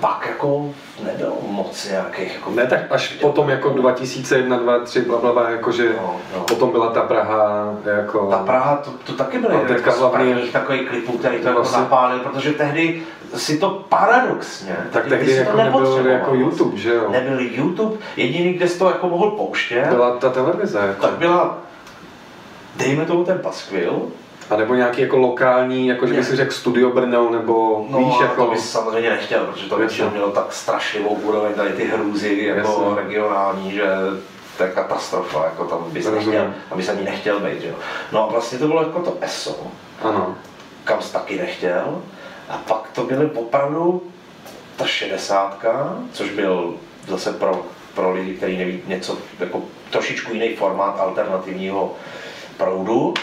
pak 0.00 0.26
jako 0.28 0.68
nebylo 1.04 1.36
moc 1.48 1.88
nějakých 1.90 2.34
jako... 2.34 2.50
Ne, 2.50 2.66
tak 2.66 2.80
až 2.90 3.08
potom 3.08 3.48
jako 3.50 3.68
2001, 3.68 4.56
2, 4.58 4.78
3, 4.78 5.00
bla, 5.00 5.18
bla, 5.18 5.32
bla, 5.32 5.50
jakože 5.50 5.92
No, 6.02 6.16
no. 6.36 6.44
potom 6.44 6.70
byla 6.70 6.90
ta 6.90 7.00
Praha, 7.00 7.74
jako... 7.96 8.26
Ta 8.30 8.38
Praha, 8.38 8.76
to, 8.76 8.90
to 9.04 9.12
taky 9.12 9.38
byl 9.38 9.50
jeden 9.50 9.66
teďka 9.66 9.90
jako 9.90 10.08
z 10.08 10.10
prvních 10.10 10.52
takových 10.52 10.88
klipů, 10.88 11.18
který 11.18 11.38
to 11.38 11.48
jako 11.48 11.60
Vlastně- 11.60 11.82
zapálil, 11.82 12.18
protože 12.18 12.52
tehdy 12.52 13.02
si 13.34 13.58
to 13.58 13.84
paradoxně, 13.88 14.76
Tak 14.92 15.04
ty 15.04 15.10
tehdy 15.10 15.32
si 15.32 15.38
jako 15.38 15.50
to 15.50 15.56
nebyl 15.56 16.06
jako. 16.06 16.34
YouTube, 16.34 16.76
že 16.78 16.94
jo? 16.94 17.10
Nebyl 17.10 17.40
YouTube, 17.40 17.96
jediný, 18.16 18.52
kde 18.52 18.68
jsi 18.68 18.78
to 18.78 18.88
jako 18.88 19.08
mohl 19.08 19.30
pouštět, 19.30 19.86
Byla 19.88 20.16
ta 20.16 20.30
televize, 20.30 20.78
jako. 20.78 21.02
tak 21.02 21.10
byla, 21.10 21.58
dejme 22.76 23.04
tomu 23.04 23.24
ten 23.24 23.38
paskvil, 23.38 24.02
A 24.50 24.56
nebo 24.56 24.74
nějaký 24.74 25.00
jako 25.00 25.16
lokální, 25.16 25.86
jako 25.86 26.06
že 26.06 26.14
by 26.14 26.24
si 26.24 26.36
řekl 26.36 26.52
Studio 26.52 26.90
Brno, 26.90 27.30
nebo 27.30 27.86
No, 27.90 27.98
víš, 27.98 28.14
jako... 28.20 28.44
to 28.44 28.50
bys 28.50 28.70
samozřejmě 28.70 29.10
nechtěl, 29.10 29.44
protože 29.44 29.68
to 29.68 29.76
většinou 29.76 30.10
mělo 30.10 30.30
tak 30.30 30.52
strašlivou 30.52 31.08
úroveň 31.08 31.54
tady 31.54 31.70
ty 31.72 31.84
hrůzy 31.84 32.44
jako 32.44 32.68
Jasně. 32.88 33.02
regionální, 33.02 33.72
že 33.72 33.84
to 34.58 34.62
je 34.62 34.70
katastrofa, 34.70 35.44
jako 35.44 35.64
tam 35.64 35.84
bys 35.90 36.06
Rozumím. 36.06 36.26
nechtěl, 36.26 36.52
tam 36.68 36.78
bys 36.78 36.88
ani 36.88 37.02
nechtěl 37.04 37.40
být, 37.40 37.60
že 37.60 37.68
jo. 37.68 37.74
No 38.12 38.22
a 38.28 38.32
vlastně 38.32 38.58
to 38.58 38.66
bylo 38.66 38.82
jako 38.82 39.00
to 39.00 39.16
ESO, 39.20 39.56
Ano. 40.02 40.34
kam 40.84 41.02
jsi 41.02 41.12
taky 41.12 41.38
nechtěl. 41.38 42.02
A 42.48 42.56
pak 42.68 42.90
to 42.94 43.04
byly 43.04 43.26
opravdu 43.34 44.02
ta 44.76 44.86
šedesátka, 44.86 45.96
což 46.12 46.30
byl 46.30 46.74
zase 47.08 47.32
pro, 47.32 47.62
pro 47.94 48.12
lidi, 48.12 48.34
kteří 48.34 48.56
neví 48.58 48.82
něco, 48.86 49.18
jako 49.40 49.62
trošičku 49.90 50.32
jiný 50.34 50.56
formát 50.56 51.00
alternativního 51.00 51.92
proudu. 52.56 53.14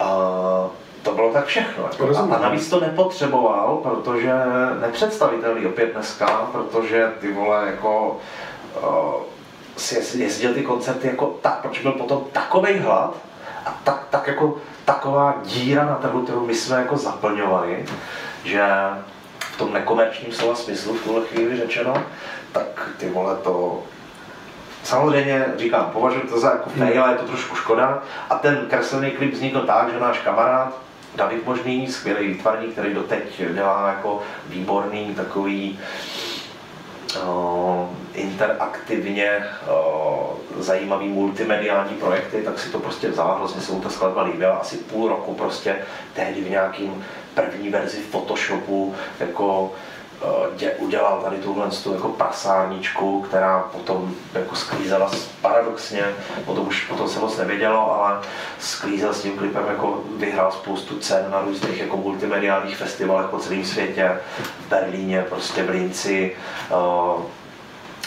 A 0.00 0.70
to 1.02 1.12
bylo 1.12 1.32
tak 1.32 1.46
všechno. 1.46 1.84
Jako. 1.84 2.06
Rozumím. 2.06 2.32
A, 2.32 2.36
a 2.36 2.40
navíc 2.40 2.70
to 2.70 2.80
nepotřeboval, 2.80 3.76
protože 3.82 4.32
nepředstavitelný 4.80 5.66
opět 5.66 5.92
dneska, 5.92 6.48
protože 6.52 7.12
ty 7.20 7.32
vole 7.32 7.66
jako 7.66 8.16
uh, 8.82 9.22
si 9.76 9.94
jez- 9.94 10.18
jezdil 10.18 10.54
ty 10.54 10.62
koncerty 10.62 11.06
jako 11.06 11.26
tak, 11.42 11.60
protože 11.62 11.82
byl 11.82 11.92
potom 11.92 12.24
takový 12.32 12.78
hlad 12.78 13.14
a 13.66 13.80
tak, 13.84 14.06
tak 14.10 14.26
jako 14.26 14.56
taková 14.84 15.34
díra 15.44 15.84
na 15.84 15.94
trhu, 15.94 16.22
kterou 16.22 16.46
my 16.46 16.54
jsme 16.54 16.76
jako 16.76 16.96
zaplňovali, 16.96 17.86
že 18.44 18.64
v 19.38 19.58
tom 19.58 19.72
nekomerčním 19.72 20.32
slova 20.32 20.54
smyslu 20.54 20.94
v 20.94 21.04
tuhle 21.04 21.26
chvíli 21.26 21.56
řečeno, 21.56 21.94
tak 22.52 22.90
ty 22.96 23.10
vole 23.10 23.36
to 23.36 23.82
Samozřejmě 24.84 25.44
říkám, 25.56 25.90
považuji 25.92 26.20
to 26.20 26.40
za 26.40 26.50
jako 26.50 26.70
fail, 26.70 27.02
ale 27.02 27.12
je 27.12 27.18
to 27.18 27.24
trošku 27.24 27.56
škoda. 27.56 28.02
A 28.30 28.34
ten 28.34 28.66
kreslený 28.70 29.10
klip 29.10 29.32
vznikl 29.32 29.60
tak, 29.60 29.92
že 29.92 30.00
náš 30.00 30.18
kamarád 30.18 30.78
David 31.14 31.46
Možný, 31.46 31.88
skvělý 31.88 32.26
výtvarník, 32.26 32.72
který 32.72 32.94
doteď 32.94 33.42
dělá 33.54 33.88
jako 33.88 34.22
výborný 34.48 35.14
takový 35.14 35.78
interaktivně 38.14 39.44
zajímavý 40.58 41.08
multimediální 41.08 41.96
projekty, 41.96 42.42
tak 42.42 42.58
si 42.58 42.68
to 42.68 42.78
prostě 42.78 43.08
vzal, 43.08 43.36
hrozně 43.36 43.60
se 43.60 43.72
mu 43.72 43.80
ta 43.80 43.88
skladba 43.90 44.22
líbila, 44.22 44.56
asi 44.56 44.76
půl 44.76 45.08
roku 45.08 45.34
prostě 45.34 45.76
tehdy 46.14 46.40
v 46.40 46.50
nějakým 46.50 47.04
první 47.34 47.68
verzi 47.68 48.00
Photoshopu 48.00 48.94
jako 49.20 49.72
dě, 50.56 50.70
udělal 50.70 51.20
tady 51.22 51.36
tuhle 51.36 51.70
tu 51.82 51.92
jako 51.92 52.08
prasárničku, 52.08 53.20
která 53.22 53.58
potom 53.58 54.14
jako 54.34 54.56
sklízela 54.56 55.10
paradoxně, 55.40 56.04
potom 56.44 56.68
už 56.68 56.84
potom 56.84 57.08
se 57.08 57.20
moc 57.20 57.36
nevědělo, 57.36 57.94
ale 57.94 58.20
sklízel 58.58 59.14
s 59.14 59.22
tím 59.22 59.38
klipem 59.38 59.64
jako 59.68 60.02
vyhrál 60.16 60.52
spoustu 60.52 60.98
cen 60.98 61.26
na 61.30 61.40
různých 61.40 61.80
jako 61.80 61.96
multimediálních 61.96 62.76
festivalech 62.76 63.30
po 63.30 63.38
celém 63.38 63.64
světě, 63.64 64.20
v 64.66 64.68
Berlíně, 64.68 65.26
prostě 65.28 65.62
v 65.62 65.70
Linci, 65.70 66.36
o, 66.70 67.26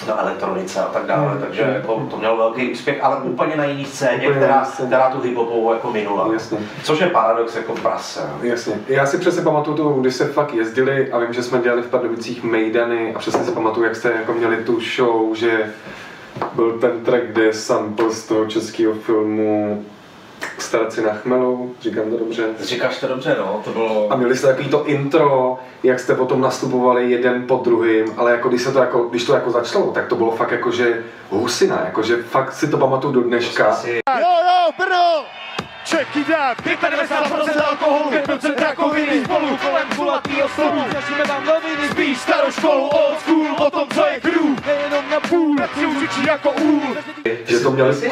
na 0.07 0.21
elektronice 0.21 0.79
a 0.79 0.85
tak 0.85 1.05
dále, 1.05 1.37
takže 1.39 1.61
jako 1.61 2.07
to 2.11 2.17
mělo 2.17 2.37
velký 2.37 2.71
úspěch, 2.71 3.03
ale 3.03 3.17
úplně 3.17 3.55
na 3.55 3.65
jiný 3.65 3.85
scéně, 3.85 4.27
Úplně 4.27 4.35
která, 4.35 4.67
která 4.85 5.09
tu 5.09 5.21
hiphopovou 5.21 5.73
jako 5.73 5.91
minula. 5.91 6.29
Jasně. 6.33 6.57
Což 6.83 6.99
je 6.99 7.07
paradox 7.07 7.55
jako 7.55 7.73
prase. 7.73 8.19
no. 8.31 8.49
Jasně. 8.49 8.73
Já 8.87 9.05
si 9.05 9.17
přesně 9.17 9.41
pamatuju 9.41 9.77
to, 9.77 9.89
když 9.89 10.15
se 10.15 10.25
fakt 10.27 10.53
jezdili 10.53 11.11
a 11.11 11.19
vím, 11.19 11.33
že 11.33 11.43
jsme 11.43 11.59
dělali 11.59 11.81
v 11.81 11.89
Pardubicích 11.89 12.43
Mejdany 12.43 13.15
a 13.15 13.19
přesně 13.19 13.43
si 13.43 13.51
pamatuju, 13.51 13.85
jak 13.85 13.95
jste 13.95 14.11
jako 14.11 14.33
měli 14.33 14.57
tu 14.57 14.79
show, 14.97 15.35
že 15.35 15.73
byl 16.53 16.71
ten 16.71 17.01
track, 17.05 17.23
kde 17.25 17.53
sample 17.53 18.11
z 18.11 18.27
toho 18.27 18.45
českého 18.45 18.93
filmu 18.93 19.85
Starci 20.59 21.01
na 21.01 21.13
chmelu, 21.13 21.75
říkám 21.81 22.11
to 22.11 22.17
dobře. 22.17 22.43
Říkáš 22.59 22.99
to 22.99 23.07
dobře, 23.07 23.35
no, 23.39 23.61
to 23.63 23.69
bylo... 23.69 24.13
A 24.13 24.15
měli 24.15 24.37
jste 24.37 24.47
takový 24.47 24.69
to 24.69 24.85
intro, 24.85 25.59
jak 25.83 25.99
jste 25.99 26.15
potom 26.15 26.41
nastupovali 26.41 27.11
jeden 27.11 27.47
po 27.47 27.55
druhým, 27.55 28.13
ale 28.17 28.31
jako 28.31 28.49
když, 28.49 28.61
se 28.61 28.71
to 28.71 28.79
jako, 28.79 29.03
když 29.03 29.23
to 29.23 29.33
jako 29.33 29.51
začalo, 29.51 29.91
tak 29.91 30.07
to 30.07 30.15
bylo 30.15 30.31
fakt 30.31 30.51
jako, 30.51 30.71
že 30.71 31.03
husina, 31.29 31.81
jako, 31.85 32.03
že 32.03 32.23
fakt 32.23 32.53
si 32.53 32.67
to 32.67 32.77
pamatuju 32.77 33.13
do 33.13 33.21
dneška. 33.21 33.77
Jo, 33.85 34.01
jo, 34.17 34.71
Brno! 34.77 35.25
Check 35.85 36.15
it 36.15 36.27
out! 36.29 36.57
95% 36.57 37.61
alkoholu, 37.69 38.11
5% 38.11 38.59
rakoviny, 38.59 39.23
spolu 39.23 39.57
kolem 39.57 39.87
kulatýho 39.95 40.49
stolu. 40.49 40.83
Řešíme 40.91 41.23
vám 41.23 41.45
noviny, 41.45 41.89
spíš 41.91 42.17
starou 42.17 42.51
školu, 42.51 42.87
old 42.87 43.19
school, 43.19 43.55
o 43.67 43.71
tom, 43.71 43.87
co 43.95 44.05
je 44.05 44.19
crew. 44.19 44.65
Nejenom 44.65 45.09
na 45.11 45.19
půl, 45.19 45.55
si 45.79 45.85
učí 45.85 46.25
jako 46.25 46.51
úl. 46.51 46.81
Že 47.45 47.59
to 47.59 47.71
měli 47.71 47.93
v 47.93 48.09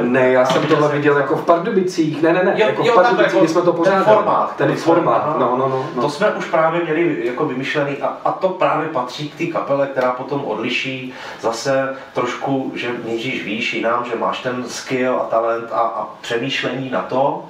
Ne, 0.00 0.28
já 0.28 0.44
jsem 0.44 0.66
tohle 0.66 0.88
viděl 0.88 1.16
jako 1.16 1.36
v 1.36 1.44
Pardubicích, 1.44 2.22
ne, 2.22 2.32
ne, 2.32 2.44
ne, 2.44 2.54
Jo, 2.56 2.66
jako 2.66 2.82
v 2.82 2.86
jo, 2.86 2.94
takhle, 2.94 3.04
Pardubicích, 3.04 3.34
jako 3.34 3.48
jsme 3.48 3.62
to 3.62 3.72
pořádali. 3.72 4.04
Ten 4.04 4.14
formát. 4.14 4.56
Ten 4.56 4.76
formát, 4.76 5.22
aha. 5.26 5.36
no, 5.38 5.56
no, 5.56 5.68
no. 5.68 5.90
no. 5.94 6.02
To 6.02 6.10
jsme 6.10 6.30
už 6.30 6.44
právě 6.44 6.82
měli 6.84 7.26
jako 7.26 7.46
vymyšlený 7.46 7.96
a, 7.96 8.16
a 8.24 8.32
to 8.32 8.48
právě 8.48 8.88
patří 8.88 9.28
k 9.28 9.38
té 9.38 9.46
kapele, 9.46 9.86
která 9.86 10.12
potom 10.12 10.44
odliší 10.44 11.14
zase 11.40 11.96
trošku, 12.12 12.72
že 12.74 12.90
míříš 13.04 13.44
výš 13.44 13.74
jinam, 13.74 14.04
že 14.04 14.16
máš 14.16 14.40
ten 14.40 14.64
skill 14.68 15.16
a 15.20 15.24
talent 15.24 15.68
a, 15.72 15.78
a 15.78 16.08
přemýšlení 16.20 16.90
na 16.90 17.02
to, 17.02 17.44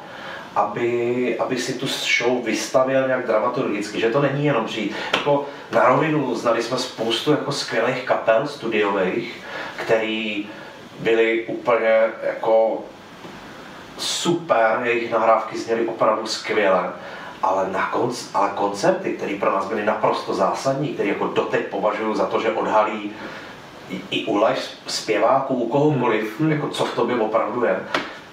aby, 0.57 1.37
aby 1.39 1.57
si 1.57 1.73
tu 1.73 1.87
show 1.87 2.45
vystavěl 2.45 3.07
nějak 3.07 3.27
dramaturgicky, 3.27 4.01
že 4.01 4.11
to 4.11 4.21
není 4.21 4.45
jenom 4.45 4.65
přijít. 4.65 4.95
Jako 5.13 5.47
na 5.73 5.89
rovinu 5.89 6.35
znali 6.35 6.63
jsme 6.63 6.79
spoustu 6.79 7.31
jako 7.31 7.53
skvělých 7.53 8.03
kapel 8.03 8.47
studiových, 8.47 9.41
který 9.77 10.47
byly 11.03 11.45
úplně 11.47 12.01
jako 12.23 12.81
super, 13.99 14.81
jejich 14.85 15.11
nahrávky 15.11 15.59
zněly 15.59 15.87
opravdu 15.87 16.27
skvěle, 16.27 16.93
ale, 17.43 17.69
na 17.69 17.87
konc, 17.87 18.25
ale 18.35 18.51
koncerty, 18.55 19.13
které 19.13 19.35
pro 19.35 19.53
nás 19.53 19.67
byly 19.67 19.85
naprosto 19.85 20.35
zásadní, 20.35 20.89
které 20.89 21.09
jako 21.09 21.27
doteď 21.27 21.67
považuji 21.67 22.15
za 22.15 22.27
to, 22.27 22.41
že 22.41 22.53
odhalí 22.53 23.13
i, 23.91 24.01
i 24.11 24.25
u 24.25 24.37
live 24.37 24.61
zpěváků, 24.87 25.55
u 25.55 25.69
kohokoliv, 25.69 26.41
Hmm. 26.41 26.53
jako 26.53 26.69
co 26.69 26.85
v 26.85 26.95
tobě 26.95 27.17
opravdu 27.17 27.65
je. 27.65 27.81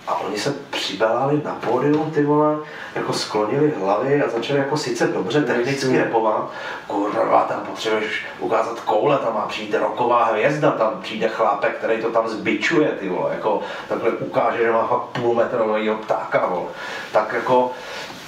A 0.10 0.20
oni 0.20 0.40
se 0.40 0.54
přibelali 0.70 1.42
na 1.46 1.56
pódium, 1.56 2.12
ty 2.12 2.24
vole, 2.24 2.58
jako 2.96 3.14
sklonili 3.14 3.74
hlavy 3.80 4.24
a 4.24 4.30
začali 4.30 4.60
jako 4.60 4.78
sice 4.78 5.08
dobře 5.08 5.42
technicky 5.42 5.98
repovat, 5.98 6.52
kurva, 6.88 7.44
tam 7.44 7.60
potřebuješ 7.60 8.26
ukázat 8.40 8.80
koule, 8.80 9.18
tam 9.18 9.34
má 9.34 9.42
přijít 9.42 9.74
roková 9.74 10.26
hvězda, 10.26 10.72
tam 10.72 11.02
přijde 11.02 11.28
chlápek, 11.28 11.78
který 11.78 12.02
to 12.02 12.12
tam 12.12 12.28
zbičuje, 12.28 12.88
ty 12.88 13.10
vole, 13.10 13.34
jako 13.34 13.62
takhle 13.90 14.12
ukáže, 14.12 14.58
že 14.58 14.72
má 14.72 14.88
fakt 14.88 15.22
půlmetrového 15.22 15.96
ptáka, 15.96 16.46
vole. 16.46 16.70
Tak 17.12 17.34
jako, 17.34 17.72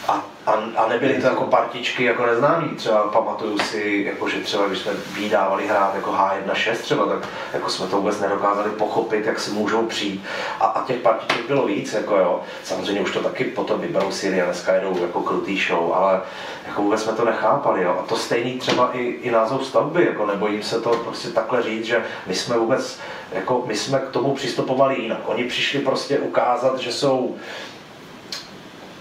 a, 0.08 0.26
a, 0.46 0.52
a 0.52 0.88
nebyly 0.88 1.22
to 1.22 1.28
jako 1.28 1.44
partičky 1.44 2.04
jako 2.04 2.26
neznámý, 2.26 2.70
třeba 2.70 3.04
pamatuju 3.04 3.60
si, 3.60 4.04
jako 4.08 4.30
že 4.30 4.40
třeba 4.40 4.68
když 4.68 4.80
jsme 4.80 4.92
výdávali 5.16 5.68
hrát 5.68 5.96
jako 5.96 6.12
H1.6 6.12 6.74
třeba, 6.74 7.06
tak 7.06 7.30
jako 7.54 7.70
jsme 7.70 7.88
to 7.88 7.96
vůbec 7.96 8.20
nedokázali 8.20 8.70
pochopit, 8.70 9.26
jak 9.26 9.40
si 9.40 9.52
můžou 9.52 9.86
přijít. 9.86 10.24
A, 10.60 10.66
a 10.66 10.86
těch 10.86 10.98
partiček 10.98 11.48
bylo 11.48 11.66
víc, 11.66 11.94
jako 11.94 12.16
jo. 12.16 12.42
Samozřejmě 12.64 13.02
už 13.02 13.12
to 13.12 13.24
taky 13.24 13.44
potom 13.44 13.82
vyberou 13.82 14.12
si 14.12 14.42
a 14.42 14.46
dneska 14.46 14.76
jedou 14.76 14.98
jako 15.02 15.22
krutý 15.22 15.58
show, 15.68 15.94
ale 15.94 16.22
jako 16.68 16.82
vůbec 16.82 17.04
jsme 17.04 17.14
to 17.14 17.26
nechápali, 17.26 17.84
jo. 17.84 17.98
A 18.00 18.08
to 18.08 18.16
stejný 18.16 18.54
třeba 18.54 18.90
i, 18.94 19.02
i 19.02 19.32
název 19.32 19.66
stavby, 19.66 20.06
jako 20.06 20.26
nebojím 20.26 20.64
se 20.64 20.82
to 20.82 20.90
prostě 20.90 21.30
takhle 21.30 21.64
říct, 21.64 21.86
že 21.86 22.04
my 22.28 22.36
jsme 22.36 22.58
vůbec, 22.58 23.00
jako 23.32 23.64
my 23.66 23.76
jsme 23.76 24.00
k 24.00 24.10
tomu 24.10 24.34
přistupovali 24.34 25.02
jinak. 25.02 25.20
Oni 25.26 25.44
přišli 25.44 25.80
prostě 25.80 26.20
ukázat, 26.20 26.80
že 26.80 26.92
jsou 26.92 27.36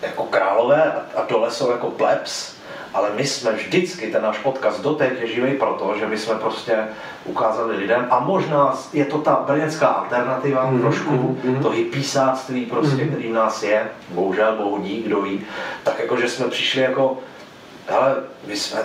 jako 0.03 0.23
králové 0.25 0.93
a, 1.17 1.23
dole 1.29 1.51
jsou 1.51 1.71
jako 1.71 1.91
plebs, 1.91 2.55
ale 2.95 3.11
my 3.17 3.27
jsme 3.27 3.53
vždycky, 3.53 4.07
ten 4.13 4.23
náš 4.23 4.39
podcast 4.39 4.81
doteď 4.81 5.21
je 5.21 5.27
živý 5.27 5.53
proto, 5.59 5.95
že 5.99 6.07
my 6.07 6.19
jsme 6.19 6.35
prostě 6.35 6.79
ukázali 7.25 7.77
lidem 7.77 8.07
a 8.11 8.21
možná 8.21 8.79
je 8.93 9.05
to 9.05 9.19
ta 9.19 9.45
brněnská 9.47 9.87
alternativa 9.87 10.71
Mhm, 10.71 10.81
trošku, 10.81 11.11
mhm, 11.11 11.39
mhm. 11.45 11.63
to 11.63 11.71
hippiesáctví 11.71 12.67
prostě, 12.67 12.97
Mhm. 13.05 13.09
který 13.09 13.29
v 13.29 13.33
nás 13.35 13.63
je, 13.63 13.89
bohužel, 14.09 14.57
bohu 14.57 14.79
dík, 14.79 15.07
kdo 15.07 15.21
ví, 15.21 15.41
tak 15.85 15.99
jako, 15.99 16.17
že 16.21 16.29
jsme 16.29 16.49
přišli 16.49 16.81
jako, 16.83 17.19
hele, 17.89 18.17
my 18.47 18.57
jsme 18.57 18.81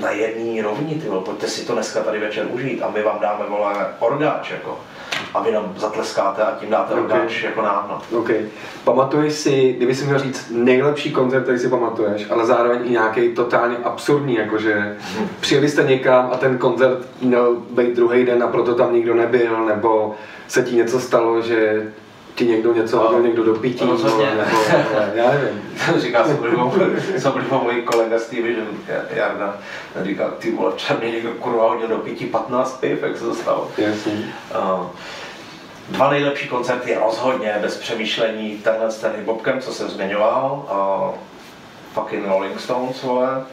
na 0.00 0.10
jedný 0.10 0.62
rovni, 0.62 0.94
ty 0.94 1.08
vole, 1.08 1.20
pojďte 1.24 1.48
si 1.48 1.66
to 1.66 1.72
dneska 1.72 2.00
tady 2.02 2.18
večer 2.18 2.46
užít 2.50 2.82
a 2.82 2.90
my 2.90 3.02
vám 3.02 3.18
dáme, 3.20 3.44
vole, 3.48 3.74
orgáč, 3.98 4.50
jako. 4.50 4.80
A 5.34 5.42
vy 5.42 5.52
nám 5.52 5.74
zatleskáte 5.76 6.42
a 6.42 6.50
tím 6.60 6.70
dáte 6.70 6.94
Ok. 6.94 7.00
orgáč 7.00 7.42
jako 7.42 7.62
nám, 7.62 7.86
no. 8.12 8.18
OK. 8.18 8.30
Pamatuješ 8.84 9.32
si, 9.34 9.72
kdyby 9.76 9.94
si 9.94 10.04
měl 10.04 10.18
říct 10.18 10.46
nejlepší 10.50 11.12
koncert, 11.12 11.42
který 11.42 11.58
si 11.58 11.68
pamatuješ, 11.68 12.30
ale 12.30 12.46
zároveň 12.46 12.80
i 12.84 12.90
nějaký 12.90 13.28
totálně 13.28 13.76
absurdní, 13.84 14.34
jakože 14.34 14.96
přijeli 15.40 15.68
jste 15.68 15.82
někam 15.82 16.30
a 16.32 16.36
ten 16.36 16.58
koncert 16.58 16.98
měl 17.20 17.56
být 17.70 17.96
druhý 17.96 18.24
den 18.24 18.42
a 18.42 18.46
proto 18.46 18.74
tam 18.74 18.94
nikdo 18.94 19.14
nebyl, 19.14 19.64
nebo 19.66 20.14
se 20.48 20.62
ti 20.62 20.76
něco 20.76 21.00
stalo, 21.00 21.42
že 21.42 21.82
ti 22.34 22.46
někdo 22.46 22.74
něco 22.74 22.98
hodil 22.98 23.22
někdo 23.22 23.44
do 23.44 23.54
pití, 23.54 23.84
Rozhodně. 23.86 24.26
nebo, 24.26 24.58
nebo, 24.72 25.06
já 25.14 25.30
nevím. 25.30 25.62
říká 26.00 26.24
se 26.24 26.34
oblíbou, 26.34 26.72
se 27.18 27.28
oblíbou 27.30 27.60
můj 27.62 27.82
kolega 27.82 28.18
z 28.18 28.26
Television, 28.26 28.66
Jarda, 29.10 29.56
říká, 30.02 30.30
ty 30.38 30.50
vole, 30.50 30.72
včera 30.76 30.98
mě 30.98 31.10
někdo 31.10 31.30
kurva 31.30 31.68
hodil 31.68 31.88
do 31.88 31.96
pití 31.98 32.26
15 32.26 32.80
piv, 32.80 33.02
jak 33.02 33.16
se 33.16 33.24
to 33.24 33.34
stalo. 33.34 33.68
Jasně. 33.78 34.34
Uh, 34.74 34.86
Dva 35.88 36.10
nejlepší 36.10 36.48
koncerty 36.48 36.98
rozhodně, 37.04 37.58
bez 37.60 37.76
přemýšlení, 37.76 38.58
tenhle 38.58 38.90
s 38.90 38.98
ten 38.98 39.12
hip 39.16 39.42
co 39.60 39.72
jsem 39.72 39.88
zmiňoval, 39.88 40.66
uh, 40.72 41.14
fucking 41.92 42.28
Rolling 42.28 42.60
Stones, 42.60 43.02
vole, 43.02 43.44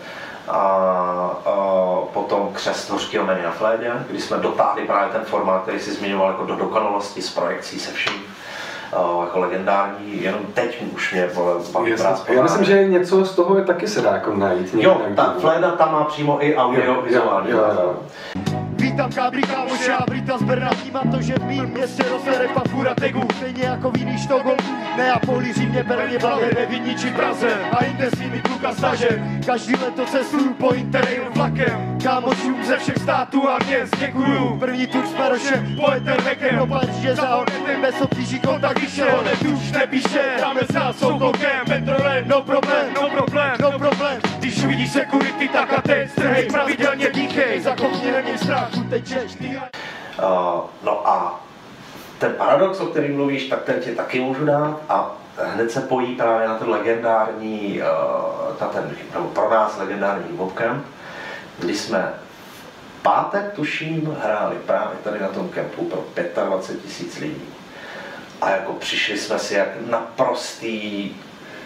a 0.48 1.42
uh, 1.46 2.08
potom 2.08 2.50
křest 2.54 2.90
hořkého 2.90 3.26
menu 3.26 3.44
na 3.44 3.52
flédě, 3.52 3.92
kdy 4.10 4.22
jsme 4.22 4.38
dotáhli 4.38 4.86
právě 4.86 5.14
ten 5.14 5.22
formát, 5.24 5.62
který 5.62 5.80
si 5.80 5.92
zmiňoval 5.94 6.28
jako 6.28 6.46
do 6.46 6.56
dokonalosti 6.56 7.22
s 7.22 7.30
projekcí 7.30 7.80
se 7.80 7.92
vším. 7.92 8.24
Uh, 9.16 9.24
jako 9.24 9.40
legendární, 9.40 10.24
jenom 10.24 10.42
teď 10.54 10.82
už 10.94 11.14
mě 11.14 11.28
vole, 11.34 11.54
baví 11.72 11.94
Já 12.28 12.44
myslím, 12.44 12.66
že 12.66 12.88
něco 12.88 13.26
z 13.26 13.36
toho 13.36 13.58
je 13.58 13.66
taky 13.66 13.88
se 13.88 14.02
dá 14.02 14.12
jako 14.12 14.36
najít. 14.36 14.74
Jo, 14.74 15.02
ta 15.16 15.36
fléda 15.40 15.72
tam 15.72 15.92
má 15.92 16.04
přímo 16.04 16.46
i 16.46 16.56
audio, 16.56 17.02
vizuální. 17.02 17.52
jo, 17.52 17.58
jo. 17.58 17.96
Vítám 18.36 18.51
kábry 19.16 19.42
kámoše 19.42 19.94
a 19.94 20.06
Brita 20.06 20.38
z 20.38 20.44
Brna 20.44 20.70
Vnímám 20.82 21.12
to, 21.12 21.22
že 21.22 21.34
v 21.34 21.44
mým 21.44 21.66
městě 21.66 22.04
roste 22.10 22.38
repa 22.38 22.62
fura 22.70 22.96
tegu. 22.96 23.22
Stejně 23.38 23.64
jako 23.64 23.92
v 23.92 23.98
jiných 23.98 24.22
Štokholm 24.24 24.58
Neapoli, 24.98 25.54
Římě, 25.54 25.84
Berlíně, 25.84 26.20
Blahe, 26.20 26.52
Nevidni 26.56 26.96
či 26.96 27.12
Praze. 27.12 27.54
A 27.72 27.84
jinde 27.84 28.10
svými 28.16 28.42
kluka 28.42 28.74
stažem 28.74 29.42
Každý 29.46 29.76
leto 29.76 30.06
cestuju 30.06 30.54
po 30.54 30.72
interrailu 30.74 31.26
vlakem. 31.36 31.98
Kámošům 32.04 32.64
ze 32.64 32.78
všech 32.78 32.98
států 32.98 33.50
a 33.50 33.58
měst 33.68 33.98
děkuju. 34.00 34.58
První 34.60 34.88
tur 34.88 35.06
jsme 35.08 35.30
roše, 35.30 35.66
poetem 35.76 36.18
vekem. 36.24 36.58
Dopadl, 36.58 36.92
že 37.02 37.16
za 37.16 37.36
honetem 37.36 37.82
bez 37.82 38.02
obtíží 38.02 38.40
kontakt 38.40 38.80
vyšel. 38.80 39.24
Netuž 39.24 39.72
nepíše, 39.72 40.36
dáme 40.42 40.62
za 40.74 40.94
soukolkem 40.94 41.66
Petrole, 41.66 42.24
no 42.26 42.42
problém, 42.42 42.94
no 42.96 43.10
problém, 43.10 43.52
no 43.62 43.72
problém. 43.72 44.22
Když 44.40 44.64
uvidíš 44.64 44.92
security, 44.92 45.48
tak 45.48 45.74
a 45.74 45.82
teď 45.82 46.12
strhej 46.12 46.46
Pravidelně 46.46 47.10
dýchej, 47.10 47.62
zakopni 47.62 48.12
není 48.12 48.38
strach 48.38 48.70
ty 48.92 49.01
Uh, 50.20 50.62
no 50.84 51.08
a 51.08 51.44
ten 52.20 52.34
paradox, 52.34 52.80
o 52.80 52.86
kterém 52.86 53.16
mluvíš, 53.16 53.48
tak 53.48 53.64
ten 53.64 53.80
ti 53.80 53.96
taky 53.96 54.20
můžu 54.20 54.46
dát 54.46 54.82
a 54.90 55.12
hned 55.38 55.72
se 55.72 55.82
pojí 55.82 56.16
právě 56.16 56.48
na 56.48 56.58
ten 56.58 56.70
legendární, 56.70 57.82
uh, 57.82 58.62
na 58.62 58.68
ten, 58.68 58.96
nebo 59.14 59.28
pro 59.28 59.50
nás 59.50 59.78
legendární 59.78 60.38
Bobcamp, 60.38 60.86
kdy 61.60 61.76
jsme 61.76 62.14
pátek, 63.02 63.54
tuším, 63.56 64.18
hráli 64.24 64.56
právě 64.66 64.98
tady 65.04 65.20
na 65.20 65.28
tom 65.28 65.50
kempu 65.50 65.86
pro 65.86 66.06
25 66.46 66.84
tisíc 66.84 67.20
lidí. 67.20 67.42
A 68.42 68.50
jako 68.50 68.74
přišli 68.74 69.18
jsme 69.18 69.40
si 69.40 69.54
jak 69.54 69.68
naprostý... 69.90 71.12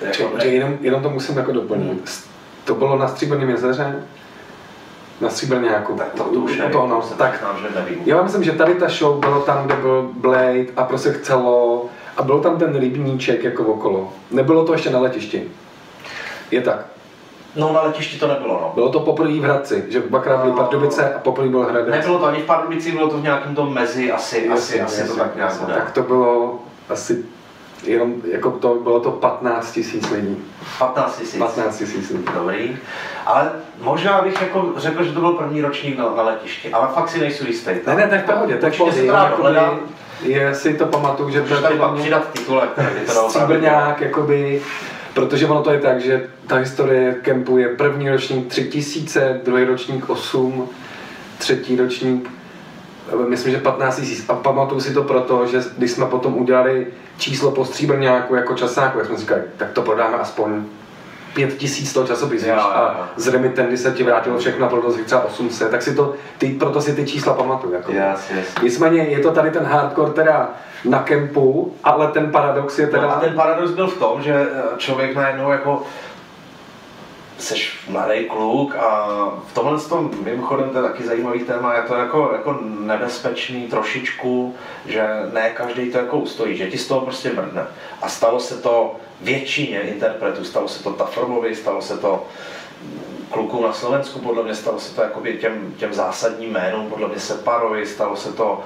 Jako 0.01 0.39
či 0.39 0.47
jenom, 0.47 0.77
jenom 0.81 1.03
to 1.03 1.09
musím 1.09 1.37
jako 1.37 1.51
doplnit. 1.51 2.23
To 2.63 2.75
bylo 2.75 2.97
na 2.97 3.07
Stříbrném 3.07 3.49
jezeře, 3.49 4.03
na 5.21 5.29
Stříbrňáku. 5.29 5.93
Tak 5.93 6.13
to, 6.13 6.23
to 6.23 6.39
už 6.39 6.57
nevím, 6.57 6.71
to, 6.71 6.87
no, 6.87 7.01
to 7.01 7.07
se 7.07 7.15
tak, 7.15 7.43
že 7.61 7.79
nevím. 7.79 8.01
já 8.05 8.23
myslím, 8.23 8.43
že 8.43 8.51
tady 8.51 8.75
ta 8.75 8.87
show 8.89 9.19
bylo 9.19 9.41
tam, 9.41 9.65
kde 9.65 9.75
byl 9.75 10.09
Blade 10.13 10.65
a 10.77 10.83
prostě 10.83 11.11
chcelo 11.11 11.85
a 12.17 12.23
byl 12.23 12.39
tam 12.39 12.57
ten 12.57 12.79
rybníček 12.79 13.43
jako 13.43 13.63
okolo. 13.63 14.13
Nebylo 14.31 14.65
to 14.65 14.73
ještě 14.73 14.89
na 14.89 14.99
letišti. 14.99 15.43
Je 16.51 16.61
tak. 16.61 16.85
No 17.55 17.73
na 17.73 17.81
letišti 17.81 18.19
to 18.19 18.27
nebylo, 18.27 18.53
no. 18.61 18.71
Bylo 18.75 18.89
to 18.89 18.99
poprvé 18.99 19.33
v 19.33 19.41
Hradci, 19.41 19.85
že 19.89 19.99
dvakrát 20.01 20.41
byly 20.41 20.53
Pardubice 20.53 21.13
a 21.13 21.19
poprvé 21.19 21.47
byl 21.47 21.63
Hradec. 21.63 21.95
Nebylo 21.95 22.19
to 22.19 22.25
ani 22.25 22.39
v 22.39 22.45
Pardubicích, 22.45 22.93
bylo 22.93 23.09
to 23.09 23.17
v 23.17 23.23
nějakém 23.23 23.55
tom 23.55 23.73
mezi, 23.73 24.11
asi, 24.11 24.49
asi, 24.49 24.81
asi 24.81 25.07
to 25.07 25.15
tak 25.15 25.35
nějak. 25.35 25.65
Tak 25.67 25.91
to 25.91 26.03
bylo 26.03 26.59
asi 26.89 27.25
jenom, 27.87 28.13
jako 28.31 28.51
to, 28.51 28.75
bylo 28.75 28.99
to 28.99 29.11
15 29.11 29.71
tisíc 29.71 30.09
lidí. 30.09 30.37
15 30.79 31.17
tisíc. 31.17 31.39
15 31.39 31.77
tisíc 31.77 32.09
lidí. 32.09 32.25
Dobrý. 32.33 32.77
Ale 33.25 33.51
možná 33.81 34.21
bych 34.21 34.41
jako 34.41 34.73
řekl, 34.77 35.03
že 35.03 35.11
to 35.11 35.19
byl 35.19 35.33
první 35.33 35.61
ročník 35.61 35.97
na, 35.97 36.09
na 36.15 36.23
letišti, 36.23 36.71
ale 36.71 36.87
fakt 36.93 37.09
si 37.09 37.19
nejsou 37.19 37.45
jistý. 37.47 37.71
Ne, 37.87 37.95
ne, 37.95 38.09
je 38.11 38.19
v 38.19 38.25
pohodě, 38.25 38.57
to 38.57 38.65
je 38.65 38.71
v 38.71 38.77
pohodě. 38.77 39.11
dohledat. 39.37 39.73
Je, 40.21 40.55
si 40.55 40.73
to 40.73 40.85
pamatuju, 40.85 41.29
že 41.29 41.41
to 41.41 41.61
tady 41.61 41.79
přidat 42.01 42.31
titulek, 42.31 42.69
stříbrňák, 43.27 44.01
jakoby, 44.01 44.61
protože 45.13 45.47
ono 45.47 45.61
to 45.61 45.71
je 45.71 45.79
tak, 45.79 46.01
že 46.01 46.27
ta 46.47 46.55
historie 46.55 47.15
kempu 47.21 47.57
je 47.57 47.67
první 47.67 48.09
ročník 48.09 48.47
3000, 48.47 49.41
druhý 49.45 49.63
ročník 49.63 50.09
8, 50.09 50.69
třetí 51.37 51.75
ročník 51.75 52.29
myslím, 53.27 53.51
že 53.51 53.59
15 53.59 53.95
tisíc. 53.95 54.25
A 54.29 54.33
pamatuju 54.33 54.81
si 54.81 54.93
to 54.93 55.03
proto, 55.03 55.47
že 55.47 55.63
když 55.77 55.91
jsme 55.91 56.05
potom 56.05 56.37
udělali 56.37 56.87
číslo 57.17 57.51
po 57.51 57.65
stříbrňáku 57.65 58.35
jako 58.35 58.53
časáku, 58.53 58.97
jak 58.97 59.07
jsme 59.07 59.17
říkali, 59.17 59.41
tak 59.57 59.71
to 59.71 59.81
prodáme 59.81 60.17
aspoň 60.17 60.63
5 61.33 61.57
tisíc 61.57 61.93
toho 61.93 62.07
časopisu. 62.07 62.51
A 62.51 63.09
z 63.15 63.27
remitendy 63.27 63.77
se 63.77 63.91
ti 63.91 64.03
vrátilo 64.03 64.37
všechno 64.37 64.69
proto 64.69 64.91
si 64.91 65.03
třeba 65.03 65.23
800, 65.23 65.71
tak 65.71 65.81
si 65.81 65.95
to, 65.95 66.13
ty, 66.37 66.49
proto 66.49 66.81
si 66.81 66.95
ty 66.95 67.05
čísla 67.05 67.33
pamatuju. 67.33 67.73
Jako. 67.73 67.91
Jasně, 67.91 68.37
jasně. 68.37 68.63
Nicméně 68.63 69.03
je 69.03 69.19
to 69.19 69.31
tady 69.31 69.51
ten 69.51 69.63
hardcore 69.63 70.11
teda 70.11 70.49
na 70.85 70.99
kempu, 70.99 71.75
ale 71.83 72.07
ten 72.07 72.31
paradox 72.31 72.79
je 72.79 72.87
teda... 72.87 73.03
No 73.03 73.17
a 73.17 73.19
ten 73.19 73.33
paradox 73.33 73.71
byl 73.71 73.87
v 73.87 73.97
tom, 73.97 74.21
že 74.21 74.33
eh, 74.33 74.61
člověk 74.77 75.15
najednou 75.15 75.51
jako 75.51 75.83
seš 77.37 77.79
mladý 77.89 78.25
kluk 78.25 78.75
a 78.75 79.15
v 79.47 79.53
tomhle 79.53 79.79
tom 79.79 80.11
mimochodem 80.23 80.69
to 80.69 80.77
je 80.77 80.83
taky 80.83 81.03
zajímavý 81.03 81.39
téma, 81.39 81.73
je 81.73 81.81
to 81.81 81.95
jako, 81.95 82.29
jako 82.31 82.59
nebezpečný 82.79 83.67
trošičku, 83.67 84.55
že 84.85 85.07
ne 85.33 85.49
každý 85.49 85.91
to 85.91 85.97
jako 85.97 86.17
ustojí, 86.17 86.57
že 86.57 86.69
ti 86.69 86.77
z 86.77 86.87
toho 86.87 87.01
prostě 87.01 87.33
mrdne. 87.33 87.67
A 88.01 88.09
stalo 88.09 88.39
se 88.39 88.57
to 88.57 88.95
většině 89.21 89.81
interpretů, 89.81 90.43
stalo 90.43 90.67
se 90.67 90.83
to 90.83 90.93
Taformovi, 90.93 91.55
stalo 91.55 91.81
se 91.81 91.97
to 91.97 92.25
klukům 93.29 93.63
na 93.63 93.73
Slovensku, 93.73 94.19
podle 94.19 94.43
mě 94.43 94.55
stalo 94.55 94.79
se 94.79 94.95
to 94.95 95.01
jakoby 95.01 95.37
těm, 95.37 95.73
těm 95.77 95.93
zásadním 95.93 96.51
jménům, 96.51 96.89
podle 96.89 97.07
mě 97.07 97.19
Separovi, 97.19 97.85
stalo 97.85 98.15
se 98.15 98.33
to 98.33 98.63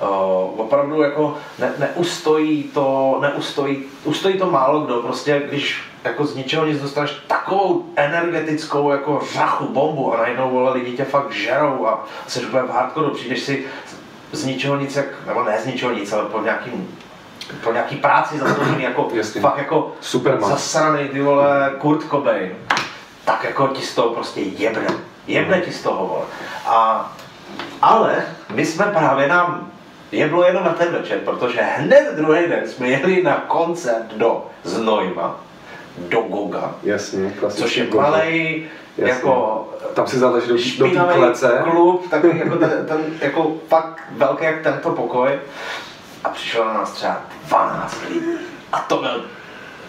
Uh, 0.00 0.60
opravdu 0.60 1.02
jako 1.02 1.34
ne, 1.58 1.72
neustojí 1.78 2.62
to, 2.62 3.18
neustojí, 3.20 3.84
ustojí 4.04 4.38
to 4.38 4.50
málo 4.50 4.80
kdo, 4.80 5.02
prostě 5.02 5.42
když 5.48 5.82
jako 6.04 6.26
z 6.26 6.36
ničeho 6.36 6.66
nic 6.66 6.82
dostaneš 6.82 7.16
takovou 7.26 7.84
energetickou 7.96 8.90
jako 8.90 9.22
řachu, 9.32 9.68
bombu 9.68 10.14
a 10.14 10.16
najednou 10.16 10.50
vole 10.50 10.72
lidi 10.72 10.96
tě 10.96 11.04
fakt 11.04 11.32
žerou 11.32 11.86
a 11.86 12.04
jsi 12.26 12.46
úplně 12.46 12.62
v 12.62 12.70
hardcore, 12.70 13.10
přijdeš 13.10 13.42
si 13.42 13.64
z 14.32 14.44
ničeho 14.44 14.76
nic, 14.76 14.96
jak, 14.96 15.06
nebo 15.26 15.44
ne 15.44 15.58
z 15.62 15.66
ničeho 15.66 15.92
nic, 15.92 16.12
ale 16.12 16.24
po 16.24 16.40
nějakým 16.40 16.96
po 17.64 17.72
nějaký 17.72 17.96
práci 17.96 18.38
zasloužený 18.38 18.82
jako 18.82 19.08
Jasně. 19.14 19.40
fakt 19.40 19.58
jako 19.58 19.92
Superman. 20.00 20.50
zasraný 20.50 21.08
ty 21.08 21.20
vole 21.20 21.72
Kurt 21.78 22.10
Cobain, 22.10 22.50
tak 23.24 23.44
jako 23.44 23.68
ti 23.68 23.82
z 23.82 23.94
toho 23.94 24.10
prostě 24.10 24.40
jebne, 24.40 24.86
jebne 25.26 25.60
ti 25.60 25.72
z 25.72 25.82
toho 25.82 26.06
vole. 26.06 26.24
A, 26.66 27.12
ale 27.82 28.24
my 28.54 28.66
jsme 28.66 28.84
právě 28.84 29.28
nám 29.28 29.70
je 30.12 30.28
bylo 30.28 30.44
jenom 30.44 30.64
na 30.64 30.72
ten 30.72 30.92
večer, 30.92 31.18
protože 31.18 31.60
hned 31.62 32.14
druhý 32.16 32.48
den 32.48 32.68
jsme 32.68 32.88
jeli 32.88 33.22
na 33.22 33.34
koncert 33.34 34.14
do 34.16 34.46
Znojma, 34.64 35.40
do 35.98 36.20
Goga, 36.20 36.74
Jasně, 36.82 37.32
což 37.48 37.76
je 37.76 37.86
malý, 37.94 38.66
jako 38.98 39.68
Tam 39.94 40.06
si 40.06 40.18
zaleží 40.18 40.48
do, 40.48 40.54
do 40.54 40.62
té 40.62 40.68
špinavý 40.68 41.14
klece. 41.14 41.60
klub, 41.64 42.06
takový 42.10 42.38
jako 42.38 42.56
ten, 42.56 42.86
ten, 42.88 43.04
jako 43.20 43.54
fakt 43.68 44.02
velký 44.10 44.44
jak 44.44 44.62
tento 44.62 44.90
pokoj. 44.90 45.38
A 46.24 46.28
přišlo 46.28 46.64
na 46.64 46.72
nás 46.72 46.92
třeba 46.92 47.20
12 47.48 48.00
lidí. 48.08 48.26
A 48.72 48.78
to 48.78 48.96
byl 48.96 49.24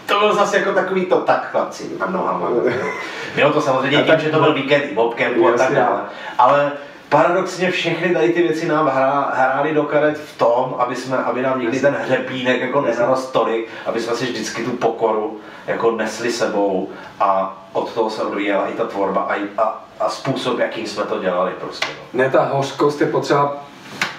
to 0.08 0.18
byl 0.18 0.34
zase 0.34 0.58
jako 0.58 0.72
takový 0.72 1.06
to 1.06 1.16
tak 1.16 1.50
chlapci 1.50 1.90
a 2.00 2.10
nohama. 2.10 2.48
Bylo 3.34 3.52
to 3.52 3.60
samozřejmě 3.60 4.02
tím, 4.02 4.20
že 4.20 4.30
to 4.30 4.40
byl 4.40 4.54
víkend 4.54 4.80
i 4.80 4.94
bobcampu 4.94 5.48
a 5.48 5.52
tak 5.52 5.74
dále. 5.74 6.00
Ale 6.38 6.72
paradoxně 7.08 7.70
všechny 7.70 8.14
tady 8.14 8.28
ty 8.28 8.42
věci 8.42 8.68
nám 8.68 8.86
hrá, 8.86 9.32
hrály 9.34 9.74
do 9.74 9.82
karet 9.82 10.18
v 10.18 10.38
tom, 10.38 10.74
aby, 10.78 10.96
jsme, 10.96 11.16
aby 11.16 11.42
nám 11.42 11.60
nikdy 11.60 11.80
ten 11.80 11.94
hřebínek 11.94 12.60
jako 12.60 12.80
nezarost 12.80 13.32
tolik, 13.32 13.68
aby 13.86 14.00
jsme 14.00 14.16
si 14.16 14.24
vždycky 14.24 14.64
tu 14.64 14.70
pokoru 14.70 15.40
jako 15.66 15.90
nesli 15.90 16.32
sebou 16.32 16.88
a 17.20 17.56
od 17.72 17.92
toho 17.92 18.10
se 18.10 18.22
odvíjela 18.22 18.68
i 18.68 18.72
ta 18.72 18.86
tvorba 18.86 19.20
a, 19.20 19.62
a, 19.62 19.84
a 20.00 20.08
způsob, 20.08 20.58
jakým 20.58 20.86
jsme 20.86 21.04
to 21.04 21.18
dělali 21.18 21.52
prostě. 21.60 21.86
No. 21.86 22.18
Ne, 22.22 22.30
ta 22.30 22.44
hořkost 22.44 23.00
je 23.00 23.06
potřeba 23.06 23.56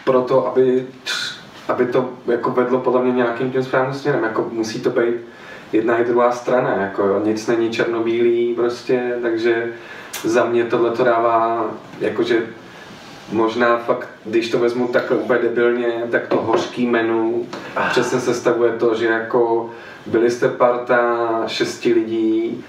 proto, 0.03 0.47
aby, 0.47 0.87
aby 1.67 1.85
to 1.85 2.09
jako 2.27 2.51
vedlo 2.51 2.79
podle 2.79 3.01
mě 3.01 3.11
nějakým 3.11 3.51
tím 3.51 3.63
správným 3.63 3.93
směrem. 3.93 4.23
Jako 4.23 4.49
musí 4.51 4.81
to 4.81 4.89
být 4.89 5.15
jedna 5.73 5.97
i 5.97 6.03
druhá 6.03 6.31
strana, 6.31 6.73
jako 6.73 7.21
nic 7.23 7.47
není 7.47 7.69
černobílý 7.69 8.53
prostě, 8.55 9.15
takže 9.21 9.73
za 10.23 10.45
mě 10.45 10.65
tohle 10.65 10.91
to 10.91 11.03
dává, 11.03 11.65
jakože 11.99 12.43
možná 13.31 13.77
fakt, 13.77 14.07
když 14.25 14.49
to 14.49 14.59
vezmu 14.59 14.87
takhle 14.87 15.17
úplně 15.17 15.39
debilně, 15.39 16.03
tak 16.11 16.27
to 16.27 16.35
hořký 16.35 16.87
menu 16.87 17.45
přesně 17.89 18.19
sestavuje 18.19 18.71
to, 18.71 18.95
že 18.95 19.05
jako 19.05 19.69
byli 20.05 20.31
jste 20.31 20.49
parta 20.49 21.43
šesti 21.47 21.93
lidí, 21.93 22.63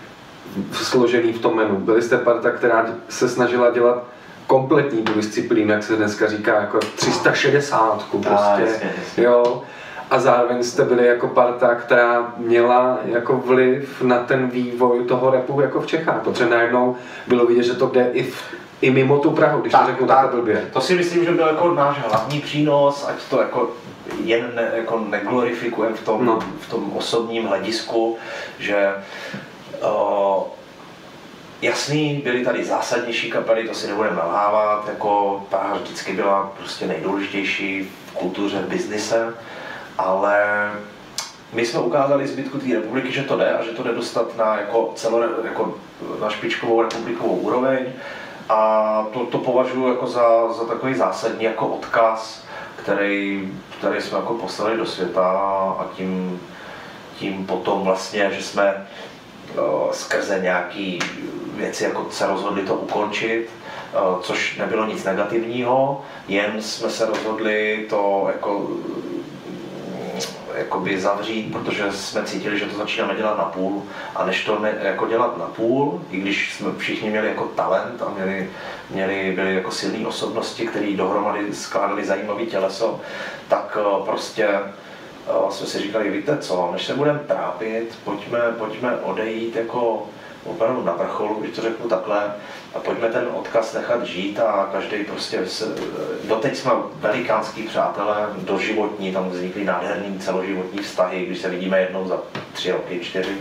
složený 0.73 1.33
v 1.33 1.41
tom 1.41 1.57
menu. 1.57 1.77
Byli 1.77 2.03
jste 2.03 2.19
parta, 2.19 2.51
která 2.51 2.87
se 3.09 3.29
snažila 3.29 3.71
dělat 3.71 4.05
kompletní 4.47 5.03
tu 5.03 5.13
disciplínu, 5.13 5.73
jak 5.73 5.83
se 5.83 5.97
dneska 5.97 6.27
říká, 6.27 6.61
jako 6.61 6.79
360 6.79 8.07
prostě, 8.11 8.63
jasně, 8.63 8.95
jasně. 8.99 9.25
jo. 9.25 9.63
A 10.11 10.19
zároveň 10.19 10.63
jste 10.63 10.85
byli 10.85 11.07
jako 11.07 11.29
parta, 11.29 11.75
která 11.75 12.35
měla 12.37 12.99
jako 13.05 13.37
vliv 13.37 14.03
na 14.03 14.19
ten 14.19 14.49
vývoj 14.49 15.05
toho 15.05 15.31
repu 15.31 15.61
jako 15.61 15.81
v 15.81 15.87
Čechách, 15.87 16.23
protože 16.25 16.49
najednou 16.49 16.97
bylo 17.27 17.47
vidět, 17.47 17.63
že 17.63 17.75
to 17.75 17.87
jde 17.87 18.11
i, 18.13 18.23
v, 18.23 18.55
i 18.81 18.91
mimo 18.91 19.19
tu 19.19 19.31
Prahu, 19.31 19.61
když 19.61 19.73
to 19.73 19.87
řeknu 19.87 20.07
tak 20.07 20.31
blbě. 20.31 20.69
To 20.73 20.81
si 20.81 20.95
myslím, 20.95 21.25
že 21.25 21.33
byl 21.33 21.47
jako 21.47 21.75
náš 21.75 21.99
hlavní 21.99 22.41
přínos, 22.41 23.05
ať 23.09 23.23
to 23.31 23.41
jako 23.41 23.71
jen 24.25 24.51
ne, 24.55 24.71
jako 24.75 24.99
neglorifikujeme 25.09 25.97
v 25.97 26.05
tom, 26.05 26.25
No. 26.25 26.39
v 26.61 26.71
tom 26.71 26.93
osobním 26.97 27.47
hledisku, 27.47 28.19
že 28.59 28.95
o, 29.83 30.53
jasný, 31.63 32.21
byly 32.25 32.45
tady 32.45 32.65
zásadnější 32.65 33.31
kapely, 33.31 33.69
to 33.69 33.75
si 33.75 33.87
nebudeme 33.89 34.17
nalhávat, 34.17 34.89
jako 34.89 35.43
Praha 35.51 35.75
vždycky 35.75 36.13
byla 36.13 36.53
prostě 36.59 36.87
nejdůležitější 36.87 37.83
v 38.07 38.13
kultuře, 38.13 38.59
v 38.59 38.69
biznise, 38.69 39.35
ale 39.99 40.45
my 41.53 41.67
jsme 41.67 41.81
ukázali 41.81 42.27
zbytku 42.27 42.59
té 42.59 42.75
republiky, 42.75 43.13
že 43.13 43.23
to 43.23 43.37
jde 43.37 43.53
a 43.53 43.63
že 43.65 43.71
to 43.71 43.83
jde 43.83 43.93
dostat 43.93 44.37
na, 44.37 44.57
jako 44.57 44.93
celo, 44.95 45.23
jako 45.45 45.75
na 46.21 46.31
špičkovou 46.31 46.83
republikovou 46.83 47.37
úroveň 47.37 47.87
a 48.51 49.07
to, 49.13 49.27
to 49.27 49.39
považuji 49.39 49.89
jako 49.89 50.07
za, 50.07 50.53
za 50.53 50.65
takový 50.65 50.95
zásadní 50.95 51.45
jako 51.45 51.67
odkaz, 51.67 52.45
který, 52.77 53.53
který 53.79 54.01
jsme 54.01 54.19
jako 54.19 54.35
poslali 54.35 54.77
do 54.77 54.87
světa 54.87 55.31
a 55.79 55.85
tím, 55.97 56.41
tím 57.19 57.47
potom 57.47 57.83
vlastně, 57.83 58.31
že 58.33 58.43
jsme 58.43 58.87
o, 59.57 59.89
skrze 59.93 60.41
nějaký 60.43 60.99
věci 61.57 61.85
jako 61.85 62.07
se 62.11 62.27
rozhodli 62.27 62.63
to 62.63 62.75
ukončit, 62.75 63.49
o, 63.95 64.19
což 64.23 64.57
nebylo 64.57 64.87
nic 64.87 65.05
negativního, 65.05 66.03
jen 66.29 66.63
jsme 66.63 66.91
se 66.91 67.07
rozhodli 67.07 67.87
to 67.91 68.29
jako 68.33 68.69
jakoby 70.55 71.01
zavřít, 71.01 71.53
protože 71.53 71.93
jsme 71.93 72.25
cítili, 72.25 72.59
že 72.59 72.67
to 72.67 72.77
začínáme 72.77 73.15
dělat 73.15 73.39
na 73.39 73.45
půl. 73.45 73.83
A 74.17 74.25
než 74.25 74.45
to 74.45 74.59
ne, 74.59 74.75
jako 74.83 75.07
dělat 75.07 75.39
na 75.39 75.47
půl, 75.47 76.03
i 76.11 76.21
když 76.21 76.55
jsme 76.55 76.73
všichni 76.77 77.11
měli 77.11 77.29
jako 77.29 77.45
talent 77.45 78.03
a 78.03 78.09
měli, 78.09 78.51
měli 78.91 79.33
byli 79.37 79.55
jako 79.55 79.71
silné 79.71 80.07
osobnosti, 80.07 80.67
které 80.67 80.93
dohromady 80.93 81.55
skládali 81.55 82.05
zajímavé 82.05 82.47
těleso, 82.47 83.01
tak 83.49 83.79
eh, 83.81 84.05
prostě 84.05 84.49
eh, 84.49 85.51
jsme 85.51 85.67
si 85.67 85.79
říkali, 85.79 86.11
víte 86.11 86.39
co, 86.39 86.69
než 86.73 86.87
se 86.87 86.95
budeme 86.95 87.19
trápit, 87.19 87.99
pojďme, 88.05 88.39
pojďme 88.59 88.97
odejít 88.97 89.57
jako 89.57 90.07
opravdu 90.45 90.85
na 90.85 90.93
vrcholu, 90.93 91.35
když 91.41 91.57
to 91.57 91.63
řeknu 91.63 91.89
takhle, 91.89 92.33
a 92.75 92.79
pojďme 92.79 93.09
ten 93.09 93.27
odkaz 93.35 93.75
nechat 93.75 94.07
žít 94.07 94.39
a 94.41 94.69
každý 94.73 94.97
prostě, 95.05 95.47
se, 95.47 95.65
doteď 96.25 96.57
jsme 96.57 96.71
velikánský 97.01 97.63
přátelé, 97.63 98.29
doživotní, 98.39 99.13
tam 99.13 99.31
vznikly 99.31 99.65
nádherný 99.65 100.19
celoživotní 100.19 100.83
vztahy, 100.83 101.27
když 101.27 101.39
se 101.39 101.49
vidíme 101.49 101.81
jednou 101.81 102.09
za 102.09 102.19
tři 102.53 102.73
roky, 102.73 103.01
čtyři. 103.01 103.37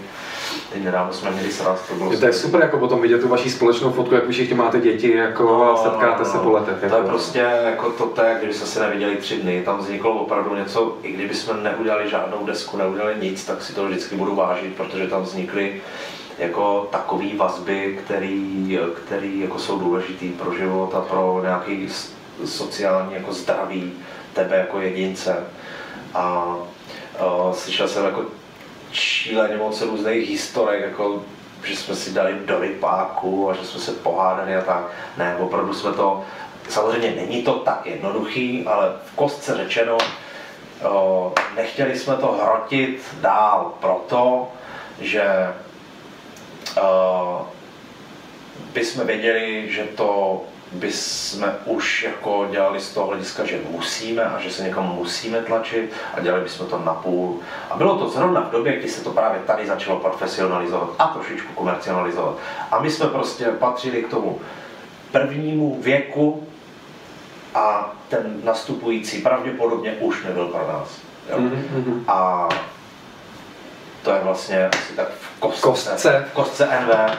Teď 0.74 0.84
nedávno 0.84 1.14
jsme 1.14 1.32
měli 1.32 1.52
sraz, 1.52 1.82
to 1.88 1.94
bylo 1.94 2.18
To 2.18 2.26
je 2.26 2.34
super 2.34 2.62
jako 2.62 2.78
potom 2.78 3.02
vidět 3.02 3.22
tu 3.22 3.28
vaši 3.28 3.50
společnou 3.50 3.92
fotku, 3.92 4.16
jak 4.16 4.28
vy 4.28 4.34
všichni 4.34 4.56
máte 4.56 4.80
děti 4.80 5.16
jako 5.16 5.64
a 5.64 5.78
setkáte 5.78 6.26
se 6.26 6.38
po 6.38 6.52
letech. 6.52 6.76
To 6.80 6.86
je 6.86 6.92
Jako. 6.92 7.08
prostě 7.08 7.40
jako 7.40 7.90
to, 7.90 8.22
jak 8.22 8.38
kdyby 8.38 8.54
jsme 8.54 8.68
se 8.68 8.80
neviděli 8.80 9.16
tři 9.16 9.36
dny, 9.38 9.62
tam 9.66 9.78
vzniklo 9.78 10.12
opravdu 10.12 10.56
něco, 10.56 10.98
i 11.04 11.12
kdyby 11.12 11.34
jsme 11.34 11.54
neudělali 11.54 12.10
žádnou 12.10 12.46
desku, 12.46 12.78
neudělali 12.78 13.16
nic, 13.22 13.46
tak 13.46 13.64
si 13.64 13.74
to 13.76 13.86
vždycky 13.86 14.16
budu 14.16 14.36
vážit, 14.36 14.76
protože 14.76 15.08
tam 15.08 15.22
vznikly 15.24 15.82
jako 16.40 16.88
takové 16.92 17.36
vazby, 17.36 18.00
který, 18.06 18.80
který 19.06 19.40
jako 19.40 19.60
jsou 19.60 19.80
důležitý 19.80 20.30
pro 20.30 20.54
život 20.54 20.96
a 20.96 21.02
pro 21.02 21.40
nějaký 21.44 21.90
sociální 22.46 23.14
jako 23.14 23.34
zdraví 23.34 23.94
tebe 24.34 24.58
jako 24.58 24.82
jedince. 24.82 25.44
A, 26.14 26.20
a 26.20 26.56
slyšel 27.54 27.88
jsem 27.88 28.06
jako 28.06 28.26
šíleně 28.92 29.58
moc 29.58 29.82
různých 29.82 30.30
historek, 30.30 30.82
jako 30.82 31.24
že 31.64 31.76
jsme 31.76 31.96
si 31.96 32.14
dali 32.14 32.36
do 32.46 32.60
rypáku 32.60 33.50
a 33.50 33.54
že 33.54 33.66
jsme 33.66 33.80
se 33.80 33.92
pohádali 33.92 34.56
a 34.56 34.62
tak. 34.62 34.84
Ne, 35.18 35.38
opravdu 35.40 35.74
jsme 35.74 35.94
to, 35.94 36.24
samozřejmě 36.70 37.12
není 37.12 37.44
to 37.44 37.54
tak 37.54 37.86
jednoduchý, 37.86 38.66
ale 38.66 38.92
v 39.06 39.16
kostce 39.16 39.58
řečeno, 39.58 39.98
nechtěli 41.56 42.00
jsme 42.00 42.16
to 42.16 42.40
hrotit 42.44 43.04
dál 43.22 43.74
proto, 43.80 44.48
že 45.02 45.54
o, 46.78 47.48
bychom 48.74 49.08
věděli, 49.08 49.72
že 49.72 49.84
to 49.84 50.42
by 50.72 50.92
jsme 50.92 51.56
už 51.66 52.04
jako 52.04 52.48
dělali 52.52 52.80
z 52.80 52.94
toho 52.94 53.08
hlediska, 53.08 53.46
že 53.46 53.60
musíme 53.70 54.24
a 54.24 54.40
že 54.40 54.52
se 54.52 54.64
někam 54.64 54.96
musíme 54.96 55.42
tlačit 55.42 55.92
a 56.14 56.20
dělali 56.20 56.44
bychom 56.44 56.68
to 56.68 56.78
na 56.78 56.94
půl. 56.94 57.40
A 57.70 57.78
bylo 57.78 57.98
to 57.98 58.10
zrovna 58.10 58.42
v 58.42 58.52
době, 58.52 58.80
kdy 58.80 58.90
se 58.90 59.04
to 59.04 59.12
právě 59.12 59.42
tady 59.48 59.68
začalo 59.68 60.00
profesionalizovat 60.00 60.90
a 61.00 61.08
trošičku 61.08 61.54
komercionalizovat. 61.54 62.36
A 62.72 62.80
my 62.80 62.92
jsme 62.92 63.08
prostě 63.08 63.46
patřili 63.46 64.04
k 64.04 64.10
tomu 64.10 64.40
prvnímu 65.12 65.82
věku 65.82 66.48
a 67.56 67.94
ten 68.10 68.42
nastupující 68.44 69.22
pravděpodobně 69.22 69.92
už 70.00 70.24
nebyl 70.24 70.46
pro 70.46 70.68
nás. 70.68 70.98
Jo? 71.30 71.38
Mm-hmm. 71.38 72.04
A 72.08 72.50
to 74.04 74.12
je 74.12 74.20
vlastně 74.24 74.68
asi 74.68 74.94
tak 74.94 75.08
v 75.10 75.29
kostce, 75.40 75.62
Kostce. 75.62 76.26
kostce 76.34 76.66
NV. 76.66 77.18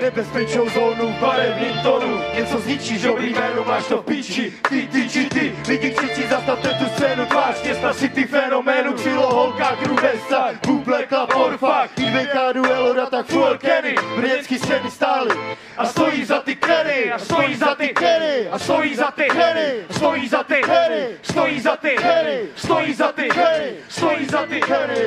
Nebezpečnou 0.00 0.68
zónu 0.68 1.12
v 1.12 1.20
barevným 1.20 1.78
tonu 1.82 2.20
Něco 2.34 2.58
zničíš, 2.58 3.02
dobrý 3.02 3.34
jméno, 3.34 3.64
máš 3.64 3.86
to 3.86 4.02
v 4.02 4.04
piči. 4.04 4.52
Ty, 4.68 4.88
ty 4.92 5.08
či 5.08 5.24
ty, 5.24 5.56
lidi 5.68 5.90
křičí, 5.90 6.28
zastavte 6.28 6.68
tu 6.68 6.84
scénu 6.88 7.26
Tvář 7.26 7.62
města. 7.62 7.94
City 7.94 8.24
fenoménu 8.24 8.92
Křilo 8.92 9.34
holka, 9.34 9.76
grubesa, 9.82 10.48
buble, 10.66 11.06
klapor, 11.06 11.58
fakt 11.58 11.98
IVK, 11.98 12.34
duelo, 12.52 13.06
tak 13.10 13.26
fuel 13.26 13.58
Kenny 13.58 13.94
Brněcký 14.16 14.58
středy 14.58 14.90
stály. 14.90 15.30
A 15.76 15.86
stojí 15.86 16.24
za 16.24 16.40
ty 16.40 16.56
Kenny 16.56 17.12
A 17.12 17.18
stojí 17.18 17.54
za 17.54 17.74
ty 17.74 17.88
Kenny 17.88 18.48
A 18.50 18.58
stojí 18.58 18.94
za 18.94 19.10
ty 19.10 19.24
Kenny 19.24 19.84
Stojí 19.90 20.28
za 20.28 20.42
ty 20.42 20.54
Kenny 20.60 21.06
Stojí 21.22 21.60
za 21.60 21.76
ty 21.76 21.96
Kenny 21.96 22.38
Stojí 22.56 22.94
za 22.94 23.12
ty 23.12 23.28
Kenny 23.28 23.72
Stojí 23.88 24.26
za 24.26 24.46
ty 24.46 24.60
Kenny 24.60 25.00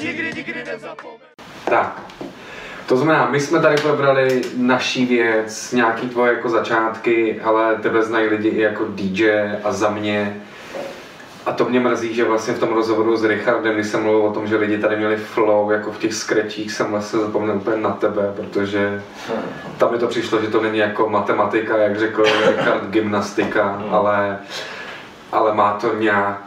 Nikdy, 0.00 0.32
nikdy 0.34 0.64
nezapomeň 0.64 1.25
Tak. 1.70 2.02
To 2.86 2.96
znamená, 2.96 3.30
my 3.30 3.40
jsme 3.40 3.60
tady 3.60 3.76
probrali 3.76 4.42
naší 4.56 5.06
věc, 5.06 5.72
nějaký 5.72 6.08
tvoje 6.08 6.32
jako 6.32 6.48
začátky, 6.48 7.40
ale 7.44 7.76
tebe 7.76 8.02
znají 8.02 8.28
lidi 8.28 8.48
i 8.48 8.60
jako 8.60 8.84
DJ 8.88 9.30
a 9.64 9.72
za 9.72 9.90
mě. 9.90 10.42
A 11.46 11.52
to 11.52 11.64
mě 11.64 11.80
mrzí, 11.80 12.14
že 12.14 12.24
vlastně 12.24 12.54
v 12.54 12.58
tom 12.58 12.68
rozhovoru 12.68 13.16
s 13.16 13.24
Richardem, 13.24 13.74
když 13.74 13.86
jsem 13.86 14.02
mluvil 14.02 14.22
o 14.22 14.32
tom, 14.32 14.46
že 14.46 14.56
lidi 14.56 14.78
tady 14.78 14.96
měli 14.96 15.16
flow, 15.16 15.70
jako 15.70 15.92
v 15.92 15.98
těch 15.98 16.14
skrečích, 16.14 16.72
jsem 16.72 16.90
vlastně 16.90 17.18
zapomněl 17.18 17.56
úplně 17.56 17.76
na 17.76 17.90
tebe, 17.90 18.32
protože 18.36 19.02
tam 19.78 19.92
mi 19.92 19.98
to 19.98 20.06
přišlo, 20.06 20.40
že 20.40 20.46
to 20.46 20.62
není 20.62 20.78
jako 20.78 21.08
matematika, 21.08 21.76
jak 21.76 21.98
řekl 21.98 22.22
Richard, 22.22 22.90
gymnastika, 22.90 23.82
ale, 23.90 24.38
ale 25.32 25.54
má 25.54 25.72
to 25.72 25.94
nějak, 25.94 26.42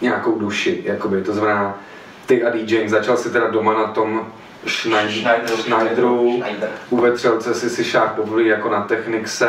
nějakou 0.00 0.38
duši, 0.38 0.82
jakoby, 0.84 1.22
to 1.22 1.32
znamená, 1.32 1.78
ty 2.26 2.44
a 2.44 2.50
DJing, 2.50 2.88
začal 2.88 3.16
si 3.16 3.30
teda 3.30 3.50
doma 3.50 3.72
na 3.74 3.84
tom 3.84 4.32
Schneider, 4.66 5.10
Schneideru, 5.10 5.56
Schneideru, 5.56 6.32
Schneider. 6.36 6.70
u 6.90 6.96
vetřelce 6.96 7.54
si 7.54 7.70
si 7.70 7.84
šák 7.84 8.14
povolí 8.14 8.46
jako 8.46 8.68
na 8.68 8.80
technikse, 8.80 9.48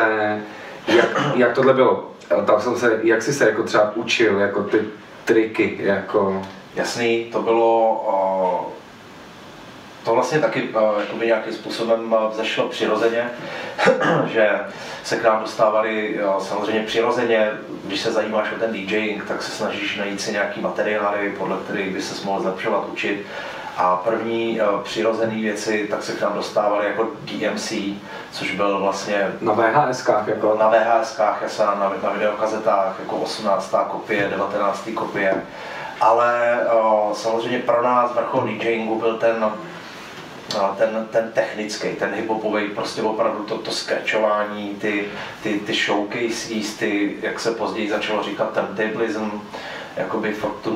jak, 0.88 1.22
jak 1.36 1.52
tohle 1.52 1.74
bylo? 1.74 2.10
Tam 2.46 2.60
jsem 2.60 2.76
se, 2.76 3.00
jak 3.02 3.22
jsi 3.22 3.32
se 3.32 3.46
jako 3.46 3.62
třeba 3.62 3.92
učil, 3.96 4.38
jako 4.38 4.62
ty 4.62 4.80
triky, 5.24 5.76
jako... 5.80 6.42
Jasný, 6.74 7.24
to 7.32 7.42
bylo, 7.42 8.74
to 10.04 10.14
vlastně 10.14 10.38
taky 10.38 10.68
o, 10.74 11.00
jakoby 11.00 11.26
nějakým 11.26 11.52
způsobem 11.52 12.12
o, 12.12 12.28
vzešlo 12.28 12.68
přirozeně, 12.68 13.30
že 14.26 14.50
se 15.04 15.16
k 15.16 15.24
nám 15.24 15.40
dostávali 15.40 16.20
o, 16.24 16.40
samozřejmě 16.40 16.82
přirozeně, 16.82 17.50
když 17.84 18.00
se 18.00 18.12
zajímáš 18.12 18.52
o 18.52 18.58
ten 18.58 18.72
DJing, 18.72 19.24
tak 19.24 19.42
se 19.42 19.50
snažíš 19.50 19.96
najít 19.96 20.20
si 20.20 20.32
nějaký 20.32 20.60
materiály, 20.60 21.34
podle 21.38 21.56
kterých 21.64 21.94
by 21.94 22.02
se 22.02 22.26
mohl 22.26 22.40
zlepšovat, 22.40 22.88
učit. 22.92 23.26
A 23.80 23.96
první 23.96 24.60
přirozené 24.82 25.34
věci, 25.34 25.86
tak 25.90 26.02
se 26.02 26.12
k 26.12 26.20
nám 26.20 26.34
dostávaly 26.34 26.86
jako 26.86 27.08
DMC, 27.24 27.72
což 28.32 28.54
byl 28.54 28.80
vlastně 28.80 29.32
Na 29.40 29.52
VHSkách, 29.52 30.28
jako... 30.28 30.56
na 30.58 30.68
VHSkách, 30.68 31.42
jasně, 31.42 31.64
na, 31.64 31.92
na 32.02 32.10
videokazetách, 32.10 32.96
jako 33.00 33.16
18. 33.16 33.74
kopie, 33.90 34.28
19. 34.28 34.88
kopie. 34.94 35.34
Ale 36.00 36.60
o, 36.72 37.12
samozřejmě 37.14 37.58
pro 37.58 37.82
nás 37.82 38.14
vrchol 38.14 38.42
DJingu 38.42 38.98
byl 38.98 39.16
ten, 39.16 39.52
ten, 40.78 41.08
ten 41.12 41.32
technický, 41.32 41.88
ten 41.88 42.14
hiphopový, 42.14 42.68
prostě 42.68 43.02
opravdu 43.02 43.44
to, 43.44 43.58
to 43.58 43.70
scratchování, 43.70 44.76
ty, 44.80 45.04
ty, 45.42 45.60
ty 45.60 45.74
showcases, 45.74 46.74
ty, 46.78 47.16
jak 47.22 47.40
se 47.40 47.50
později 47.50 47.90
začalo 47.90 48.22
říkat, 48.22 48.54
turntablism, 48.54 49.30
jakoby 49.96 50.32
fakt 50.32 50.68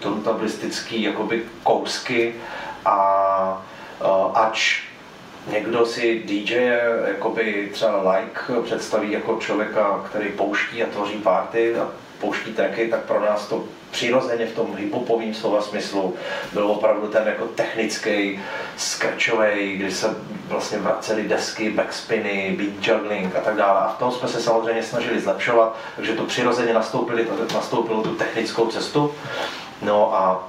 turntablistický 0.00 1.02
jakoby 1.02 1.42
kousky 1.62 2.34
a 2.84 3.62
ač 4.34 4.82
Někdo 5.50 5.86
si 5.86 6.22
DJ 6.26 6.54
jakoby 7.06 7.70
třeba 7.72 8.12
like 8.12 8.62
představí 8.64 9.12
jako 9.12 9.38
člověka, 9.40 10.04
který 10.10 10.28
pouští 10.28 10.82
a 10.82 10.86
tvoří 10.86 11.14
party 11.14 11.76
a 11.76 11.88
pouští 12.20 12.52
tracky, 12.52 12.88
tak 12.88 13.00
pro 13.00 13.20
nás 13.20 13.48
to 13.48 13.64
přirozeně 13.92 14.46
v 14.46 14.54
tom 14.54 14.76
hiphopovém 14.76 15.34
slova 15.34 15.62
smyslu 15.62 16.14
byl 16.52 16.66
opravdu 16.66 17.08
ten 17.08 17.26
jako 17.26 17.46
technický, 17.46 18.40
scratchový, 18.76 19.76
kdy 19.76 19.92
se 19.92 20.16
vlastně 20.48 20.78
vracely 20.78 21.28
desky, 21.28 21.70
backspiny, 21.70 22.56
beat 22.58 22.86
juggling 22.88 23.36
a 23.36 23.40
tak 23.40 23.56
dále. 23.56 23.80
A 23.80 23.88
v 23.88 23.98
tom 23.98 24.12
jsme 24.12 24.28
se 24.28 24.40
samozřejmě 24.40 24.82
snažili 24.82 25.20
zlepšovat, 25.20 25.76
takže 25.96 26.14
to 26.14 26.24
přirozeně 26.24 26.74
nastoupili, 26.74 27.24
to 27.24 27.54
nastoupilo 27.54 28.02
tu 28.02 28.14
technickou 28.14 28.66
cestu. 28.66 29.14
No 29.82 30.14
a 30.14 30.48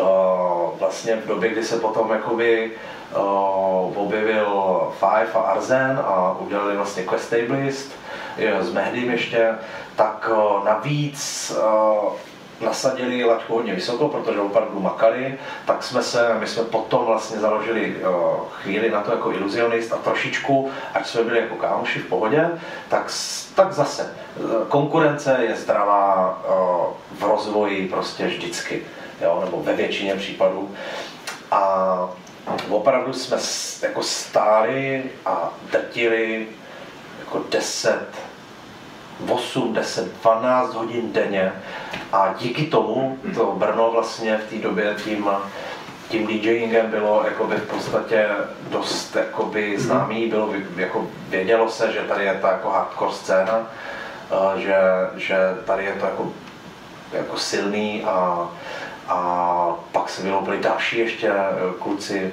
o, 0.00 0.74
vlastně 0.78 1.16
v 1.16 1.26
době, 1.26 1.50
kdy 1.50 1.64
se 1.64 1.78
potom 1.78 2.10
jakoby 2.10 2.70
o, 3.14 3.92
objevil 3.96 4.92
Five 4.98 5.32
a 5.34 5.38
Arzen 5.38 6.02
a 6.04 6.36
udělali 6.38 6.76
vlastně 6.76 7.02
Questablist 7.02 7.92
jo, 8.38 8.56
s 8.60 8.72
Mehdym 8.72 9.10
ještě, 9.10 9.48
tak 9.96 10.30
o, 10.36 10.62
navíc 10.64 11.52
o, 11.62 12.16
nasadili 12.62 13.24
laťku 13.24 13.54
hodně 13.54 13.74
vysoko, 13.74 14.08
protože 14.08 14.40
opravdu 14.40 14.80
makali, 14.80 15.38
tak 15.66 15.82
jsme 15.82 16.02
se, 16.02 16.36
my 16.40 16.46
jsme 16.46 16.64
potom 16.64 17.04
vlastně 17.04 17.38
založili 17.38 18.04
o, 18.04 18.48
chvíli 18.52 18.90
na 18.90 19.00
to 19.00 19.10
jako 19.10 19.32
iluzionist 19.32 19.92
a 19.92 19.96
trošičku, 19.96 20.70
ať 20.94 21.06
jsme 21.06 21.22
byli 21.24 21.38
jako 21.38 21.56
kámoši 21.56 21.98
v 21.98 22.06
pohodě, 22.06 22.50
tak, 22.88 23.12
tak 23.54 23.72
zase 23.72 24.02
e, 24.02 24.08
konkurence 24.68 25.38
je 25.40 25.56
zdravá 25.56 26.40
o, 26.48 26.96
v 27.18 27.22
rozvoji 27.22 27.88
prostě 27.88 28.26
vždycky, 28.26 28.82
jo, 29.22 29.42
nebo 29.44 29.62
ve 29.62 29.72
většině 29.72 30.14
případů. 30.14 30.70
A 31.50 32.08
opravdu 32.68 33.12
jsme 33.12 33.36
jako 33.82 34.02
stáli 34.02 35.04
a 35.26 35.52
drtili 35.70 36.46
jako 37.20 37.44
10, 37.50 37.98
8, 39.28 39.72
10, 39.72 40.20
12 40.20 40.74
hodin 40.74 41.12
denně. 41.12 41.52
A 42.12 42.34
díky 42.38 42.66
tomu 42.66 43.18
to 43.34 43.52
Brno 43.58 43.90
vlastně 43.92 44.38
v 44.38 44.50
té 44.50 44.56
době 44.56 44.94
tím, 45.04 45.30
tím 46.08 46.26
DJingem 46.26 46.90
bylo 46.90 47.24
jakoby 47.24 47.56
v 47.56 47.68
podstatě 47.68 48.28
dost 48.70 49.16
jakoby 49.16 49.80
známý, 49.80 50.26
bylo, 50.26 50.54
jako 50.76 51.06
vědělo 51.28 51.68
se, 51.68 51.92
že 51.92 52.00
tady 52.00 52.24
je 52.24 52.38
ta 52.42 52.50
jako 52.50 52.70
hardcore 52.70 53.12
scéna, 53.12 53.66
že, 54.56 54.76
že 55.16 55.36
tady 55.64 55.84
je 55.84 55.92
to 55.92 56.06
jako, 56.06 56.32
jako 57.12 57.36
silný 57.36 58.04
a, 58.04 58.48
a 59.08 59.76
pak 59.92 60.08
se 60.08 60.22
vyloupili 60.22 60.58
další 60.58 60.98
ještě 60.98 61.28
eh, 61.28 61.54
kluci, 61.78 62.32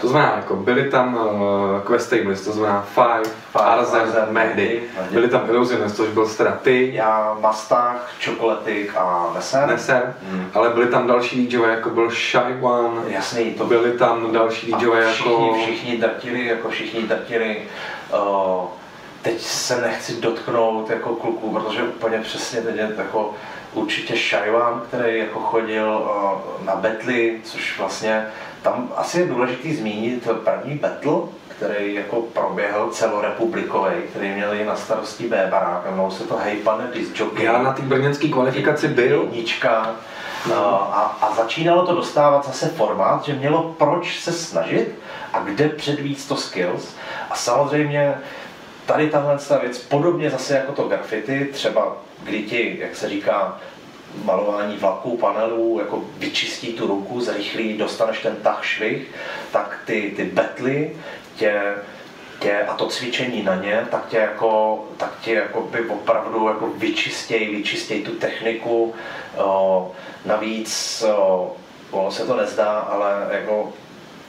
To 0.00 0.08
znamená, 0.08 0.32
jako 0.36 0.56
byli 0.56 0.90
tam 0.90 1.14
uh, 1.14 1.80
Questablist, 1.86 2.44
to 2.44 2.52
znamená 2.52 2.86
Five, 2.94 3.24
Five, 3.52 3.64
Arzen, 3.64 4.00
Arzen, 4.00 4.26
Mehdy, 4.30 4.82
byli 5.10 5.28
tam 5.28 5.42
Illusionist, 5.50 5.96
což 5.96 6.08
byl 6.08 6.28
teda 6.28 6.58
ty, 6.62 6.90
já, 6.94 7.36
Mastach, 7.40 8.10
Čokoletik 8.18 8.92
a 8.96 9.30
Neser. 9.34 9.68
Neser, 9.68 10.14
Hmm. 10.30 10.50
ale 10.54 10.68
byli 10.70 10.86
tam 10.86 11.06
další 11.06 11.46
DJ, 11.46 11.56
jako 11.56 11.90
byl 11.90 12.10
Shy 12.10 12.56
One, 12.60 13.00
Jasný, 13.08 13.54
to 13.54 13.64
byli 13.64 13.92
tam 13.92 14.32
další 14.32 14.72
A 14.72 14.78
DJ 14.78 14.86
všichni, 15.12 15.32
jako... 15.32 15.54
všichni 15.62 15.96
drtili, 15.96 16.46
jako 16.46 16.68
všichni 16.68 17.02
drtili. 17.02 17.62
Uh, 18.12 18.64
teď 19.22 19.40
se 19.40 19.80
nechci 19.80 20.20
dotknout 20.20 20.90
jako 20.90 21.14
kluků, 21.14 21.50
protože 21.50 21.82
úplně 21.82 22.18
přesně 22.18 22.60
teď 22.60 22.76
je 22.76 22.92
jako 22.98 23.34
určitě 23.74 24.16
Shaiwan, 24.16 24.82
který 24.88 25.18
jako 25.18 25.38
chodil 25.38 25.88
uh, 25.88 26.66
na 26.66 26.76
betly, 26.76 27.40
což 27.44 27.78
vlastně 27.78 28.26
tam 28.62 28.88
asi 28.96 29.20
je 29.20 29.26
důležitý 29.26 29.74
zmínit 29.74 30.28
první 30.44 30.74
battle, 30.74 31.12
který 31.48 31.94
jako 31.94 32.22
proběhl 32.22 32.90
celorepublikový, 32.90 33.94
který 34.10 34.28
měli 34.28 34.64
na 34.64 34.76
starosti 34.76 35.28
B 35.28 35.48
barák, 35.50 35.82
a 35.86 35.88
jmenovalo 35.88 36.10
se 36.10 36.24
to 36.24 36.36
Hej 36.36 36.56
pane 36.56 36.84
disc 36.94 37.20
jockey. 37.20 37.44
Já 37.44 37.62
na 37.62 37.72
té 37.72 37.82
brněnské 37.82 38.28
kvalifikaci 38.28 38.88
byl, 38.88 39.22
jednička. 39.22 39.94
No. 40.48 40.94
A, 40.94 41.18
a 41.20 41.34
začínalo 41.34 41.86
to 41.86 41.94
dostávat 41.94 42.46
zase 42.46 42.68
formát, 42.68 43.24
že 43.24 43.32
mělo 43.32 43.74
proč 43.78 44.20
se 44.20 44.32
snažit 44.32 44.98
a 45.32 45.40
kde 45.40 45.68
předvíc 45.68 46.26
to 46.26 46.36
skills. 46.36 46.94
A 47.30 47.36
samozřejmě 47.36 48.14
tady 48.86 49.10
tahle 49.10 49.38
ta 49.38 49.58
věc, 49.58 49.78
podobně 49.78 50.30
zase 50.30 50.54
jako 50.54 50.72
to 50.72 50.82
graffiti, 50.82 51.44
třeba 51.52 51.96
kdy 52.22 52.42
ti, 52.42 52.76
jak 52.80 52.96
se 52.96 53.08
říká, 53.08 53.60
malování 54.24 54.76
vlaků, 54.76 55.16
panelů, 55.16 55.78
jako 55.78 56.04
vyčistí 56.18 56.72
tu 56.72 56.86
ruku, 56.86 57.20
zrychlí, 57.20 57.78
dostaneš 57.78 58.18
ten 58.18 58.36
tah 58.36 58.64
švih, 58.64 59.14
tak 59.52 59.78
ty, 59.84 60.12
ty 60.16 60.24
betly 60.24 60.96
tě, 61.36 61.74
tě, 62.38 62.60
a 62.60 62.74
to 62.74 62.86
cvičení 62.86 63.42
na 63.42 63.54
ně, 63.54 63.86
tak 63.90 64.08
tě 64.08 64.16
jako, 64.16 64.84
tak 64.96 65.12
tě 65.20 65.34
jako 65.34 65.60
by 65.60 65.80
opravdu 65.80 66.48
jako 66.48 66.66
vyčistěj, 66.66 67.56
vyčistěj 67.56 68.02
tu 68.02 68.14
techniku. 68.14 68.94
O, 69.36 69.92
navíc 70.24 71.02
o, 71.16 71.56
ono 71.90 72.10
se 72.10 72.26
to 72.26 72.36
nezdá, 72.36 72.78
ale 72.78 73.28
jako 73.30 73.72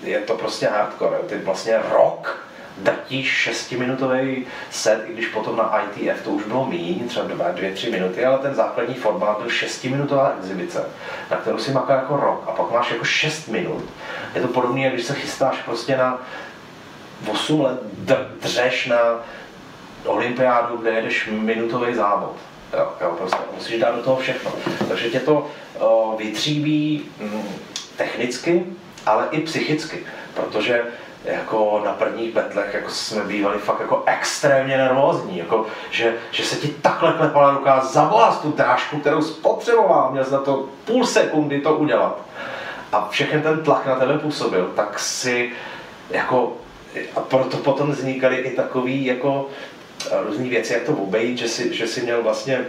je 0.04 0.20
to 0.20 0.34
prostě 0.34 0.68
hardcore. 0.68 1.18
Ty 1.18 1.38
vlastně 1.38 1.80
rok 1.92 2.48
drtíš 2.84 3.28
šestiminutový 3.28 4.46
set, 4.70 5.04
i 5.08 5.14
když 5.14 5.28
potom 5.28 5.58
na 5.58 5.80
ITF 5.80 6.24
to 6.24 6.30
už 6.30 6.44
bylo 6.44 6.66
méně, 6.66 7.04
třeba 7.08 7.26
dva, 7.26 7.52
dvě, 7.52 7.72
tři 7.72 7.92
minuty, 7.92 8.26
ale 8.26 8.38
ten 8.38 8.56
základní 8.56 8.96
formát 8.96 9.40
byl 9.40 9.50
šestiminutová 9.50 10.36
exibice, 10.40 10.86
na 11.32 11.38
kterou 11.38 11.58
si 11.58 11.72
maká 11.72 11.96
jako 11.96 12.18
rok 12.18 12.44
a 12.48 12.52
pak 12.52 12.72
máš 12.72 12.92
jako 12.92 13.04
šest 13.04 13.48
minut. 13.48 13.84
Je 14.36 14.42
to 14.42 14.48
podobné, 14.48 14.90
když 14.90 15.06
se 15.06 15.14
chystáš 15.14 15.58
prostě 15.66 15.98
na 15.98 16.22
8 17.28 17.62
let 17.62 17.80
dřeš 18.42 18.88
na 18.88 18.98
olympiádu, 20.06 20.78
kde 20.78 20.90
jedeš 20.90 21.30
minutový 21.32 21.96
závod. 21.96 22.36
Jo, 22.78 22.94
jo, 23.02 23.16
prostě 23.18 23.38
musíš 23.56 23.80
dát 23.80 23.96
do 23.96 24.04
toho 24.04 24.18
všechno. 24.18 24.52
Takže 24.88 25.10
tě 25.10 25.20
to 25.20 25.50
uh, 25.82 26.20
vytříbí 26.20 27.06
mm, 27.20 27.44
technicky, 27.98 28.66
ale 29.06 29.28
i 29.32 29.42
psychicky, 29.42 30.06
protože 30.34 30.84
jako 31.26 31.82
na 31.86 31.94
prvních 31.94 32.34
betlech 32.34 32.74
jako 32.74 32.90
jsme 32.90 33.24
bývali 33.24 33.60
fakt 33.60 33.80
jako 33.80 34.04
extrémně 34.06 34.78
nervózní, 34.78 35.38
jako, 35.38 35.66
že, 35.90 36.16
že 36.32 36.44
se 36.44 36.56
ti 36.56 36.68
takhle 36.68 37.14
klepala 37.14 37.52
ruka 37.52 37.80
za 37.80 38.40
tu 38.42 38.52
drážku, 38.52 39.00
kterou 39.00 39.22
spotřeboval, 39.22 40.12
měl 40.12 40.26
na 40.32 40.40
to 40.40 40.66
půl 40.86 41.06
sekundy 41.06 41.62
to 41.62 41.76
udělat. 41.76 42.22
A 42.92 43.08
všechny 43.10 43.42
ten 43.42 43.64
tlak 43.64 43.86
na 43.86 43.96
tebe 43.96 44.18
působil, 44.18 44.72
tak 44.76 45.00
si 45.00 45.52
jako, 46.10 46.54
a 47.16 47.20
proto 47.20 47.58
potom 47.58 47.92
vznikaly 47.92 48.36
i 48.38 48.56
takové 48.56 48.92
jako 48.92 49.48
různé 50.26 50.50
věci, 50.50 50.74
jak 50.74 50.84
to 50.84 50.92
obejít, 50.92 51.38
že 51.38 51.48
si, 51.48 51.76
že 51.76 51.88
si 51.88 52.02
měl 52.02 52.24
vlastně 52.24 52.66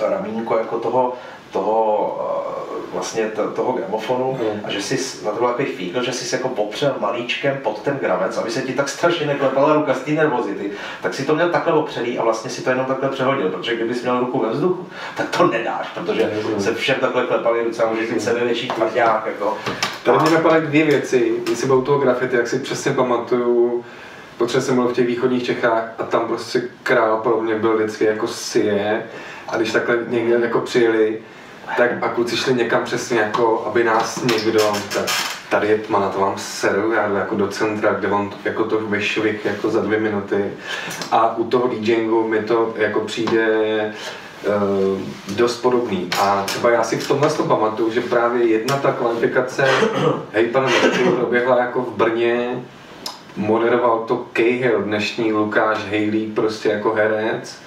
ramínko 0.00 0.58
jako 0.58 0.78
toho 0.78 1.12
toho 1.52 2.18
eh, 2.22 2.46
vlastně 2.92 3.30
toho 3.54 3.72
gramofonu 3.72 4.38
mm. 4.40 4.60
a 4.64 4.70
že 4.70 4.82
si 4.82 5.24
na 5.24 5.30
to 5.30 5.38
byl 5.38 5.48
takový 5.48 5.68
fígl, 5.68 6.02
že 6.02 6.12
si 6.12 6.24
se 6.24 6.36
jako 6.36 6.48
popřel 6.48 6.94
malíčkem 7.00 7.58
pod 7.62 7.82
ten 7.82 7.98
gramec, 8.00 8.36
aby 8.36 8.50
se 8.50 8.62
ti 8.62 8.72
tak 8.72 8.88
strašně 8.88 9.26
neklepala 9.26 9.74
ruka 9.74 9.94
z 9.94 10.00
té 10.00 10.10
nervozity, 10.10 10.70
tak 11.02 11.14
si 11.14 11.24
to 11.24 11.34
měl 11.34 11.48
takhle 11.48 11.72
opřelý 11.72 12.18
a 12.18 12.24
vlastně 12.24 12.50
si 12.50 12.62
to 12.62 12.70
jenom 12.70 12.86
takhle 12.86 13.08
přehodil, 13.08 13.48
protože 13.48 13.76
kdybys 13.76 14.02
měl 14.02 14.20
ruku 14.20 14.38
ve 14.38 14.50
vzduchu, 14.50 14.86
tak 15.16 15.36
to 15.36 15.46
nedáš, 15.46 15.88
protože 15.94 16.32
mm. 16.54 16.60
se 16.60 16.74
všem 16.74 16.96
takhle 17.00 17.26
klepali 17.26 17.64
ruce 17.64 17.82
a 17.82 17.90
můžeš 17.90 18.10
mít 18.10 18.42
větší 18.42 18.68
tvrdák. 18.68 19.26
Jako. 19.26 19.58
Tady 20.04 20.18
mě 20.18 20.30
napadaly 20.30 20.66
dvě 20.66 20.84
věci, 20.84 21.34
jestli 21.50 21.66
byl 21.66 21.82
toho 21.82 21.98
grafity, 21.98 22.36
jak 22.36 22.48
si 22.48 22.58
přesně 22.58 22.92
pamatuju, 22.92 23.84
protože 24.38 24.60
jsem 24.60 24.74
byl 24.74 24.88
v 24.88 24.92
těch 24.92 25.06
východních 25.06 25.44
Čechách 25.44 25.94
a 25.98 26.02
tam 26.02 26.26
prostě 26.26 26.62
král 26.82 27.16
pro 27.16 27.40
mě 27.40 27.54
byl 27.54 27.76
vždycky 27.76 28.04
jako 28.04 28.28
sie 28.28 29.02
a 29.48 29.56
když 29.56 29.72
takhle 29.72 29.98
někde 30.08 30.38
jako 30.40 30.60
přijeli, 30.60 31.18
tak 31.76 31.90
a 32.02 32.08
kluci 32.08 32.36
šli 32.36 32.54
někam 32.54 32.84
přesně 32.84 33.18
jako, 33.18 33.64
aby 33.66 33.84
nás 33.84 34.22
někdo, 34.24 34.72
tak 34.94 35.06
tady 35.48 35.68
je 35.68 35.78
tma, 35.78 36.00
na 36.00 36.08
to 36.08 36.20
vám 36.20 36.34
seru, 36.36 36.92
já 36.92 37.08
jdu 37.08 37.14
jako 37.14 37.34
do 37.34 37.48
centra, 37.48 37.92
kde 37.92 38.08
on 38.08 38.30
jako 38.44 38.64
to 38.64 38.80
vešvik 38.80 39.44
jako 39.44 39.70
za 39.70 39.80
dvě 39.80 40.00
minuty. 40.00 40.52
A 41.10 41.36
u 41.36 41.44
toho 41.44 41.68
DJingu 41.68 42.28
mi 42.28 42.42
to 42.42 42.74
jako 42.76 43.00
přijde 43.00 43.46
uh, 44.46 45.00
dost 45.36 45.62
podobný. 45.62 46.08
A 46.20 46.42
třeba 46.42 46.70
já 46.70 46.82
si 46.82 46.96
v 46.96 47.08
tomhle 47.08 47.30
to 47.30 47.42
pamatuju, 47.42 47.90
že 47.90 48.00
právě 48.00 48.46
jedna 48.46 48.76
ta 48.76 48.92
kvalifikace 48.92 49.68
hej 50.32 50.46
pane 50.46 50.72
proběhla 51.16 51.58
jako 51.58 51.80
v 51.80 51.96
Brně, 51.96 52.62
moderoval 53.36 53.98
to 53.98 54.26
Cahill, 54.32 54.82
dnešní 54.82 55.32
Lukáš 55.32 55.84
Haley, 55.84 56.32
prostě 56.34 56.68
jako 56.68 56.94
herec 56.94 57.65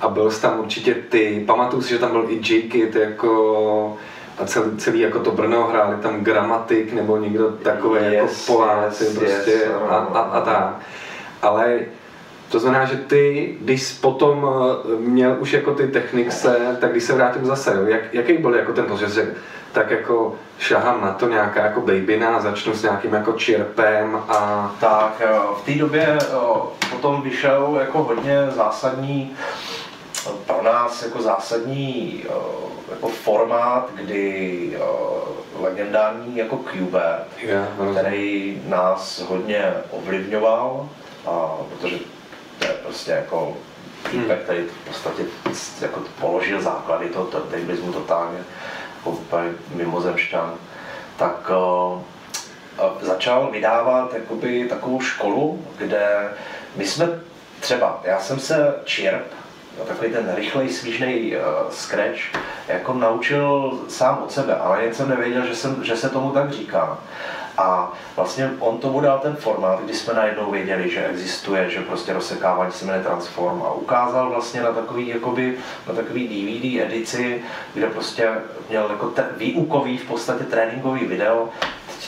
a 0.00 0.08
byl 0.08 0.30
jsi 0.30 0.42
tam 0.42 0.60
určitě 0.60 0.94
ty, 0.94 1.44
pamatuju 1.46 1.82
si, 1.82 1.88
že 1.88 1.98
tam 1.98 2.10
byl 2.10 2.24
i 2.28 2.34
J-Kid 2.34 2.96
jako 2.96 3.96
a 4.38 4.46
celý, 4.46 4.76
celý 4.76 5.00
jako 5.00 5.18
to 5.18 5.30
Brno 5.30 5.66
hráli 5.66 5.96
tam 5.96 6.20
gramatik 6.20 6.92
nebo 6.92 7.16
někdo 7.16 7.50
takový 7.50 8.00
yes, 8.00 8.12
jako 8.14 8.32
Poláci 8.46 9.04
yes, 9.04 9.18
prostě 9.18 9.50
yes, 9.50 9.68
a, 9.88 9.94
a, 9.94 10.20
a 10.20 10.40
tak. 10.40 10.80
Ale 11.42 11.80
to 12.50 12.58
znamená, 12.58 12.84
že 12.84 12.96
ty, 12.96 13.54
když 13.60 13.92
potom 13.92 14.50
eh, 14.50 14.96
měl 14.96 15.36
už 15.40 15.52
jako 15.52 15.74
ty 15.74 15.88
technikse, 15.88 16.76
tak 16.80 16.90
když 16.90 17.04
se 17.04 17.12
vrátím 17.12 17.46
zase, 17.46 17.84
jak, 17.86 18.14
jaký 18.14 18.32
byl 18.32 18.54
jako 18.54 18.72
ten 18.72 18.84
pocit, 18.84 19.10
že 19.10 19.34
tak 19.72 19.90
jako 19.90 20.34
šahám 20.58 21.00
na 21.00 21.12
to 21.12 21.28
nějaká 21.28 21.64
jako 21.64 21.80
babina, 21.80 22.40
začnu 22.40 22.74
s 22.74 22.82
nějakým 22.82 23.14
jako 23.14 23.32
čirpem 23.32 24.16
a... 24.28 24.70
Tak 24.80 25.22
v 25.56 25.64
té 25.64 25.74
době 25.74 26.18
potom 26.90 27.22
vyšel 27.22 27.76
jako 27.80 28.02
hodně 28.02 28.46
zásadní 28.50 29.36
pro 30.46 30.62
nás 30.62 31.02
jako 31.02 31.22
zásadní 31.22 32.22
eh, 32.24 32.30
jako 32.90 33.08
formát, 33.08 33.90
kdy 33.94 34.72
eh, 34.74 34.80
legendární 35.60 36.36
jako 36.36 36.56
Qbert, 36.56 37.26
yeah, 37.38 37.68
který 37.92 38.62
nás 38.66 39.20
hodně 39.20 39.74
ovlivňoval, 39.90 40.88
a, 41.26 41.56
protože 41.68 41.96
to 42.58 42.64
je 42.66 42.72
prostě 42.72 43.10
jako 43.10 43.56
týpek, 44.10 44.36
hmm. 44.36 44.44
který 44.44 44.62
v 44.62 44.88
podstatě 44.88 45.22
jako 45.80 46.00
položil 46.20 46.62
základy 46.62 47.08
toho 47.08 47.24
turntablismu 47.24 47.92
totálně, 47.92 48.38
jako 48.96 49.10
úplně 49.10 49.48
mimozemšťan, 49.74 50.54
tak 51.16 51.50
uh, 51.50 52.00
začal 53.00 53.50
vydávat 53.50 54.14
jakoby 54.14 54.64
takovou 54.68 55.00
školu, 55.00 55.64
kde 55.76 56.28
my 56.76 56.86
jsme 56.86 57.08
třeba, 57.60 58.00
já 58.04 58.20
jsem 58.20 58.40
se 58.40 58.74
čirp 58.84 59.26
takový 59.88 60.12
ten 60.12 60.32
rychlej, 60.34 60.68
svížný 60.68 61.36
uh, 61.36 61.42
scratch, 61.70 62.20
jako 62.68 62.94
naučil 62.94 63.78
sám 63.88 64.18
od 64.24 64.32
sebe, 64.32 64.54
ale 64.54 64.84
jen 64.84 64.94
jsem 64.94 65.08
nevěděl, 65.08 65.46
že, 65.46 65.56
jsem, 65.56 65.84
že 65.84 65.96
se 65.96 66.10
tomu 66.10 66.30
tak 66.30 66.50
říká. 66.50 66.98
A 67.58 67.92
vlastně 68.16 68.50
on 68.58 68.78
tomu 68.78 69.00
dal 69.00 69.18
ten 69.18 69.36
formát, 69.36 69.80
kdy 69.80 69.94
jsme 69.94 70.14
najednou 70.14 70.50
věděli, 70.50 70.90
že 70.90 71.06
existuje, 71.06 71.70
že 71.70 71.80
prostě 71.80 72.12
rozsekávání 72.12 72.72
se 72.72 72.84
jmenuje 72.84 73.04
Transform 73.04 73.62
a 73.62 73.72
ukázal 73.72 74.30
vlastně 74.30 74.62
na 74.62 74.72
takový, 74.72 75.08
jakoby, 75.08 75.58
na 75.88 75.94
takový 75.94 76.28
DVD 76.28 76.86
edici, 76.86 77.42
kde 77.74 77.86
prostě 77.86 78.30
měl 78.68 78.90
jako 78.90 79.06
te, 79.06 79.26
výukový, 79.36 79.98
v 79.98 80.04
podstatě 80.04 80.44
tréninkový 80.44 81.06
video, 81.06 81.48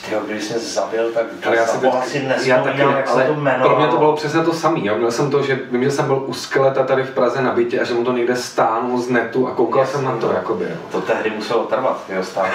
Tyjo, 0.08 0.20
když 0.20 0.44
jsi 0.44 0.58
zabil, 0.58 1.12
tak 1.12 1.26
ale 1.46 1.56
já 1.56 1.66
si 1.66 1.78
teď, 1.78 1.94
asi 1.94 2.20
taky, 2.64 2.80
jak 2.80 3.08
ale 3.08 3.22
se 3.22 3.28
to 3.28 3.32
jmenovalo. 3.32 3.70
Pro 3.70 3.78
mě 3.78 3.88
to 3.90 3.96
bylo 3.96 4.16
přesně 4.16 4.40
to 4.42 4.52
samé. 4.52 4.80
Měl 4.80 5.10
jsem 5.10 5.30
to, 5.30 5.42
že 5.42 5.58
vím, 5.70 5.84
že 5.84 5.90
jsem 5.90 6.06
byl 6.06 6.22
u 6.26 6.34
skeleta 6.34 6.82
tady 6.82 7.02
v 7.02 7.10
Praze 7.10 7.42
na 7.42 7.52
bytě 7.52 7.80
a 7.80 7.84
že 7.84 7.94
mu 7.94 8.04
to 8.04 8.12
někde 8.12 8.36
stánul 8.36 8.98
z 9.00 9.08
netu 9.08 9.48
a 9.48 9.54
koukal 9.54 9.80
Jasně, 9.80 9.94
jsem 9.94 10.04
na 10.04 10.16
to. 10.16 10.32
Jakoby, 10.32 10.64
jo. 10.64 10.76
To 10.92 11.00
tehdy 11.00 11.30
muselo 11.30 11.64
trvat, 11.64 12.04
jo, 12.08 12.22
stálo 12.22 12.48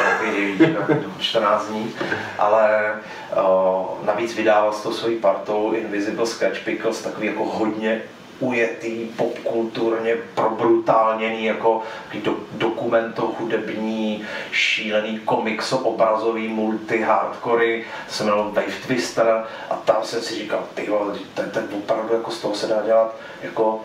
14 1.20 1.68
dní, 1.68 1.94
ale 2.40 2.92
o, 3.36 3.98
navíc 4.06 4.36
vydával 4.36 4.74
s 4.74 4.84
tou 4.84 4.92
svojí 4.92 5.16
partou 5.16 5.72
Invisible 5.72 6.26
Sketch 6.26 6.64
Pickles, 6.64 7.02
takový 7.02 7.28
jako 7.28 7.46
hodně 7.46 8.02
ujetý, 8.40 9.06
popkulturně 9.06 10.16
probrutálněný 10.36 11.46
jako 11.46 11.82
do, 12.24 12.36
dokumento 12.52 13.36
hudební, 13.40 14.26
šílený 14.52 15.20
komikso, 15.20 15.78
obrazový, 15.78 16.48
multi, 16.48 17.02
hardcory, 17.02 17.86
to 18.08 18.14
se 18.14 18.24
jmenovalo 18.24 18.52
Wave 18.52 18.88
Twister 18.88 19.46
a 19.70 19.76
tam 19.76 20.04
jsem 20.04 20.22
si 20.22 20.36
říkal, 20.36 20.64
ty 20.74 20.90
ten, 21.34 21.52
ten 21.52 21.68
opravdu 21.78 22.14
jako 22.14 22.32
z 22.32 22.42
toho 22.42 22.56
se 22.56 22.68
dá 22.68 22.82
dělat 22.86 23.16
jako, 23.42 23.82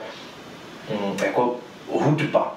mm, 0.91 1.17
jako 1.25 1.57
hudba, 2.01 2.57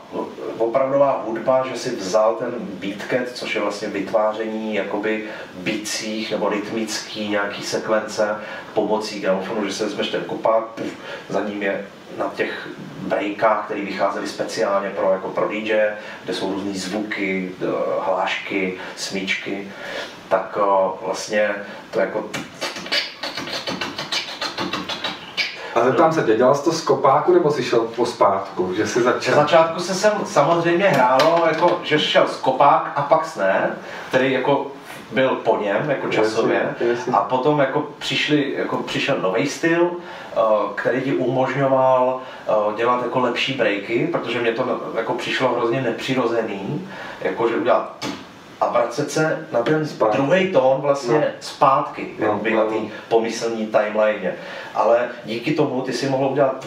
opravdová 0.57 1.24
hudba, 1.26 1.68
že 1.68 1.80
si 1.80 1.95
vzal 1.95 2.36
ten 2.36 2.53
beatcat, 2.60 3.30
což 3.34 3.56
je 3.56 3.62
vlastně 3.62 3.88
vytváření 3.88 4.76
jakoby 4.76 5.24
bicích 5.56 6.32
nebo 6.32 6.49
rytmický 6.49 7.30
nějaký 7.30 7.64
sekvence 7.64 8.36
pomocí 8.74 9.20
gramofonu, 9.20 9.66
že 9.66 9.74
se 9.74 9.86
vezmeš 9.86 10.07
ten 10.07 10.24
kopák, 10.24 10.64
za 11.30 11.41
ním 11.41 11.64
je 11.64 11.86
na 12.18 12.32
těch 12.36 12.70
breakách, 12.99 13.66
které 13.66 13.82
vycházely 13.82 14.28
speciálně 14.28 14.90
pro, 14.90 15.12
jako 15.12 15.30
pro 15.30 15.49
DJ, 15.49 15.74
kde 16.24 16.34
jsou 16.34 16.53
různé 16.53 16.74
zvuky, 16.74 17.52
hlášky, 17.99 18.78
smíčky, 18.95 19.72
tak 20.30 20.57
vlastně 21.02 21.56
to 21.91 21.99
jako 21.99 22.30
a 25.76 25.84
zeptám 25.84 26.14
se 26.14 26.23
tě, 26.23 26.35
dělal 26.35 26.56
jsi 26.56 26.64
to 26.64 26.72
z 26.72 26.81
kopáku 26.81 27.34
nebo 27.34 27.52
jsi 27.52 27.64
šel 27.64 27.80
po 27.80 28.06
zpátku, 28.06 28.73
že 28.73 28.88
jsi 28.88 29.02
začal? 29.02 29.35
Na 29.35 29.41
začátku 29.41 29.80
se 29.80 29.93
sem 29.93 30.11
samozřejmě 30.26 30.88
hrálo, 30.88 31.43
jako, 31.47 31.80
že 31.84 31.99
šel 31.99 32.27
z 32.27 32.38
kopák 32.38 32.91
a 32.95 33.02
pak 33.02 33.26
sné, 33.26 33.72
který 34.07 34.31
jako 34.31 34.68
byl 35.11 35.30
po 35.30 35.57
něm, 35.57 35.89
jako 35.89 36.07
časově. 36.07 36.76
A 37.14 37.18
potom 37.18 37.60
jako 37.60 37.88
přišli, 37.99 38.53
jako 38.57 38.77
přišel 38.77 39.18
nový 39.22 39.49
styl, 39.49 39.91
eh, 39.91 40.39
který 40.76 41.02
ti 41.02 41.14
umožňoval 41.14 42.19
eh, 42.47 42.77
dělat 42.77 43.03
jako 43.03 43.19
lepší 43.19 43.53
breaky, 43.53 44.10
protože 44.11 44.41
mě 44.41 44.52
to 44.52 44.81
jako 44.95 45.14
přišlo 45.14 45.56
hrozně 45.56 45.81
nepřirozený, 45.81 46.88
jako 47.22 47.49
že 47.49 47.56
udělat 47.56 48.06
a 48.61 48.68
vracet 48.72 49.11
se 49.11 49.48
na 49.52 49.61
ten 49.64 49.88
Zpátky. 49.88 50.18
druhý 50.18 50.52
tón 50.52 50.82
vlastně 50.82 51.14
No. 51.19 51.26
zpátky, 51.40 52.07
No, 52.19 52.26
jakoby 52.26 52.52
no, 52.52 52.57
na 52.57 52.64
no. 52.64 52.69
té 52.69 52.77
pomyslní 53.10 53.65
timeline. 53.68 54.34
Ale 54.76 55.10
díky 55.26 55.52
tomu 55.53 55.82
ty 55.82 55.94
si 55.94 56.10
mohl 56.10 56.26
udělat 56.27 56.65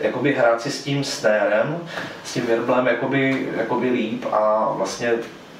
jakoby 0.00 0.32
hrát 0.34 0.60
si 0.60 0.70
s 0.70 0.84
tím 0.84 1.04
snérem, 1.04 1.78
s 2.24 2.32
tím 2.34 2.46
virblem 2.46 2.86
jakoby, 2.86 3.48
jakoby 3.56 3.90
líp 3.90 4.24
a 4.32 4.68
vlastně 4.76 5.12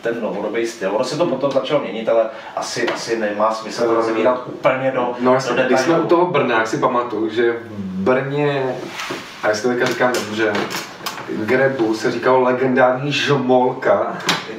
ten 0.03 0.23
novodobý 0.23 0.67
styl. 0.67 0.91
Ono 0.95 1.05
se 1.05 1.17
to 1.17 1.27
potom 1.27 1.51
začalo 1.53 1.81
měnit, 1.81 2.09
ale 2.09 2.27
asi, 2.57 2.89
asi 2.89 3.19
nemá 3.19 3.55
smysl 3.55 3.85
to 3.85 3.95
rozvírat 3.95 4.43
úplně 4.47 4.91
do, 4.95 5.01
No 5.01 5.31
do 5.31 5.33
jasně, 5.35 5.63
když 5.67 5.81
jsme 5.81 6.01
u 6.01 6.07
toho 6.07 6.27
Brna, 6.27 6.59
jak 6.59 6.67
si 6.67 6.79
pamatuju, 6.79 7.29
že 7.31 7.53
v 7.53 7.81
Brně, 8.03 8.77
a 9.43 9.49
jestli 9.49 9.69
teďka 9.71 9.87
říkám 9.87 10.13
dobře, 10.13 10.53
Grebu 11.29 11.95
se 11.95 12.11
říkalo 12.11 12.41
legendární 12.41 13.13
žmolka. 13.13 14.17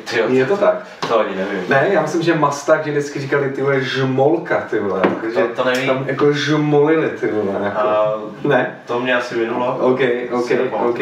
Tyjo, 0.09 0.29
Je 0.29 0.45
to 0.45 0.57
tak? 0.57 0.75
To 1.07 1.19
ani 1.19 1.35
nevím. 1.35 1.63
Ne, 1.69 1.87
já 1.91 2.01
myslím, 2.01 2.21
že 2.21 2.35
Mastak, 2.35 2.85
že 2.85 2.91
vždycky 2.91 3.19
říkali 3.19 3.49
ty 3.49 3.61
vole 3.61 3.81
žmolka, 3.81 4.61
ty 4.69 4.79
vole. 4.79 5.01
Takže 5.21 5.39
To- 5.39 5.63
to 5.63 5.69
nevím. 5.69 5.87
tam 5.87 6.03
jako 6.07 6.33
žmolili, 6.33 7.09
ty 7.09 7.27
vole. 7.31 7.59
Jako. 7.63 7.79
A 7.79 8.15
Ne? 8.43 8.79
to 8.85 8.99
mě 8.99 9.15
asi 9.15 9.35
minulo. 9.35 9.77
OK, 9.81 9.99
OK, 10.31 10.47
Si. 10.47 10.59
OK. 10.69 10.99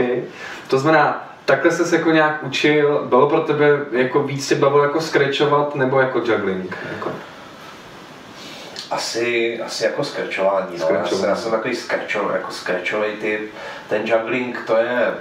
To 0.67 0.79
znamená, 0.79 1.29
takhle 1.45 1.71
se 1.71 1.95
jako 1.95 2.11
nějak 2.11 2.43
učil, 2.43 3.05
bylo 3.09 3.29
pro 3.29 3.39
tebe 3.41 3.65
jako 3.91 4.23
víc 4.23 4.47
tě 4.47 4.55
bavilo 4.55 4.83
jako 4.83 5.01
scratchovat 5.01 5.75
nebo 5.75 5.99
jako 5.99 6.19
juggling? 6.19 6.77
Jako. 6.93 7.11
Asi, 8.91 9.59
asi 9.65 9.83
jako 9.83 10.03
skrčování. 10.03 10.77
No. 10.79 10.87
Já, 10.95 11.05
jsem, 11.07 11.29
já 11.29 11.35
jsem 11.35 11.51
takový 11.51 11.75
skrčo, 11.75 12.29
jako 12.33 12.51
skrčový 12.51 13.11
typ. 13.21 13.41
Ten 13.89 14.01
juggling, 14.05 14.63
to 14.67 14.77
je, 14.77 15.13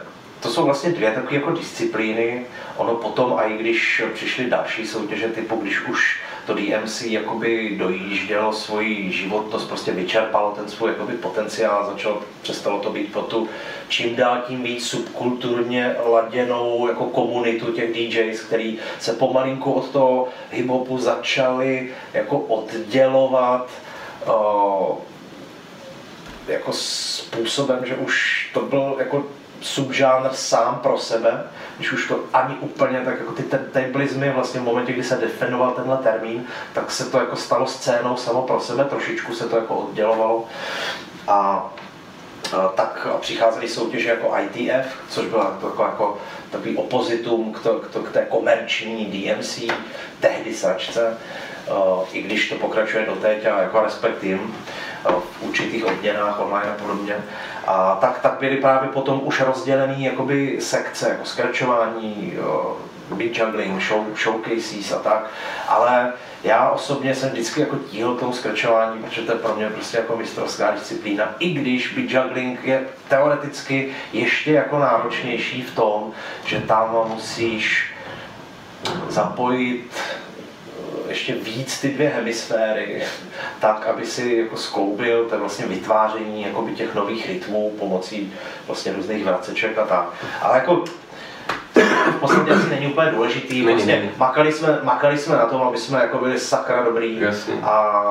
to 0.45 0.51
jsou 0.51 0.65
vlastně 0.65 0.93
dvě 0.93 1.11
takové 1.11 1.35
jako 1.35 1.51
disciplíny. 1.51 2.47
Ono 2.77 2.95
potom, 2.95 3.35
a 3.37 3.43
i 3.43 3.59
když 3.59 4.03
přišly 4.15 4.51
další 4.51 4.87
soutěže 4.87 5.29
typu, 5.29 5.57
když 5.57 5.81
už 5.81 6.21
to 6.47 6.55
DMC 6.55 7.03
jakoby 7.03 7.77
dojíždělo 7.79 8.53
svoji 8.53 9.13
životnost, 9.13 9.69
prostě 9.69 9.93
vyčerpalo 9.93 10.51
ten 10.51 10.69
svůj 10.69 10.91
jakoby 10.91 11.13
potenciál, 11.13 11.91
začalo, 11.93 12.23
přestalo 12.43 12.81
to 12.81 12.91
být 12.91 13.13
pro 13.13 13.23
tu 13.23 13.49
čím 13.89 14.17
dál 14.17 14.43
tím 14.47 14.63
víc 14.63 14.87
subkulturně 14.87 15.97
laděnou 16.07 16.89
jako 16.89 17.05
komunitu 17.05 17.73
těch 17.73 17.93
DJs, 17.93 18.41
který 18.41 18.79
se 19.01 19.13
pomalinku 19.13 19.73
od 19.73 19.91
toho 19.91 20.29
hiphopu 20.51 20.99
začali 20.99 21.93
jako 22.13 22.39
oddělovat 22.39 23.71
o, 24.27 25.01
jako 26.49 26.73
způsobem, 26.73 27.79
že 27.85 27.97
už 27.97 28.47
to 28.55 28.61
byl 28.61 28.97
jako 28.99 29.25
subžánr 29.65 30.29
sám 30.33 30.81
pro 30.83 30.99
sebe, 30.99 31.45
když 31.77 31.93
už 31.93 32.09
to 32.09 32.21
ani 32.33 32.55
úplně 32.55 33.01
tak 33.01 33.19
jako 33.19 33.33
ty 33.33 33.43
tablismy 33.73 34.31
vlastně 34.31 34.61
v 34.61 34.65
momentě, 34.65 34.93
kdy 34.93 35.05
se 35.05 35.17
definoval 35.17 35.71
tenhle 35.71 35.97
termín, 35.97 36.47
tak 36.73 36.91
se 36.91 37.11
to 37.11 37.19
jako 37.19 37.37
stalo 37.37 37.67
scénou 37.67 38.17
samo 38.17 38.43
pro 38.43 38.61
sebe, 38.61 38.85
trošičku 38.85 39.35
se 39.35 39.49
to 39.49 39.57
jako 39.57 39.75
oddělovalo. 39.77 40.45
A 41.29 41.69
tak 42.75 43.07
přicházely 43.21 43.69
soutěže 43.69 44.09
jako 44.09 44.35
ITF, 44.39 44.87
což 45.09 45.27
byla 45.27 45.45
jako, 45.45 45.83
jako 45.83 46.19
takový 46.51 46.77
opozitum 46.77 47.53
k, 47.53 47.61
to, 47.61 47.79
k, 47.79 47.89
to, 47.89 48.03
k 48.03 48.13
té 48.13 48.27
komerční 48.29 49.07
DMC, 49.07 49.61
tehdy 50.21 50.55
sračce, 50.55 51.17
Uh, 51.71 52.05
i 52.13 52.23
když 52.23 52.49
to 52.49 52.55
pokračuje 52.55 53.07
doteď 53.07 53.47
a 53.47 53.63
jako 53.63 53.81
respekt 53.81 54.25
jim 54.25 54.55
v 55.05 55.43
určitých 55.43 55.87
odměnách 55.87 56.41
online 56.41 56.71
a 56.71 56.83
podobně. 56.83 57.17
A 57.67 57.99
tak, 58.01 58.19
tak 58.19 58.37
byly 58.41 58.57
právě 58.57 58.89
potom 58.89 59.21
už 59.25 59.41
rozdělený 59.41 60.05
jakoby 60.05 60.57
sekce, 60.61 61.09
jako 61.09 61.25
skračování, 61.25 62.39
uh, 62.39 63.17
beat 63.17 63.37
juggling, 63.39 63.83
show, 63.83 64.05
showcases 64.17 64.93
a 64.93 64.99
tak. 64.99 65.31
Ale 65.69 66.13
já 66.45 66.71
osobně 66.71 67.15
jsem 67.15 67.31
vždycky 67.31 67.61
jako 67.61 67.77
tíhl 67.77 68.15
tomu 68.15 68.33
skračování, 68.33 69.03
protože 69.03 69.23
to 69.23 69.33
je 69.33 69.39
pro 69.39 69.55
mě 69.55 69.71
prostě 69.71 69.97
jako 69.97 70.17
mistrovská 70.17 70.71
disciplína. 70.71 71.35
I 71.39 71.51
když 71.51 71.95
beat 71.95 72.11
juggling 72.11 72.65
je 72.65 72.87
teoreticky 73.09 73.95
ještě 74.13 74.53
jako 74.53 74.79
náročnější 74.79 75.63
v 75.63 75.75
tom, 75.75 76.13
že 76.45 76.61
tam 76.61 76.97
musíš 77.09 77.95
zapojit 79.09 79.91
eh, 79.97 80.34
ještě 81.09 81.35
víc 81.35 81.81
ty 81.81 81.89
dvě 81.89 82.09
hemisféry, 82.09 83.03
tak, 83.61 83.87
aby 83.87 84.07
si 84.07 84.37
jako 84.37 84.57
skloubil 84.57 85.25
to 85.25 85.35
je 85.35 85.41
vlastně 85.41 85.67
vytváření 85.67 86.43
jakoby 86.43 86.73
těch 86.73 86.95
nových 86.95 87.29
rytmů 87.29 87.73
pomocí 87.79 88.33
vlastně 88.67 88.93
různých 88.93 89.25
vraceček 89.25 89.79
a 89.79 89.87
tak. 89.87 90.09
Ale 90.41 90.59
jako 90.59 90.85
v 92.11 92.21
podstatě 92.21 92.51
asi 92.51 92.69
není 92.71 92.87
úplně 92.87 93.11
důležitý. 93.11 93.65
Není, 93.65 93.87
není. 93.87 94.11
makali 94.17 94.53
jsme, 94.53 94.79
makali 94.83 95.19
jsme 95.19 95.37
na 95.37 95.47
tom, 95.47 95.63
aby 95.63 95.79
jsme 95.79 95.99
jako 95.99 96.19
byli 96.19 96.39
sakra 96.39 96.83
dobrý. 96.83 97.21
Jasně. 97.21 97.55
A 97.63 98.03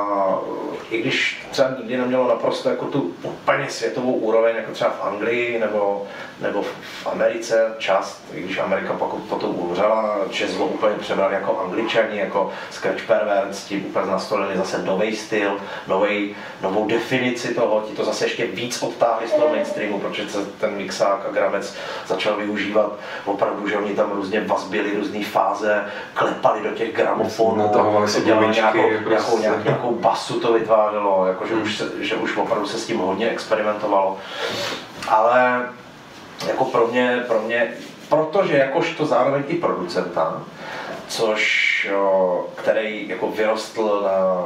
i 0.91 1.01
když 1.01 1.45
třeba 1.51 1.69
nikdy 1.77 1.97
nemělo 1.97 2.27
naprosto 2.27 2.69
jako 2.69 2.85
tu 2.85 3.13
úplně 3.23 3.69
světovou 3.69 4.13
úroveň, 4.13 4.55
jako 4.55 4.71
třeba 4.71 4.89
v 4.89 5.03
Anglii 5.03 5.59
nebo, 5.59 6.03
nebo 6.41 6.61
v 6.61 7.07
Americe 7.07 7.73
část, 7.77 8.23
i 8.33 8.41
když 8.41 8.57
Amerika 8.57 8.93
pak 8.93 9.09
potom 9.09 9.55
umřela, 9.59 10.17
jazzlo 10.31 10.65
úplně 10.65 10.95
přebrali 10.95 11.33
jako 11.33 11.59
angličani, 11.59 12.19
jako 12.19 12.51
Scratch 12.71 13.03
Pervert, 13.07 13.55
s 13.55 13.63
tím 13.63 13.85
úplně 13.85 14.11
nastolili 14.11 14.57
zase 14.57 14.83
nový 14.83 15.15
styl, 15.15 15.57
novej, 15.87 16.35
novou 16.61 16.87
definici 16.87 17.53
toho, 17.53 17.81
ti 17.81 17.95
to 17.95 18.05
zase 18.05 18.25
ještě 18.25 18.45
víc 18.45 18.83
odtáhli 18.83 19.27
z 19.27 19.33
toho 19.33 19.49
mainstreamu, 19.49 19.99
protože 19.99 20.29
se 20.29 20.45
ten 20.45 20.75
mixák 20.75 21.25
a 21.29 21.31
gramec 21.31 21.75
začal 22.07 22.35
využívat 22.35 22.91
opravdu, 23.25 23.69
že 23.69 23.77
oni 23.77 23.95
tam 23.95 24.11
různě 24.11 24.41
vazbili 24.41 24.95
různé 24.95 25.23
fáze, 25.23 25.85
klepali 26.13 26.63
do 26.63 26.69
těch 26.69 26.95
gramofonů, 26.95 27.71
dělali 28.21 28.47
nějakou, 28.47 28.89
prostě. 29.03 29.41
nějakou, 29.41 29.63
nějakou 29.63 29.95
basu 29.95 30.39
to 30.39 30.53
vytvářelo, 30.73 31.25
jako, 31.27 31.47
že, 31.47 31.53
už 31.55 31.77
se, 31.77 31.91
že 31.99 32.15
už 32.15 32.37
opravdu 32.37 32.67
se 32.67 32.77
s 32.77 32.85
tím 32.85 32.97
hodně 32.97 33.29
experimentovalo. 33.29 34.17
Ale 35.07 35.69
jako 36.47 36.65
pro 36.65 36.87
mě, 36.87 37.23
pro 37.27 37.41
mě 37.41 37.73
protože 38.09 38.57
jakožto 38.57 39.05
zároveň 39.05 39.43
i 39.47 39.55
producenta, 39.55 40.41
což 41.07 41.63
který 42.55 43.09
jako 43.09 43.27
vyrostl 43.27 44.01
na, 44.03 44.45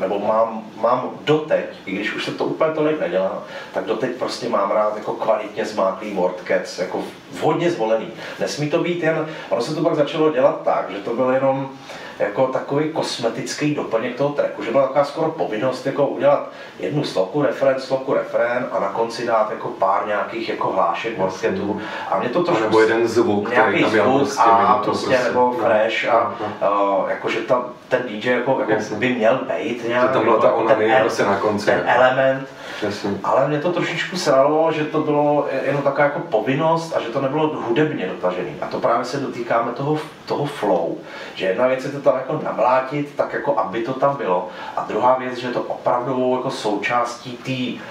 nebo 0.00 0.18
mám, 0.18 0.64
mám 0.80 1.10
doteď, 1.20 1.64
i 1.86 1.92
když 1.92 2.14
už 2.14 2.24
se 2.24 2.30
to 2.30 2.44
úplně 2.44 2.74
tolik 2.74 3.00
nedělá, 3.00 3.42
tak 3.74 3.84
doteď 3.84 4.10
prostě 4.10 4.48
mám 4.48 4.70
rád 4.70 4.96
jako 4.96 5.12
kvalitně 5.12 5.64
zmáklý 5.64 6.14
wordcats, 6.14 6.78
jako 6.78 7.02
vhodně 7.32 7.70
zvolený. 7.70 8.08
Nesmí 8.40 8.70
to 8.70 8.78
být 8.78 9.02
jen, 9.02 9.28
ono 9.48 9.62
se 9.62 9.74
to 9.74 9.82
pak 9.82 9.94
začalo 9.94 10.32
dělat 10.32 10.62
tak, 10.64 10.90
že 10.90 10.98
to 10.98 11.14
byl 11.14 11.30
jenom 11.30 11.70
jako 12.18 12.46
takový 12.46 12.92
kosmetický 12.92 13.74
doplněk 13.74 14.16
toho 14.16 14.30
tracku, 14.30 14.64
že 14.64 14.70
byla 14.70 14.82
taková 14.82 15.04
skoro 15.04 15.30
povinnost 15.30 15.86
jako 15.86 16.06
udělat 16.06 16.48
jednu 16.78 17.04
sloku, 17.04 17.42
refrén, 17.42 17.80
sloku, 17.80 18.14
refrén 18.14 18.66
a 18.72 18.80
na 18.80 18.88
konci 18.88 19.26
dát 19.26 19.50
jako 19.50 19.68
pár 19.68 20.06
nějakých 20.06 20.48
jako 20.48 20.70
hlášek, 20.72 21.18
wordcatů. 21.18 21.80
A 22.10 22.18
mě 22.18 22.28
to 22.28 22.42
trošku... 22.42 22.64
nebo 22.64 22.80
jeden 22.80 23.08
zvuk, 23.08 23.50
který 23.50 23.60
nějaký 23.60 23.82
tam 23.82 23.92
měl 23.92 24.04
zvuk 24.04 24.18
prostě 24.18 24.42
a 24.42 24.58
minutu 24.62 24.84
prostě, 24.84 25.06
prostě. 25.06 25.28
nebo 25.28 25.40
No, 25.40 25.52
fresh 25.52 26.08
a 26.08 26.34
no, 26.62 27.02
uh, 27.02 27.10
jakože 27.10 27.40
tam 27.40 27.64
ten 27.88 28.02
DJ 28.08 28.30
jako, 28.30 28.56
jako 28.60 28.72
Jasně. 28.72 28.96
by 28.96 29.14
měl 29.14 29.40
být 29.58 29.88
nějak, 29.88 30.10
tam 30.12 30.24
byla 30.24 30.38
ta 30.38 30.46
jako 30.46 30.58
onanie 30.58 30.94
el- 30.96 31.00
prostě 31.00 31.22
na 31.22 31.36
konci, 31.36 31.66
ten 31.66 31.82
element, 31.86 32.48
Jasně. 32.82 33.10
ale 33.24 33.48
mě 33.48 33.60
to 33.60 33.72
trošičku 33.72 34.16
sralo, 34.16 34.72
že 34.72 34.84
to 34.84 35.00
bylo 35.00 35.46
jenom 35.62 35.82
taková 35.82 36.04
jako 36.04 36.20
povinnost 36.20 36.96
a 36.96 37.00
že 37.00 37.08
to 37.08 37.20
nebylo 37.20 37.46
hudebně 37.46 38.06
dotažený. 38.06 38.56
A 38.60 38.66
to 38.66 38.80
právě 38.80 39.04
se 39.04 39.16
dotýkáme 39.16 39.72
toho, 39.72 39.98
toho 40.26 40.44
flow. 40.44 40.96
Že 41.34 41.46
jedna 41.46 41.66
věc 41.66 41.84
je 41.84 41.90
to 41.90 42.00
tam 42.00 42.14
jako 42.14 42.40
namlátit, 42.44 43.14
tak 43.16 43.32
jako 43.32 43.58
aby 43.58 43.82
to 43.82 43.92
tam 43.92 44.16
bylo. 44.16 44.48
A 44.76 44.84
druhá 44.88 45.18
věc, 45.18 45.38
že 45.38 45.48
to 45.48 45.62
opravdu 45.62 46.34
jako 46.36 46.50
součástí 46.50 47.36
té 47.36 47.84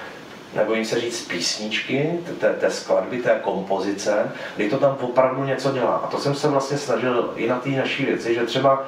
nebojím 0.55 0.85
se 0.85 1.01
říct 1.01 1.27
písničky, 1.27 2.19
té, 2.39 2.53
té 2.53 2.71
skladby, 2.71 3.17
té 3.17 3.39
kompozice, 3.43 4.31
kdy 4.55 4.69
to 4.69 4.77
tam 4.77 4.97
opravdu 5.01 5.43
něco 5.43 5.71
dělá. 5.71 6.01
A 6.03 6.07
to 6.07 6.17
jsem 6.17 6.35
se 6.35 6.47
vlastně 6.47 6.77
snažil 6.77 7.33
i 7.35 7.47
na 7.47 7.59
té 7.59 7.69
naší 7.69 8.05
věci, 8.05 8.35
že 8.35 8.45
třeba 8.45 8.83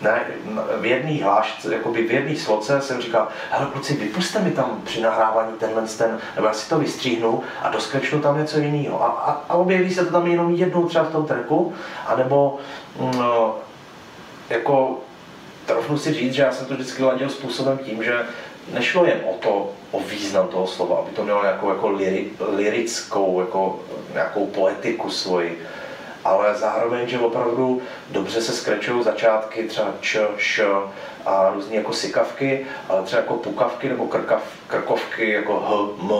ne, 0.00 0.20
v 0.80 0.84
jedné 0.84 1.24
hlášce, 1.24 1.74
jakoby 1.74 2.02
v 2.02 2.10
jedné 2.10 2.36
sloce 2.36 2.80
jsem 2.80 3.00
říkal, 3.00 3.28
hele 3.50 3.68
kluci, 3.72 3.96
vypuste 3.96 4.38
mi 4.38 4.50
tam 4.50 4.80
při 4.84 5.00
nahrávání 5.00 5.52
tenhle 5.58 5.82
ten, 5.82 6.18
nebo 6.34 6.46
já 6.46 6.52
si 6.52 6.68
to 6.68 6.78
vystříhnu 6.78 7.42
a 7.62 7.70
doskrečnu 7.70 8.20
tam 8.20 8.38
něco 8.38 8.58
jiného. 8.58 9.02
A, 9.02 9.06
a, 9.06 9.44
a 9.48 9.54
objeví 9.54 9.94
se 9.94 10.04
to 10.04 10.12
tam 10.12 10.26
jenom 10.26 10.54
jednou 10.54 10.88
třeba 10.88 11.04
v 11.04 11.12
tom 11.12 11.26
tracku, 11.26 11.74
anebo 12.06 12.58
mm, 13.00 13.10
no, 13.18 13.56
jako 14.50 14.98
trofnu 15.66 15.98
si 15.98 16.12
říct, 16.12 16.34
že 16.34 16.42
já 16.42 16.52
jsem 16.52 16.66
to 16.66 16.74
vždycky 16.74 17.02
ladil 17.02 17.28
způsobem 17.28 17.78
tím, 17.78 18.04
že 18.04 18.26
nešlo 18.72 19.04
jen 19.04 19.20
o 19.30 19.34
to, 19.34 19.70
o 19.90 20.00
význam 20.00 20.48
toho 20.48 20.66
slova, 20.66 20.98
aby 20.98 21.10
to 21.10 21.24
mělo 21.24 21.42
nějakou 21.42 21.68
jako 21.68 21.88
liri, 21.88 22.26
lirickou, 22.56 23.40
jako 23.40 23.80
nějakou 24.12 24.46
poetiku 24.46 25.10
svoji, 25.10 25.62
ale 26.26 26.54
zároveň, 26.54 27.08
že 27.08 27.18
opravdu 27.18 27.82
dobře 28.10 28.42
se 28.42 28.52
skrečují 28.52 29.04
začátky, 29.04 29.62
třeba 29.62 29.88
č, 30.00 30.20
š 30.36 30.60
a 31.26 31.50
různé 31.54 31.76
jako 31.76 31.92
sykavky, 31.92 32.66
ale 32.88 33.02
třeba 33.02 33.22
jako 33.22 33.34
pukavky 33.34 33.88
nebo 33.88 34.06
krkav, 34.06 34.42
krkovky, 34.66 35.30
jako 35.32 35.54
h, 35.60 36.02
m, 36.02 36.10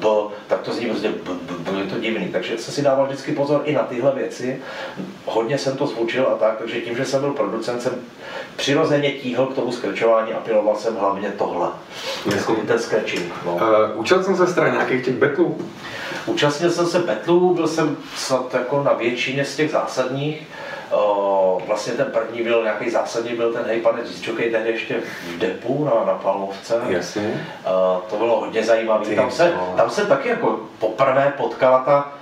b, 0.00 0.08
tak 0.46 0.60
to 0.60 0.72
zní 0.72 0.86
prostě 0.86 1.08
b, 1.08 1.14
b, 1.24 1.54
b, 1.58 1.78
je 1.78 1.84
to 1.84 2.00
divný. 2.00 2.28
Takže 2.28 2.58
jsem 2.58 2.74
si 2.74 2.82
dával 2.82 3.06
vždycky 3.06 3.32
pozor 3.32 3.62
i 3.64 3.74
na 3.74 3.82
tyhle 3.82 4.12
věci. 4.14 4.62
Hodně 5.26 5.58
jsem 5.58 5.76
to 5.76 5.86
zvučil 5.86 6.26
a 6.26 6.34
tak, 6.34 6.56
takže 6.58 6.80
tím, 6.80 6.96
že 6.96 7.04
jsem 7.04 7.20
byl 7.20 7.30
producent, 7.30 7.82
jsem 7.82 7.92
přirozeně 8.56 9.12
tíhl 9.12 9.46
k 9.46 9.54
tomu 9.54 9.72
skrčování 9.72 10.32
a 10.32 10.40
piloval 10.40 10.76
jsem 10.76 10.96
hlavně 10.96 11.32
tohle. 11.38 11.68
Jako 12.36 12.54
ten 12.54 12.78
scratching. 12.78 13.32
No. 13.46 13.54
Uh, 13.54 13.60
učil 13.94 14.22
jsem 14.22 14.36
se 14.36 14.46
strany 14.46 14.72
nějakých 14.72 15.04
těch 15.04 15.14
betlů. 15.14 15.58
Účastnil 16.28 16.70
jsem 16.70 16.86
se 16.86 16.98
betlů, 16.98 17.54
byl 17.54 17.68
jsem 17.68 17.96
snad 18.16 18.54
jako 18.54 18.82
na 18.82 18.92
většině 18.92 19.44
z 19.44 19.56
těch 19.56 19.70
zásadních. 19.70 20.46
Uh, 20.92 21.62
vlastně 21.66 21.92
ten 21.92 22.06
první 22.12 22.42
byl 22.42 22.62
nějaký 22.62 22.90
zásadní, 22.90 23.36
byl 23.36 23.52
ten 23.52 23.64
hej 23.66 23.80
pane 23.80 24.06
Říčokej, 24.06 24.50
tehdy 24.50 24.70
ještě 24.70 25.00
v 25.00 25.38
depu 25.38 25.84
na, 25.84 26.12
na 26.12 26.18
Palmovce. 26.18 26.80
Jasně. 26.88 27.46
Uh, 27.66 28.00
to 28.10 28.16
bylo 28.16 28.40
hodně 28.40 28.64
zajímavé. 28.64 29.14
Tam 29.14 29.30
se, 29.30 29.52
tam 29.76 29.90
se 29.90 30.06
taky 30.06 30.28
jako 30.28 30.60
poprvé 30.78 31.32
potkala 31.36 31.78
ta 31.78 32.12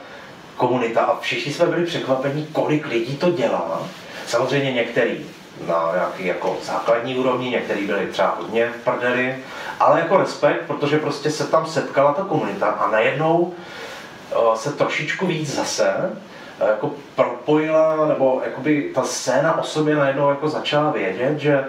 komunita 0.57 1.01
a 1.01 1.21
všichni 1.21 1.53
jsme 1.53 1.67
byli 1.67 1.87
překvapení, 1.87 2.47
kolik 2.53 2.87
lidí 2.87 3.17
to 3.17 3.31
dělá. 3.31 3.83
Samozřejmě 4.27 4.73
některý 4.73 5.27
na 5.67 5.93
nějaký 5.95 6.27
jako 6.27 6.57
základní 6.63 7.19
úrovni, 7.19 7.51
některý 7.51 7.87
byli 7.87 8.07
třeba 8.07 8.37
hodně 8.41 8.73
v 8.81 8.85
prdeli, 8.85 9.37
ale 9.81 10.01
jako 10.01 10.17
respekt, 10.17 10.63
protože 10.67 10.99
prostě 10.99 11.31
se 11.31 11.47
tam 11.47 11.67
setkala 11.67 12.13
ta 12.13 12.23
komunita 12.23 12.67
a 12.67 12.91
najednou 12.91 13.55
se 14.55 14.73
trošičku 14.73 15.27
víc 15.27 15.55
zase 15.55 15.95
uh, 16.11 16.17
jako 16.61 16.91
propojila, 17.15 18.09
nebo 18.09 18.43
jakoby 18.45 18.91
ta 18.95 19.03
scéna 19.03 19.59
o 19.59 19.63
sobě 19.63 19.97
najednou 19.97 20.29
jako 20.29 20.49
začala 20.49 20.91
vědět, 20.91 21.39
že 21.39 21.65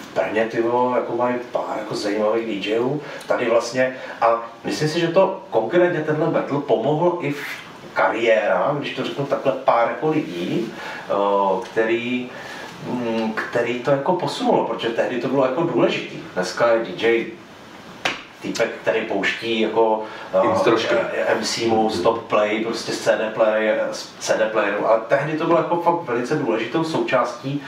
v 0.00 0.14
Brně 0.14 0.46
ty 0.50 0.64
jako 0.96 1.16
mají 1.16 1.34
pár 1.52 1.78
jako 1.78 1.94
zajímavých 1.94 2.60
DJů, 2.60 3.02
tady 3.26 3.50
vlastně 3.50 3.96
a 4.20 4.52
myslím 4.64 4.88
si, 4.88 5.00
že 5.00 5.08
to 5.08 5.42
konkrétně 5.50 6.00
tenhle 6.00 6.26
battle 6.26 6.60
pomohl 6.60 7.18
i 7.20 7.32
v 7.32 7.44
kariéra, 7.94 8.74
když 8.78 8.94
to 8.94 9.04
řeknu 9.04 9.26
takhle, 9.26 9.52
pár 9.52 9.88
jako 9.88 10.10
lidí, 10.10 10.72
uh, 11.10 11.60
který 11.64 12.30
mm, 12.86 13.32
který 13.32 13.80
to 13.80 13.90
jako 13.90 14.12
posunulo, 14.12 14.64
protože 14.64 14.88
tehdy 14.88 15.20
to 15.20 15.28
bylo 15.28 15.44
jako 15.44 15.62
důležitý. 15.62 16.16
Dneska 16.34 16.68
je 16.68 16.84
DJ 16.84 17.26
týpek, 18.44 18.70
který 18.82 19.00
pouští 19.00 19.60
jako 19.60 20.02
uh, 20.44 21.40
MC 21.40 21.58
mu 21.58 21.90
stop 21.90 22.26
play, 22.26 22.64
prostě 22.64 22.92
z 22.92 22.98
CD, 22.98 23.34
play, 23.34 23.78
z 23.92 24.12
CD 24.18 24.42
playeru, 24.52 24.86
ale 24.86 25.00
tehdy 25.08 25.38
to 25.38 25.46
bylo 25.46 25.58
jako 25.58 25.76
fakt 25.76 26.02
velice 26.02 26.34
důležitou 26.34 26.84
součástí 26.84 27.62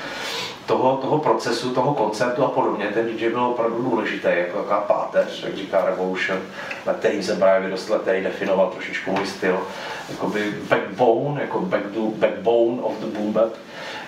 toho, 0.66 0.96
toho 0.96 1.18
procesu, 1.18 1.74
toho 1.74 1.94
koncertu 1.94 2.44
a 2.44 2.48
podobně. 2.48 2.86
Ten 2.94 3.06
DJ 3.06 3.28
byl 3.28 3.44
opravdu 3.44 3.82
důležitý, 3.82 4.28
jako 4.30 4.58
taková 4.58 4.80
páteř, 4.80 5.42
jak 5.42 5.56
říká 5.56 5.84
Revolution, 5.84 6.38
na 6.86 6.94
kterým 6.94 7.22
jsem 7.22 7.38
právě 7.38 7.66
vyrostl, 7.66 7.98
který 7.98 8.24
definoval 8.24 8.70
trošičku 8.70 9.10
můj 9.10 9.26
styl. 9.26 9.60
Jakoby 10.10 10.54
backbone, 10.68 11.40
jako 11.40 11.60
back 11.60 11.84
do, 11.86 12.00
backbone 12.00 12.82
of 12.82 12.92
the 13.00 13.06
boom 13.06 13.32
bap, 13.32 13.52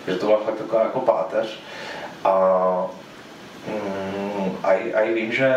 že 0.06 0.14
to 0.14 0.26
byla 0.26 0.38
fakt 0.38 0.58
taková 0.58 0.82
jako 0.82 1.00
páteř. 1.00 1.60
A 2.24 2.32
a, 4.62 4.70
a 4.94 5.12
vím, 5.14 5.32
že 5.32 5.54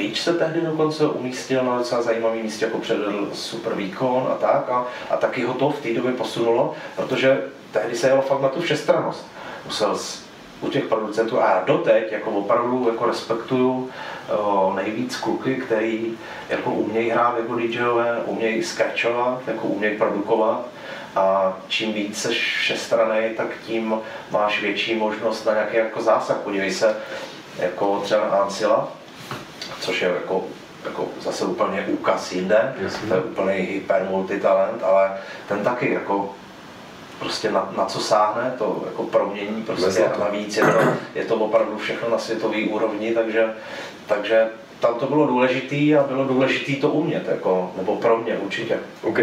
Víč 0.00 0.20
se 0.20 0.34
tehdy 0.34 0.60
dokonce 0.60 1.06
umístil 1.06 1.64
na 1.64 1.78
docela 1.78 2.02
zajímavý 2.02 2.42
místě, 2.42 2.64
jako 2.64 2.78
předvedl 2.78 3.30
super 3.32 3.74
výkon 3.74 4.28
a 4.32 4.34
tak. 4.34 4.68
A, 4.70 4.86
a 5.10 5.16
taky 5.16 5.44
ho 5.44 5.54
to 5.54 5.70
v 5.70 5.80
té 5.80 5.94
době 5.94 6.12
posunulo, 6.12 6.74
protože 6.96 7.42
tehdy 7.72 7.96
se 7.96 8.08
jelo 8.08 8.22
fakt 8.22 8.40
na 8.40 8.48
tu 8.48 8.60
všestrannost. 8.60 9.26
Musel 9.64 9.98
z, 9.98 10.24
u 10.60 10.68
těch 10.68 10.84
producentů 10.84 11.42
a 11.42 11.62
doteď 11.66 12.12
jako 12.12 12.30
opravdu 12.30 12.88
jako 12.88 13.06
respektuju 13.06 13.90
o, 14.28 14.72
nejvíc 14.76 15.16
kluky, 15.16 15.54
který 15.54 16.18
jako 16.48 16.70
umějí 16.70 17.10
hrát 17.10 17.36
jako 17.38 17.56
DJové, 17.56 18.18
umějí 18.26 18.62
scratchovat, 18.62 19.42
jako 19.46 19.66
umějí 19.66 19.98
produkovat 19.98 20.66
a 21.16 21.56
čím 21.68 21.92
víc 21.92 22.22
seš 22.22 22.56
všestraný, 22.60 23.34
tak 23.36 23.46
tím 23.66 23.94
máš 24.30 24.62
větší 24.62 24.94
možnost 24.94 25.44
na 25.44 25.52
nějaký 25.52 25.76
jako 25.76 26.02
zásah. 26.02 26.36
Podívej 26.36 26.72
se, 26.72 26.96
jako 27.58 28.00
třeba 28.00 28.20
na 28.20 28.36
Ancila, 28.36 28.88
což 29.80 30.02
je 30.02 30.08
jako, 30.08 30.44
jako 30.84 31.08
zase 31.20 31.44
úplně 31.44 31.86
úkaz 31.88 32.32
jinde, 32.32 32.74
Jasně. 32.78 33.08
to 33.08 33.14
je 33.14 33.20
úplný 33.20 33.54
hyper 33.54 34.06
multitalent, 34.10 34.82
ale 34.82 35.10
ten 35.48 35.64
taky 35.64 35.92
jako 35.92 36.34
prostě 37.18 37.50
na, 37.50 37.72
na 37.76 37.84
co 37.84 38.00
sáhne, 38.00 38.54
to 38.58 38.82
jako 38.86 39.02
promění 39.02 39.62
prostě 39.62 40.04
a 40.04 40.18
navíc 40.18 40.56
je 40.56 40.62
to, 40.62 40.78
je 41.14 41.24
to 41.24 41.34
opravdu 41.34 41.78
všechno 41.78 42.10
na 42.10 42.18
světové 42.18 42.58
úrovni, 42.70 43.14
takže, 43.14 43.52
takže 44.06 44.48
tam 44.80 44.94
to 44.94 45.06
bylo 45.06 45.26
důležité 45.26 45.98
a 45.98 46.02
bylo 46.08 46.24
důležité 46.24 46.80
to 46.80 46.88
umět, 46.88 47.28
jako, 47.28 47.72
nebo 47.76 47.96
pro 47.96 48.16
mě 48.16 48.36
určitě. 48.36 48.78
OK, 49.02 49.18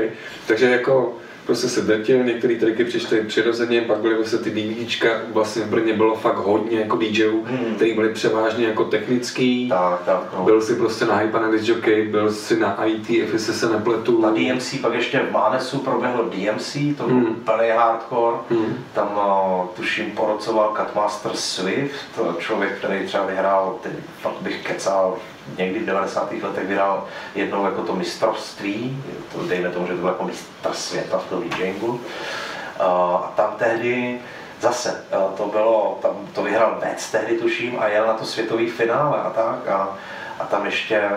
takže 0.47 0.69
jako 0.69 1.13
prostě 1.47 1.69
se 1.69 1.81
drtil, 1.81 2.23
některé 2.23 2.55
triky 2.55 2.85
přišly 2.85 3.21
přirozeně, 3.21 3.81
pak 3.81 3.97
byly 3.97 4.15
vlastně 4.15 4.39
ty 4.39 4.49
DVDčka, 4.49 5.09
vlastně 5.33 5.61
v 5.61 5.69
Brně 5.69 5.93
bylo 5.93 6.15
fakt 6.15 6.37
hodně 6.37 6.79
jako 6.79 6.97
DJů, 6.97 7.43
hmm. 7.45 7.75
který 7.75 7.93
byli 7.93 8.13
převážně 8.13 8.67
jako 8.67 8.83
technický. 8.83 9.69
Tak, 9.69 10.01
tak, 10.05 10.33
no. 10.37 10.43
Byl 10.45 10.61
si 10.61 10.75
prostě 10.75 11.05
na 11.05 11.15
Hype 11.15 11.39
na 11.39 11.49
Jockey, 11.61 12.07
byl 12.07 12.31
si 12.31 12.59
na 12.59 12.85
IT, 12.85 13.09
jestli 13.09 13.53
se 13.53 13.69
nepletu. 13.69 14.21
Na 14.21 14.31
DMC, 14.31 14.75
pak 14.81 14.93
ještě 14.93 15.19
v 15.19 15.31
Mánesu 15.31 15.79
proběhlo 15.79 16.23
DMC, 16.23 16.73
to 16.97 17.03
byl 17.07 17.15
Hmm. 17.17 17.27
úplný 17.27 17.69
hardcore. 17.75 18.37
Hmm. 18.49 18.83
Tam 18.93 19.11
uh, 19.17 19.67
tuším 19.75 20.11
porocoval 20.11 20.75
Cutmaster 20.77 21.31
Swift, 21.35 21.95
to 22.15 22.35
člověk, 22.39 22.77
který 22.77 23.05
třeba 23.05 23.25
vyhrál, 23.25 23.79
teď 23.83 23.91
fakt 24.21 24.41
bych 24.41 24.63
kecal, 24.63 25.17
někdy 25.57 25.79
v 25.79 25.85
90. 25.85 26.31
letech 26.41 26.67
vyhrál 26.67 27.05
jednou 27.35 27.65
jako 27.65 27.81
to 27.81 27.95
mistrovství, 27.95 29.03
to 29.33 29.47
dejme 29.47 29.69
tomu, 29.69 29.87
že 29.87 29.93
to 29.93 29.99
byl 29.99 30.09
jako 30.09 30.23
mistr 30.23 30.73
světa 30.73 31.17
v 31.17 31.29
tom 31.29 31.49
DJingu. 31.49 31.87
Uh, 31.87 31.99
a 32.79 33.33
tam 33.35 33.55
tehdy 33.57 34.19
zase 34.61 35.03
to 35.37 35.45
bylo, 35.47 35.99
tam 36.01 36.11
to 36.33 36.43
vyhrál 36.43 36.77
Vec 36.81 37.11
tehdy 37.11 37.37
tuším 37.37 37.79
a 37.79 37.87
jel 37.87 38.07
na 38.07 38.13
to 38.13 38.25
světový 38.25 38.69
finále 38.69 39.21
a 39.21 39.29
tak 39.29 39.67
a, 39.67 39.97
a 40.39 40.45
tam 40.45 40.65
ještě 40.65 41.11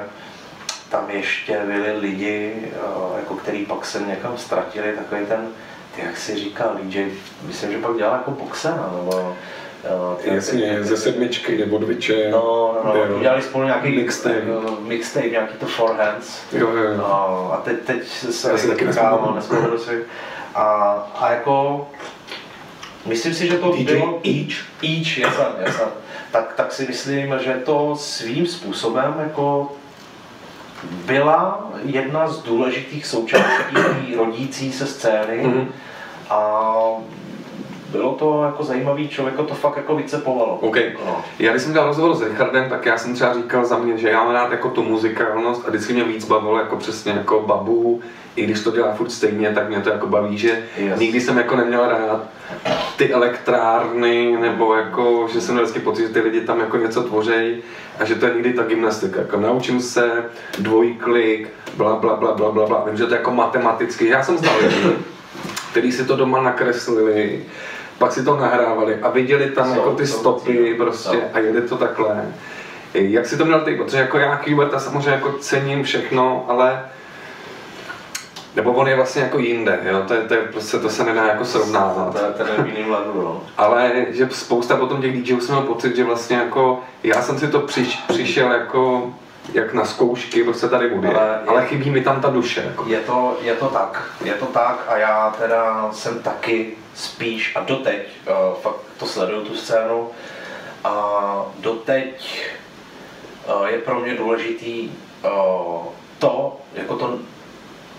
tam 0.90 1.10
ještě 1.10 1.60
byli 1.66 1.92
lidi, 1.92 2.72
jako 3.16 3.34
který 3.34 3.66
pak 3.66 3.86
se 3.86 4.00
někam 4.00 4.38
ztratili, 4.38 4.92
takový 4.92 5.26
ten, 5.26 5.48
ty 5.94 6.02
jak 6.02 6.16
si 6.16 6.36
říkal, 6.36 6.76
DJ, 6.82 7.10
myslím, 7.42 7.72
že 7.72 7.78
pak 7.78 7.96
dělal 7.96 8.12
jako 8.12 8.30
boxera, 8.30 8.90
nebo 8.96 9.36
eh, 9.84 10.22
ty- 10.22 10.34
Jasně, 10.34 10.76
ty- 10.78 10.84
ze 10.84 10.96
sedmičky 10.96 11.58
nebo 11.58 11.78
dviče. 11.78 12.28
No, 12.30 12.74
no, 12.84 12.94
no, 13.08 13.16
udělali 13.16 13.42
spolu 13.42 13.64
nějaký 13.64 13.96
Mixtape. 13.96 14.34
eh, 14.36 14.70
mixtape 14.80 15.28
nějaký 15.28 15.54
to 15.58 15.66
Four 15.66 15.96
Hands. 15.96 16.40
Jo, 16.52 16.68
jo, 16.70 16.82
jo. 16.82 16.96
No, 16.96 17.50
a 17.52 17.56
teď, 17.64 17.76
teď 17.80 18.06
se 18.08 18.50
Já 18.50 18.58
si 18.58 18.68
taky 18.68 18.84
kámo, 18.84 19.10
nespomenu. 19.10 19.34
nespomenu 19.34 19.78
si. 19.78 20.04
A, 20.54 20.62
a 21.20 21.30
jako, 21.30 21.88
myslím 23.06 23.34
si, 23.34 23.46
že 23.48 23.58
to 23.58 23.72
DJ 23.72 23.84
bylo 23.84 24.20
each, 24.24 24.56
each, 24.82 25.18
jasně, 25.18 25.44
jasně. 25.60 25.84
Tak, 26.32 26.52
tak 26.56 26.72
si 26.72 26.86
myslím, 26.86 27.34
že 27.40 27.54
to 27.64 27.96
svým 27.96 28.46
způsobem 28.46 29.14
jako 29.18 29.72
byla 31.04 31.70
jedna 31.84 32.28
z 32.28 32.38
důležitých 32.42 33.06
součástí 33.06 33.76
rodící 34.16 34.72
se 34.72 34.86
scény 34.86 35.42
Mhm. 35.46 35.72
a 36.30 36.72
bylo 37.92 38.12
to 38.14 38.42
jako 38.44 38.64
zajímavý, 38.64 39.08
člověka 39.08 39.42
to 39.42 39.54
fakt 39.54 39.76
jako 39.76 39.94
vycepovalo. 39.96 40.58
OK. 40.60 40.76
No. 41.06 41.24
Já 41.38 41.50
když 41.50 41.62
jsem 41.62 41.72
dělal 41.72 41.88
rozhovor 41.88 42.14
s 42.14 42.22
Richardem, 42.22 42.70
tak 42.70 42.86
já 42.86 42.98
jsem 42.98 43.14
třeba 43.14 43.34
říkal 43.34 43.64
za 43.64 43.78
mě, 43.78 43.98
že 43.98 44.08
já 44.10 44.24
mám 44.24 44.32
rád 44.34 44.50
jako 44.52 44.68
tu 44.68 44.82
muzikálnost 44.82 45.62
a 45.66 45.70
vždycky 45.70 45.92
mě 45.92 46.04
víc 46.04 46.24
bavilo 46.24 46.58
jako 46.58 46.76
přesně 46.76 47.12
jako 47.12 47.40
babu, 47.40 48.00
i 48.36 48.44
když 48.44 48.60
to 48.60 48.70
dělá 48.70 48.92
furt 48.92 49.10
stejně, 49.10 49.50
tak 49.54 49.68
mě 49.68 49.80
to 49.80 49.90
jako 49.90 50.06
baví, 50.06 50.38
že 50.38 50.62
Yes. 50.78 51.00
nikdy 51.00 51.20
jsem 51.20 51.38
jako 51.38 51.56
neměl 51.56 51.88
rád 51.88 52.20
ty 52.96 53.12
elektrárny, 53.12 54.36
nebo 54.40 54.74
jako, 54.74 55.28
že 55.32 55.40
jsem 55.40 55.56
vždycky 55.56 55.80
pocit, 55.80 56.02
že 56.02 56.08
ty 56.08 56.20
lidi 56.20 56.40
tam 56.40 56.60
jako 56.60 56.76
něco 56.76 57.02
tvořejí 57.02 57.62
a 57.98 58.04
že 58.04 58.14
to 58.14 58.26
je 58.26 58.34
někdy 58.34 58.52
ta 58.52 58.62
gymnastika, 58.62 59.20
jako 59.20 59.36
naučím 59.36 59.80
se, 59.80 60.24
dvojklik, 60.58 61.48
bla 61.76 61.96
bla 61.96 62.16
bla 62.16 62.32
bla 62.32 62.50
bla 62.50 62.66
bla, 62.66 62.84
vím, 62.86 62.96
že 62.96 63.06
to 63.06 63.14
je 63.14 63.18
jako 63.18 63.30
matematicky, 63.30 64.08
já 64.08 64.22
jsem 64.22 64.38
znal 64.38 64.54
lidi, 64.62 64.96
kteří 65.70 65.92
si 65.92 66.04
to 66.04 66.16
doma 66.16 66.42
nakreslili, 66.42 67.44
pak 67.98 68.12
si 68.12 68.24
to 68.24 68.36
nahrávali 68.36 68.98
a 69.02 69.10
viděli 69.10 69.50
tam 69.50 69.66
Jsou- 69.68 69.74
jako 69.78 69.90
ty 69.94 70.06
stopy 70.06 70.52
cíle. 70.52 70.74
prostě 70.74 71.16
No. 71.16 71.22
a 71.32 71.38
jeli 71.38 71.62
to 71.62 71.76
takhle. 71.76 72.24
Jak 72.94 73.26
si 73.26 73.36
to 73.36 73.44
měl 73.44 73.60
ty? 73.60 73.74
Protože 73.76 73.98
jako 73.98 74.18
já 74.18 74.36
Kuberta 74.36 74.78
samozřejmě 74.78 75.10
jako 75.10 75.32
cením 75.32 75.82
všechno, 75.82 76.44
ale 76.48 76.82
nebo 78.56 78.72
on 78.72 78.88
je 78.88 78.96
vlastně 78.96 79.22
jako 79.22 79.38
jinde, 79.38 79.78
jo? 79.90 80.02
To, 80.08 80.14
je, 80.14 80.20
to, 80.20 80.34
je 80.34 80.40
prostě, 80.40 80.78
to 80.78 80.90
se 80.90 81.04
nedá 81.04 81.26
jako 81.26 81.44
srovnávat. 81.44 82.12
To 82.36 82.42
je 82.42 82.46
ten 82.46 82.64
v 82.86 82.90
levelu, 82.90 83.22
no. 83.22 83.42
Ale 83.58 83.92
že 84.10 84.28
spousta 84.30 84.76
potom 84.76 85.02
těch 85.02 85.22
DJů 85.22 85.40
jsem 85.40 85.54
měl 85.54 85.66
pocit, 85.66 85.96
že 85.96 86.04
vlastně 86.04 86.36
jako 86.36 86.80
já 87.02 87.22
jsem 87.22 87.38
si 87.38 87.48
to 87.48 87.60
přiš, 87.60 87.96
přišel 88.08 88.52
jako 88.52 89.12
jak 89.52 89.74
na 89.74 89.84
zkoušky, 89.84 90.44
prostě 90.44 90.68
tady 90.68 90.88
bude, 90.88 91.08
ale, 91.08 91.40
ale 91.46 91.66
chybí 91.66 91.90
mi 91.90 92.00
tam 92.00 92.20
ta 92.20 92.30
duše. 92.30 92.62
Jako. 92.66 92.84
Je 92.88 93.00
to, 93.00 93.38
je 93.42 93.54
to 93.54 93.68
tak, 93.68 94.10
je 94.24 94.34
to 94.34 94.46
tak 94.46 94.84
a 94.88 94.96
já 94.96 95.34
teda 95.38 95.88
jsem 95.92 96.22
taky 96.22 96.76
spíš 96.94 97.56
a 97.56 97.60
doteď 97.60 98.08
uh, 98.26 98.56
fakt 98.60 98.80
to 98.98 99.06
sleduju 99.06 99.44
tu 99.44 99.56
scénu 99.56 100.08
a 100.84 101.46
doteď 101.58 102.44
uh, 103.60 103.66
je 103.66 103.78
pro 103.78 104.00
mě 104.00 104.14
důležitý 104.14 104.90
uh, 105.24 105.30
to, 106.18 106.60
jako 106.74 106.96
to 106.96 107.18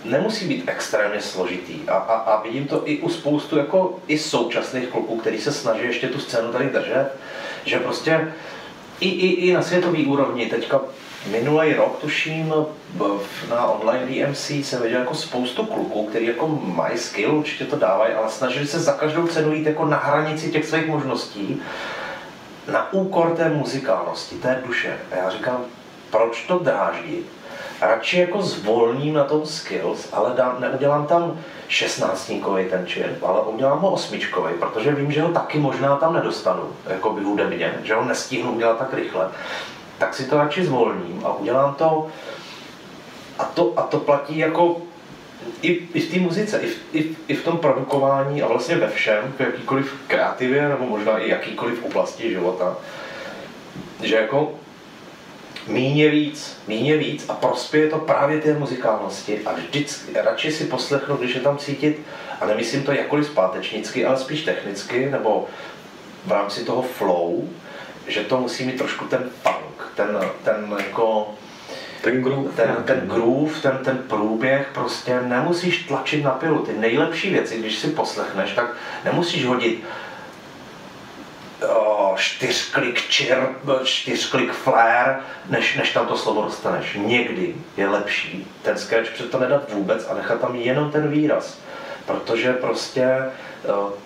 nemusí 0.05 0.47
být 0.47 0.63
extrémně 0.67 1.21
složitý 1.21 1.89
a, 1.89 1.93
a, 1.95 2.13
a 2.13 2.41
vidím 2.43 2.67
to 2.67 2.81
i 2.85 2.97
u 2.97 3.09
spoustu 3.09 3.57
jako 3.57 3.99
i 4.07 4.17
současných 4.17 4.87
kluků, 4.87 5.17
který 5.17 5.41
se 5.41 5.51
snaží 5.51 5.83
ještě 5.83 6.07
tu 6.07 6.19
scénu 6.19 6.51
tady 6.51 6.65
držet, 6.65 7.09
že 7.65 7.79
prostě 7.79 8.33
i, 8.99 9.09
i, 9.09 9.27
i 9.27 9.53
na 9.53 9.61
světový 9.61 10.05
úrovni 10.05 10.45
teďka 10.45 10.81
minulý 11.25 11.73
rok, 11.73 11.97
tuším, 12.01 12.53
na 13.49 13.65
online 13.65 14.05
DMC 14.05 14.49
jsem 14.49 14.81
viděl 14.81 14.99
jako 14.99 15.15
spoustu 15.15 15.65
kluků, 15.65 16.05
který 16.05 16.27
jako 16.27 16.47
mají 16.47 16.97
skill, 16.97 17.35
určitě 17.35 17.65
to 17.65 17.75
dávají, 17.75 18.13
ale 18.13 18.29
snažili 18.29 18.67
se 18.67 18.79
za 18.79 18.93
každou 18.93 19.27
cenu 19.27 19.53
jít 19.53 19.65
jako 19.65 19.85
na 19.85 19.97
hranici 19.97 20.51
těch 20.51 20.65
svých 20.65 20.87
možností, 20.87 21.61
na 22.71 22.93
úkor 22.93 23.35
té 23.35 23.49
muzikálnosti, 23.49 24.35
té 24.35 24.61
duše. 24.65 24.97
A 25.11 25.15
já 25.15 25.29
říkám, 25.29 25.65
proč 26.09 26.45
to 26.47 26.59
dráždit? 26.59 27.25
Radši 27.81 28.19
jako 28.19 28.41
zvolním 28.41 29.13
na 29.13 29.23
tom 29.23 29.45
skills, 29.45 30.09
ale 30.13 30.33
dám, 30.35 30.55
neudělám 30.59 31.07
tam 31.07 31.39
16 31.67 32.31
ten 32.69 32.85
čip, 32.85 33.23
ale 33.23 33.41
udělám 33.41 33.79
ho 33.79 33.91
osmičkový, 33.91 34.53
protože 34.59 34.91
vím, 34.91 35.11
že 35.11 35.21
ho 35.21 35.29
taky 35.29 35.59
možná 35.59 35.95
tam 35.95 36.13
nedostanu, 36.13 36.63
jako 36.89 37.09
by 37.09 37.23
hudebně, 37.23 37.79
že 37.83 37.95
ho 37.95 38.05
nestihnu 38.05 38.51
udělat 38.51 38.77
tak 38.77 38.93
rychle 38.93 39.29
tak 40.01 40.15
si 40.15 40.25
to 40.25 40.37
radši 40.37 40.65
zvolním 40.65 41.21
a 41.25 41.33
udělám 41.33 41.73
to. 41.73 42.07
A 43.39 43.45
to, 43.45 43.73
a 43.77 43.81
to 43.81 43.99
platí 43.99 44.37
jako 44.37 44.81
i, 45.61 45.87
i 45.93 45.99
v 45.99 46.11
té 46.11 46.19
muzice, 46.19 46.59
i 46.59 46.67
v, 46.67 46.77
i, 46.93 47.15
i 47.27 47.35
v 47.35 47.43
tom 47.43 47.57
produkování 47.57 48.41
a 48.41 48.47
vlastně 48.47 48.75
ve 48.75 48.89
všem, 48.89 49.33
v 49.37 49.39
jakýkoliv 49.39 49.95
kreativě 50.07 50.69
nebo 50.69 50.85
možná 50.85 51.17
i 51.17 51.29
jakýkoliv 51.29 51.83
oblasti 51.83 52.29
života, 52.29 52.77
že 54.03 54.15
jako 54.15 54.53
míně 55.67 56.09
víc, 56.09 56.57
míně 56.67 56.97
víc 56.97 57.25
a 57.29 57.33
prospěje 57.33 57.89
to 57.89 57.97
právě 57.97 58.41
té 58.41 58.53
muzikálnosti 58.53 59.39
a 59.45 59.53
vždycky 59.53 60.13
radši 60.13 60.51
si 60.51 60.65
poslechnu, 60.65 61.15
když 61.15 61.35
je 61.35 61.41
tam 61.41 61.57
cítit, 61.57 62.01
a 62.39 62.45
nemyslím 62.45 62.83
to 62.83 62.91
jakkoliv 62.91 63.25
zpátečnicky, 63.25 64.05
ale 64.05 64.17
spíš 64.17 64.43
technicky, 64.43 65.09
nebo 65.09 65.47
v 66.25 66.31
rámci 66.31 66.65
toho 66.65 66.81
flow, 66.81 67.49
že 68.07 68.23
to 68.23 68.37
musí 68.37 68.65
mít 68.65 68.77
trošku 68.77 69.05
ten 69.05 69.29
punk, 69.43 69.90
ten, 70.01 70.19
ten 70.43 70.75
jako 70.77 71.33
ten 72.01 72.21
groove, 72.21 72.51
ten, 72.55 72.75
ten 72.85 73.07
groove, 73.07 73.53
ten, 73.61 73.77
ten 73.83 73.97
průběh, 73.97 74.69
prostě 74.73 75.21
nemusíš 75.21 75.83
tlačit 75.83 76.23
na 76.23 76.31
pilu. 76.31 76.59
Ty 76.59 76.73
nejlepší 76.73 77.29
věci, 77.29 77.59
když 77.59 77.79
si 77.79 77.87
poslechneš, 77.87 78.51
tak 78.51 78.75
nemusíš 79.05 79.45
hodit 79.45 79.83
o, 81.75 82.13
čtyřklik 82.17 83.07
čir, 83.09 83.37
čtyřklik 83.83 84.51
flare, 84.51 85.19
než, 85.49 85.75
než 85.75 85.93
tam 85.93 86.07
to 86.07 86.17
slovo 86.17 86.43
dostaneš. 86.43 86.97
Někdy 87.05 87.55
je 87.77 87.89
lepší 87.89 88.47
ten 88.61 88.77
scratch 88.77 89.09
před 89.09 89.31
to 89.31 89.39
nedat 89.39 89.73
vůbec 89.73 90.07
a 90.09 90.13
nechat 90.13 90.41
tam 90.41 90.55
jenom 90.55 90.91
ten 90.91 91.11
výraz. 91.11 91.59
Protože 92.11 92.53
prostě 92.53 93.17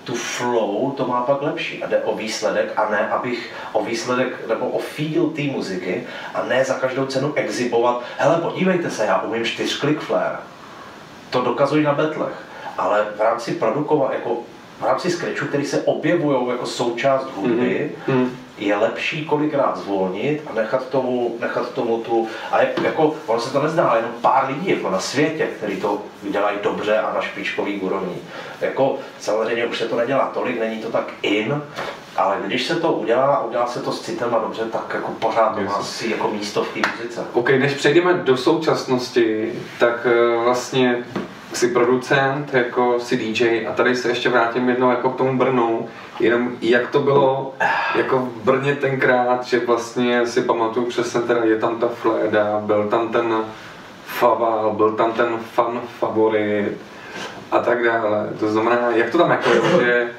tu 0.04 0.16
flow, 0.16 0.92
to 0.92 1.08
má 1.08 1.22
pak 1.22 1.42
lepší. 1.42 1.84
A 1.84 1.88
jde 1.88 1.98
o 1.98 2.16
výsledek 2.16 2.74
a 2.78 2.90
ne, 2.90 3.10
abych 3.10 3.54
o 3.74 3.84
výsledek 3.84 4.48
nebo 4.48 4.70
o 4.70 4.80
feel 4.80 5.28
té 5.28 5.42
muziky 5.42 6.04
a 6.34 6.44
ne 6.44 6.66
za 6.66 6.74
každou 6.74 7.06
cenu 7.06 7.34
exibovat. 7.36 8.02
Hele, 8.18 8.38
podívejte 8.38 8.90
se, 8.90 9.06
já 9.06 9.22
umím 9.22 9.46
čtyřklik 9.46 10.00
flare. 10.00 10.38
To 11.30 11.42
dokazují 11.42 11.84
na 11.84 11.94
betlech. 11.94 12.46
Ale 12.78 13.06
v 13.18 13.22
rámci 13.22 13.52
produkovat, 13.52 14.14
jako 14.14 14.38
v 14.80 14.84
rámci 14.84 15.12
scratchu, 15.12 15.46
který 15.46 15.66
se 15.66 15.82
objevují 15.82 16.50
jako 16.50 16.66
součást 16.66 17.28
hudby, 17.36 17.92
mm-hmm 18.08 18.30
je 18.58 18.76
lepší 18.76 19.26
kolikrát 19.26 19.78
zvolnit 19.78 20.44
a 20.48 20.54
nechat 20.54 20.90
tomu, 20.90 21.38
nechat 21.40 21.70
tomu 21.70 21.98
tu, 21.98 22.28
a 22.52 22.62
je, 22.62 22.74
jako, 22.84 23.16
ono 23.26 23.40
se 23.40 23.54
to 23.54 23.62
nezdá, 23.62 23.94
jenom 23.96 24.12
pár 24.22 24.48
lidí 24.48 24.70
jako 24.70 24.90
na 24.90 25.00
světě, 25.00 25.48
kteří 25.58 25.82
to 25.82 26.02
dělají 26.24 26.58
dobře 26.64 27.00
a 27.00 27.14
na 27.14 27.22
špičkový 27.22 27.80
úrovni. 27.80 28.16
Jako, 28.62 28.98
samozřejmě 29.20 29.66
už 29.66 29.78
se 29.78 29.88
to 29.88 29.96
nedělá 29.96 30.32
tolik, 30.34 30.60
není 30.60 30.82
to 30.82 30.90
tak 30.90 31.14
in, 31.22 31.62
ale 32.18 32.38
když 32.46 32.66
se 32.66 32.76
to 32.76 32.92
udělá 32.92 33.36
a 33.36 33.44
udělá 33.44 33.68
se 33.68 33.80
to 33.80 33.92
s 33.92 34.02
citem 34.02 34.36
a 34.36 34.40
dobře, 34.40 34.64
tak 34.72 34.92
jako 34.94 35.12
pořád 35.12 35.56
to 35.56 35.62
má 35.62 35.84
si 35.84 36.10
jako 36.10 36.28
místo 36.28 36.64
v 36.64 36.74
té 36.74 36.80
muzice. 36.92 37.24
Ok, 37.34 37.50
než 37.50 37.74
přejdeme 37.74 38.14
do 38.14 38.38
současnosti, 38.38 39.54
tak 39.80 40.08
eh, 40.10 40.44
vlastně 40.44 41.04
jsi 41.56 41.68
producent, 41.68 42.54
jako 42.54 43.00
si 43.00 43.18
DJ 43.18 43.68
a 43.68 43.74
tady 43.74 43.96
se 43.96 44.10
ještě 44.10 44.30
vrátím 44.30 44.70
jednou 44.70 44.90
jako 44.90 45.10
k 45.10 45.16
tomu 45.16 45.38
Brnu, 45.38 45.88
jenom 46.20 46.52
jak 46.62 46.88
to 46.88 47.00
bylo 47.00 47.54
jako 47.96 48.20
v 48.20 48.44
Brně 48.44 48.76
tenkrát, 48.76 49.44
že 49.44 49.60
vlastně 49.60 50.28
si 50.28 50.42
pamatuju 50.42 50.86
přesně 50.86 51.22
teda 51.22 51.44
je 51.44 51.60
tam 51.60 51.80
ta 51.80 51.88
Fleda, 51.88 52.60
byl 52.60 52.88
tam 52.88 53.10
ten 53.10 53.34
Faval, 54.06 54.72
byl 54.72 54.92
tam 54.92 55.12
ten 55.12 55.38
fan 55.54 55.82
favorit 56.00 56.78
a 57.52 57.60
tak 57.60 57.84
dále. 57.84 58.30
To 58.40 58.52
znamená, 58.52 58.90
jak 58.96 59.10
to 59.10 59.18
tam 59.18 59.32
jako 59.32 59.50
je, 59.50 59.86
že 59.86 60.10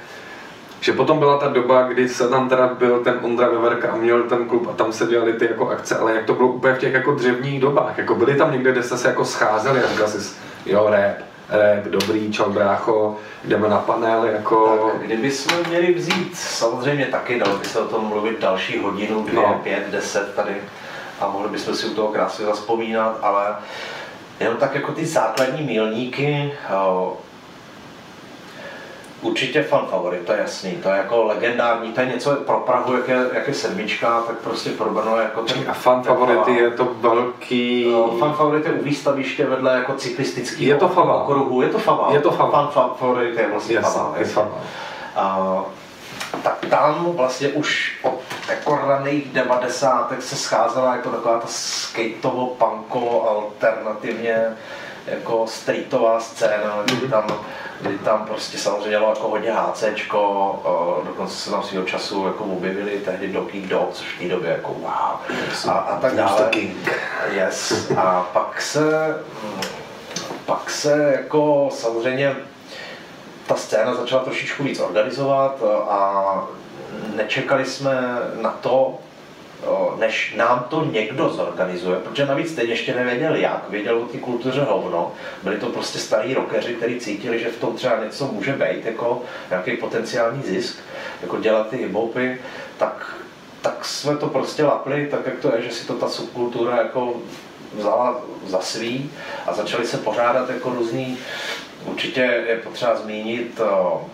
že 0.80 0.92
potom 0.92 1.18
byla 1.18 1.38
ta 1.38 1.48
doba, 1.48 1.82
kdy 1.82 2.08
se 2.08 2.28
tam 2.28 2.48
teda 2.48 2.66
byl 2.78 3.00
ten 3.00 3.18
Ondra 3.22 3.48
Veverka 3.48 3.88
a 3.88 3.96
měl 3.96 4.22
ten 4.22 4.44
klub 4.44 4.68
a 4.70 4.72
tam 4.72 4.92
se 4.92 5.06
dělali 5.06 5.32
ty 5.32 5.44
jako 5.44 5.70
akce, 5.70 5.96
ale 5.98 6.14
jak 6.14 6.24
to 6.24 6.34
bylo 6.34 6.48
úplně 6.48 6.74
v 6.74 6.78
těch 6.78 6.94
jako 6.94 7.14
dřevních 7.14 7.60
dobách, 7.60 7.98
jako 7.98 8.14
byli 8.14 8.34
tam 8.34 8.52
někde, 8.52 8.72
kde 8.72 8.82
jste 8.82 8.96
se 8.96 9.08
jako 9.08 9.24
scházeli 9.24 9.80
říkal 9.90 10.08
jsi, 10.08 10.36
jo 10.66 10.86
rap, 10.90 11.16
rap, 11.48 11.84
dobrý, 11.84 12.32
čau 12.32 12.50
brácho, 12.50 13.16
jdeme 13.44 13.68
na 13.68 13.78
panel, 13.78 14.24
jako... 14.24 14.90
Tak, 14.92 15.02
kdybychom 15.02 15.58
měli 15.68 15.94
vzít, 15.94 16.36
samozřejmě 16.36 17.06
taky, 17.06 17.38
dalo 17.38 17.56
by 17.58 17.64
se 17.64 17.78
o 17.78 17.88
tom 17.88 18.04
mluvit 18.04 18.40
další 18.40 18.78
hodinu, 18.78 19.22
dvě, 19.22 19.34
no. 19.34 19.60
pět, 19.62 19.90
deset 19.90 20.34
tady 20.34 20.54
a 21.20 21.28
mohli 21.28 21.48
bychom 21.48 21.74
si 21.74 21.86
u 21.86 21.94
toho 21.94 22.08
krásně 22.08 22.44
zaspomínat, 22.44 23.18
ale 23.22 23.56
jenom 24.40 24.56
tak 24.56 24.74
jako 24.74 24.92
ty 24.92 25.06
základní 25.06 25.66
milníky, 25.66 26.52
Určitě 29.26 29.62
fan 29.62 29.86
favorit, 29.90 30.26
to 30.26 30.32
je 30.32 30.38
jasný, 30.38 30.72
to 30.72 30.88
je 30.88 30.96
jako 30.96 31.24
legendární, 31.24 31.92
to 31.92 32.00
je 32.00 32.06
něco 32.06 32.30
pro 32.34 32.60
Prahu, 32.60 32.96
jak 32.96 33.08
je, 33.08 33.16
jak 33.32 33.48
je 33.48 33.54
sedmička, 33.54 34.20
tak 34.26 34.36
prostě 34.36 34.70
pro 34.70 34.90
Brno 34.90 35.16
jako 35.16 35.42
ten... 35.42 35.64
A 35.68 35.72
fan 35.72 36.02
favorit 36.02 36.48
je 36.48 36.70
to 36.70 36.88
velký... 37.00 37.88
No, 37.92 38.18
fan 38.18 38.32
favorit 38.32 38.66
je 38.66 38.72
u 38.72 38.84
výstaviště 38.84 39.46
vedle 39.46 39.74
jako 39.74 39.94
cyklistický 39.94 40.66
je 40.66 40.76
to 40.76 40.88
fava. 40.88 41.22
okruhu, 41.22 41.62
je 41.62 41.68
to 41.68 41.78
fava. 41.78 42.08
Je 42.12 42.20
to 42.20 42.30
fava. 42.30 42.70
Fan 42.70 42.90
favorit 42.98 43.38
je 43.38 43.50
vlastně 43.50 43.78
yes, 43.78 43.94
fava. 43.94 44.14
Je 44.18 44.24
fava. 44.24 44.58
A, 45.16 45.64
tak 46.42 46.66
tam 46.70 47.12
vlastně 47.12 47.48
už 47.48 47.98
od 48.02 48.20
jako 48.48 48.76
raných 48.86 49.32
devadesátek 49.32 50.22
se 50.22 50.36
scházela 50.36 50.96
jako 50.96 51.10
taková 51.10 51.38
ta 51.38 51.46
skateovo, 51.46 52.46
punkovo, 52.46 53.30
alternativně 53.30 54.56
jako 55.06 55.46
streetová 55.46 56.20
scéna, 56.20 56.82
kdy 56.84 57.08
tam 57.08 57.26
kdy 57.80 57.98
tam 57.98 58.26
prostě 58.26 58.58
samozřejmě 58.58 58.90
dělalo 58.90 59.08
jako 59.08 59.28
hodně 59.28 59.52
HCčko, 59.52 61.02
dokonce 61.06 61.34
se 61.34 61.50
tam 61.50 61.62
svého 61.62 61.84
času 61.84 62.26
jako 62.26 62.44
objevili 62.44 63.00
tehdy 63.04 63.28
Donkey 63.28 63.66
Dog, 63.66 63.88
což 63.92 64.06
v 64.06 64.18
té 64.18 64.28
době 64.28 64.50
jako 64.50 64.74
wow, 64.74 64.90
a, 65.68 65.72
a 65.72 66.00
tak 66.00 66.14
dále. 66.14 66.50
Yes. 67.30 67.90
A 67.96 68.26
pak 68.32 68.60
se, 68.60 69.16
pak 70.46 70.70
se 70.70 71.12
jako 71.20 71.68
samozřejmě 71.72 72.36
ta 73.46 73.54
scéna 73.54 73.94
začala 73.94 74.24
trošičku 74.24 74.62
víc 74.62 74.80
organizovat 74.80 75.62
a 75.88 76.24
nečekali 77.14 77.64
jsme 77.64 78.18
na 78.40 78.50
to, 78.50 78.98
než 79.98 80.34
nám 80.36 80.66
to 80.68 80.84
někdo 80.84 81.28
zorganizuje, 81.28 81.98
protože 81.98 82.26
navíc 82.26 82.54
teď 82.54 82.68
ještě 82.68 82.94
nevěděl 82.94 83.36
jak, 83.36 83.70
věděl 83.70 83.98
o 83.98 84.04
té 84.04 84.18
kultuře 84.18 84.62
hovno, 84.62 85.12
byli 85.42 85.58
to 85.58 85.66
prostě 85.66 85.98
starí 85.98 86.34
rockeři, 86.34 86.74
kteří 86.74 87.00
cítili, 87.00 87.38
že 87.38 87.48
v 87.48 87.60
tom 87.60 87.76
třeba 87.76 88.04
něco 88.04 88.26
může 88.26 88.52
být, 88.52 88.84
jako 88.84 89.22
nějaký 89.50 89.76
potenciální 89.76 90.42
zisk, 90.42 90.78
jako 91.22 91.38
dělat 91.38 91.68
ty 91.68 91.76
hiphopy, 91.76 92.38
tak, 92.78 93.16
tak 93.62 93.84
jsme 93.84 94.16
to 94.16 94.26
prostě 94.26 94.64
lapli, 94.64 95.08
tak 95.10 95.26
jak 95.26 95.38
to 95.38 95.56
je, 95.56 95.62
že 95.62 95.70
si 95.70 95.86
to 95.86 95.94
ta 95.94 96.08
subkultura 96.08 96.76
jako 96.76 97.14
vzala 97.74 98.20
za 98.46 98.60
svý 98.60 99.10
a 99.46 99.54
začali 99.54 99.86
se 99.86 99.98
pořádat 99.98 100.50
jako 100.50 100.70
různý, 100.70 101.18
určitě 101.84 102.20
je 102.48 102.56
potřeba 102.56 102.96
zmínit 102.96 103.60
o, 103.60 104.06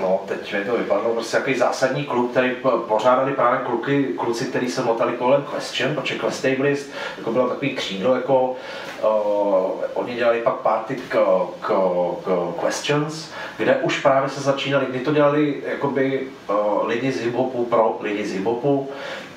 no, 0.00 0.20
teď 0.28 0.52
mi 0.52 0.64
to 0.64 0.76
vypadlo, 0.76 1.14
prostě 1.14 1.36
takový 1.36 1.58
zásadní 1.58 2.04
klub, 2.04 2.30
který 2.30 2.50
pořádali 2.88 3.32
právě 3.32 3.60
kluky, 3.66 4.04
kluci, 4.04 4.44
kteří 4.44 4.70
se 4.70 4.82
motali 4.82 5.12
kolem 5.12 5.44
Question, 5.56 5.94
protože 5.94 6.18
Questablist 6.18 6.90
jako 7.18 7.32
bylo 7.32 7.48
takový 7.48 7.74
křídlo, 7.74 8.14
jako 8.14 8.50
uh, 9.02 9.80
oni 9.94 10.14
dělali 10.14 10.40
pak 10.40 10.54
party 10.54 10.96
k, 11.08 11.16
k, 11.60 11.68
k 12.24 12.60
Questions, 12.60 13.30
kde 13.56 13.76
už 13.76 14.00
právě 14.00 14.28
se 14.28 14.40
začínali, 14.40 14.86
kdy 14.86 14.98
to 14.98 15.12
dělali 15.12 15.62
jakoby 15.66 16.26
uh, 16.48 16.88
lidi 16.88 17.12
z 17.12 17.20
hiphopu 17.20 17.64
pro 17.64 17.98
lidi 18.00 18.26
z 18.26 18.32
hiphopu, 18.32 18.88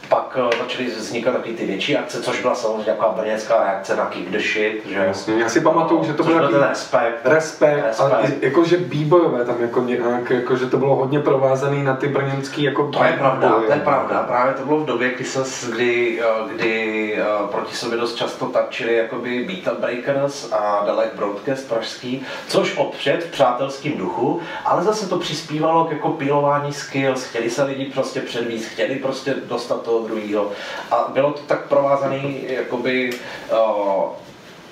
pak 0.10 0.38
uh, 0.44 0.49
začaly 0.61 0.86
vznikat 0.90 1.32
taky 1.32 1.53
ty 1.53 1.65
větší 1.65 1.98
akce, 1.98 2.22
což 2.23 2.41
byla 2.41 2.56
samozřejmě 2.56 2.84
taková 2.84 3.11
brněnská 3.11 3.64
reakce 3.64 3.95
na 3.95 4.06
Kick 4.06 4.30
the 4.30 4.40
Shit, 4.40 4.86
že 4.86 4.95
Jasně, 4.95 5.41
já 5.41 5.49
si 5.49 5.61
pamatuju, 5.61 6.03
že 6.03 6.14
to 6.14 6.23
Což 6.23 6.34
byl 6.34 6.49
ten 6.49 6.64
respekt. 6.64 7.19
respekt, 7.23 7.84
Respekt. 7.86 7.99
ale 8.11 8.23
jakože 8.41 8.77
b-boyové 8.77 9.45
tam 9.45 9.61
jako 9.61 9.82
nějak, 9.82 10.30
jako, 10.30 10.56
že 10.56 10.65
to 10.65 10.77
bylo 10.77 10.95
hodně 10.95 11.19
provázaný 11.19 11.84
na 11.84 11.95
ty 11.95 12.07
brněnský 12.07 12.64
jako 12.64 12.88
To 12.91 13.03
je 13.03 13.11
pravda, 13.11 13.49
to 13.68 13.73
je 13.73 13.80
pravda. 13.80 14.23
Právě 14.23 14.53
to 14.53 14.65
bylo 14.65 14.80
v 14.80 14.86
době, 14.86 15.10
kdy, 15.15 15.26
se, 15.26 15.72
kdy, 15.72 16.22
eh, 16.22 16.53
kdy 16.56 17.15
eh, 17.19 17.48
proti 17.52 17.76
sobě 17.76 17.98
dost 17.98 18.15
často 18.15 18.45
tačili 18.45 18.95
jakoby 18.95 19.44
Beat 19.44 19.76
Up 19.76 19.82
Breakers 19.82 20.52
a 20.53 20.84
Dalek 20.86 21.15
Broadcast 21.15 21.69
pražský, 21.69 22.26
což 22.48 22.77
opřed 22.77 23.23
v 23.23 23.32
přátelským 23.32 23.98
duchu, 23.98 24.40
ale 24.65 24.84
zase 24.84 25.10
to 25.10 25.18
přispívalo 25.19 25.86
k 25.86 25.91
jako 25.91 26.10
pilování 26.10 26.73
skills, 26.73 27.23
chtěli 27.23 27.49
se 27.49 27.64
lidi 27.64 27.86
prostě 27.86 28.22
předvíst, 28.22 28.69
chtěli 28.69 28.95
prostě 28.95 29.36
dostat 29.45 29.84
toho 29.96 30.08
druhého 30.08 30.52
a 30.92 31.12
bylo 31.14 31.32
to 31.32 31.42
tak 31.42 31.68
provázaný 31.68 32.46
jakoby 32.48 33.10
eh, 33.52 33.56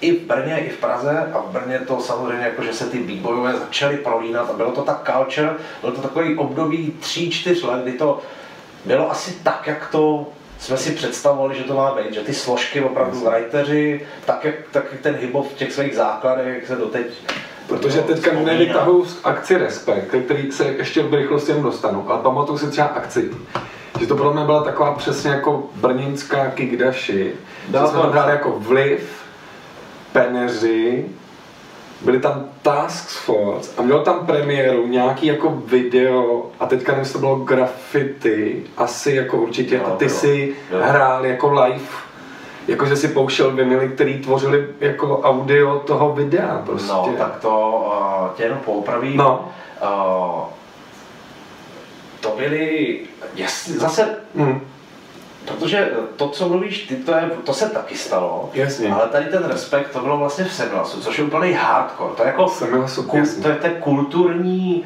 i 0.01 0.11
v 0.11 0.21
Brně, 0.21 0.59
i 0.59 0.69
v 0.69 0.77
Praze 0.77 1.31
a 1.33 1.39
v 1.39 1.51
Brně 1.51 1.79
to 1.79 1.99
samozřejmě 1.99 2.45
jako, 2.45 2.63
že 2.63 2.73
se 2.73 2.85
ty 2.85 2.97
výbojové 2.97 3.53
začaly 3.53 3.97
prolínat 3.97 4.49
a 4.49 4.53
bylo 4.53 4.71
to 4.71 4.81
tak 4.81 5.11
culture, 5.11 5.53
bylo 5.81 5.93
to 5.93 6.01
takový 6.01 6.35
období 6.35 6.93
3-4 7.01 7.69
let, 7.69 7.83
kdy 7.83 7.91
to 7.91 8.19
bylo 8.85 9.11
asi 9.11 9.31
tak, 9.43 9.67
jak 9.67 9.91
to 9.91 10.27
jsme 10.59 10.77
si 10.77 10.91
představovali, 10.91 11.55
že 11.55 11.63
to 11.63 11.73
má 11.73 11.95
být, 11.95 12.13
že 12.13 12.21
ty 12.21 12.33
složky 12.33 12.81
opravdu 12.81 13.19
writeři, 13.19 14.07
tak 14.25 14.43
jak, 14.45 14.55
tak 14.71 14.83
jak 14.91 15.01
ten 15.01 15.15
hip 15.15 15.33
v 15.33 15.53
těch 15.53 15.73
svých 15.73 15.95
základech, 15.95 16.55
jak 16.55 16.67
se 16.67 16.75
doteď 16.75 17.05
Protože 17.67 18.01
teďka 18.01 18.29
vzpomíná. 18.29 18.51
nevytahuju 18.53 19.05
z 19.05 19.19
akci 19.23 19.57
Respekt, 19.57 20.15
který 20.25 20.51
se 20.51 20.65
ještě 20.65 21.03
v 21.03 21.13
rychlosti 21.13 21.51
jen 21.51 21.63
dostanu, 21.63 22.11
ale 22.11 22.23
pamatuju 22.23 22.57
si 22.57 22.67
třeba 22.71 22.87
akci, 22.87 23.31
že 23.99 24.07
to 24.07 24.15
pro 24.15 24.33
mě 24.33 24.43
byla 24.43 24.63
taková 24.63 24.93
přesně 24.93 25.31
jako 25.31 25.63
brněnská 25.75 26.49
Byla 27.67 27.83
že 27.85 27.91
jsme 27.91 28.01
to- 28.01 28.07
tam 28.07 28.29
jako 28.29 28.53
vliv, 28.57 29.21
peneři, 30.11 31.05
byli 32.01 32.19
tam 32.19 32.45
Task 32.61 33.09
Force 33.09 33.71
a 33.77 33.81
mělo 33.81 33.99
tam 34.03 34.25
premiéru 34.25 34.87
nějaký 34.87 35.27
jako 35.27 35.49
video 35.65 36.45
a 36.59 36.65
teďka 36.65 36.91
nevím, 36.91 37.05
to 37.13 37.19
bylo 37.19 37.35
graffiti, 37.35 38.63
asi 38.77 39.11
jako 39.15 39.37
určitě 39.37 39.79
a 39.79 39.89
ty 39.89 40.05
bylo. 40.05 40.17
si 40.19 40.55
Bylo. 40.69 40.83
hrál 40.83 41.25
jako 41.25 41.51
live 41.53 42.03
jakože 42.67 42.95
si 42.95 43.07
pouštěl 43.07 43.51
vinily, 43.51 43.89
který 43.89 44.19
tvořili 44.19 44.67
jako 44.79 45.19
audio 45.19 45.79
toho 45.79 46.13
videa 46.13 46.61
prostě. 46.65 46.91
No, 46.91 47.13
tak 47.17 47.39
to 47.41 47.83
uh, 48.27 48.35
tě 48.35 48.43
jenom 48.43 48.59
poupravím. 48.59 49.17
No. 49.17 49.49
Uh, 49.83 50.41
to 52.23 52.29
byly, 52.37 52.99
jasně, 53.35 53.73
zase, 53.73 54.15
Hmm. 54.35 54.61
protože 55.45 55.91
to, 56.15 56.29
co 56.29 56.49
mluvíš 56.49 56.77
ty, 56.87 56.95
to, 56.95 57.11
je, 57.15 57.29
to 57.43 57.53
se 57.53 57.69
taky 57.69 57.97
stalo, 57.97 58.49
Jasně. 58.53 58.93
ale 58.93 59.07
tady 59.07 59.25
ten 59.25 59.43
respekt, 59.45 59.89
to 59.89 59.99
bylo 59.99 60.17
vlastně 60.17 60.45
v 60.45 60.53
Semilasu, 60.53 61.01
což 61.01 61.17
je 61.17 61.23
úplný 61.23 61.53
hardcore, 61.53 62.13
to 62.15 62.23
je 62.23 62.27
jako, 62.27 62.47
Semilasu, 62.49 63.09
jasně. 63.13 63.43
to 63.43 63.49
je 63.49 63.55
ten 63.55 63.75
kulturní, 63.79 64.85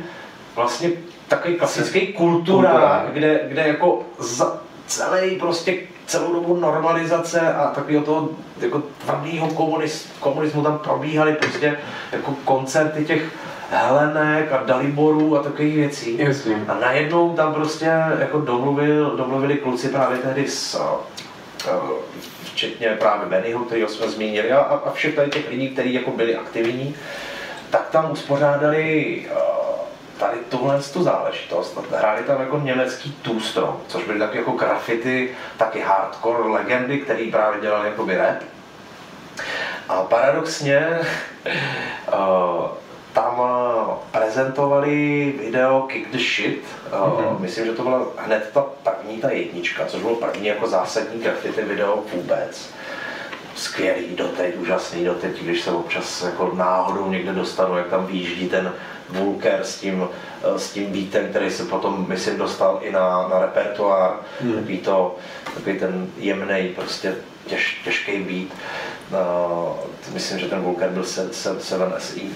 vlastně 0.56 0.90
takový 1.28 1.56
klasický 1.56 2.08
kultura, 2.14 2.70
Kultura. 2.70 3.06
kde, 3.14 3.42
kde 3.48 3.68
jako 3.68 4.02
za 4.20 4.62
celý 4.88 5.36
prostě 5.36 5.78
celou 6.06 6.34
dobu 6.34 6.56
normalizace 6.56 7.54
a 7.54 7.68
takového 7.68 8.04
toho 8.04 8.30
jako 8.60 8.84
tvrdého 9.06 9.48
komunis, 9.48 10.08
komunismu 10.20 10.64
tam 10.64 10.78
probíhaly 10.80 11.34
prostě 11.34 11.78
jako 12.12 12.36
koncerty 12.46 13.06
těch 13.06 13.22
Helenek 13.72 14.52
a 14.52 14.64
Daliborů 14.64 15.38
a 15.38 15.44
takových 15.44 15.76
věcí. 15.76 16.18
Jasně. 16.18 16.64
A 16.68 16.74
najednou 16.74 17.36
tam 17.36 17.54
prostě 17.54 17.92
jako 18.20 18.42
domluvil, 18.42 19.18
domluvili 19.18 19.56
kluci 19.56 19.90
právě 19.90 20.18
tehdy 20.18 20.48
s 20.48 20.82
eh, 21.66 21.72
včetně 22.44 22.88
právě 22.88 23.30
Bennyho, 23.30 23.66
kterého 23.66 23.90
jsme 23.90 24.10
zmínili, 24.10 24.52
a, 24.52 24.60
a 24.60 24.92
všech 24.92 25.16
tady 25.16 25.30
těch 25.30 25.50
lidí, 25.50 25.70
kteří 25.70 25.94
jako 25.94 26.12
byli 26.12 26.36
aktivní, 26.36 26.96
tak 27.70 27.90
tam 27.90 28.12
uspořádali 28.12 29.26
eh, 29.30 29.58
tady 30.20 30.38
tuhle 30.50 30.82
tu 30.94 31.04
záležitost. 31.04 31.78
Hráli 31.98 32.24
tam 32.24 32.42
jako 32.42 32.60
německý 32.60 33.12
Two 33.22 33.40
Strong, 33.40 33.80
což 33.88 34.04
byly 34.04 34.20
taky 34.20 34.38
jako 34.38 34.52
graffiti, 34.52 35.30
taky 35.58 35.80
hardcore 35.80 36.50
legendy, 36.50 37.00
který 37.00 37.32
právě 37.32 37.62
dělali 37.62 37.88
jakoby 37.88 38.18
rap. 38.18 38.44
A 39.90 40.04
paradoxně 40.04 41.00
uh, 42.14 42.68
tam 43.18 43.40
uh, 43.40 43.98
prezentovali 44.12 45.34
video 45.40 45.82
Kick 45.90 46.12
the 46.12 46.18
Shit. 46.18 46.62
Mhm. 46.94 47.42
Myslím, 47.42 47.66
že 47.66 47.72
to 47.72 47.84
byla 47.84 48.08
hned 48.18 48.50
ta 48.54 48.62
první, 48.62 49.18
ta 49.18 49.30
jednička, 49.30 49.86
což 49.86 50.02
bylo 50.02 50.16
první 50.16 50.48
jako 50.48 50.68
zásadní 50.68 51.22
graffiti 51.22 51.62
video 51.62 52.04
vůbec. 52.14 52.70
Skvělý 53.56 54.16
doteď, 54.16 54.56
úžasný 54.56 55.06
doteď, 55.06 55.42
když 55.42 55.62
se 55.62 55.72
občas 55.72 56.24
jako 56.24 56.52
náhodou 56.54 57.10
někde 57.10 57.34
dostanu, 57.34 57.78
jak 57.78 57.88
tam 57.88 58.06
výjíždí 58.06 58.50
ten 58.50 58.74
Vulker 59.10 59.60
s 59.64 59.80
tím, 59.80 60.08
eh, 60.44 60.60
s 60.60 60.72
tím 60.72 60.86
beatem, 60.86 61.30
který 61.30 61.52
se 61.52 61.66
potom, 61.66 62.06
myslím, 62.10 62.38
dostal 62.38 62.80
i 62.82 62.92
na, 62.92 63.28
na 63.28 63.40
repertoár. 63.40 64.12
Takový, 64.56 64.78
to, 64.78 65.16
takový 65.54 65.80
ten 65.80 66.12
jemný, 66.18 66.74
prostě 66.76 67.16
těž, 67.46 67.82
těžký 67.84 68.12
beat. 68.12 68.60
Uh, 69.12 70.14
myslím, 70.14 70.40
že 70.40 70.48
ten 70.48 70.60
Vulker 70.60 70.90
byl 70.90 71.04
se, 71.04 71.34
se, 71.34 71.54
7SE. 71.60 72.30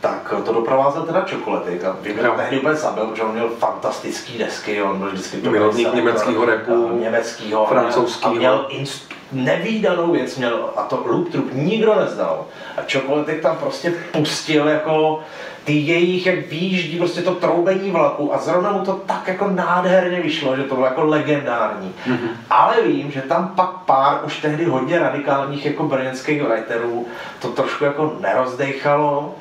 Tak 0.00 0.34
to 0.44 0.52
doprovázel 0.52 1.02
teda 1.02 1.20
čokolady. 1.20 1.80
A 1.84 1.96
vím, 2.02 2.16
že 2.16 2.22
Jo. 2.26 2.34
tehdy 2.36 2.58
úplně 2.58 2.74
zabil, 2.74 3.06
protože 3.06 3.22
on 3.22 3.32
měl 3.32 3.48
fantastický 3.48 4.38
desky, 4.38 4.82
on 4.82 4.98
byl 4.98 5.10
vždycky 5.10 5.36
Milovník 5.36 5.86
dobrý 5.86 6.00
německýho 6.00 6.44
selektor, 6.44 6.74
rapu, 6.78 6.90
eh, 6.96 7.00
německýho, 7.00 7.66
francouzskýho. 7.66 8.34
A 8.34 8.38
měl 8.38 8.66
inst- 8.70 9.14
nevýdanou 9.32 10.12
věc 10.12 10.36
měl, 10.36 10.70
a 10.76 10.82
to 10.82 11.02
Loop 11.06 11.28
Troop 11.32 11.46
nikdo 11.52 11.94
neznal. 11.94 12.44
A 12.76 12.82
Čokolatek 12.82 13.42
tam 13.42 13.56
prostě 13.56 13.94
pustil 14.12 14.68
jako 14.68 15.20
ty 15.64 15.72
jejich, 15.72 16.26
jak 16.26 16.46
výjíždí, 16.46 16.98
prostě 16.98 17.22
to 17.22 17.34
troubení 17.34 17.90
vlaku 17.90 18.34
a 18.34 18.38
zrovna 18.38 18.72
mu 18.72 18.84
to 18.84 18.92
tak 18.92 19.28
jako 19.28 19.50
nádherně 19.50 20.20
vyšlo, 20.20 20.56
že 20.56 20.62
to 20.62 20.74
bylo 20.74 20.86
jako 20.86 21.04
legendární. 21.04 21.94
Mhm. 22.06 22.28
Ale 22.50 22.82
vím, 22.82 23.10
že 23.10 23.20
tam 23.22 23.48
pak 23.56 23.70
pár 23.70 24.20
už 24.26 24.38
tehdy 24.40 24.64
hodně 24.64 24.98
radikálních 24.98 25.66
jako 25.66 25.82
brněnských 25.84 26.42
writerů 26.42 27.06
to 27.42 27.48
trošku 27.48 27.84
jako 27.84 28.16
nerozdechalo 28.20 29.34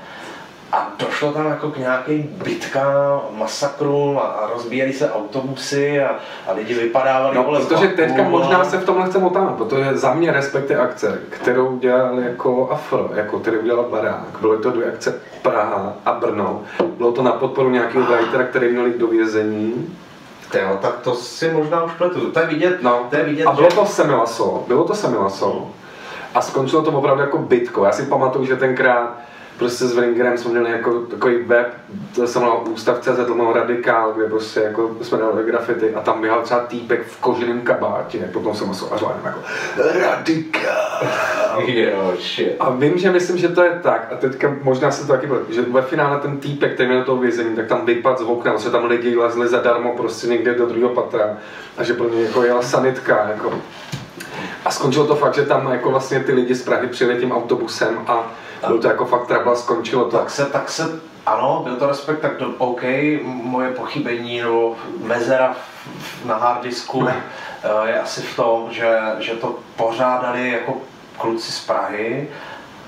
a 0.71 0.91
došlo 0.99 1.31
tam 1.31 1.45
jako 1.45 1.71
k 1.71 1.77
nějakým 1.77 2.23
bitkám, 2.43 3.21
masakrům 3.31 4.17
a, 4.17 4.21
a 4.21 4.49
rozbíjeli 4.53 4.93
se 4.93 5.11
autobusy 5.11 6.01
a, 6.03 6.15
a 6.47 6.51
lidi 6.53 6.73
vypadávali 6.73 7.35
No, 7.35 7.43
protože 7.43 7.75
vlaků, 7.75 7.95
teďka 7.95 8.23
no. 8.23 8.29
možná 8.29 8.65
se 8.65 8.77
v 8.77 8.85
tomhle 8.85 9.05
chcem 9.09 9.23
otáhnout, 9.23 9.57
protože 9.57 9.97
za 9.97 10.13
mě 10.13 10.31
respekty 10.31 10.75
akce, 10.75 11.19
kterou 11.29 11.77
dělal 11.77 12.19
jako 12.19 12.69
Afro, 12.71 13.09
jako 13.15 13.39
který 13.39 13.57
udělal 13.57 13.83
Barák, 13.91 14.23
byly 14.41 14.57
to 14.57 14.71
dvě 14.71 14.87
akce 14.93 15.19
Praha 15.41 15.93
a 16.05 16.11
Brno, 16.13 16.61
bylo 16.97 17.11
to 17.11 17.23
na 17.23 17.31
podporu 17.31 17.69
nějakého 17.69 18.05
writera, 18.05 18.43
který 18.43 18.71
měl 18.71 18.85
jít 18.85 18.97
do 18.97 19.07
vězení. 19.07 19.95
Jo, 20.61 20.77
tak 20.81 20.99
to 20.99 21.15
si 21.15 21.51
možná 21.51 21.83
už 21.83 21.91
pletu. 21.93 22.31
To 22.31 22.39
je 22.39 22.45
vidět, 22.45 22.77
No, 22.83 23.07
to 23.09 23.15
je 23.15 23.23
vidět 23.23 23.45
a 23.45 23.51
bylo 23.51 23.69
že... 23.69 23.75
to 23.75 23.85
Semilaso, 23.85 24.63
bylo 24.67 24.83
to 24.83 24.95
Semilaso. 24.95 25.67
A 26.35 26.41
skončilo 26.41 26.81
to 26.81 26.91
opravdu 26.91 27.21
jako 27.21 27.37
bitko. 27.37 27.85
Já 27.85 27.91
si 27.91 28.03
pamatuju, 28.05 28.45
že 28.45 28.55
tenkrát 28.55 29.17
prostě 29.59 29.85
s 29.85 29.95
Wringerem 29.95 30.37
jsme 30.37 30.51
měli 30.51 30.71
jako 30.71 30.99
takový 30.99 31.37
web, 31.37 31.67
to 32.15 32.27
jsem 32.27 32.41
měl 32.41 32.61
ústav.cz, 32.69 33.27
to 33.27 33.35
měl 33.35 33.53
radikál, 33.53 34.13
kde 34.13 34.25
prostě 34.25 34.59
jako 34.59 34.95
jsme 35.01 35.17
dali 35.17 35.43
graffiti 35.43 35.95
a 35.95 36.01
tam 36.01 36.21
běhal 36.21 36.41
třeba 36.41 36.59
týpek 36.59 37.05
v 37.05 37.19
koženém 37.21 37.61
kabátě, 37.61 38.29
potom 38.33 38.55
jsem 38.55 38.73
se 38.73 38.85
jenom 38.95 39.11
jako 39.25 39.39
radikál. 39.99 41.07
Jo, 41.65 42.13
shit. 42.19 42.55
A 42.59 42.69
vím, 42.69 42.97
že 42.97 43.11
myslím, 43.11 43.37
že 43.37 43.47
to 43.47 43.63
je 43.63 43.79
tak, 43.83 44.07
a 44.11 44.15
teďka 44.15 44.55
možná 44.61 44.91
se 44.91 45.07
to 45.07 45.13
taky 45.13 45.27
bude, 45.27 45.39
že 45.49 45.61
ve 45.61 45.81
finále 45.81 46.19
ten 46.19 46.37
týpek, 46.37 46.73
který 46.73 46.89
měl 46.89 47.03
toho 47.03 47.17
vězení, 47.21 47.55
tak 47.55 47.67
tam 47.67 47.85
vypadl 47.85 48.23
z 48.23 48.27
okna, 48.27 48.57
že 48.57 48.69
tam 48.69 48.85
lidi 48.85 49.17
lezli 49.17 49.47
zadarmo 49.47 49.93
prostě 49.97 50.27
někde 50.27 50.53
do 50.53 50.65
druhého 50.65 50.89
patra 50.89 51.37
a 51.77 51.83
že 51.83 51.93
pro 51.93 52.09
ně 52.09 52.21
jako 52.21 52.43
jela 52.43 52.61
sanitka, 52.61 53.29
jako. 53.29 53.53
A 54.65 54.71
skončilo 54.71 55.07
to 55.07 55.15
fakt, 55.15 55.33
že 55.33 55.45
tam 55.45 55.71
jako 55.71 55.91
vlastně 55.91 56.19
ty 56.19 56.33
lidi 56.33 56.55
z 56.55 56.63
Prahy 56.63 56.87
přijeli 56.87 57.19
tím 57.19 57.31
autobusem 57.31 57.97
a 58.07 58.31
bylo 58.67 58.79
to 58.79 58.87
jako 58.87 59.05
fakt 59.05 59.27
trouble, 59.27 59.55
skončilo 59.55 60.05
to. 60.05 60.17
Tak 60.17 60.29
se, 60.29 60.45
tak 60.45 60.69
se, 60.69 60.99
ano, 61.25 61.61
byl 61.63 61.75
to 61.75 61.87
respekt, 61.87 62.19
tak 62.19 62.37
do, 62.37 62.53
OK, 62.57 62.83
moje 63.23 63.71
pochybení 63.71 64.41
nebo 64.41 64.75
mezera 65.03 65.55
na 66.25 66.35
harddisku 66.35 67.07
eh, 67.07 67.89
je 67.89 67.99
asi 67.99 68.21
v 68.21 68.35
tom, 68.35 68.67
že, 68.71 68.99
že 69.19 69.33
to 69.33 69.55
pořádali 69.75 70.51
jako 70.51 70.77
kluci 71.17 71.51
z 71.51 71.65
Prahy 71.65 72.27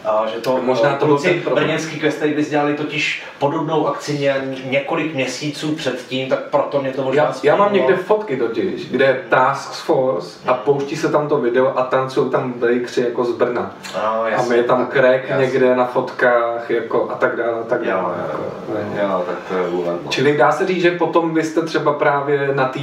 A 0.05 0.25
že 0.33 0.39
to 0.39 0.59
Možná 0.61 0.95
to 0.95 1.05
kluci 1.05 1.41
ten 1.45 1.53
brněnský 1.53 1.99
Quest 1.99 2.21
Davis 2.21 2.49
dělali 2.49 2.73
totiž 2.73 3.23
podobnou 3.39 3.87
akci 3.87 4.19
ně, 4.19 4.57
několik 4.63 5.13
měsíců 5.13 5.75
předtím, 5.75 6.29
tak 6.29 6.39
proto 6.39 6.81
mě 6.81 6.91
to 6.91 7.03
možná 7.03 7.23
Já, 7.23 7.33
já 7.43 7.55
mám 7.55 7.73
někde 7.73 7.95
fotky 7.95 8.37
totiž, 8.37 8.91
kde 8.91 9.05
je 9.05 9.23
Task 9.29 9.73
Force 9.73 10.39
a 10.47 10.53
pouští 10.53 10.95
se 10.95 11.09
tam 11.09 11.27
to 11.27 11.37
video 11.37 11.77
a 11.77 11.83
tancují 11.83 12.31
tam 12.31 12.53
breakři 12.53 13.01
jako 13.01 13.25
z 13.25 13.31
Brna. 13.31 13.75
A, 13.95 13.99
A 13.99 14.29
jasně, 14.29 14.49
my 14.49 14.55
je 14.55 14.63
tam 14.63 14.89
jasně. 14.95 15.45
někde 15.45 15.75
na 15.75 15.85
fotkách 15.85 16.69
jako 16.69 17.09
a 17.11 17.15
tak 17.15 17.35
dále, 17.35 17.59
a 17.59 17.63
tak 17.63 17.85
dále. 17.85 18.13
Jo, 18.17 18.25
jako, 18.27 18.43
jo, 18.43 18.77
ne. 18.93 19.01
jo, 19.01 19.23
tak 19.27 19.35
to 19.49 19.57
je 19.57 19.85
no. 19.85 19.99
Čili 20.09 20.37
dá 20.37 20.51
se 20.51 20.67
říct, 20.67 20.81
že 20.81 20.91
potom 20.91 21.33
vy 21.33 21.43
jste 21.43 21.61
třeba 21.61 21.93
právě 21.93 22.49
na 22.53 22.65
té, 22.65 22.79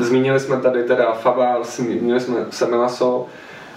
zmínili 0.00 0.40
jsme 0.40 0.56
tady 0.56 0.82
teda 0.82 1.12
Faval, 1.12 1.64
zmínili 1.64 2.20
jsme 2.20 2.36
Semelaso, 2.50 3.26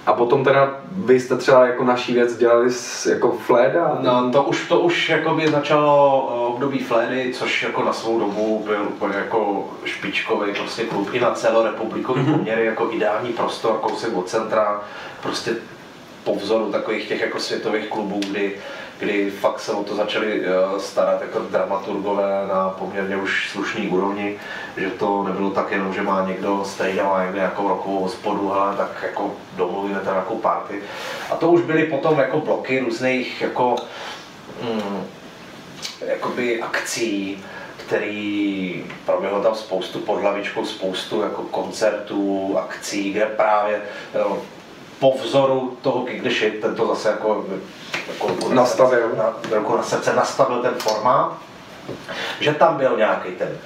a 0.10 0.14
potom 0.14 0.44
teda 0.44 0.80
vy 0.92 1.20
jste 1.20 1.38
třeba 1.38 1.68
jako 1.68 1.84
naší 1.84 2.14
věc 2.14 2.38
dělali 2.38 2.72
s, 2.72 3.06
jako 3.06 3.32
Fleda? 3.32 3.98
No, 4.02 4.32
to 4.32 4.44
už, 4.44 4.68
to 4.68 4.80
už 4.80 5.10
jakoby 5.10 5.48
začalo 5.52 6.30
eh, 6.32 6.48
období 6.54 6.80
Flédy, 6.80 7.34
což 7.34 7.64
jako 7.64 7.84
na 7.84 7.94
svou 7.94 8.20
dobu 8.20 8.64
byl 8.66 8.86
úplně 8.90 9.16
jako 9.18 9.70
špičkový 9.86 10.54
prostě 10.54 10.84
klub 10.84 11.10
i 11.14 11.20
na 11.20 11.32
celorepublikový 11.32 12.22
Mhm. 12.22 12.34
poměry, 12.34 12.66
jako 12.66 12.90
ideální 12.92 13.30
prostor, 13.34 13.78
kousek 13.82 14.18
od 14.18 14.30
centra, 14.30 14.82
prostě 15.24 15.52
po 16.24 16.36
vzoru 16.36 16.72
takových 16.72 17.08
těch 17.08 17.22
jako 17.22 17.40
světových 17.40 17.88
klubů, 17.88 18.20
kdy, 18.30 18.56
kdy 19.00 19.32
fakt 19.32 19.60
se 19.60 19.72
o 19.72 19.84
to 19.84 19.96
začali 19.96 20.42
eh, 20.46 20.80
starat 20.80 21.22
jako 21.22 21.40
dramaturgové 21.40 22.48
na 22.48 22.70
poměrně 22.70 23.18
už 23.18 23.50
slušný 23.50 23.88
úrovni, 23.88 24.38
že 24.78 24.90
to 24.90 25.24
nebylo 25.24 25.50
tak 25.50 25.72
jenom, 25.72 25.94
že 25.94 26.02
má 26.02 26.26
někdo 26.28 26.64
stejně 26.66 27.04
má 27.04 27.24
někde 27.24 27.40
nějakou 27.40 27.68
rokovou 27.68 28.00
hospodu, 28.00 28.54
ale 28.54 28.78
tak 28.78 28.92
jako 29.04 29.36
domluvíme 29.56 30.00
tam 30.00 30.14
nějakou 30.14 30.36
party. 30.36 30.76
A 31.32 31.36
to 31.36 31.52
už 31.52 31.62
byly 31.62 31.84
potom 31.84 32.20
jako 32.20 32.40
bloky 32.40 32.80
různých 32.80 33.42
jako 33.42 33.76
mm, 34.62 35.04
jakoby 36.06 36.62
akcí, 36.62 37.44
který 37.78 38.86
proběhlo 39.06 39.44
tam 39.44 39.56
spoustu 39.56 40.00
pod 40.00 40.22
hlavičkou, 40.22 40.66
spoustu 40.66 41.22
jako 41.22 41.42
koncertů, 41.42 42.58
akcí, 42.58 43.14
kde 43.14 43.26
právě 43.26 43.82
po 45.00 45.18
vzoru 45.24 45.78
toho 45.82 46.06
Shit, 46.30 46.62
ten 46.62 46.76
to 46.76 46.88
zase 46.88 47.10
jako, 47.10 47.46
jako 48.08 48.54
Nastavil. 48.54 49.16
Na, 49.18 49.58
ruku 49.58 49.78
na 49.78 49.84
srdce 49.84 50.14
nastavil 50.14 50.62
ten 50.62 50.74
formát, 50.74 51.38
že 52.40 52.54
tam 52.54 52.78
byl 52.78 52.98
nějaký 52.98 53.32
ten, 53.32 53.58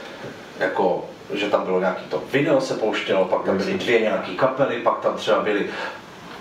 jako, 0.60 1.06
že 1.34 1.50
tam 1.50 1.64
bylo 1.64 1.80
nějaký 1.80 2.04
to 2.10 2.24
video 2.32 2.62
se 2.62 2.74
pouštělo, 2.74 3.26
pak 3.26 3.44
tam 3.44 3.58
byly 3.58 3.74
dvě 3.74 4.00
nějaký 4.00 4.38
kapely, 4.38 4.80
pak 4.80 5.00
tam 5.00 5.16
třeba 5.16 5.40
byly 5.42 5.70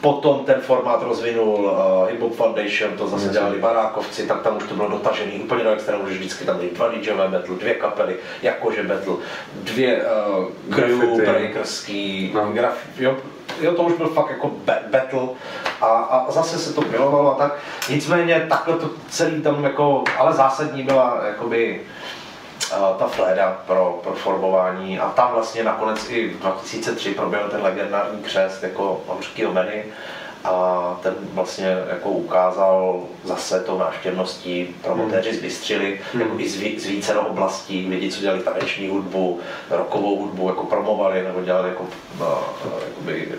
Potom 0.03 0.45
ten 0.45 0.61
formát 0.61 1.03
rozvinul 1.03 1.59
uh, 1.65 2.09
Hip 2.11 2.21
Hop 2.21 2.35
Foundation, 2.37 2.91
to 2.99 3.09
zase 3.09 3.29
dělali 3.29 3.59
barákovci, 3.59 4.27
tak 4.27 4.43
tam 4.43 4.57
už 4.57 4.65
to 4.69 4.75
bylo 4.75 4.89
dotažený 4.89 5.33
úplně 5.33 5.65
do 5.65 5.71
extrému, 5.71 6.09
že 6.09 6.15
vždycky 6.19 6.45
tam 6.45 6.57
byly 6.57 6.71
dva 6.71 6.89
DJové 6.89 7.29
battle, 7.29 7.57
dvě 7.57 7.75
kapely, 7.75 8.17
jakože 8.43 8.83
battle, 8.83 9.15
dvě 9.55 10.05
uh, 10.39 10.45
crew, 10.75 11.17
breakerský, 11.17 12.33
No. 12.35 12.53
graf, 12.53 12.75
jo, 12.99 13.17
jo, 13.61 13.73
to 13.75 13.83
už 13.83 13.93
byl 13.93 14.07
fakt 14.09 14.31
jako 14.31 14.51
ba- 14.65 14.83
battle 14.91 15.29
a, 15.81 15.87
a 15.87 16.31
zase 16.31 16.59
se 16.59 16.73
to 16.75 16.81
milovalo 16.91 17.33
a 17.33 17.35
tak. 17.39 17.59
Nicméně 17.89 18.47
takhle 18.49 18.77
to 18.77 18.91
celý 19.11 19.43
tam 19.43 19.65
jako, 19.65 20.05
ale 20.19 20.33
zásadní 20.33 20.83
byla 20.83 21.21
jakoby 21.27 21.81
ta 22.99 23.07
fléda 23.07 23.63
pro, 23.67 24.01
pro 24.03 24.13
formování. 24.13 24.99
A 24.99 25.09
tam 25.09 25.33
vlastně 25.33 25.65
nakonec 25.65 26.11
i 26.11 26.29
v 26.29 26.39
2003 26.39 27.15
proběhl 27.15 27.49
ten 27.49 27.63
legendární 27.63 28.23
křest 28.23 28.63
jako 28.63 29.01
hořkýho 29.07 29.53
menu 29.53 29.83
a 30.45 30.97
ten 31.03 31.15
vlastně 31.33 31.77
jako 31.91 32.11
ukázal 32.11 33.03
zase 33.25 33.61
tou 33.61 33.79
návštěvností 33.79 34.77
promotéři 34.83 35.35
zbystřili 35.35 36.01
jako 36.21 36.39
i 36.39 36.49
z, 36.49 36.61
ví- 36.61 36.79
z 36.79 36.87
více 36.87 37.19
oblastí, 37.19 37.87
lidi, 37.91 38.11
co 38.11 38.21
dělali 38.21 38.43
taneční 38.43 38.89
hudbu, 38.89 39.41
rockovou 39.71 40.17
hudbu, 40.19 40.49
jako 40.49 40.65
promovali 40.67 41.23
nebo 41.23 41.43
dělali 41.43 41.69
jako, 41.69 41.83
uh, 42.21 42.27
jakoby, 42.89 43.33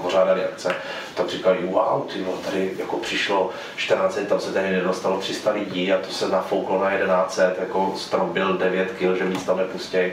pořádali 0.00 0.44
akce, 0.44 0.74
tak 1.14 1.28
říkali, 1.28 1.58
wow, 1.62 2.02
ty 2.12 2.22
vole, 2.22 2.38
tady 2.44 2.70
jako 2.78 2.96
přišlo 2.96 3.50
14, 3.76 4.18
tam 4.28 4.40
se 4.40 4.52
tehdy 4.52 4.76
nedostalo 4.76 5.18
300 5.18 5.50
lidí 5.50 5.92
a 5.92 5.98
to 5.98 6.12
se 6.12 6.28
nafouklo 6.28 6.84
na 6.84 6.90
11, 6.90 7.40
jako 7.60 7.92
strom 7.96 8.30
byl 8.32 8.56
9 8.56 8.90
kg, 8.90 9.18
že 9.18 9.24
víc 9.24 9.44
tam 9.44 9.56
nepustěj. 9.56 10.12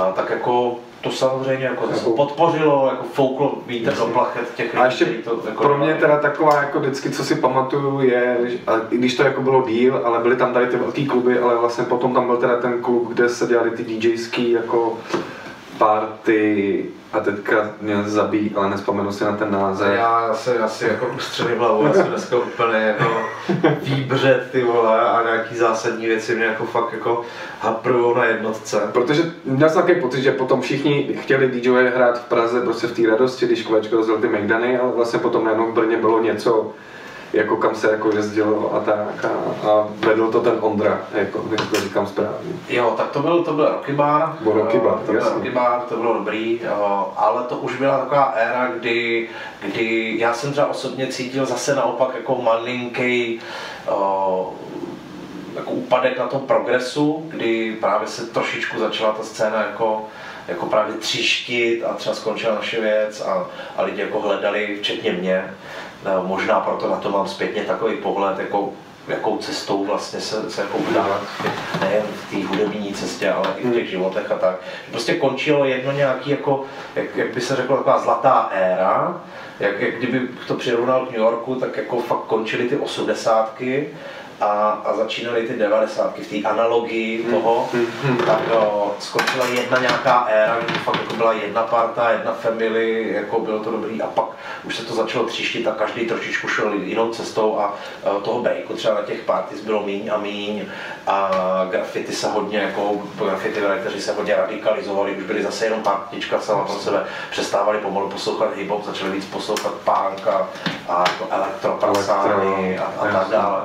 A 0.00 0.12
tak 0.12 0.30
jako 0.30 0.76
to 1.00 1.12
samozřejmě 1.12 1.64
jako 1.64 1.86
zase 1.86 2.10
podpořilo, 2.10 2.88
jako 2.90 3.04
fouklo 3.12 3.58
vítr 3.66 3.94
do 3.94 4.06
plachet 4.06 4.54
těch 4.54 4.66
lidí, 4.66 4.78
A 4.78 4.84
ještě 4.84 5.04
to 5.04 5.42
jako 5.46 5.62
pro 5.62 5.78
mě 5.78 5.94
teda 5.94 6.18
taková 6.18 6.62
jako 6.62 6.80
vždycky, 6.80 7.10
co 7.10 7.24
si 7.24 7.34
pamatuju, 7.34 8.00
je, 8.00 8.38
a 8.66 8.72
i 8.90 8.98
když 8.98 9.16
to 9.16 9.22
jako 9.22 9.42
bylo 9.42 9.62
díl, 9.62 10.00
ale 10.04 10.18
byly 10.18 10.36
tam 10.36 10.52
tady 10.52 10.66
ty 10.66 10.76
velký 10.76 11.06
kluby, 11.06 11.38
ale 11.38 11.56
vlastně 11.56 11.84
potom 11.84 12.14
tam 12.14 12.26
byl 12.26 12.36
teda 12.36 12.60
ten 12.60 12.82
klub, 12.82 13.08
kde 13.08 13.28
se 13.28 13.46
dělali 13.46 13.70
ty 13.70 13.84
DJský 13.84 14.50
jako 14.50 14.98
party 15.78 16.84
a 17.12 17.20
teďka 17.20 17.70
mě 17.80 18.02
zabíjí, 18.02 18.52
ale 18.56 18.70
nespomenu 18.70 19.12
si 19.12 19.24
na 19.24 19.36
ten 19.36 19.50
název. 19.52 19.92
Já 19.96 20.34
se 20.34 20.58
asi 20.58 20.84
jako 20.84 21.06
ustřelím 21.16 21.58
hlavu, 21.58 21.86
já 21.86 21.92
jsem 21.92 22.06
dneska 22.06 22.36
úplně 22.36 22.78
jako 22.78 23.22
výbřet 23.82 24.48
ty 24.52 24.64
vole 24.64 25.00
a 25.00 25.22
nějaký 25.22 25.56
zásadní 25.56 26.06
věci 26.06 26.34
mě 26.34 26.44
jako 26.44 26.64
fakt 26.64 26.92
jako 26.92 27.22
haprujou 27.60 28.14
na 28.14 28.24
jednotce. 28.24 28.80
Protože 28.92 29.22
měl 29.44 29.68
jsem 29.68 29.82
takový 29.82 30.00
pocit, 30.00 30.22
že 30.22 30.32
potom 30.32 30.60
všichni 30.60 31.16
chtěli 31.20 31.48
DJ 31.48 31.68
hrát 31.94 32.18
v 32.18 32.24
Praze 32.24 32.60
prostě 32.60 32.86
v 32.86 32.92
té 32.92 33.10
radosti, 33.10 33.46
když 33.46 33.62
kolečko 33.62 33.96
rozdělil 33.96 34.20
ty 34.20 34.28
Mejdany, 34.28 34.78
ale 34.78 34.92
vlastně 34.92 35.18
potom 35.18 35.44
najednou 35.44 35.66
v 35.66 35.74
Brně 35.74 35.96
bylo 35.96 36.22
něco, 36.22 36.72
jako 37.32 37.56
kam 37.56 37.74
se 37.74 37.90
jako 37.90 38.10
jezdilo 38.16 38.74
a 38.74 38.80
tak 38.80 39.24
a, 39.24 39.28
a 39.68 39.88
vedl 39.96 40.30
to 40.32 40.40
ten 40.40 40.58
Ondra, 40.60 41.00
jako, 41.12 41.38
když 41.38 41.60
to 41.70 41.80
říkám 41.80 42.06
správně. 42.06 42.52
Jo, 42.68 42.94
tak 42.96 43.10
to 43.10 43.20
byl, 43.20 43.44
to 43.44 43.52
byl 43.52 43.68
Rocky 43.68 43.92
Bar. 43.92 44.36
Byl 44.40 44.52
Rocky 44.52 44.78
Bar, 44.78 44.98
to 44.98 45.12
byl. 45.12 45.30
Rocky 45.34 45.50
Bar, 45.50 45.80
to 45.80 45.96
bylo 45.96 46.14
dobrý, 46.14 46.60
jo, 46.64 47.12
ale 47.16 47.42
to 47.42 47.56
už 47.56 47.76
byla 47.76 47.98
taková 47.98 48.24
éra, 48.24 48.70
kdy, 48.80 49.28
kdy 49.62 50.14
já 50.18 50.34
jsem 50.34 50.52
třeba 50.52 50.66
osobně 50.66 51.06
cítil 51.06 51.46
zase 51.46 51.74
naopak 51.74 52.08
jako 52.14 52.42
malinký 52.42 53.40
o, 53.88 54.52
jako 55.56 55.70
úpadek 55.70 56.18
na 56.18 56.26
tom 56.26 56.40
progresu, 56.40 57.26
kdy 57.28 57.76
právě 57.80 58.08
se 58.08 58.26
trošičku 58.26 58.80
začala 58.80 59.12
ta 59.12 59.22
scéna 59.22 59.62
jako 59.62 60.04
jako 60.48 60.66
právě 60.66 60.94
tříštit 60.94 61.84
a 61.84 61.94
třeba 61.94 62.14
skončila 62.14 62.54
naše 62.54 62.80
věc 62.80 63.20
a, 63.20 63.46
a 63.76 63.82
lidi 63.82 64.00
jako 64.00 64.20
hledali, 64.20 64.78
včetně 64.80 65.12
mě. 65.12 65.54
No, 66.04 66.24
možná 66.24 66.60
proto 66.60 66.88
na 66.88 66.96
to 66.96 67.10
mám 67.10 67.28
zpětně 67.28 67.62
takový 67.62 67.96
pohled, 67.96 68.38
jako 68.38 68.72
jakou 69.08 69.38
cestou 69.38 69.84
vlastně 69.84 70.20
se, 70.20 70.50
se 70.50 70.60
jako 70.60 70.78
udávat, 70.78 71.22
nejen 71.80 72.02
v 72.02 72.30
té 72.30 72.46
hudební 72.46 72.94
cestě, 72.94 73.30
ale 73.30 73.48
i 73.58 73.68
v 73.68 73.72
těch 73.74 73.90
životech 73.90 74.30
a 74.30 74.34
tak. 74.34 74.56
Prostě 74.90 75.14
končilo 75.14 75.64
jedno 75.64 75.92
nějaký, 75.92 76.30
jako, 76.30 76.64
jak, 76.96 77.16
jak 77.16 77.34
by 77.34 77.40
se 77.40 77.56
řeklo, 77.56 77.76
taková 77.76 77.98
zlatá 77.98 78.50
éra, 78.52 79.20
jak, 79.60 79.80
jak 79.80 79.94
kdyby 79.94 80.28
to 80.46 80.54
přirovnal 80.54 81.06
k 81.06 81.10
New 81.10 81.20
Yorku, 81.20 81.54
tak 81.54 81.76
jako 81.76 82.00
fakt 82.00 82.24
končily 82.26 82.68
ty 82.68 82.76
osmdesátky 82.76 83.88
a, 84.40 84.46
a 84.84 84.96
začínaly 84.96 85.42
ty 85.42 85.54
devadesátky 85.54 86.22
v 86.22 86.28
té 86.30 86.48
analogii 86.48 87.24
toho, 87.30 87.68
tak 88.26 88.40
no, 88.50 88.94
skončila 88.98 89.46
jedna 89.46 89.78
nějaká 89.78 90.26
éra, 90.30 90.58
kdy 90.64 90.74
fakt 90.74 91.00
jako 91.00 91.14
byla 91.14 91.32
jedna 91.32 91.62
parta, 91.62 92.10
jedna 92.10 92.32
family, 92.32 93.12
jako 93.12 93.40
bylo 93.40 93.58
to 93.58 93.70
dobrý 93.70 94.02
a 94.02 94.06
pak 94.06 94.24
už 94.64 94.76
se 94.76 94.84
to 94.84 94.94
začalo 94.94 95.24
tříštit 95.24 95.66
a 95.66 95.74
každý 95.74 96.06
trošičku 96.06 96.48
šel 96.48 96.72
jinou 96.72 97.10
cestou 97.10 97.58
a 97.58 97.74
e, 98.18 98.20
toho 98.20 98.42
breaku 98.42 98.74
třeba 98.74 98.94
na 98.94 99.02
těch 99.02 99.20
parties 99.20 99.60
bylo 99.60 99.82
míň 99.82 100.10
a 100.14 100.18
míň 100.18 100.64
a 101.06 101.30
graffiti 101.70 102.12
se 102.12 102.28
hodně, 102.28 102.58
jako 102.58 103.02
graffiti 103.24 103.60
kteří 103.80 104.00
se 104.00 104.12
hodně 104.12 104.36
radikalizovali, 104.36 105.16
už 105.16 105.24
byli 105.24 105.42
zase 105.42 105.64
jenom 105.66 105.82
partička 105.82 106.40
sama 106.40 106.64
pro 106.64 106.74
sebe, 106.74 107.04
přestávali 107.30 107.78
pomalu 107.78 108.08
poslouchat 108.08 108.56
hip-hop, 108.56 108.84
začali 108.84 109.10
víc 109.10 109.24
poslouchat 109.24 109.72
punk 109.72 110.26
a, 110.26 110.48
a 110.88 111.04
jako 111.08 111.26
elektroprasány 111.30 112.78
a, 112.78 112.84
a 112.84 113.06
tak 113.12 113.28
dále. 113.28 113.62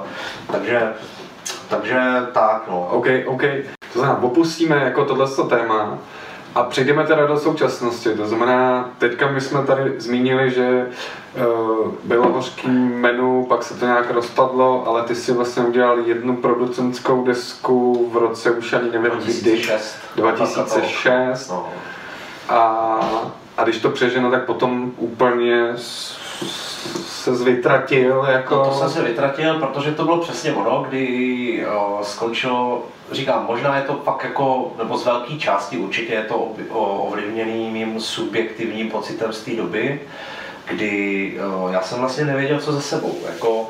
Takže, 0.51 0.93
takže 1.69 2.01
tak 2.33 2.63
no. 2.67 2.87
OK, 2.87 3.07
OK. 3.25 3.41
To 3.93 3.99
znamená, 3.99 4.23
opustíme 4.23 4.75
jako 4.75 5.05
tohle 5.05 5.27
téma 5.49 5.97
a 6.55 6.63
přejdeme 6.63 7.03
teda 7.07 7.25
do 7.25 7.37
současnosti. 7.39 8.09
To 8.09 8.27
znamená, 8.27 8.89
teďka 8.97 9.27
my 9.27 9.41
jsme 9.41 9.63
tady 9.63 9.93
zmínili, 10.01 10.51
že 10.51 10.87
uh, 11.35 11.91
bylo 12.03 12.31
hořký 12.31 12.67
menu, 12.71 13.45
pak 13.49 13.63
se 13.63 13.73
to 13.73 13.85
nějak 13.85 14.11
rozpadlo, 14.11 14.83
ale 14.87 15.03
ty 15.03 15.15
si 15.15 15.31
vlastně 15.33 15.63
udělal 15.63 15.99
jednu 15.99 16.35
producentskou 16.37 17.23
desku 17.25 18.09
v 18.13 18.17
roce 18.17 18.51
už 18.51 18.73
ani 18.73 18.89
nevím 18.91 19.11
2006. 19.11 19.95
kdy. 20.13 20.21
2006. 20.21 21.49
No. 21.49 21.69
A, 22.49 22.99
a 23.57 23.63
když 23.63 23.77
to 23.79 23.89
přeženo, 23.89 24.31
tak 24.31 24.45
potom 24.45 24.91
úplně 24.97 25.69
s- 25.75 26.17
se 27.05 27.35
zvytratil 27.35 28.25
jako... 28.31 28.55
No 28.55 28.65
to 28.65 28.73
jsem 28.73 28.89
se 28.89 29.01
vytratil, 29.01 29.59
protože 29.59 29.91
to 29.91 30.03
bylo 30.03 30.17
přesně 30.17 30.53
ono, 30.53 30.85
kdy 30.89 31.65
skončilo, 32.01 32.83
říkám, 33.11 33.45
možná 33.47 33.75
je 33.77 33.81
to 33.83 33.93
pak 33.93 34.23
jako, 34.23 34.73
nebo 34.77 34.97
z 34.97 35.05
velké 35.05 35.37
části 35.37 35.77
určitě 35.77 36.13
je 36.13 36.23
to 36.23 36.51
ovlivněný 36.69 37.69
mým 37.71 37.99
subjektivním 37.99 38.89
pocitem 38.89 39.33
z 39.33 39.41
té 39.41 39.51
doby, 39.51 40.01
kdy 40.67 41.33
já 41.71 41.81
jsem 41.81 41.99
vlastně 41.99 42.25
nevěděl, 42.25 42.59
co 42.59 42.71
ze 42.71 42.81
sebou. 42.81 43.15
Jako, 43.33 43.69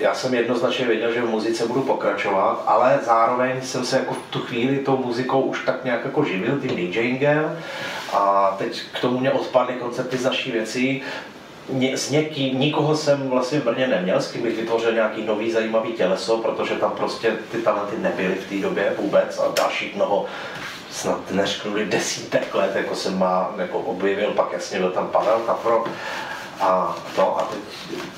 já 0.00 0.14
jsem 0.14 0.34
jednoznačně 0.34 0.86
věděl, 0.86 1.12
že 1.12 1.22
v 1.22 1.30
muzice 1.30 1.66
budu 1.66 1.82
pokračovat, 1.82 2.64
ale 2.66 2.98
zároveň 3.06 3.62
jsem 3.62 3.84
se 3.84 3.98
jako 3.98 4.14
v 4.14 4.30
tu 4.30 4.38
chvíli 4.38 4.78
tou 4.78 4.96
muzikou 4.96 5.40
už 5.40 5.64
tak 5.64 5.84
nějak 5.84 6.04
jako 6.04 6.24
živil 6.24 6.58
tím 6.60 6.76
DJingem 6.76 7.58
a 8.12 8.54
teď 8.58 8.82
k 8.92 9.00
tomu 9.00 9.18
mě 9.18 9.30
odpadly 9.30 9.74
koncepty 9.74 10.16
z 10.16 10.24
naší 10.24 10.52
věcí, 10.52 11.02
S 11.68 12.10
někým, 12.10 12.60
nikoho 12.60 12.96
jsem 12.96 13.28
vlastně 13.28 13.60
v 13.60 13.64
Brně 13.64 13.86
neměl, 13.86 14.20
s 14.20 14.32
kým 14.32 14.42
bych 14.42 14.56
vytvořil 14.56 14.92
nějaký 14.92 15.22
nový 15.22 15.50
zajímavý 15.50 15.92
těleso, 15.92 16.38
protože 16.38 16.74
tam 16.74 16.90
prostě 16.90 17.36
ty 17.52 17.58
talenty 17.58 17.96
nebyly 17.98 18.34
v 18.34 18.48
té 18.48 18.54
době 18.68 18.92
vůbec 18.98 19.38
a 19.38 19.52
dalších 19.56 19.96
mnoho 19.96 20.26
snad 20.90 21.30
neřknuli 21.30 21.86
desítek 21.86 22.54
let, 22.54 22.76
jako 22.76 22.94
jsem 22.94 23.18
má, 23.18 23.54
jako 23.56 23.78
objevil, 23.78 24.30
pak 24.30 24.52
jasně 24.52 24.78
byl 24.78 24.90
tam 24.90 25.08
Pavel 25.08 25.38
Kafro 25.38 25.84
a 26.60 26.96
to 27.16 27.38
a 27.40 27.42
teď 27.42 27.60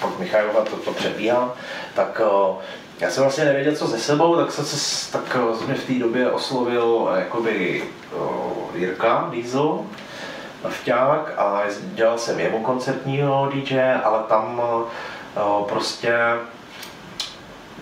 pak 0.01 0.19
Michajova 0.19 0.65
to, 0.65 0.77
to 0.77 0.93
přebíhá, 0.93 1.55
tak 1.95 2.21
o, 2.21 2.59
já 3.01 3.11
jsem 3.11 3.23
vlastně 3.23 3.45
nevěděl, 3.45 3.77
co 3.77 3.87
ze 3.87 3.99
sebou, 3.99 4.37
tak 4.37 4.53
jsem 4.53 4.65
se 4.65 5.13
tak 5.13 5.37
mě 5.67 5.75
v 5.75 5.85
té 5.85 5.95
době 5.95 6.31
oslovil 6.31 7.11
jakoby 7.17 7.85
o, 8.17 8.53
Jirka 8.75 9.29
Diesel, 9.31 9.85
vťák 10.65 11.33
a 11.37 11.63
dělal 11.81 12.19
jsem 12.19 12.41
jemu 12.41 12.59
koncertního 12.59 13.51
DJ, 13.55 13.81
ale 14.05 14.19
tam 14.29 14.63
o, 15.37 15.67
prostě 15.69 16.13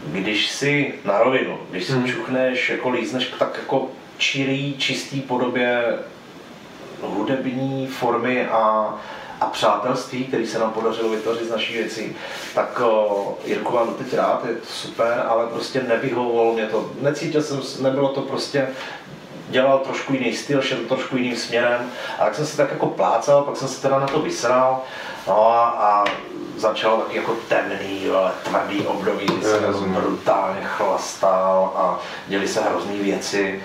když 0.07 0.51
si 0.51 0.95
na 1.05 1.19
rovinu, 1.19 1.59
když 1.71 1.85
si 1.85 1.93
hmm. 1.93 2.07
čuchneš, 2.07 2.71
jako 2.71 2.91
lízneš 2.91 3.35
tak 3.39 3.57
jako 3.59 3.89
čirý, 4.19 4.77
čistý 4.79 5.21
podobě 5.21 5.99
hudební 7.03 7.87
formy 7.87 8.47
a, 8.47 8.95
a 9.41 9.47
přátelství, 9.47 10.25
který 10.25 10.47
se 10.47 10.59
nám 10.59 10.73
podařilo 10.73 11.09
vytvořit 11.09 11.47
z 11.47 11.51
naší 11.51 11.75
věcí, 11.75 12.17
tak 12.55 12.81
o, 12.81 13.39
Jirku 13.45 13.75
mám 13.75 13.95
teď 13.95 14.15
rád, 14.15 14.45
je 14.49 14.55
to 14.55 14.67
super, 14.67 15.25
ale 15.29 15.47
prostě 15.47 15.83
nevyhovovalo 15.83 16.55
mě 16.55 16.67
to. 16.67 16.91
Necítil 17.01 17.43
jsem, 17.43 17.61
nebylo 17.81 18.09
to 18.09 18.23
prostě 18.23 18.69
dělal 19.49 19.79
trošku 19.79 20.13
jiný 20.13 20.33
styl, 20.37 20.63
šel 20.63 20.79
trošku 20.89 21.17
jiným 21.17 21.37
směrem. 21.37 21.91
A 22.19 22.25
tak 22.25 22.35
jsem 22.35 22.47
se 22.47 22.57
tak 22.57 22.71
jako 22.71 22.87
plácal, 22.87 23.43
pak 23.43 23.57
jsem 23.57 23.69
se 23.69 23.83
teda 23.83 23.99
na 23.99 24.07
to 24.07 24.21
vysral. 24.21 24.83
No 25.27 25.51
a, 25.51 25.65
a 25.69 26.05
začal 26.57 26.97
taky 26.97 27.17
jako 27.17 27.37
temný, 27.49 28.11
ale 28.17 28.31
tvrdý 28.43 28.87
období, 28.87 29.27
kdy 29.27 29.47
jsem 29.47 29.95
brutálně 29.95 30.61
chlastal 30.65 31.73
a 31.77 32.01
děli 32.27 32.49
se 32.49 32.61
hrozný 32.61 32.99
věci. 32.99 33.63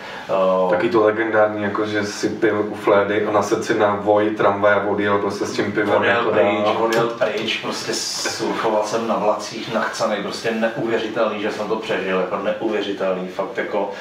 Taky 0.69 0.89
to 0.89 1.03
legendární, 1.03 1.63
jako 1.63 1.85
že 1.85 2.05
si 2.05 2.29
pil 2.29 2.65
u 2.69 2.75
Flédy 2.75 3.25
a 3.25 3.31
nasedl 3.31 3.63
si 3.63 3.79
na 3.79 3.95
voj 3.95 4.29
tramvaj 4.29 4.73
a 4.73 4.87
odjel 4.87 5.17
prostě 5.17 5.45
s 5.45 5.53
tím 5.53 5.71
pivem. 5.71 5.95
Odjel 5.95 6.17
jako 6.17 6.31
pryč, 6.31 6.65
dál. 6.65 6.83
odjel 6.83 7.07
pryč, 7.07 7.57
prostě 7.57 7.93
surfoval 7.93 8.83
jsem 8.85 9.07
na 9.07 9.17
vlacích 9.17 9.73
nachcanej, 9.73 10.23
prostě 10.23 10.51
neuvěřitelný, 10.51 11.41
že 11.41 11.51
jsem 11.51 11.67
to 11.67 11.75
přežil, 11.75 12.19
jako 12.19 12.37
neuvěřitelný, 12.37 13.27
fakt 13.27 13.57
jako 13.57 13.91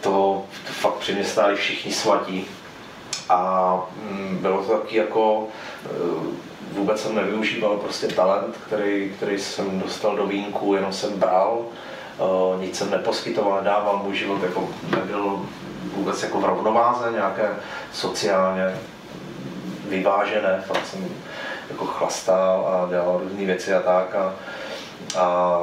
to, 0.00 0.44
fakt 0.64 0.94
při 0.94 1.14
mě 1.14 1.24
stáli 1.24 1.56
všichni 1.56 1.92
svatí. 1.92 2.46
A 3.28 3.72
mm, 4.10 4.38
bylo 4.40 4.64
to 4.64 4.78
taky 4.78 4.96
jako, 4.96 5.46
eh, 5.84 5.88
vůbec 6.72 7.02
jsem 7.02 7.14
nevyužíval 7.14 7.76
prostě 7.76 8.08
talent, 8.08 8.56
který, 8.66 9.12
který 9.16 9.38
jsem 9.38 9.80
dostal 9.80 10.16
do 10.16 10.26
vínku, 10.26 10.74
jenom 10.74 10.92
jsem 10.92 11.18
bral, 11.18 11.58
eh, 11.64 12.64
nic 12.66 12.78
jsem 12.78 12.90
neposkytoval, 12.90 13.58
nedával, 13.58 14.00
můj 14.04 14.16
život 14.16 14.42
jako 14.42 14.68
nebyl 14.90 15.40
vůbec 15.94 16.22
jako 16.22 16.40
v 16.40 16.44
rovnováze, 16.44 17.12
nějaké 17.12 17.50
sociálně 17.92 18.78
vyvážené, 19.88 20.64
fakt 20.66 20.86
jsem 20.86 21.08
jako 21.70 21.86
chlastal 21.86 22.66
a 22.66 22.90
dělal 22.90 23.20
různé 23.24 23.44
věci 23.44 23.74
a 23.74 23.80
tak. 23.80 24.14
A, 24.14 24.34
a, 25.16 25.20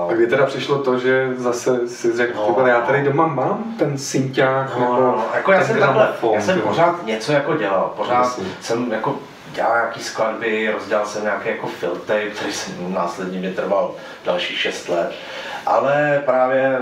A 0.10 0.14
kdy 0.14 0.28
teda 0.28 0.46
přišlo 0.46 0.78
to, 0.84 1.00
že 1.00 1.34
zase 1.38 1.88
si 1.88 2.18
řekl, 2.18 2.56
No, 2.58 2.68
já 2.68 2.82
tady 2.82 3.04
doma 3.04 3.28
mám 3.28 3.64
ten 3.80 3.98
synťák, 3.98 4.76
No, 4.76 4.80
nebo 4.80 5.02
no, 5.02 5.26
jako 5.34 5.52
já 5.52 5.58
ten 5.58 5.68
jsem 5.68 5.80
takhle, 5.80 6.14
já 6.34 6.42
jsem 6.42 6.62
pořád 6.62 7.06
něco 7.06 7.32
jako 7.32 7.56
dělal, 7.56 7.94
pořád 7.98 8.20
Jasně. 8.20 8.46
jsem 8.62 8.92
jako 8.92 9.16
dělal 9.54 9.74
nějaký 9.76 10.04
skladby, 10.04 10.72
rozdělal 10.72 11.06
jsem 11.06 11.24
nějaký 11.24 11.50
jako 11.50 11.68
filtej, 11.68 12.30
který 12.30 12.54
jsem 12.54 12.94
následně 12.94 13.40
mě 13.40 13.52
trval 13.52 13.92
dalších 14.26 14.60
6 14.60 14.90
let. 14.90 15.12
Ale 15.66 16.22
právě 16.26 16.80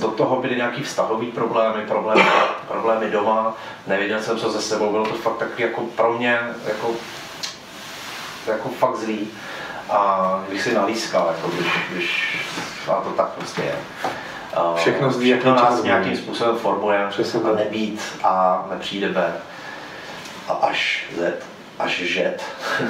do 0.00 0.08
toho 0.08 0.36
byly 0.36 0.56
nějaký 0.56 0.82
vztahový 0.82 1.26
problémy, 1.26 1.82
problémy, 1.86 2.22
problémy 2.68 3.10
doma, 3.10 3.56
nevěděl 3.86 4.20
jsem, 4.22 4.38
co 4.38 4.50
ze 4.50 4.62
sebou, 4.62 4.90
bylo 4.90 5.04
to 5.06 5.14
fakt 5.14 5.36
taky 5.36 5.62
jako 5.62 5.80
pro 5.80 6.12
mě 6.12 6.38
jako, 6.68 6.90
jako 8.46 8.68
fakt 8.68 8.96
zlý. 8.96 9.28
A 9.90 10.40
když 10.48 10.62
si 10.62 10.74
nalískal, 10.74 11.34
jako 11.36 11.48
když, 11.48 11.72
když 11.92 12.36
a 12.90 12.94
to 12.94 13.10
tak 13.10 13.28
prostě 13.28 13.62
je. 13.62 13.74
Všechno 14.74 15.10
všechno 15.10 15.26
jak 15.26 15.44
nás 15.44 15.82
nějakým 15.82 16.16
způsobem 16.16 16.56
formuje 16.56 17.06
Přesně 17.10 17.40
a 17.40 17.56
nebýt 17.56 18.02
A, 18.24 18.66
nepřijde 18.70 19.08
B 19.08 19.32
a 20.48 20.52
až 20.52 21.06
Z, 21.16 21.46
až 21.78 21.98
žet. 21.98 22.42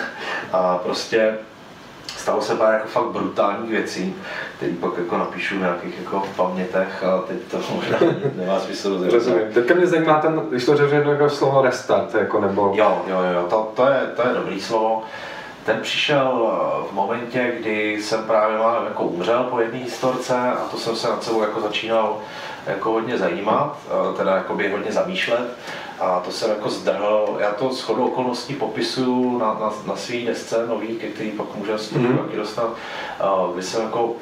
a 0.52 0.78
prostě 0.78 1.38
stalo 2.16 2.42
se 2.42 2.54
pár 2.54 2.72
jako 2.72 2.88
fakt 2.88 3.06
brutálních 3.06 3.70
věcí, 3.70 4.14
které 4.56 4.72
pak 4.72 4.92
jako 4.98 5.18
napíšu 5.18 5.56
v 5.56 5.60
nějakých 5.60 5.98
jako 5.98 6.22
pamětech 6.36 7.04
a 7.04 7.18
teď 7.18 7.36
to 7.50 7.60
možná 7.74 7.98
nemá 8.34 8.60
smysl 8.60 8.88
rozebrat. 8.88 9.12
Rozumím. 9.12 9.52
Teďka 9.52 9.74
mě 9.74 9.86
zajímá 9.86 10.20
ten, 10.20 10.42
když 10.50 10.64
to 10.64 10.76
řeknu 10.76 11.10
jako 11.10 11.30
slovo 11.30 11.62
restart, 11.62 12.14
jako 12.14 12.40
nebo... 12.40 12.72
Jo, 12.76 13.02
jo, 13.06 13.22
jo, 13.34 13.46
to, 13.50 13.72
to, 13.74 13.86
je, 13.86 14.00
to 14.16 14.28
je 14.28 14.34
dobrý 14.34 14.60
slovo. 14.60 15.02
Ten 15.68 15.80
přišel 15.80 16.50
eh, 16.52 16.88
v 16.90 16.92
momentě, 16.92 17.52
kdy 17.60 18.02
jsem 18.02 18.24
právě 18.24 18.58
jako 18.88 19.02
umřel 19.02 19.42
po 19.42 19.60
jedné 19.60 19.78
historce 19.78 20.34
a 20.36 20.68
to 20.70 20.76
jsem 20.78 20.96
se 20.96 21.08
nad 21.08 21.22
sebou 21.24 21.42
jako 21.42 21.60
začínal 21.60 22.18
jako 22.66 22.90
hodně 22.90 23.18
zajímat, 23.18 23.78
eh, 23.86 24.16
teda 24.16 24.34
jako 24.34 24.54
by 24.54 24.70
hodně 24.70 24.92
zamýšlet 24.92 25.48
a 26.00 26.20
to 26.20 26.30
jsem 26.30 26.50
jako 26.50 26.70
zdrhl, 26.70 27.36
já 27.40 27.52
to 27.52 27.72
s 27.72 27.80
chodou 27.80 28.06
okolností 28.06 28.54
popisuju 28.54 29.38
na, 29.38 29.46
na, 29.46 29.72
na 29.86 29.96
svý 29.96 30.26
desce 30.26 30.66
nový, 30.66 30.88
který 30.88 31.30
pak 31.30 31.54
můžeme 31.54 31.78
si 31.78 31.98
Mhm. 31.98 32.06
mm-hmm. 32.06 32.18
taky 32.18 32.36
dostat, 32.36 32.70
eh, 33.20 33.52
kdy 33.54 33.62
jsem 33.62 33.82
jako 33.82 34.12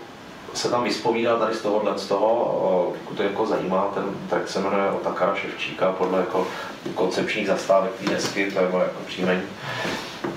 se 0.55 0.71
tam 0.71 0.85
vyspovídal 0.85 1.39
tady 1.39 1.55
z 1.55 1.63
tohohle, 1.63 1.99
z 1.99 2.07
toho, 2.07 2.93
pokud 3.05 3.17
to 3.17 3.23
jako 3.23 3.47
zajímá, 3.47 3.89
ten 3.95 4.05
track 4.31 4.49
se 4.49 4.61
jmenuje 4.61 4.91
Otakara 4.91 5.35
Ševčíka 5.35 5.93
podle 5.93 6.19
jako 6.19 6.47
koncepčních 6.95 7.47
zastávek 7.47 7.91
té 8.05 8.11
desky, 8.11 8.51
to 8.51 8.61
je 8.61 8.69
moje 8.69 8.85
jako 8.85 8.99
příjmení 9.07 9.43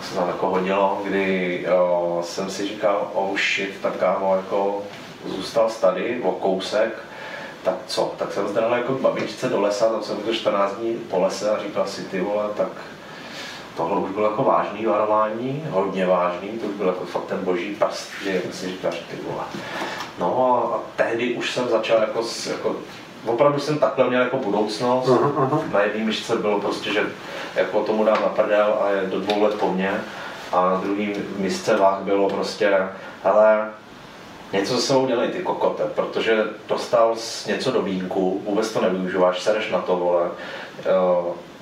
se 0.04 0.16
tam 0.16 0.28
jako 0.28 0.50
hodilo, 0.50 1.02
kdy 1.04 1.66
o, 1.68 2.22
jsem 2.26 2.50
si 2.50 2.68
říkal, 2.68 3.12
oh 3.14 3.38
shit, 3.38 3.82
tak 3.82 3.96
kámo, 3.96 4.36
jako 4.36 4.82
zůstal 5.26 5.70
tady 5.82 6.22
o 6.24 6.32
kousek, 6.32 7.00
tak 7.64 7.76
co? 7.88 8.14
Tak 8.18 8.34
jsem 8.34 8.48
zdral 8.48 8.74
jako 8.74 8.94
k 8.94 9.02
babičce 9.02 9.50
do 9.50 9.62
lesa, 9.62 9.90
tam 9.90 10.04
jsem 10.04 10.18
byl 10.18 10.34
14 10.34 10.74
dní 10.74 10.94
po 10.94 11.20
lese 11.20 11.52
a 11.52 11.60
říkal 11.60 11.88
si, 11.88 12.02
ty 12.02 12.22
vole, 12.22 12.44
tak 12.58 12.70
tohle 13.78 14.00
už 14.00 14.12
bylo 14.12 14.26
jako 14.26 14.44
vážný 14.44 14.86
varování, 14.86 15.64
hodně 15.70 16.06
vážný, 16.06 16.50
to 16.50 16.66
už 16.66 16.76
byl 16.76 16.88
jako 16.88 17.06
fakt 17.06 17.26
ten 17.26 17.40
boží 17.44 17.76
prst, 17.76 18.10
že 18.24 18.30
jako 18.30 18.48
si 18.52 18.68
říkáš, 18.68 18.96
ty 18.96 19.18
vole. 19.30 19.44
No 20.20 20.54
a, 20.56 20.76
a 20.76 20.80
tehdy 20.96 21.34
už 21.34 21.52
jsem 21.52 21.68
začal 21.68 22.02
jako, 22.02 22.24
jako 22.50 22.76
opravdu 23.26 23.60
jsem 23.60 23.78
takhle 23.78 24.10
měl 24.10 24.22
jako 24.22 24.38
budoucnost. 24.38 25.10
Aha. 25.10 25.64
Na 25.74 25.82
jedné 25.82 26.04
myšce 26.04 26.36
bylo 26.36 26.60
prostě, 26.60 26.94
že 26.94 27.06
jako 27.56 27.84
tomu 27.84 28.04
dám 28.04 28.22
na 28.22 28.30
prdel 28.30 28.78
a 28.82 28.90
je 28.90 29.02
do 29.02 29.20
dvou 29.20 29.44
let 29.44 29.60
po 29.60 29.72
mně. 29.72 30.02
A 30.52 30.80
druhý 30.84 31.16
misce 31.38 31.78
vah 31.78 32.00
bylo 32.00 32.30
prostě, 32.30 32.88
hele, 33.24 33.70
něco 34.54 34.76
se 34.76 34.82
sebou 34.82 35.08
dělej 35.08 35.30
ty 35.30 35.40
kokote, 35.40 35.84
protože 35.96 36.44
dostal 36.68 37.16
něco 37.48 37.72
do 37.72 37.82
vínku, 37.82 38.42
vůbec 38.46 38.72
to 38.72 38.82
nevyužíváš, 38.82 39.42
sereš 39.42 39.72
na 39.72 39.80
to, 39.80 39.96
vole, 39.96 40.30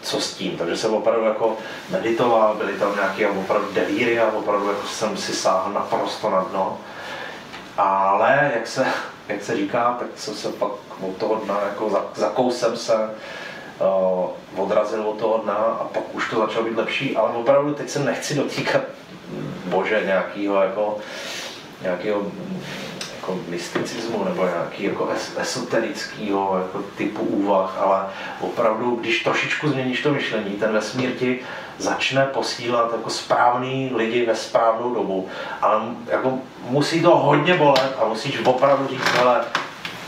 co 0.02 0.22
s 0.22 0.34
tím. 0.34 0.58
Takže 0.58 0.78
jsem 0.78 0.94
opravdu 0.94 1.26
jako 1.26 1.58
meditoval, 1.90 2.56
byly 2.56 2.74
tam 2.74 2.96
nějaké 2.96 3.28
opravdu 3.28 3.68
delíry 3.74 4.20
a 4.20 4.32
opravdu 4.32 4.68
jako 4.68 4.88
jsem 4.88 5.18
si 5.18 5.34
sáhl 5.34 5.74
naprosto 5.74 6.30
na 6.30 6.42
dno. 6.42 6.78
Ale 7.78 8.52
jak 8.56 8.68
se, 8.68 8.86
jak 9.28 9.44
se 9.44 9.56
říká, 9.56 9.96
tak 10.00 10.08
jsem 10.16 10.34
se 10.34 10.50
pak 10.50 10.72
od 11.02 11.18
toho 11.18 11.36
dna, 11.36 11.60
jako 11.66 11.90
za, 11.90 12.06
zakous 12.16 12.60
jsem 12.60 12.78
se, 12.78 13.10
odrazil 14.58 15.04
od 15.04 15.20
toho 15.20 15.38
dna 15.38 15.54
a 15.54 15.84
pak 15.84 16.16
už 16.16 16.30
to 16.30 16.40
začalo 16.40 16.66
být 16.66 16.78
lepší, 16.78 17.16
ale 17.16 17.30
opravdu 17.30 17.74
teď 17.74 17.90
se 17.90 18.00
nechci 18.00 18.36
dotýkat 18.36 18.82
bože 19.66 20.02
nějakého 20.06 20.62
jako, 20.62 20.98
nějakého 21.82 22.22
jako 23.16 23.40
mysticismu 23.48 24.24
nebo 24.24 24.46
nějaký 24.46 24.84
jako 24.84 25.10
es- 25.16 25.42
esoterického 25.42 26.58
jako 26.58 26.84
typu 26.98 27.22
úvah, 27.22 27.78
ale 27.78 28.06
opravdu, 28.42 28.96
když 28.96 29.24
trošičku 29.24 29.70
změníš 29.70 30.02
to 30.02 30.12
myšlení, 30.12 30.52
ten 30.52 30.72
vesmír 30.72 31.12
ti 31.12 31.40
začne 31.78 32.26
posílat 32.26 32.92
jako 32.92 33.10
správný 33.10 33.92
lidi 33.96 34.26
ve 34.26 34.36
správnou 34.36 34.94
dobu, 34.94 35.28
ale 35.62 35.82
jako 36.08 36.40
musí 36.70 37.02
to 37.02 37.18
hodně 37.18 37.54
bolet 37.54 37.96
a 38.02 38.06
musíš 38.06 38.40
opravdu 38.46 38.88
říct, 38.88 39.02
hele, 39.02 39.42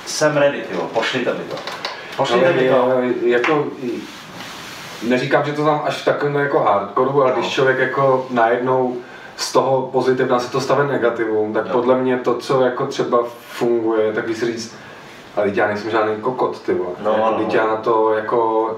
jsem 0.05 0.37
ready, 0.37 0.61
tyjo, 0.61 0.81
pošlite 0.81 1.33
mi 1.33 1.43
to. 1.43 1.89
Pošlite 2.19 2.53
mi 2.53 2.69
to. 2.69 3.01
jako, 3.27 3.65
neříkám, 5.03 5.45
že 5.45 5.53
to 5.53 5.65
tam 5.65 5.81
až 5.85 6.01
v 6.01 6.05
takovém 6.05 6.35
jako 6.35 6.59
hardcore, 6.59 7.09
ale 7.21 7.29
No. 7.31 7.39
když 7.39 7.51
člověk 7.51 7.79
jako 7.79 8.27
najednou 8.29 8.97
z 9.37 9.51
toho 9.53 9.89
pozitivna 9.91 10.39
se 10.39 10.51
to 10.51 10.61
stane 10.61 10.83
negativum, 10.91 11.53
tak 11.53 11.65
Jo. 11.65 11.71
podle 11.73 11.95
mě 11.95 12.17
to, 12.17 12.35
co 12.35 12.61
jako 12.61 12.85
třeba 12.85 13.19
funguje, 13.51 14.13
tak 14.13 14.25
když 14.25 14.37
si 14.37 14.45
říct, 14.45 14.75
ale 15.35 15.49
já 15.53 15.67
nejsem 15.67 15.91
žádný 15.91 16.15
kokot, 16.15 16.59
ty 16.61 16.73
vole. 16.73 16.89
No, 17.03 17.11
jako, 17.11 17.31
no. 17.31 17.37
teď 17.37 17.53
já 17.53 17.67
na 17.67 17.75
to 17.75 18.13
jako, 18.13 18.71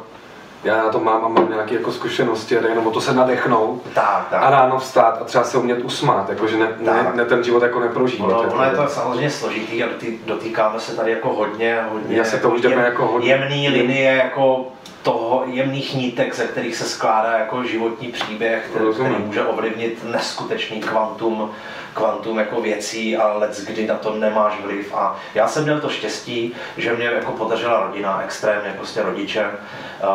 já 0.63 0.77
na 0.83 0.89
to 0.89 0.99
mám 0.99 1.25
a 1.25 1.27
mám 1.27 1.49
nějaké 1.49 1.75
jako 1.75 1.91
zkušenosti, 1.91 2.57
a 2.57 2.61
jde 2.61 2.69
jenom 2.69 2.87
o 2.87 2.91
to 2.91 3.01
se 3.01 3.13
nadechnout 3.13 3.81
Tak, 3.93 4.27
tak. 4.29 4.43
a 4.43 4.49
ráno 4.49 4.79
vstát 4.79 5.17
a 5.21 5.23
třeba 5.23 5.43
se 5.43 5.57
umět 5.57 5.79
usmát, 5.83 6.29
jakože 6.29 6.57
ne, 6.57 6.67
ne, 6.79 7.11
ne, 7.15 7.25
ten 7.25 7.43
život 7.43 7.63
jako 7.63 7.79
neprožívat. 7.79 8.27
Ono, 8.31 8.41
jako. 8.43 8.53
ono 8.53 8.63
je 8.63 8.71
to 8.71 8.87
samozřejmě 8.87 9.29
složitý 9.29 9.83
a 9.83 9.87
dotý, 9.87 10.17
dotýkáme 10.25 10.79
se 10.79 10.95
tady 10.95 11.11
jako 11.11 11.29
hodně, 11.33 11.79
hodně 11.91 12.17
Já 12.17 12.23
se 12.23 12.37
to 12.37 12.55
jem- 12.63 12.79
jako 12.79 13.07
hodně- 13.07 13.29
jemný 13.29 13.69
linie 13.69 14.15
jako 14.15 14.65
toho 15.03 15.43
jemných 15.45 15.95
nítek, 15.95 16.35
ze 16.35 16.47
kterých 16.47 16.75
se 16.75 16.85
skládá 16.85 17.31
jako 17.31 17.63
životní 17.63 18.11
příběh, 18.11 18.67
který, 18.69 18.85
Rozumím. 18.85 19.11
který 19.11 19.25
může 19.25 19.43
ovlivnit 19.45 20.03
neskutečný 20.03 20.81
kvantum, 20.81 21.51
kvantum 21.93 22.39
jako 22.39 22.61
věcí 22.61 23.17
a 23.17 23.33
let 23.33 23.59
kdy 23.67 23.87
na 23.87 23.95
to 23.95 24.15
nemáš 24.15 24.53
vliv. 24.61 24.93
A 24.93 25.15
já 25.35 25.47
jsem 25.47 25.63
měl 25.63 25.81
to 25.81 25.89
štěstí, 25.89 26.53
že 26.77 26.93
mě 26.93 27.05
jako 27.05 27.31
podržela 27.31 27.79
rodina, 27.79 28.21
extrémně 28.23 28.73
prostě 28.77 29.01
rodiče. 29.01 29.45
Uh, 29.45 30.07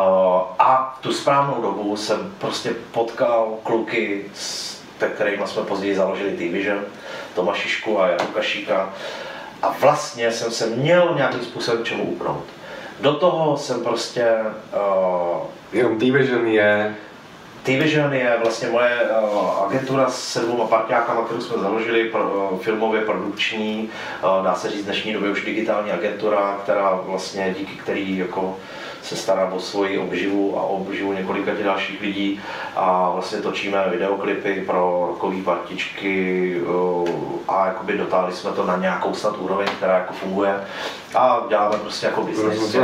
a 0.59 0.97
tu 1.01 1.13
správnou 1.13 1.61
dobu 1.61 1.97
jsem 1.97 2.33
prostě 2.39 2.73
potkal 2.91 3.53
kluky, 3.63 4.25
s 4.33 4.77
se 4.99 5.09
kterými 5.09 5.47
jsme 5.47 5.63
později 5.63 5.95
založili 5.95 6.37
T-Vision, 6.37 6.79
Toma 7.35 7.53
Šišku 7.53 8.01
a 8.01 8.07
Janu 8.07 8.25
Kašíka. 8.25 8.93
A 9.61 9.75
vlastně 9.79 10.31
jsem 10.31 10.51
se 10.51 10.65
měl 10.65 11.13
nějakým 11.15 11.41
způsobem 11.41 11.83
k 11.83 11.85
čemu 11.85 12.03
upnout. 12.03 12.43
Do 12.99 13.13
toho 13.13 13.57
jsem 13.57 13.83
prostě 13.83 14.35
uh, 14.73 15.47
Jenom 15.73 15.99
T-Vision 15.99 16.47
je 16.47 16.95
T-Vision 17.63 18.13
je 18.13 18.37
vlastně 18.43 18.69
moje 18.69 19.01
uh, 19.01 19.63
agentura 19.63 20.09
s 20.09 20.45
dvouma 20.45 20.67
partiákama, 20.67 21.25
kterou 21.25 21.41
jsme 21.41 21.57
založili, 21.57 22.03
pro, 22.03 22.49
uh, 22.51 22.59
filmově 22.59 23.01
produkční, 23.01 23.89
uh, 24.23 24.45
dá 24.45 24.55
se 24.55 24.69
říct 24.69 24.81
v 24.81 24.85
dnešní 24.85 25.13
době 25.13 25.31
už 25.31 25.45
digitální 25.45 25.91
agentura, 25.91 26.59
která 26.63 26.99
vlastně 27.05 27.55
díky 27.57 27.75
který 27.75 28.17
jako 28.17 28.57
se 29.07 29.15
stará 29.15 29.51
o 29.55 29.59
svoji 29.59 29.97
obživu 29.97 30.59
a 30.59 30.63
obživu 30.63 31.13
několika 31.13 31.51
těch 31.55 31.63
dalších 31.65 32.01
lidí 32.01 32.39
a 32.75 33.09
vlastně 33.13 33.37
točíme 33.37 33.85
videoklipy 33.91 34.63
pro 34.67 35.05
rokové 35.07 35.35
partičky 35.45 36.55
uh, 36.65 37.09
a 37.47 37.65
jakoby 37.65 37.97
dotáhli 37.97 38.33
jsme 38.33 38.51
to 38.51 38.65
na 38.65 38.77
nějakou 38.77 39.13
snad 39.13 39.35
úroveň, 39.39 39.67
která 39.77 39.93
jako 39.93 40.13
funguje 40.13 40.55
a 41.15 41.41
děláme 41.49 41.77
prostě 41.77 42.05
jako. 42.05 42.27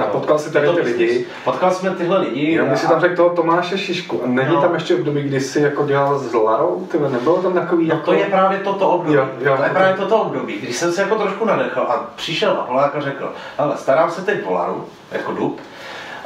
A 0.03 0.07
potkal 0.07 0.39
jsi 0.39 0.51
tady 0.53 0.67
ty 0.69 0.81
lidi? 0.81 1.25
Potkal 1.43 1.71
jsme 1.71 1.89
tyhle 1.89 2.19
lidi. 2.19 2.51
Jenom 2.51 2.69
by 2.69 2.77
si 2.77 2.85
a- 2.85 2.89
tam 2.89 2.99
řekl 3.01 3.15
toho 3.15 3.29
Tomáše 3.29 3.77
Šišku. 3.77 4.21
A 4.23 4.27
není 4.27 4.53
No. 4.55 4.61
tam 4.61 4.73
ještě 4.73 4.95
období, 4.95 5.21
kdy 5.21 5.39
jsi 5.41 5.61
jako 5.61 5.85
dělal 5.85 6.19
s 6.19 6.33
Larou? 6.33 6.87
Tyhle, 6.91 7.09
nebylo 7.09 7.41
tam 7.41 7.53
takový 7.53 7.87
No 7.87 7.93
jako... 7.95 8.05
to 8.05 8.13
je 8.13 8.25
právě 8.25 8.59
toto 8.59 8.89
období. 8.89 9.15
Jo, 9.17 9.27
jo, 9.41 9.57
to 9.57 9.63
je 9.63 9.69
právě 9.69 9.93
toto 9.97 10.17
období, 10.21 10.53
když 10.61 10.75
jsem 10.75 10.91
se 10.91 11.01
jako 11.01 11.15
trošku 11.15 11.45
nadechl 11.45 11.81
a 11.81 12.05
přišel 12.15 12.53
na 12.53 12.61
Polák 12.61 12.95
a 12.95 13.01
řekl, 13.01 13.33
ale 13.57 13.77
starám 13.77 14.11
se 14.11 14.21
teď 14.21 14.39
o 14.45 14.53
Laru, 14.53 14.85
jako 15.11 15.31
dub, 15.31 15.61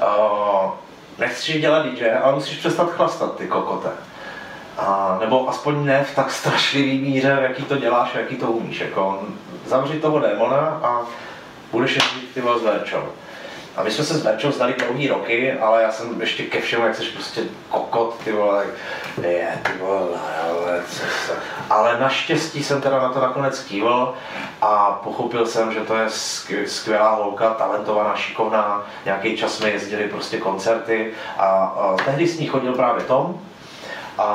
uh, 0.02 0.72
nechci 1.18 1.60
dělat 1.60 1.86
DJ, 1.86 2.12
ale 2.24 2.36
musíš 2.36 2.58
přestat 2.58 2.92
chlastat, 2.92 3.36
ty 3.36 3.48
kokote. 3.48 3.90
A, 4.78 5.18
nebo 5.20 5.50
aspoň 5.50 5.86
ne 5.86 6.04
v 6.04 6.16
tak 6.16 6.32
strašlivý 6.32 7.00
míře, 7.00 7.38
v 7.40 7.44
jaký 7.44 7.64
to 7.64 7.78
děláš 7.78 8.16
a 8.16 8.20
jaký 8.20 8.36
to 8.36 8.52
umíš. 8.52 8.80
Jako, 8.80 9.24
zavři 9.66 10.00
toho 10.00 10.20
démona 10.20 10.80
a 10.84 11.02
budeš 11.72 11.96
jezdit 11.96 12.34
ty 12.34 12.42
s. 12.42 13.10
A 13.78 13.84
my 13.84 13.92
jsme 13.92 14.04
se 14.04 14.14
s 14.14 14.24
Verčou 14.24 14.52
znali 14.52 14.74
dlouhý 14.74 15.08
roky, 15.08 15.54
ale 15.54 15.84
já 15.84 15.92
jsem 15.92 16.22
ještě 16.22 16.44
ke 16.44 16.62
všemu, 16.62 16.86
jak 16.86 16.96
jsi 16.96 17.04
prostě 17.04 17.42
kokot, 17.70 18.16
ty 18.24 18.32
vole, 18.32 18.66
tak 19.16 19.26
je, 19.26 19.60
ty 19.64 19.72
vole, 19.80 20.08
ale, 20.44 20.82
co 20.90 20.96
se... 20.96 21.34
ale 21.70 22.00
naštěstí 22.00 22.64
jsem 22.64 22.82
teda 22.82 23.00
na 23.00 23.10
to 23.10 23.20
nakonec 23.22 23.60
kývil 23.60 24.14
a 24.62 24.92
pochopil 25.04 25.46
jsem, 25.46 25.74
že 25.74 25.80
to 25.80 25.96
je 25.96 26.08
skv- 26.08 26.66
skvělá 26.66 27.10
holka, 27.16 27.50
talentovaná, 27.50 28.16
šikovná, 28.16 28.86
nějaký 29.06 29.38
čas 29.38 29.54
jsme 29.54 29.70
jezdili 29.70 30.08
prostě 30.08 30.38
koncerty 30.38 31.14
a, 31.38 31.46
a 31.48 31.96
tehdy 32.06 32.28
s 32.28 32.40
ní 32.40 32.48
chodil 32.48 32.74
právě 32.74 33.04
Tom, 33.04 33.40
a 34.18 34.28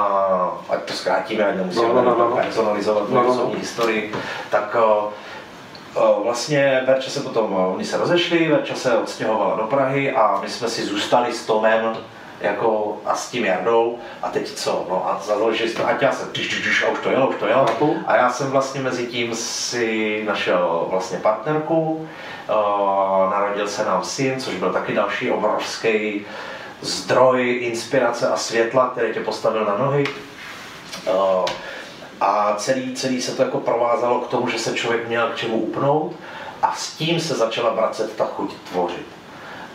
ať 0.68 0.82
to 0.82 0.92
zkrátíme, 0.92 1.44
ať 1.44 1.56
nemusíme 1.56 1.88
No, 1.88 1.94
no, 1.94 2.02
no, 2.02 2.28
no. 2.30 2.36
personalizovat 2.36 3.08
No, 3.08 3.14
no, 3.14 3.22
no, 3.22 3.26
no. 3.26 3.32
osobní 3.32 3.60
historii, 3.60 4.12
tak 4.50 4.76
vlastně 6.22 6.82
Verča 6.86 7.10
se 7.10 7.20
potom, 7.20 7.52
o, 7.52 7.74
oni 7.74 7.84
se 7.84 7.96
rozešli, 7.96 8.48
Verča 8.48 8.74
se 8.74 8.96
odstěhovala 8.96 9.56
do 9.56 9.62
Prahy 9.62 10.12
a 10.12 10.38
my 10.42 10.50
jsme 10.50 10.68
si 10.68 10.84
zůstali 10.84 11.32
s 11.32 11.46
Tomem 11.46 11.96
jako 12.40 12.98
a 13.04 13.14
s 13.14 13.30
tím 13.30 13.44
Jardou. 13.44 13.98
A 14.22 14.28
teď 14.28 14.52
co, 14.52 14.86
no 14.88 15.08
a 15.08 15.20
založili 15.24 15.70
jsme, 15.70 15.84
ať 15.84 16.02
já 16.02 16.12
jsem 16.12 16.28
tyš, 16.28 16.48
tyš, 16.48 16.64
tyš, 16.64 16.84
a 16.84 16.88
už 16.88 16.98
to 16.98 17.10
jelo, 17.10 17.28
už 17.28 17.36
to 17.36 17.46
jelo. 17.46 17.66
A 18.06 18.16
já 18.16 18.30
jsem 18.30 18.50
vlastně 18.50 18.80
mezi 18.80 19.06
tím 19.06 19.34
si 19.34 20.22
našel 20.26 20.86
vlastně 20.90 21.18
partnerku, 21.18 22.08
o, 22.48 23.28
narodil 23.30 23.68
se 23.68 23.84
nám 23.84 24.04
syn, 24.04 24.40
což 24.40 24.54
byl 24.54 24.72
taky 24.72 24.94
další 24.94 25.30
obrovský 25.30 26.26
zdroj 26.82 27.58
inspirace 27.62 28.28
a 28.28 28.36
světla, 28.36 28.88
který 28.88 29.14
tě 29.14 29.20
postavil 29.20 29.64
na 29.64 29.76
nohy. 29.78 30.04
Eh, 31.06 31.52
A 32.24 32.54
celý, 32.58 32.94
celý 32.94 33.22
se 33.22 33.36
to 33.36 33.42
jako 33.42 33.60
provázalo 33.60 34.20
k 34.20 34.28
tomu, 34.28 34.48
že 34.48 34.58
se 34.58 34.74
člověk 34.74 35.08
měl 35.08 35.28
k 35.28 35.36
čemu 35.36 35.56
upnout 35.56 36.12
a 36.62 36.74
s 36.74 36.96
tím 36.96 37.20
se 37.20 37.34
začala 37.34 37.72
vracet 37.72 38.16
ta 38.16 38.24
chuť 38.24 38.54
tvořit. 38.70 39.06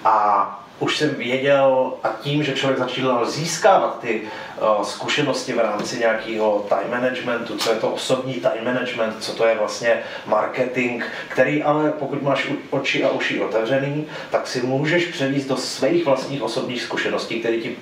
A 0.05 0.63
už 0.79 0.97
jsem 0.97 1.15
věděl 1.15 1.93
a 2.03 2.09
tím, 2.21 2.43
že 2.43 2.53
člověk 2.53 2.79
začínal 2.79 3.25
získávat 3.25 3.99
ty 3.99 4.21
uh, 4.21 4.83
zkušenosti 4.83 5.53
v 5.53 5.59
rámci 5.59 5.99
nějakého 5.99 6.65
time 6.69 6.91
managementu, 6.91 7.57
co 7.57 7.71
je 7.71 7.79
to 7.79 7.89
osobní 7.89 8.33
time 8.33 8.65
management, 8.65 9.15
co 9.19 9.33
to 9.33 9.45
je 9.45 9.55
vlastně 9.55 9.99
marketing, 10.25 11.03
který 11.27 11.63
ale 11.63 11.91
pokud 11.91 12.21
máš 12.21 12.47
oči 12.69 13.03
a 13.03 13.09
uši 13.09 13.41
otevřený, 13.41 14.07
tak 14.31 14.47
si 14.47 14.61
můžeš 14.61 15.05
převíst 15.05 15.47
do 15.47 15.57
svých 15.57 16.05
vlastních 16.05 16.41
osobních 16.41 16.81
zkušeností, 16.81 17.39
které 17.39 17.57
ti 17.57 17.77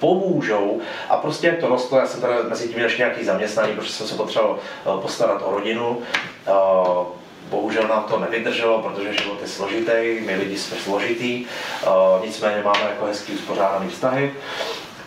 pomůžou 0.00 0.80
a 1.08 1.16
prostě 1.16 1.46
jak 1.46 1.58
to 1.58 1.68
rostlo, 1.68 1.98
já 1.98 2.06
jsem 2.06 2.20
teda 2.20 2.34
mezi 2.48 2.68
tím 2.68 2.78
ještě 2.78 3.02
nějaký 3.02 3.24
zaměstnání, 3.24 3.72
protože 3.72 3.92
jsem 3.92 4.06
se 4.06 4.14
potřeboval 4.14 4.58
eh, 4.58 5.02
postarat 5.02 5.42
o 5.44 5.50
rodinu. 5.50 5.98
Eh, 6.46 7.18
Bohužel 7.50 7.88
nám 7.88 8.04
to 8.04 8.18
nevydrželo, 8.18 8.82
protože 8.82 9.12
život 9.12 9.38
je 9.42 9.48
složitý, 9.48 10.20
my 10.26 10.36
lidi 10.36 10.58
jsme 10.58 10.76
složitý, 10.76 11.44
eh, 11.82 11.86
nicméně 12.26 12.62
máme 12.64 12.80
jako 12.90 13.04
hezký 13.06 13.32
uspořádaný 13.32 13.88
vztahy. 13.88 14.34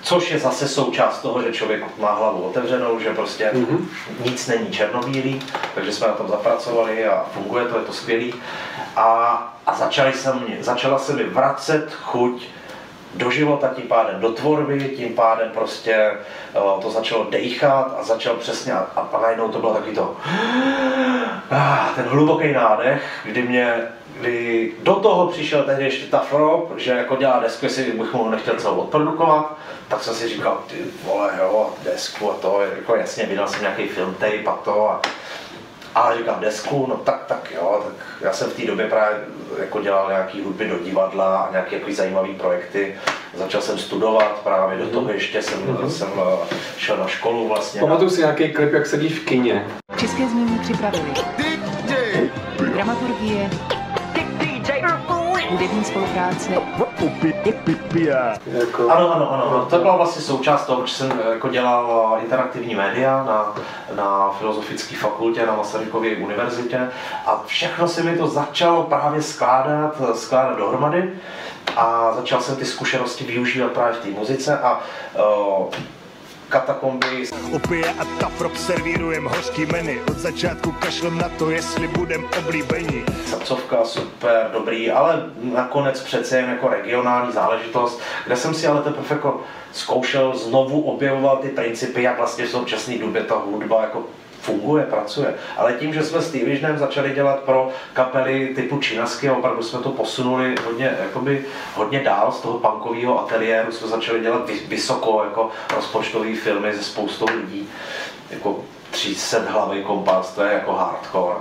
Což 0.03 0.31
je 0.31 0.39
zase 0.39 0.67
součást 0.67 1.21
toho, 1.21 1.41
že 1.41 1.53
člověk 1.53 1.97
má 1.99 2.13
hlavu 2.13 2.41
otevřenou, 2.41 2.99
že 2.99 3.13
prostě 3.13 3.51
mm-hmm. 3.53 3.85
nic 4.25 4.47
není 4.47 4.69
černobílý, 4.71 5.41
takže 5.75 5.91
jsme 5.91 6.07
na 6.07 6.13
tom 6.13 6.27
zapracovali 6.27 7.05
a 7.05 7.25
funguje 7.33 7.65
to, 7.65 7.77
je 7.77 7.85
to 7.85 7.93
skvělý. 7.93 8.33
A, 8.95 9.07
a 9.65 9.75
začali 9.75 10.13
se 10.13 10.33
mě, 10.33 10.57
začala 10.59 10.99
se 10.99 11.13
mi 11.13 11.23
vracet 11.23 11.93
chuť 12.01 12.47
do 13.15 13.31
života, 13.31 13.71
tím 13.75 13.87
pádem 13.87 14.21
do 14.21 14.31
tvorby, 14.31 14.93
tím 14.95 15.13
pádem 15.13 15.49
prostě 15.53 15.93
eh, 15.93 16.81
to 16.81 16.91
začalo 16.91 17.27
dejchat 17.29 17.95
a 17.99 18.03
začal 18.03 18.35
přesně 18.35 18.73
a, 18.73 18.87
a 18.95 19.19
najednou 19.21 19.49
to 19.49 19.59
bylo 19.59 19.73
taky 19.73 19.91
to 19.91 20.17
ah, 21.51 21.95
ten 21.95 22.05
hluboký 22.05 22.51
nádech, 22.51 23.03
kdy 23.25 23.41
mě 23.41 23.87
kdy 24.19 24.71
do 24.83 24.95
toho 24.95 25.27
přišel 25.27 25.63
tehdy 25.63 25.83
ještě 25.83 26.05
ta 26.05 26.19
Frop, 26.19 26.73
že 26.77 26.91
jako 26.91 27.15
dělá 27.15 27.39
desku, 27.39 27.65
jestli 27.65 27.83
bych 27.83 28.13
mu 28.13 28.29
nechtěl 28.29 28.55
celou 28.55 28.75
odprodukovat, 28.75 29.57
tak 29.87 30.03
jsem 30.03 30.15
si 30.15 30.27
říkal, 30.27 30.57
ty 30.67 30.75
vole, 31.03 31.31
jo, 31.39 31.73
desku 31.83 32.31
a 32.31 32.33
to, 32.33 32.61
jako 32.75 32.95
jasně, 32.95 33.25
vydal 33.25 33.47
jsem 33.47 33.61
nějaký 33.61 33.87
film 33.87 34.13
tape 34.13 34.43
a 34.45 34.51
to 34.51 34.89
a 34.89 35.01
ale 35.95 36.17
říkám 36.17 36.39
desku, 36.39 36.85
no 36.89 36.95
tak, 36.95 37.23
tak 37.27 37.51
jo, 37.55 37.83
tak 37.85 37.93
já 38.21 38.33
jsem 38.33 38.49
v 38.49 38.53
té 38.53 38.65
době 38.65 38.87
právě 38.87 39.17
jako 39.59 39.81
dělal 39.81 40.09
nějaký 40.09 40.41
hudby 40.41 40.67
do 40.67 40.79
divadla 40.79 41.37
a 41.37 41.51
nějaké 41.51 41.75
jako 41.75 41.91
zajímavé 41.93 42.27
projekty. 42.37 42.95
Začal 43.33 43.61
jsem 43.61 43.77
studovat 43.77 44.39
právě 44.43 44.77
do 44.77 44.85
toho 44.87 45.09
ještě 45.11 45.41
jsem, 45.41 45.59
Mhm. 45.67 45.91
jsem 45.91 46.07
eh, 46.17 46.55
šel 46.77 46.97
na 46.97 47.07
školu 47.07 47.47
vlastně. 47.47 47.81
Pamatuju 47.81 48.09
si 48.09 48.21
nějaký 48.21 48.49
klip, 48.53 48.73
jak 48.73 48.85
sedíš 48.87 49.19
v 49.19 49.25
kině. 49.25 49.67
České 49.97 50.27
znění 50.27 50.59
připravili. 50.59 51.13
Dramaturgie. 52.73 53.49
Hudební 55.51 55.83
spolupráce. 55.83 56.53
Jako... 58.45 58.89
Ano, 58.89 59.15
ano, 59.15 59.31
ano, 59.31 59.51
ano. 59.51 59.65
To 59.69 59.77
byla 59.77 59.95
vlastně 59.95 60.21
součást 60.21 60.65
toho, 60.65 60.85
že 60.85 60.93
jsem 60.93 61.21
jako 61.31 61.49
dělal 61.49 62.17
interaktivní 62.23 62.75
média 62.75 63.23
na, 63.23 63.53
na 63.95 64.31
Filozofické 64.39 64.95
fakultě 64.95 65.45
na 65.45 65.55
Masarykově 65.55 66.17
univerzitě 66.17 66.89
a 67.25 67.43
všechno 67.45 67.87
se 67.87 68.03
mi 68.03 68.17
to 68.17 68.27
začalo 68.27 68.83
právě 68.83 69.21
skládat, 69.21 70.01
skládat 70.15 70.57
dohromady 70.57 71.13
a 71.77 72.13
začal 72.15 72.41
jsem 72.41 72.55
ty 72.55 72.65
zkušenosti 72.65 73.23
využívat 73.23 73.71
právě 73.71 73.93
v 73.93 74.03
té 74.03 74.09
muzice 74.09 74.59
a 74.59 74.79
uh, 75.59 75.65
katakomby. 76.51 77.27
Opije 77.55 77.89
a 77.99 78.05
tafrop 78.19 78.55
servírujem 78.55 79.25
hořký 79.25 79.65
menu. 79.65 79.93
Od 80.11 80.17
začátku 80.17 80.71
kašlem 80.71 81.17
na 81.17 81.29
to, 81.29 81.49
jestli 81.49 81.87
budem 81.87 82.25
oblíbení. 82.39 83.05
Srdcovka 83.25 83.85
super, 83.85 84.49
dobrý, 84.53 84.91
ale 84.91 85.29
nakonec 85.41 86.01
přece 86.01 86.37
jen 86.37 86.49
jako 86.49 86.67
regionální 86.69 87.31
záležitost, 87.31 88.01
kde 88.25 88.35
jsem 88.35 88.53
si 88.53 88.67
ale 88.67 88.81
teprve 88.81 89.07
jako 89.09 89.41
zkoušel 89.71 90.37
znovu 90.37 90.81
objevovat 90.81 91.41
ty 91.41 91.47
principy, 91.47 92.03
jak 92.03 92.17
vlastně 92.17 92.45
v 92.45 92.49
současné 92.49 92.97
době 92.97 93.23
ta 93.23 93.35
hudba 93.35 93.81
jako 93.81 94.03
funguje, 94.41 94.85
pracuje. 94.85 95.33
Ale 95.57 95.73
tím, 95.73 95.93
že 95.93 96.03
jsme 96.03 96.21
s 96.21 96.31
T-Visionem 96.31 96.77
začali 96.77 97.09
dělat 97.09 97.39
pro 97.39 97.69
kapely 97.93 98.51
typu 98.55 98.79
Činasky 98.79 99.29
a 99.29 99.33
opravdu 99.33 99.63
jsme 99.63 99.79
to 99.79 99.89
posunuli 99.89 100.55
hodně, 100.65 100.97
jakoby, 101.03 101.45
hodně 101.75 101.99
dál 101.99 102.31
z 102.31 102.39
toho 102.39 102.59
punkového 102.59 103.19
ateliéru, 103.19 103.71
jsme 103.71 103.87
začali 103.87 104.19
dělat 104.19 104.49
vysoko 104.67 105.23
jako 105.23 105.49
rozpočtové 105.75 106.35
filmy 106.35 106.73
se 106.75 106.83
spoustou 106.83 107.25
lidí, 107.25 107.69
jako 108.29 108.59
300 108.91 109.39
hlavy 109.47 109.83
kompas, 109.83 110.35
to 110.35 110.43
je 110.43 110.53
jako 110.53 110.73
hardcore 110.73 111.39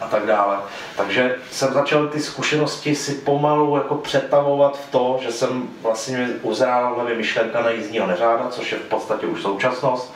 a 0.00 0.06
tak 0.06 0.26
dále. 0.26 0.58
Takže 0.96 1.36
jsem 1.50 1.72
začal 1.72 2.06
ty 2.06 2.20
zkušenosti 2.20 2.94
si 2.94 3.14
pomalu 3.14 3.76
jako 3.76 3.94
přetavovat 3.94 4.78
v 4.78 4.90
to, 4.90 5.18
že 5.22 5.32
jsem 5.32 5.68
vlastně 5.82 6.28
uzrál 6.42 6.94
hlavě 6.94 7.14
myšlenka 7.14 7.62
na 7.62 7.70
jízdního 7.70 8.06
neřáda, 8.06 8.48
což 8.50 8.72
je 8.72 8.78
v 8.78 8.88
podstatě 8.88 9.26
už 9.26 9.42
současnost. 9.42 10.14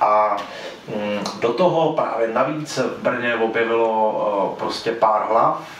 A 0.00 0.36
do 1.40 1.52
toho 1.52 1.92
právě 1.92 2.28
navíc 2.28 2.78
v 2.78 3.02
Brně 3.02 3.34
objevilo 3.34 4.56
prostě 4.58 4.92
pár 4.92 5.26
hlav, 5.28 5.70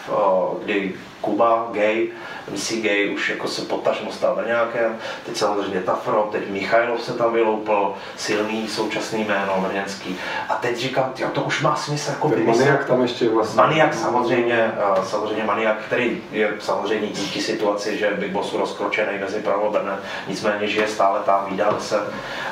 kdy 0.65 0.95
Kuba, 1.25 1.69
gay, 1.73 2.09
MC 2.53 2.73
Gay 2.73 3.15
už 3.15 3.29
jako 3.31 3.49
se 3.49 3.63
potažmo 3.63 4.13
stal 4.13 4.37
Brňákem, 4.37 4.99
teď 5.27 5.37
samozřejmě 5.37 5.81
Tafro, 5.81 6.29
teď 6.33 6.51
Michailov 6.51 7.03
se 7.03 7.13
tam 7.13 7.33
vyloupil, 7.33 7.93
silný 8.17 8.69
současný 8.69 9.25
jméno 9.25 9.65
brněnský. 9.69 10.19
A 10.49 10.55
teď 10.55 10.77
říkám, 10.77 11.13
tyjo, 11.15 11.29
to 11.29 11.41
už 11.41 11.63
má 11.63 11.77
smysl 11.77 12.11
jako 12.11 12.29
Maniak 12.29 12.85
tam 12.87 13.03
ještě 13.03 13.29
vlastně. 13.29 13.57
Maniak 13.63 13.95
samozřejmě, 13.95 14.73
samozřejmě 15.05 15.45
Maniak, 15.45 15.77
který 15.87 16.23
je 16.33 16.55
samozřejmě 16.61 17.09
díky 17.09 17.41
situaci, 17.41 17.99
že 17.99 18.11
Big 18.19 18.33
Bossu 18.33 18.59
rozkročený 18.59 19.19
mezi 19.21 19.41
Prahu 19.41 19.67
a 19.67 19.71
Brnem, 19.71 19.99
nicméně 20.29 20.69
žije 20.69 20.89
stále 20.89 21.21
tam, 21.21 21.47
vydal 21.51 21.77
se. 21.81 22.01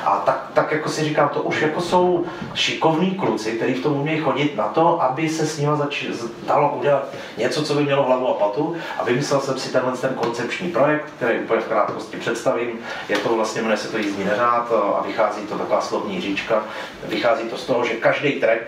A 0.05 0.17
tak, 0.25 0.49
tak 0.53 0.71
jako 0.71 0.89
si 0.89 1.03
říkám, 1.03 1.29
to 1.29 1.41
už 1.41 1.61
jako 1.61 1.81
jsou 1.81 2.25
šikovní 2.53 3.11
kluci, 3.11 3.51
kteří 3.51 3.73
v 3.73 3.83
tom 3.83 3.93
umějí 3.93 4.19
chodit 4.19 4.55
na 4.55 4.67
to, 4.67 5.01
aby 5.03 5.29
se 5.29 5.45
s 5.47 5.57
nimi 5.57 5.77
zač- 5.77 6.05
dalo 6.47 6.75
udělat 6.79 7.07
něco, 7.37 7.63
co 7.63 7.73
by 7.73 7.83
mělo 7.83 8.03
hlavu 8.03 8.27
a 8.27 8.33
patu. 8.33 8.62
A 8.97 9.03
vymyslel 9.03 9.41
jsem 9.41 9.59
si 9.59 9.71
tenhle 9.71 9.97
ten 9.97 10.13
koncepční 10.13 10.71
projekt, 10.71 11.05
který 11.17 11.39
úplně 11.39 11.61
v 11.61 11.67
krátkosti 11.67 12.17
představím. 12.17 12.79
Je 13.09 13.17
to 13.17 13.35
vlastně, 13.35 13.61
jmenuje 13.61 13.77
se 13.77 13.87
to 13.87 13.97
jízdní 13.97 14.25
neřád 14.25 14.71
a 14.71 15.03
vychází 15.07 15.41
to 15.41 15.57
taková 15.57 15.81
slovní 15.81 16.21
říčka. 16.21 16.63
Vychází 17.07 17.43
to 17.49 17.57
z 17.57 17.65
toho, 17.65 17.85
že 17.85 17.93
každý 17.93 18.31
track 18.31 18.61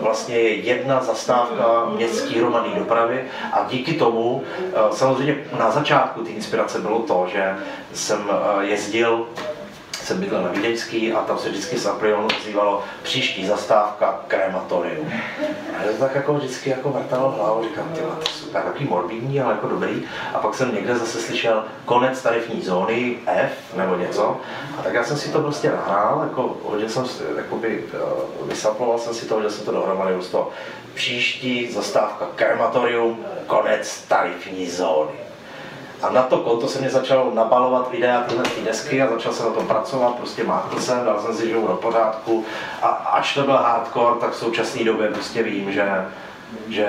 vlastně 0.00 0.36
je 0.36 0.54
jedna 0.54 1.02
zastávka 1.02 1.84
městské 1.96 2.38
hromadné 2.38 2.78
dopravy 2.78 3.24
a 3.52 3.66
díky 3.70 3.92
tomu 3.92 4.44
eh, 4.58 4.78
samozřejmě 4.90 5.44
na 5.58 5.70
začátku 5.70 6.24
té 6.24 6.30
inspirace 6.30 6.78
bylo 6.78 6.98
to, 6.98 7.26
že 7.32 7.56
jsem 7.92 8.30
eh, 8.30 8.64
jezdil 8.64 9.26
jsem 10.12 10.20
bydlel 10.20 10.42
na 10.42 10.50
Vídeňský 10.50 11.12
a 11.12 11.22
tam 11.22 11.38
se 11.38 11.48
vždycky 11.48 11.78
z 11.78 11.86
Aprionu 11.86 12.28
ozývalo 12.40 12.84
příští 13.02 13.46
zastávka 13.46 14.20
krematorium. 14.28 15.12
A 15.78 15.82
to 15.82 15.98
tak 15.98 16.14
jako 16.14 16.34
vždycky 16.34 16.70
jako 16.70 16.90
vrtalo 16.90 17.30
hlavu, 17.30 17.62
říkám, 17.62 17.88
ty 17.94 18.00
to 18.00 18.30
super, 18.30 18.62
takový 18.62 18.84
morbidní, 18.84 19.40
ale 19.40 19.54
jako 19.54 19.68
dobrý. 19.68 20.02
A 20.34 20.38
pak 20.38 20.54
jsem 20.54 20.74
někde 20.74 20.96
zase 20.96 21.20
slyšel 21.20 21.64
konec 21.84 22.22
tarifní 22.22 22.62
zóny 22.62 23.16
F 23.26 23.76
nebo 23.76 23.96
něco. 23.96 24.36
A 24.78 24.82
tak 24.82 24.94
já 24.94 25.04
jsem 25.04 25.16
si 25.16 25.32
to 25.32 25.40
prostě 25.40 25.70
nahrál, 25.70 26.20
jako 26.22 26.56
hodil 26.64 26.88
jsem, 26.88 27.04
jakoby, 27.36 27.84
uh, 28.42 28.48
vysaploval 28.48 28.98
jsem 28.98 29.14
si 29.14 29.26
to, 29.26 29.34
hodil 29.34 29.50
jsem 29.50 29.64
to 29.64 29.72
dohromady, 29.72 30.14
z 30.20 30.28
toho 30.28 30.50
příští 30.94 31.72
zastávka 31.72 32.26
krematorium, 32.34 33.24
konec 33.46 34.04
tarifní 34.08 34.70
zóny. 34.70 35.31
A 36.02 36.10
na 36.10 36.22
to 36.22 36.38
konto 36.38 36.68
se 36.68 36.78
mě 36.78 36.90
začal 36.90 37.30
nabalovat 37.34 37.90
videa 37.90 38.20
tyhle 38.20 38.44
ty 38.44 38.60
desky 38.60 39.02
a 39.02 39.10
začal 39.10 39.32
jsem 39.32 39.46
na 39.46 39.52
tom 39.52 39.66
pracovat, 39.66 40.14
prostě 40.14 40.44
mákl 40.44 40.80
jsem, 40.80 41.04
dal 41.04 41.20
jsem 41.22 41.34
si 41.34 41.48
živou 41.48 41.66
do 41.66 41.74
pořádku. 41.74 42.44
A 42.82 42.88
až 42.88 43.34
to 43.34 43.42
byl 43.42 43.56
hardcore, 43.56 44.20
tak 44.20 44.30
v 44.30 44.36
současné 44.36 44.84
době 44.84 45.08
prostě 45.08 45.42
vím, 45.42 45.72
že 45.72 46.06
že 46.68 46.86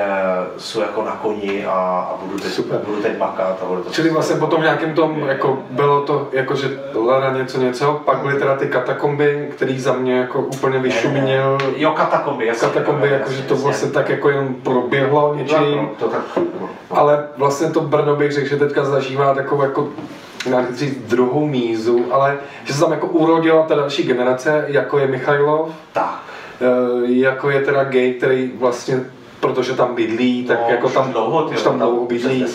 jsou 0.57 0.81
jako 0.81 1.03
na 1.03 1.11
koni 1.11 1.65
a, 1.65 1.71
a 2.11 2.17
budu, 2.21 2.39
teď, 2.39 2.51
Super. 2.51 2.79
budu 2.85 3.01
teď 3.01 3.19
makat 3.19 3.59
a 3.61 3.65
budu 3.65 3.83
to 3.83 3.89
Čili 3.89 4.09
vlastně 4.09 4.35
potom 4.35 4.61
nějakým 4.61 4.93
tom, 4.93 5.19
jako 5.19 5.59
bylo 5.69 6.01
to, 6.01 6.29
jako 6.31 6.55
že 6.55 6.79
Lara 6.93 7.37
něco 7.37 7.59
něco, 7.59 8.01
pak 8.05 8.17
byly 8.17 8.39
teda 8.39 8.55
ty 8.55 8.67
katakomby, 8.67 9.49
který 9.55 9.79
za 9.79 9.93
mě 9.93 10.17
jako 10.17 10.39
úplně 10.39 10.79
vyšuměl. 10.79 11.57
Jo, 11.75 11.91
katakomby, 11.91 12.45
jasně. 12.45 12.67
Katakomby, 12.67 13.09
jako 13.09 13.31
že 13.31 13.41
to 13.41 13.55
vlastně 13.55 13.91
tak 13.91 14.09
jako 14.09 14.29
jen 14.29 14.55
proběhlo 14.63 15.35
něčím. 15.35 15.89
To 15.99 16.09
tak, 16.09 16.21
ale 16.91 17.27
vlastně 17.37 17.67
to 17.67 17.81
Brno 17.81 18.15
bych 18.15 18.31
řekl, 18.31 18.47
že 18.47 18.57
teďka 18.57 18.83
zažívá 18.83 19.33
takovou 19.33 19.61
jako 19.61 19.89
nechci 20.49 20.75
říct 20.75 20.97
druhou 20.97 21.47
mízu, 21.47 22.05
ale 22.11 22.37
že 22.63 22.73
se 22.73 22.79
tam 22.79 22.91
jako 22.91 23.07
urodila 23.07 23.63
ta 23.63 23.75
další 23.75 24.03
generace, 24.03 24.65
jako 24.67 24.99
je 24.99 25.07
Michailov, 25.07 25.69
tak. 25.93 26.19
jako 27.05 27.49
je 27.49 27.61
teda 27.61 27.83
gay, 27.83 28.13
který 28.13 28.51
vlastně 28.59 28.99
protože 29.43 29.73
tam 29.73 29.95
bydlí, 29.95 30.45
tak 30.45 30.59
no, 30.61 30.69
jako 30.69 30.89
tam 30.89 31.11
dlouho, 31.11 31.49
už 31.49 31.63
tam 31.63 31.77
dlouho 31.77 32.05
bydlí. 32.05 32.45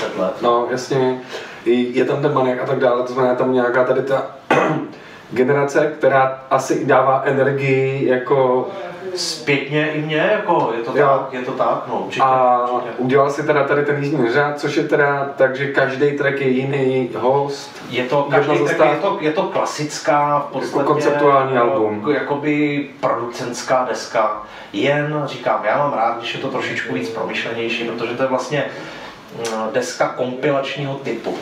No, 0.43 0.67
jasně. 0.71 1.21
Je 1.67 2.05
tam 2.05 2.23
ten 2.23 2.35
maniak 2.35 2.63
a 2.63 2.67
tak 2.67 2.79
dále, 2.79 3.03
to 3.03 3.13
znamená 3.13 3.35
tam 3.35 3.53
nějaká 3.53 3.85
tady 3.85 4.03
ta 4.03 4.27
generace, 5.31 5.93
která 5.99 6.43
asi 6.51 6.85
dává 6.85 7.23
energii 7.25 8.09
jako 8.09 8.69
Zpětně 9.19 9.93
i 9.93 10.03
mě, 10.03 10.17
jako 10.17 10.73
je 10.77 10.83
to 10.83 10.93
tak, 10.93 11.33
je 11.33 11.43
to 11.43 11.53
tak, 11.53 11.85
no 11.89 11.95
určitě, 11.95 12.25
A 12.25 12.67
určitě. 12.71 12.93
udělal 12.99 13.31
si 13.31 13.43
teda 13.43 13.65
tady 13.65 13.85
ten 13.85 14.03
jízdní 14.05 14.33
řád, 14.33 14.61
což 14.61 14.77
je 14.77 14.83
teda 14.83 15.31
tak, 15.37 15.57
že 15.57 15.73
každý 15.73 16.11
track 16.19 16.41
je 16.41 16.49
jiný 16.49 17.11
host. 17.19 17.83
Je 17.91 18.05
to, 18.05 18.23
každý 18.31 18.59
track 18.59 18.93
je 18.93 18.99
to, 19.01 19.19
je 19.21 19.33
to 19.33 19.43
klasická, 19.43 20.39
v 20.49 20.53
podstatě, 20.53 20.79
jako 20.79 20.93
konceptuální 20.93 21.59
album. 21.59 22.07
Jakoby 22.11 22.87
producentská 23.01 23.85
deska. 23.89 24.43
Jen 24.73 25.23
říkám, 25.27 25.61
já 25.65 25.79
mám 25.79 25.93
rád, 25.93 26.19
když 26.19 26.35
je 26.35 26.41
to 26.41 26.49
trošičku 26.49 26.95
víc 26.95 27.09
promyšlenější, 27.09 27.85
protože 27.85 28.15
to 28.15 28.23
je 28.23 28.29
vlastně 28.29 28.65
mm, 29.37 29.73
deska 29.73 30.09
kompilačního 30.09 30.95
typu. 30.95 31.39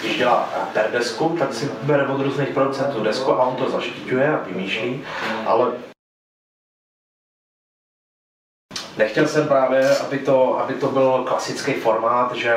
Když 0.00 0.18
dělá 0.18 0.48
per 0.72 0.90
desku, 0.92 1.36
tak 1.38 1.54
si 1.54 1.70
bere 1.82 2.06
od 2.06 2.20
různých 2.20 2.48
producentů 2.48 3.00
desku 3.04 3.32
a 3.32 3.44
on 3.44 3.56
to 3.56 3.70
zaštiťuje 3.70 4.28
a 4.28 4.40
vymýšlí, 4.46 5.02
ale 5.46 5.66
Nechtěl 8.98 9.28
jsem 9.28 9.48
právě, 9.48 9.96
aby 9.98 10.18
to, 10.18 10.60
aby 10.60 10.74
to 10.74 10.86
byl 10.86 11.24
klasický 11.28 11.72
formát, 11.72 12.34
že 12.34 12.54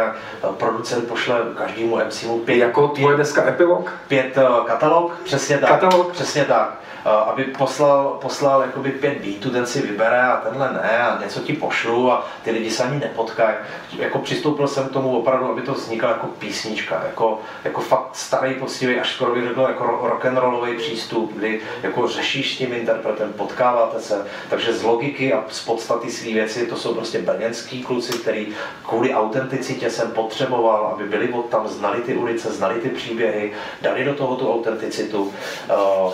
producent 0.57 1.07
pošle 1.07 1.41
každému 1.57 1.99
MCmu 2.05 2.39
pět... 2.39 2.57
Jako 2.57 2.87
tvoje 2.87 3.17
deska 3.17 3.47
Epilog? 3.47 3.91
Pět 4.07 4.37
eh, 4.37 4.67
katalog, 4.67 5.19
přesně 5.23 5.57
tak. 5.57 5.69
Katalog? 5.69 6.11
Přesně 6.11 6.45
tak. 6.45 6.83
Eh, 7.05 7.09
aby 7.09 7.43
poslal, 7.43 8.17
poslal 8.21 8.61
jakoby 8.61 8.91
pět 8.91 9.17
beatů, 9.17 9.49
ten 9.49 9.65
si 9.65 9.81
vybere 9.81 10.21
a 10.21 10.37
tenhle 10.37 10.73
ne 10.73 10.99
a 10.99 11.19
něco 11.23 11.39
ti 11.39 11.53
pošlu 11.53 12.11
a 12.11 12.27
ty 12.43 12.51
lidi 12.51 12.71
se 12.71 12.83
ani 12.83 12.99
nepotkají. 12.99 13.55
Jako 13.97 14.19
přistoupil 14.19 14.67
jsem 14.67 14.89
k 14.89 14.91
tomu 14.91 15.17
opravdu, 15.17 15.51
aby 15.51 15.61
to 15.61 15.73
vznikla 15.73 16.09
jako 16.09 16.27
písnička, 16.27 17.03
jako, 17.05 17.39
jako 17.63 17.81
fakt 17.81 18.09
starý, 18.13 18.53
poctivý, 18.53 18.99
až 18.99 19.13
skoro 19.13 19.33
bych 19.33 19.47
řekl 19.47 19.61
jako 19.61 19.85
rock 20.03 20.25
and 20.25 20.37
rollový 20.37 20.77
přístup, 20.77 21.33
kdy 21.33 21.61
jako 21.83 22.07
řešíš 22.07 22.55
s 22.55 22.57
tím 22.57 22.73
interpretem, 22.73 23.33
potkáváte 23.33 23.99
se, 23.99 24.25
takže 24.49 24.73
z 24.73 24.83
logiky 24.83 25.33
a 25.33 25.43
z 25.49 25.65
podstaty 25.65 26.11
své 26.23 26.33
věci 26.33 26.67
to 26.67 26.75
jsou 26.75 26.93
prostě 26.93 27.19
brněnský 27.21 27.83
kluci, 27.83 28.13
který 28.13 28.47
kvůli 28.87 29.13
autenticitě 29.13 29.89
jsem 29.89 30.11
potřeboval, 30.11 30.87
aby 30.87 31.03
byli 31.03 31.29
od 31.29 31.49
tam, 31.49 31.67
znali 31.67 32.01
ty 32.01 32.15
ulice, 32.15 32.51
znali 32.51 32.79
ty 32.79 32.89
příběhy, 32.89 33.51
dali 33.81 34.03
do 34.03 34.13
toho 34.13 34.35
tu 34.35 34.53
autenticitu. 34.53 35.23
Uh, 35.23 36.13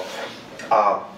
a 0.71 1.09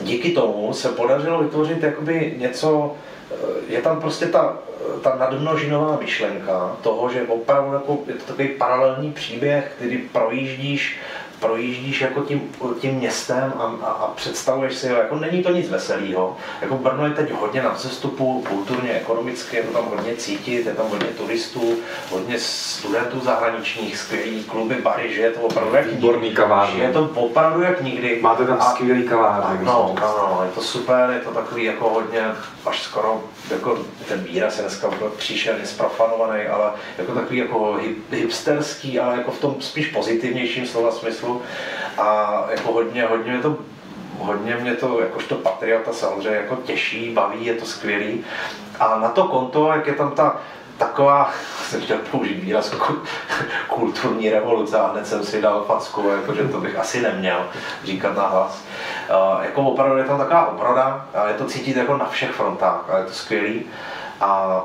díky 0.00 0.30
tomu 0.30 0.72
se 0.72 0.88
podařilo 0.88 1.42
vytvořit 1.42 1.82
jakoby 1.82 2.34
něco, 2.38 2.94
eh, 3.30 3.34
je 3.68 3.82
tam 3.82 4.00
prostě 4.00 4.26
ta, 4.26 4.56
ta 5.02 5.16
nadmnožinová 5.16 5.96
myšlenka 6.00 6.76
toho, 6.82 7.08
že 7.08 7.22
opravdu 7.28 7.72
jako 7.72 7.98
je 8.06 8.14
to 8.14 8.24
takový 8.24 8.48
paralelní 8.48 9.12
příběh, 9.12 9.72
který 9.76 9.98
projíždíš 9.98 10.98
projíždíš 11.40 12.00
jako 12.00 12.20
tím, 12.20 12.52
tím 12.80 12.94
městem 12.94 13.52
a, 13.58 13.86
a, 13.86 13.90
a 13.90 14.12
představuješ 14.16 14.74
si 14.74 14.88
ho, 14.88 14.96
jako 14.96 15.16
není 15.16 15.42
to 15.42 15.52
nic 15.52 15.68
veselého. 15.68 16.36
Jako 16.60 16.74
Brno 16.74 17.04
je 17.04 17.10
teď 17.10 17.32
hodně 17.32 17.62
na 17.62 17.70
vzestupu, 17.70 18.44
kulturně, 18.48 18.92
ekonomicky, 18.92 19.56
je 19.56 19.62
to 19.62 19.72
tam 19.72 19.84
hodně 19.96 20.16
cítit, 20.16 20.66
je 20.66 20.74
tam 20.74 20.88
hodně 20.88 21.08
turistů, 21.08 21.76
hodně 22.10 22.38
studentů 22.38 23.20
zahraničních, 23.20 23.98
skvělý 23.98 24.44
kluby, 24.44 24.74
bary, 24.74 25.14
že 25.14 25.20
je 25.20 25.30
to 25.30 25.40
opravdu 25.40 25.76
jak 25.76 25.86
Výborný 25.86 26.30
kavárny. 26.30 26.80
Je 26.80 26.92
to 26.92 27.10
opravdu 27.14 27.62
jak 27.62 27.82
nikdy. 27.82 28.18
Máte 28.22 28.46
tam 28.46 28.60
skvělý 28.60 29.02
kavárny. 29.02 29.64
No, 29.64 29.94
no, 30.00 30.40
je 30.44 30.50
to 30.50 30.60
super, 30.60 31.10
je 31.10 31.20
to 31.20 31.30
takový 31.30 31.64
jako 31.64 31.88
hodně, 31.88 32.24
až 32.66 32.82
skoro, 32.82 33.24
jako 33.50 33.78
ten 34.08 34.20
výraz 34.24 34.56
je 34.56 34.62
dneska 34.62 34.90
příšerně 35.16 35.66
zprofanovaný, 35.66 36.46
ale 36.46 36.70
jako 36.98 37.12
takový 37.12 37.38
jako 37.38 37.74
hip, 37.74 38.12
hipsterský, 38.12 39.00
ale 39.00 39.16
jako 39.16 39.30
v 39.30 39.40
tom 39.40 39.56
spíš 39.60 39.86
pozitivnějším 39.86 40.66
slova 40.66 40.90
smyslu 40.90 41.42
a 41.98 42.46
jako 42.50 42.72
hodně, 42.72 43.02
hodně 43.02 43.32
je 43.32 43.40
to 43.40 43.56
hodně 44.18 44.56
mě 44.56 44.74
to, 44.74 45.00
jakožto 45.00 45.34
patriota 45.34 45.92
samozřejmě 45.92 46.36
jako 46.36 46.56
těší, 46.56 47.10
baví, 47.10 47.46
je 47.46 47.54
to 47.54 47.66
skvělý. 47.66 48.24
A 48.80 48.98
na 48.98 49.08
to 49.08 49.24
konto, 49.24 49.72
jak 49.72 49.86
je 49.86 49.94
tam 49.94 50.10
ta 50.10 50.40
taková, 50.78 51.30
jsem 51.68 51.80
chtěl 51.80 51.98
použít 52.10 52.34
výraz 52.34 52.74
kulturní 53.68 54.30
revoluce 54.30 54.78
a 54.78 54.86
hned 54.86 55.06
jsem 55.06 55.24
si 55.24 55.42
dal 55.42 55.64
facku, 55.64 56.08
jakože 56.08 56.48
to 56.48 56.60
bych 56.60 56.78
asi 56.78 57.02
neměl 57.02 57.46
říkat 57.84 58.16
na 58.16 58.26
hlas. 58.26 58.64
Jako 59.42 59.62
opravdu 59.62 59.96
je 59.98 60.04
tam 60.04 60.18
taková 60.18 60.46
obroda 60.46 61.06
a 61.14 61.28
je 61.28 61.34
to 61.34 61.44
cítit 61.44 61.76
jako 61.76 61.96
na 61.96 62.08
všech 62.08 62.30
frontách 62.30 62.84
a 62.88 62.98
je 62.98 63.04
to 63.04 63.12
skvělý. 63.12 63.62
A 64.20 64.60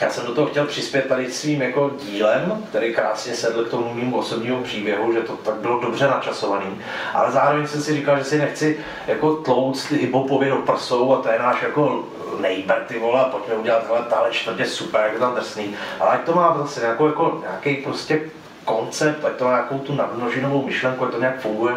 já 0.00 0.10
jsem 0.10 0.26
do 0.26 0.34
toho 0.34 0.46
chtěl 0.46 0.66
přispět 0.66 1.08
tady 1.08 1.32
svým 1.32 1.62
jako 1.62 1.90
dílem, 2.02 2.64
který 2.68 2.94
krásně 2.94 3.34
sedl 3.34 3.64
k 3.64 3.70
tomu 3.70 3.94
mému 3.94 4.16
osobnímu 4.16 4.62
příběhu, 4.62 5.12
že 5.12 5.20
to 5.20 5.32
tak 5.36 5.54
bylo 5.54 5.80
dobře 5.80 6.08
načasovaný, 6.08 6.80
ale 7.14 7.32
zároveň 7.32 7.66
jsem 7.66 7.82
si 7.82 7.94
říkal, 7.94 8.18
že 8.18 8.24
si 8.24 8.38
nechci 8.38 8.80
jako 9.06 9.34
tlouct 9.36 9.88
ty 9.88 9.96
hiphopově 9.96 10.50
do 10.50 10.56
prsou 10.56 11.14
a 11.14 11.22
to 11.22 11.28
je 11.28 11.38
náš 11.38 11.62
jako 11.62 12.04
nejber 12.40 12.84
ty 12.88 12.98
vole, 12.98 13.24
pojďme 13.30 13.54
udělat 13.54 13.86
hele, 13.86 14.02
tahle 14.10 14.30
čtvrtě 14.30 14.66
super, 14.66 15.00
jak 15.04 15.12
je 15.12 15.18
tam 15.18 15.34
drsný, 15.34 15.74
ale 16.00 16.10
ať 16.10 16.20
to 16.24 16.32
má 16.32 16.58
zase 16.58 16.80
nějakou, 16.80 17.06
jako, 17.06 17.38
nějaký 17.42 17.76
prostě 17.76 18.20
koncept, 18.64 19.24
ať 19.24 19.32
to 19.32 19.44
má 19.44 19.50
nějakou 19.50 19.78
tu 19.78 19.94
nadmnožinovou 19.94 20.66
myšlenku, 20.66 21.04
ať 21.04 21.10
to 21.10 21.20
nějak 21.20 21.40
funguje. 21.40 21.74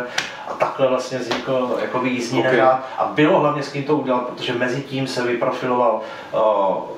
A 0.48 0.54
takhle 0.54 0.88
vlastně 0.88 1.18
vznikl 1.18 1.78
jako 1.82 2.06
jízdní 2.06 2.40
okay. 2.40 2.62
a 2.62 3.12
bylo 3.14 3.40
hlavně 3.40 3.64
s 3.64 3.72
kým 3.72 3.84
to 3.84 3.96
udělat, 3.96 4.28
protože 4.28 4.54
mezi 4.54 4.82
tím 4.82 5.08
se 5.08 5.24
vyprofiloval 5.24 6.02
uh, 6.34 6.96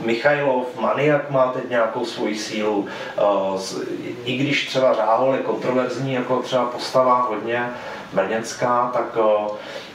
Michailov, 0.00 0.80
Maniak 0.80 1.30
má 1.30 1.52
teď 1.52 1.70
nějakou 1.70 2.04
svoji 2.04 2.38
sílu, 2.38 2.86
i 4.24 4.36
když 4.36 4.66
třeba 4.66 4.94
Řáhol 4.94 5.34
je 5.34 5.42
kontroverzní 5.42 6.14
jako 6.14 6.42
třeba 6.42 6.64
postava 6.64 7.22
hodně 7.22 7.70
brněnská, 8.12 8.90
tak 8.92 9.16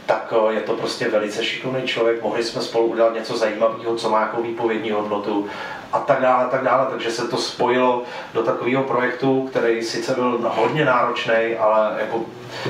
tak 0.06 0.34
je 0.49 0.61
to 0.61 0.73
prostě 0.73 1.10
velice 1.10 1.44
šikovný 1.44 1.82
člověk, 1.82 2.23
mohli 2.23 2.44
jsme 2.44 2.61
spolu 2.61 2.88
udělat 2.88 3.14
něco 3.14 3.38
zajímavého, 3.38 3.95
co 3.95 4.10
má 4.10 4.22
jako 4.22 4.41
výpovědní 4.41 4.91
hodnotu 4.91 5.48
a 5.94 5.99
tak 5.99 6.22
dále, 6.22 6.45
a 6.45 6.48
tak 6.48 6.64
dále. 6.64 6.88
Takže 6.90 7.11
se 7.11 7.28
to 7.28 7.38
spojilo 7.38 8.03
do 8.34 8.44
takového 8.44 8.84
projektu, 8.84 9.48
který 9.49 9.82
sice 9.84 10.14
byl 10.14 10.52
hodně 10.56 10.86
náročný, 10.86 11.56
ale 11.60 11.95
jako 11.99 12.26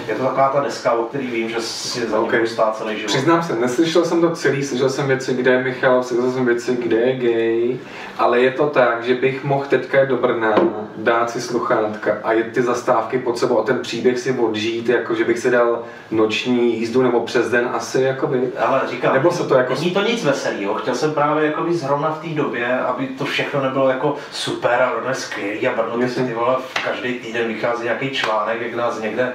je 0.08 0.16
to 0.16 0.24
taková 0.24 0.50
ta 0.50 0.60
deska, 0.60 0.92
o 0.92 1.04
který 1.04 1.28
vím, 1.28 1.50
že 1.50 1.62
si 1.62 2.08
za 2.08 2.20
okay. 2.20 2.48
stát 2.48 2.78
celý 2.78 2.96
život. 2.96 3.08
Přiznám 3.08 3.44
se, 3.44 3.56
neslyšel 3.56 4.06
jsem 4.06 4.22
to 4.22 4.30
celý, 4.30 4.64
slyšel 4.64 4.90
jsem 4.90 5.08
věci, 5.08 5.34
kde 5.34 5.52
je 5.52 5.64
Michal, 5.64 6.04
slyšel 6.04 6.32
jsem 6.32 6.46
věci, 6.46 6.76
kde 6.76 6.98
je 6.98 7.16
gay, 7.16 7.80
ale 8.18 8.40
je 8.40 8.52
to 8.52 8.68
tak, 8.68 9.04
že 9.04 9.16
bych 9.16 9.44
mohl 9.44 9.66
teďka 9.66 10.06
do 10.06 10.18
Brna, 10.18 10.56
dát 10.98 11.30
si 11.30 11.42
sluchátka 11.42 12.18
a 12.24 12.34
jet 12.34 12.52
ty 12.54 12.62
zastávky 12.62 13.20
pod 13.20 13.38
sebou 13.38 13.60
a 13.60 13.64
ten 13.64 13.80
příběh 13.80 14.20
si 14.20 14.32
odžít, 14.32 14.90
jako 14.90 15.16
že 15.16 15.24
bych 15.24 15.40
si 15.40 15.52
dal 15.52 15.84
noční 16.12 16.80
jízdu 16.80 17.02
nebo 17.02 17.20
přes 17.20 17.50
den 17.50 17.70
asi, 17.74 18.02
jakoby. 18.02 18.50
Ale 18.58 18.82
říkám, 18.90 19.14
nebo 19.14 19.32
se 19.32 19.44
to 19.44 19.56
jako... 19.56 19.74
Není 19.74 19.92
to 19.92 20.02
nic 20.02 20.24
veselého, 20.24 20.74
chtěl 20.74 20.96
jsem 20.96 21.14
právě 21.14 21.46
jakoby 21.46 21.74
zrovna 21.74 22.12
v 22.12 22.28
té 22.28 22.34
době, 22.34 22.80
aby 22.80 23.08
to 23.08 23.26
všechno 23.26 23.62
nebylo 23.62 23.90
jako 23.90 24.16
super 24.32 24.82
a 24.82 25.14
skvělý 25.14 25.68
a 25.68 25.76
Brno 25.76 26.08
ty, 26.08 26.24
ty 26.24 26.34
vole, 26.34 26.56
každý 26.84 27.14
týden 27.14 27.48
vychází 27.48 27.84
nějaký 27.84 28.10
článek, 28.10 28.62
jak 28.62 28.76
nás 28.76 29.00
někde 29.00 29.34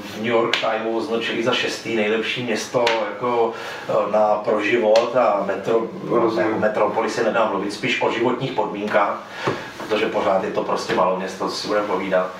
v 0.00 0.16
New 0.16 0.26
York 0.26 0.56
Timeu 0.56 0.96
označili 0.96 1.44
za 1.44 1.52
šestý 1.52 1.96
nejlepší 1.96 2.42
město 2.42 2.84
jako 3.10 3.52
uh, 3.88 4.12
na 4.12 4.26
pro 4.26 4.60
život 4.60 5.16
a 5.16 5.44
metro, 5.46 5.82
ne, 6.36 6.44
metropolis 6.58 7.14
si 7.14 7.24
nedám 7.24 7.50
mluvit, 7.50 7.72
spíš 7.72 8.02
o 8.02 8.10
životních 8.10 8.52
podmínkách, 8.52 9.22
protože 9.78 10.06
pořád 10.06 10.44
je 10.44 10.50
to 10.50 10.64
prostě 10.64 10.94
malo 10.94 11.16
město, 11.16 11.48
co 11.48 11.54
si 11.54 11.66
budeme 11.66 11.86
povídat. 11.86 12.30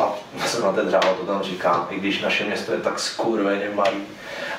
A 0.00 0.12
jsem 0.46 0.62
na 0.62 0.72
ten 0.72 0.86
dřávo 0.86 1.14
to 1.20 1.26
tam 1.26 1.42
říkám, 1.42 1.86
i 1.90 1.98
když 2.00 2.22
naše 2.22 2.44
město 2.44 2.72
je 2.72 2.78
tak 2.78 2.98
skurveně 2.98 3.70
malý, 3.74 4.02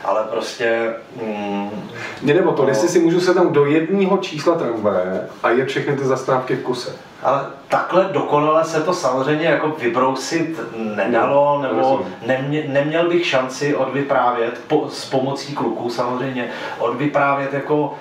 ale 0.03 0.23
prostě... 0.23 0.93
Mm, 1.15 1.89
Mě 2.21 2.33
nebo 2.33 2.51
to, 2.51 2.63
no, 2.63 2.69
jestli 2.69 2.87
si 2.87 2.99
můžu 2.99 3.21
sednout 3.21 3.49
do 3.49 3.65
jedného 3.65 4.17
čísla 4.17 4.55
tramvaje 4.55 5.29
a 5.43 5.49
je 5.49 5.65
všechny 5.65 5.95
ty 5.97 6.05
zastávky 6.05 6.55
v 6.55 6.63
kuse. 6.63 6.95
Ale 7.23 7.45
takhle 7.67 8.09
dokonale 8.11 8.65
se 8.65 8.83
to 8.83 8.93
samozřejmě 8.93 9.47
jako 9.47 9.67
vybrousit 9.67 10.59
nedalo, 10.75 11.61
nebo 11.61 12.05
nemě, 12.25 12.63
neměl 12.67 13.09
bych 13.09 13.25
šanci 13.25 13.75
odvyprávět 13.75 14.61
po, 14.67 14.89
s 14.89 15.05
pomocí 15.05 15.55
kluků 15.55 15.89
samozřejmě, 15.89 16.49
odvyprávět 16.79 17.53
jako 17.53 17.95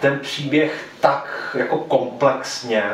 ten 0.00 0.18
příběh 0.18 0.84
tak 1.00 1.56
jako 1.58 1.78
komplexně, 1.78 2.84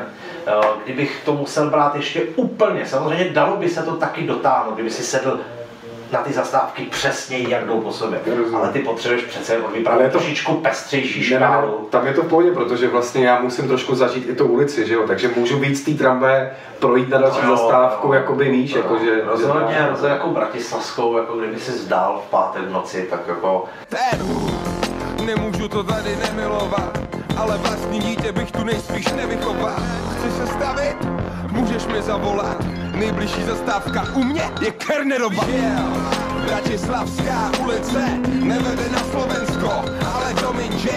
eh, 0.47 0.52
kdybych 0.85 1.23
to 1.24 1.32
musel 1.32 1.70
brát 1.70 1.94
ještě 1.94 2.23
úplně, 2.36 2.86
samozřejmě 2.86 3.31
dalo 3.31 3.57
by 3.57 3.69
se 3.69 3.82
to 3.82 3.97
taky 3.97 4.27
dotáhnout, 4.27 4.74
kdyby 4.74 4.90
si 4.90 5.02
sedl 5.02 5.40
na 6.12 6.23
ty 6.23 6.32
zastávky 6.32 6.82
přesně 6.82 7.39
jak 7.39 7.66
jdou 7.66 7.81
po 7.81 7.93
sobě. 7.93 8.20
Ale 8.55 8.69
ty 8.69 8.78
potřebuješ 8.78 9.24
přece 9.24 9.57
vyprávět 9.74 10.12
to 10.12 10.19
trošičku 10.19 10.55
pestřejší 10.55 11.23
škálu. 11.23 11.89
Tam 11.91 12.07
je 12.07 12.15
to 12.15 12.23
v 12.23 12.28
pohodě, 12.28 12.53
protože 12.53 12.89
vlastně 12.89 13.27
já 13.27 13.41
musím 13.41 13.69
trošku 13.69 13.95
zažít 13.95 14.28
i 14.28 14.35
tu 14.35 14.47
ulici, 14.47 14.87
že 14.87 14.95
jo? 14.95 15.05
takže 15.07 15.31
můžu 15.37 15.59
víc 15.59 15.81
z 15.81 15.85
té 15.85 15.95
tramvaje 16.03 16.51
projít 16.78 17.09
na 17.09 17.19
další 17.19 17.47
no, 17.47 17.57
zastávku, 17.57 18.09
no, 18.09 18.15
jako 18.15 18.35
by 18.35 18.51
víš, 18.51 18.74
no, 18.74 18.81
jako 18.81 18.99
že... 18.99 19.24
Rozhodně, 19.24 19.87
rozhodně 19.91 20.15
jako 20.15 20.28
bratislavskou, 20.28 21.16
jako 21.16 21.37
kdyby 21.37 21.61
si 21.61 21.73
zdál 21.73 22.23
v 22.27 22.31
pátek 22.31 22.62
v 22.62 22.73
noci, 22.73 23.07
tak 23.11 23.20
jako... 23.28 23.65
Ten, 23.89 24.27
nemůžu 25.27 25.69
to 25.69 25.85
tady 25.85 26.16
nemilovat, 26.16 26.99
ale 27.37 27.59
vlastní 27.59 27.99
dítě 27.99 28.32
bych 28.32 28.53
tu 28.53 28.65
nejspíš 28.65 29.12
nevychoval. 29.12 29.77
Chceš 30.19 30.32
se 30.32 30.47
stavit? 30.47 30.97
Můžeš 31.53 31.87
mi 31.87 32.03
zavolat 32.03 32.80
Nejbližší 33.01 33.43
zastávka 33.43 34.05
u 34.14 34.24
mě 34.24 34.43
je 34.60 34.70
Kernerova. 34.70 35.44
Yeah. 35.48 35.81
Bratislavská 36.47 37.51
ulice 37.62 38.18
nevede 38.28 38.89
na 38.93 38.98
Slovensko, 38.98 39.70
ale 40.14 40.35
domin, 40.43 40.78
že 40.78 40.90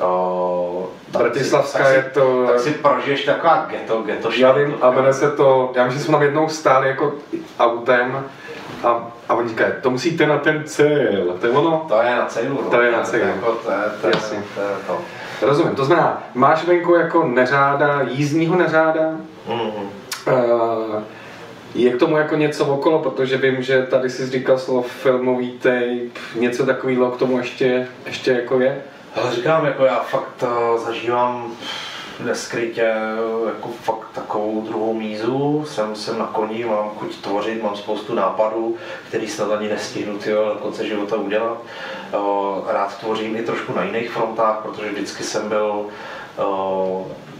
Oh, 0.00 0.84
Bratislavská 1.08 1.88
je 1.88 2.02
to... 2.02 2.46
Tak 2.46 2.60
si 2.60 2.70
prožiješ 2.70 3.24
taková 3.24 3.66
ghetto, 3.68 4.02
ghetto 4.02 4.30
Já 4.36 4.52
vím, 4.52 4.74
a 4.82 4.90
jmenuje 4.90 5.12
se 5.12 5.30
to, 5.30 5.72
já 5.74 5.84
myslím, 5.84 5.98
že 5.98 6.04
jsme 6.04 6.12
tam 6.12 6.22
jednou 6.22 6.48
stáli 6.48 6.88
jako 6.88 7.12
autem 7.58 8.24
a, 8.84 9.08
a 9.28 9.34
oni 9.34 9.48
říkají, 9.48 9.72
to 9.80 9.90
musíte 9.90 10.26
na 10.26 10.38
ten 10.38 10.62
cíl, 10.64 11.36
to 11.40 11.46
je 11.46 11.52
ono? 11.52 11.84
To 11.88 12.02
je 12.02 12.16
na 12.16 12.26
cílu, 12.26 12.60
no. 12.64 12.70
To 12.70 12.80
je 12.80 12.92
na 12.92 13.02
cílu. 13.02 13.22
Jako, 13.22 13.52
to 13.52 13.70
je, 13.70 13.78
to 14.00 14.06
je. 14.06 14.12
To 14.54 14.60
je 14.60 14.76
to. 14.86 14.98
Rozumím, 15.42 15.74
to 15.74 15.84
znamená, 15.84 16.22
máš 16.34 16.64
venku 16.64 16.94
jako 16.94 17.26
neřáda, 17.26 18.00
jízdního 18.08 18.56
neřáda, 18.56 19.10
mm-hmm. 19.48 19.88
uh, 20.26 21.02
je 21.74 21.92
k 21.92 21.98
tomu 21.98 22.16
jako 22.16 22.36
něco 22.36 22.66
okolo, 22.66 22.98
protože 22.98 23.36
vím, 23.36 23.62
že 23.62 23.82
tady 23.82 24.10
jsi 24.10 24.26
říkal 24.26 24.58
slovo 24.58 24.82
filmový 24.82 25.52
tape, 25.52 26.20
něco 26.34 26.66
takového 26.66 27.10
k 27.10 27.16
tomu 27.16 27.38
ještě, 27.38 27.88
ještě 28.06 28.30
jako 28.30 28.60
je? 28.60 28.82
Ale 29.14 29.34
říkám, 29.34 29.66
jako 29.66 29.84
já 29.84 30.00
fakt 30.00 30.42
uh, 30.42 30.84
zažívám 30.84 31.52
neskrytě 32.24 32.92
jako 33.46 33.68
fakt 33.82 34.08
takovou 34.14 34.60
druhou 34.60 34.94
mízu, 34.94 35.64
jsem, 35.68 35.94
jsem 35.94 36.18
na 36.18 36.26
koni, 36.26 36.64
mám 36.64 36.90
chuť 36.90 37.16
tvořit, 37.16 37.62
mám 37.62 37.76
spoustu 37.76 38.14
nápadů, 38.14 38.76
který 39.08 39.28
snad 39.28 39.52
ani 39.52 39.68
nestihnu 39.68 40.18
tyjo, 40.18 40.44
do 40.44 40.54
konce 40.54 40.86
života 40.86 41.16
udělat. 41.16 41.62
Uh, 42.14 42.70
rád 42.72 42.98
tvořím 42.98 43.36
i 43.36 43.42
trošku 43.42 43.72
na 43.76 43.84
jiných 43.84 44.10
frontách, 44.10 44.58
protože 44.62 44.90
vždycky 44.90 45.22
jsem 45.24 45.48
byl 45.48 45.86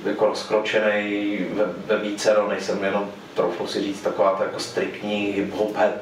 jako 0.04 0.26
rozkročený 0.26 1.38
ve, 1.54 1.64
ve 1.86 2.02
více, 2.02 2.34
no, 2.38 2.48
nejsem 2.48 2.84
jenom 2.84 3.10
troufnu 3.34 3.66
si 3.66 3.82
říct, 3.82 4.00
taková 4.00 4.32
ta 4.32 4.44
jako 4.44 4.58
striktní 4.60 5.34
hip-hop. 5.36 5.98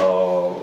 Uh, 0.00 0.56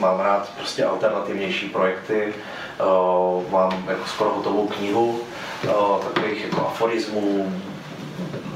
mám 0.00 0.20
rád 0.20 0.52
prostě 0.56 0.84
alternativnější 0.84 1.68
projekty, 1.68 2.34
uh, 2.80 3.50
mám 3.50 3.84
jako 3.88 4.06
skoro 4.06 4.30
hotovou 4.30 4.66
knihu 4.66 5.20
uh, 5.64 6.04
takových 6.04 6.44
jako 6.44 6.66
aforismů, 6.66 7.52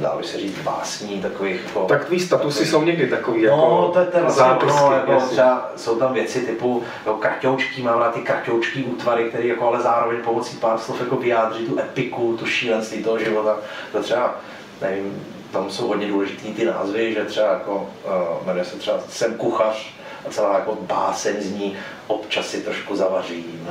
dá 0.02 0.16
by 0.16 0.24
se 0.24 0.38
říct 0.38 0.58
básní, 0.58 1.22
takových 1.22 1.60
jako... 1.66 1.80
Tak 1.80 2.04
tvý 2.04 2.20
statusy 2.20 2.58
takových, 2.58 2.70
jsou 2.70 2.82
někdy 2.82 3.06
takový 3.06 3.42
jako 3.42 3.56
No, 3.56 3.90
to 3.92 3.98
je 3.98 4.06
ten 4.06 4.22
vlastně 4.22 4.44
zápisky, 4.44 4.80
no, 4.80 4.92
jako 4.92 5.26
třeba 5.26 5.70
jsou 5.76 5.96
tam 5.96 6.14
věci 6.14 6.40
typu 6.40 6.82
jako 7.06 7.18
kratoučky, 7.18 7.82
mám 7.82 7.98
rád 7.98 8.14
ty 8.14 8.20
kratoučký 8.20 8.84
útvary, 8.84 9.24
které 9.24 9.46
jako 9.46 9.66
ale 9.66 9.82
zároveň 9.82 10.18
pomocí 10.20 10.56
pár 10.56 10.78
slov 10.78 11.00
jako 11.00 11.16
vyjádří 11.16 11.66
tu 11.66 11.78
epiku, 11.78 12.36
tu 12.36 12.46
šílenství 12.46 13.04
toho 13.04 13.18
života. 13.18 13.56
To 13.92 14.02
třeba, 14.02 14.34
nevím, 14.80 15.26
tam 15.52 15.70
jsou 15.70 15.86
hodně 15.86 16.06
důležitý 16.06 16.54
ty 16.54 16.64
názvy, 16.64 17.14
že 17.14 17.24
třeba 17.24 17.52
jako, 17.52 17.90
uh, 18.04 18.46
jmenuje 18.46 18.64
se 18.64 18.76
třeba 18.76 18.98
Jsem 19.08 19.34
kuchař, 19.34 19.94
a 20.26 20.30
celá 20.30 20.54
jako 20.54 20.78
báseň 20.80 21.34
zní, 21.40 21.76
občas 22.06 22.46
si 22.46 22.60
trošku 22.60 22.96
zavařím, 22.96 23.68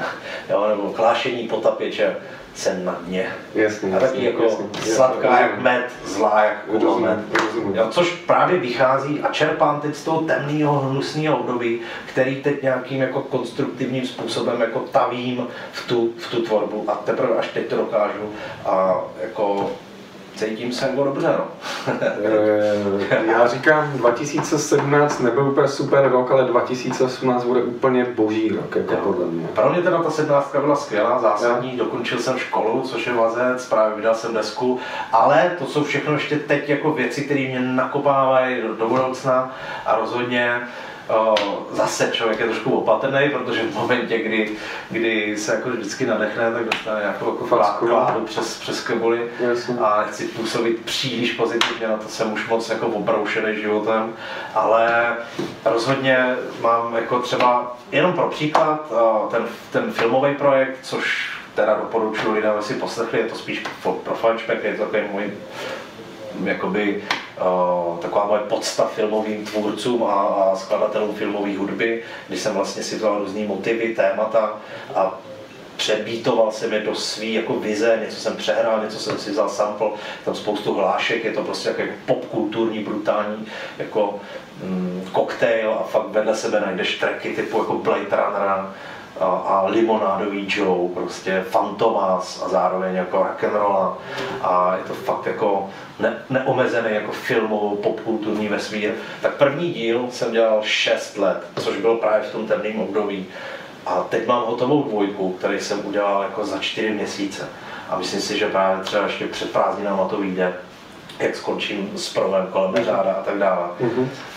jo, 0.49 0.67
nebo 0.67 0.89
klášení 0.89 1.47
potapěče, 1.47 2.15
jsem 2.55 2.85
na 2.85 2.99
dně. 3.05 3.27
Jasně, 3.55 3.97
a 3.97 3.99
taky 3.99 4.25
jako 4.25 4.43
jasně, 4.43 4.65
sladká 4.81 5.27
jasně, 5.27 5.41
jak 5.41 5.61
med, 5.61 5.91
zlá 6.05 6.43
jak 6.43 6.65
kulomet. 6.65 7.19
Což 7.89 8.11
právě 8.11 8.59
vychází 8.59 9.21
a 9.21 9.31
čerpám 9.31 9.81
teď 9.81 9.95
z 9.95 10.03
toho 10.03 10.21
temného, 10.21 10.80
hnusného 10.80 11.38
období, 11.38 11.80
který 12.05 12.41
teď 12.41 12.61
nějakým 12.61 13.01
jako 13.01 13.21
konstruktivním 13.21 14.07
způsobem 14.07 14.61
jako 14.61 14.80
tavím 14.80 15.47
v 15.71 15.88
tu, 15.88 16.13
v 16.17 16.31
tu 16.31 16.41
tvorbu. 16.41 16.85
A 16.88 16.95
teprve 16.95 17.35
až 17.35 17.47
teď 17.47 17.67
to 17.67 17.75
dokážu 17.75 18.33
a 18.65 19.01
jako 19.21 19.71
cítím 20.45 20.71
se 20.71 20.87
jako 20.87 21.03
dobře, 21.03 21.27
no. 21.37 21.47
Já 23.31 23.47
říkám, 23.47 23.91
2017 23.93 25.19
nebyl 25.19 25.49
úplně 25.49 25.67
super 25.67 26.09
rok, 26.09 26.31
ale 26.31 26.45
2018 26.45 27.43
bude 27.43 27.63
úplně 27.63 28.05
boží 28.05 28.49
rok, 28.49 28.75
jako 28.75 28.95
podle 28.95 29.25
mě. 29.25 29.47
Pro 29.47 29.69
mě 29.69 29.81
teda 29.81 30.03
ta 30.03 30.11
sedmnáctka 30.11 30.61
byla 30.61 30.75
skvělá, 30.75 31.19
zásadní, 31.19 31.77
dokončil 31.77 32.19
jsem 32.19 32.37
školu, 32.37 32.81
což 32.81 33.07
je 33.07 33.13
vazec, 33.13 33.69
právě 33.69 33.95
vydal 33.95 34.15
jsem 34.15 34.33
desku, 34.33 34.79
ale 35.11 35.55
to 35.59 35.65
jsou 35.65 35.83
všechno 35.83 36.13
ještě 36.13 36.35
teď 36.35 36.69
jako 36.69 36.91
věci, 36.91 37.21
které 37.21 37.39
mě 37.39 37.59
nakopávají 37.59 38.61
do, 38.61 38.75
do 38.75 38.89
budoucna 38.89 39.55
a 39.85 39.95
rozhodně 39.95 40.61
zase 41.71 42.09
člověk 42.11 42.39
je 42.39 42.45
trošku 42.45 42.77
opatrný, 42.77 43.30
protože 43.30 43.61
v 43.63 43.73
momentě, 43.73 44.17
kdy, 44.17 44.51
kdy 44.89 45.38
se 45.38 45.55
jako 45.55 45.69
vždycky 45.69 46.05
nadechne, 46.05 46.51
tak 46.51 46.65
dostane 46.65 46.99
nějakou 46.99 47.25
jako 47.25 47.45
kládu 47.80 48.25
přes, 48.25 48.59
přes 48.59 48.83
kebuli 48.83 49.30
a 49.81 50.01
nechci 50.01 50.27
působit 50.27 50.85
příliš 50.85 51.31
pozitivně, 51.31 51.88
na 51.88 51.97
to 51.97 52.07
jsem 52.07 52.33
už 52.33 52.47
moc 52.47 52.69
jako 52.69 52.88
obroušený 52.88 53.61
životem, 53.61 54.13
ale 54.55 55.15
rozhodně 55.65 56.35
mám 56.61 56.95
jako 56.95 57.19
třeba, 57.19 57.77
jenom 57.91 58.13
pro 58.13 58.30
příklad, 58.30 58.91
ten, 59.31 59.45
ten 59.71 59.91
filmový 59.91 60.35
projekt, 60.35 60.77
což 60.81 61.31
teda 61.55 61.75
doporučuji 61.75 62.31
lidem, 62.31 62.51
aby 62.51 62.63
si 62.63 62.73
poslechli, 62.73 63.19
je 63.19 63.25
to 63.25 63.35
spíš 63.35 63.63
pro, 63.83 64.15
fančmek, 64.15 64.63
je 64.63 64.73
to 64.73 64.85
takový 64.85 65.03
můj 65.11 65.33
jakoby 66.43 67.03
uh, 67.41 67.97
taková 67.97 68.25
moje 68.25 68.41
podsta 68.41 68.85
filmovým 68.85 69.45
tvůrcům 69.45 70.03
a, 70.03 70.13
a 70.13 70.55
skladatelům 70.55 71.15
filmové 71.15 71.57
hudby, 71.57 72.03
kdy 72.27 72.37
jsem 72.37 72.53
vlastně 72.53 72.83
si 72.83 72.95
vzal 72.95 73.19
různý 73.19 73.45
motivy, 73.45 73.95
témata 73.95 74.57
a 74.95 75.19
přebítoval 75.81 76.51
jsem 76.51 76.73
je 76.73 76.79
do 76.79 76.95
svý 76.95 77.33
jako 77.33 77.53
vize, 77.53 77.99
něco 78.03 78.19
jsem 78.19 78.35
přehrál, 78.35 78.83
něco 78.83 78.99
jsem 78.99 79.17
si 79.17 79.31
vzal 79.31 79.49
sample, 79.49 79.87
tam 80.25 80.35
spoustu 80.35 80.73
hlášek, 80.73 81.23
je 81.23 81.31
to 81.31 81.43
prostě 81.43 81.69
jako 81.69 81.83
popkulturní, 82.05 82.79
brutální 82.79 83.47
jako 83.77 84.19
mm, 84.63 85.09
koktejl 85.11 85.73
a 85.79 85.83
fakt 85.83 86.07
vedle 86.09 86.35
sebe 86.35 86.59
najdeš 86.59 86.97
tracky 86.97 87.29
typu 87.29 87.57
jako 87.57 87.73
Blade 87.73 88.01
Runnera, 88.01 88.73
a, 89.22 89.25
a 89.25 89.66
limonádový 89.67 90.48
Joe, 90.50 90.90
prostě 90.93 91.45
Fantomas 91.50 92.43
a 92.45 92.50
zároveň 92.50 92.95
jako 92.95 93.24
rock'n'rolla 93.24 93.98
a 94.41 94.75
je 94.77 94.83
to 94.83 94.93
fakt 94.93 95.25
jako 95.25 95.69
ne, 96.00 96.17
neomezený 96.30 96.90
jako 96.91 97.11
filmovou 97.11 97.75
popkulturní 97.75 98.48
vesmír. 98.48 98.91
Tak 99.22 99.33
první 99.35 99.74
díl 99.74 100.06
jsem 100.11 100.32
dělal 100.32 100.59
6 100.64 101.17
let, 101.17 101.38
což 101.59 101.77
bylo 101.77 101.98
právě 101.98 102.30
v 102.30 102.32
tom 102.32 102.48
temném 102.48 102.80
období. 102.80 103.25
A 103.85 104.03
teď 104.09 104.27
mám 104.27 104.45
hotovou 104.45 104.83
dvojku, 104.83 105.32
který 105.32 105.59
jsem 105.59 105.85
udělal 105.85 106.22
jako 106.22 106.45
za 106.45 106.59
4 106.59 106.90
měsíce. 106.90 107.50
A 107.90 107.98
myslím 107.98 108.22
si, 108.22 108.38
že 108.38 108.50
právě 108.50 108.83
třeba 108.83 109.03
ještě 109.03 109.27
před 109.27 109.51
prázdninama 109.51 110.08
to 110.08 110.17
vyjde 110.17 110.53
jak 111.22 111.35
skončím 111.35 111.91
s 111.95 112.14
provem 112.14 112.48
kolem 112.51 112.85
řáda 112.85 113.14
a 113.14 113.24
tak 113.24 113.38
dále. 113.38 113.67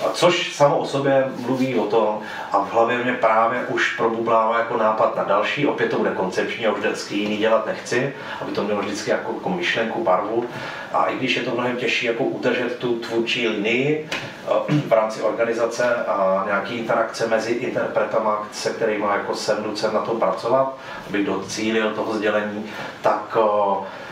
A 0.07 0.09
což 0.13 0.57
samo 0.57 0.79
o 0.79 0.87
sobě 0.87 1.25
mluví 1.37 1.75
o 1.75 1.87
tom 1.87 2.21
a 2.53 2.59
v 2.59 2.73
hlavě 2.73 2.99
mě 2.99 3.13
právě 3.13 3.61
už 3.69 3.97
probublává 3.97 4.59
jako 4.59 4.77
nápad 4.77 5.17
na 5.17 5.25
další, 5.25 5.67
opět 5.67 5.91
to 5.91 5.99
bude 5.99 6.11
koncepční 6.11 6.67
a 6.67 6.73
už 6.73 6.79
vždycky 6.79 7.17
jiný 7.17 7.37
dělat 7.37 7.67
nechci, 7.67 8.15
aby 8.41 8.53
to 8.53 8.63
mělo 8.63 8.81
vždycky 8.81 9.11
jako, 9.11 9.33
jako 9.35 9.49
myšlenku, 9.49 10.05
barvu. 10.05 10.45
A 10.93 11.07
i 11.07 11.17
když 11.17 11.37
je 11.37 11.43
to 11.43 11.51
mnohem 11.51 11.77
těžší 11.77 12.07
jako 12.07 12.25
udržet 12.25 12.79
tu 12.79 12.99
tvůrčí 12.99 13.49
linii 13.49 14.09
eh, 14.11 14.73
v 14.89 14.93
rámci 14.93 15.23
organizace 15.23 15.95
a 15.95 16.43
nějaký 16.47 16.79
interakce 16.79 17.27
mezi 17.27 17.53
interpretama, 17.53 18.49
se 18.53 18.71
kterými 18.71 19.05
jako 19.05 19.35
jsem 19.35 19.63
nucen 19.63 19.95
na 19.95 20.01
tom 20.01 20.21
pracovat, 20.21 20.77
abych 21.09 21.27
docílil 21.27 21.91
toho 21.91 22.15
sdělení, 22.15 22.65
tak 23.03 23.37
eh, 23.41 24.05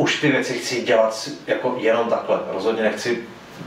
už 0.00 0.20
ty 0.20 0.32
věci 0.32 0.54
chci 0.54 0.82
dělat 0.82 1.28
jako 1.46 1.76
jenom 1.78 2.08
takhle. 2.08 2.40
Rozhodně 2.52 2.82
nechci 2.82 3.18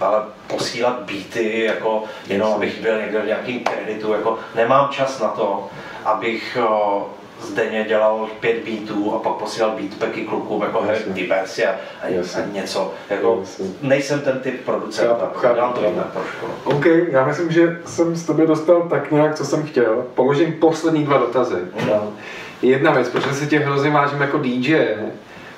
ale 0.01 0.21
posílat 0.47 1.01
beaty, 1.01 1.63
jako 1.63 2.03
jenom 2.27 2.53
abych 2.53 2.81
byl 2.81 3.01
někde 3.01 3.21
v 3.21 3.25
nějakým 3.25 3.59
kreditu, 3.59 4.13
jako 4.13 4.39
nemám 4.55 4.89
čas 4.89 5.19
na 5.19 5.27
to, 5.27 5.69
abych 6.05 6.57
o, 6.69 7.09
zdenně 7.41 7.85
dělal 7.87 8.27
pět 8.39 8.57
beatů 8.65 9.15
a 9.15 9.19
pak 9.19 9.33
posílal 9.33 9.71
beatpacky 9.71 10.21
klukům, 10.21 10.61
jako 10.61 10.81
hej, 10.81 10.99
vyber 11.07 11.41
si 11.45 11.65
a, 11.65 11.75
a, 12.01 12.05
a 12.07 12.45
něco, 12.51 12.93
jako 13.09 13.43
nejsem 13.81 14.21
ten 14.21 14.39
typ 14.39 14.65
producenta, 14.65 15.31
dělám 15.53 15.73
to 15.73 15.85
jinak 15.85 16.11
trošku. 16.11 16.45
OK, 16.63 16.85
já 16.85 17.25
myslím, 17.25 17.51
že 17.51 17.79
jsem 17.85 18.15
z 18.15 18.25
tebe 18.25 18.45
dostal 18.45 18.81
tak 18.89 19.11
nějak, 19.11 19.35
co 19.35 19.45
jsem 19.45 19.63
chtěl. 19.63 20.05
Položím 20.15 20.53
poslední 20.53 21.03
dva 21.03 21.17
dotazy. 21.17 21.57
Jedna 22.61 22.91
věc, 22.91 23.09
protože 23.09 23.33
si 23.33 23.47
tě 23.47 23.59
hrozně 23.59 23.89
vážím 23.89 24.21
jako 24.21 24.37
DJ, 24.37 24.75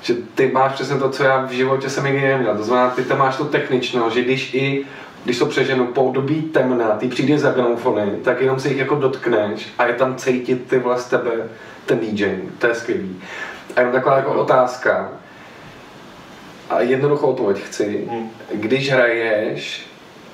že 0.02 0.14
ty 0.34 0.50
máš 0.52 0.72
přesně 0.72 0.96
to, 0.96 1.10
co 1.10 1.24
já 1.24 1.46
v 1.46 1.50
životě 1.50 1.90
jsem 1.90 2.04
nikdy 2.04 2.20
neměl. 2.20 2.56
To 2.56 2.64
znamená, 2.64 2.90
ty 2.90 3.02
tam 3.02 3.18
máš 3.18 3.36
tu 3.36 3.44
techničnost, 3.44 4.14
že 4.14 4.22
když 4.22 4.54
i 4.54 4.84
když 5.24 5.38
to 5.38 5.46
přeženu 5.46 5.86
po 5.86 6.02
období 6.02 6.42
temna, 6.42 6.88
ty 6.88 7.08
přijde 7.08 7.38
za 7.38 7.50
gramofony, 7.50 8.10
tak 8.24 8.40
jenom 8.40 8.60
si 8.60 8.68
jich 8.68 8.78
jako 8.78 8.94
dotkneš 8.94 9.68
a 9.78 9.86
je 9.86 9.94
tam 9.94 10.16
cítit 10.16 10.68
ty 10.68 10.82
z 10.96 11.04
tebe 11.04 11.30
ten 11.86 11.98
DJ. 11.98 12.38
To 12.58 12.66
je 12.66 12.74
skvělý. 12.74 13.22
A 13.76 13.80
jenom 13.80 13.94
taková 13.94 14.16
jako 14.16 14.32
otázka. 14.32 15.08
A 16.70 16.80
jednoduchou 16.80 17.26
odpověď 17.26 17.58
chci. 17.58 18.08
Když 18.52 18.92
hraješ, 18.92 19.86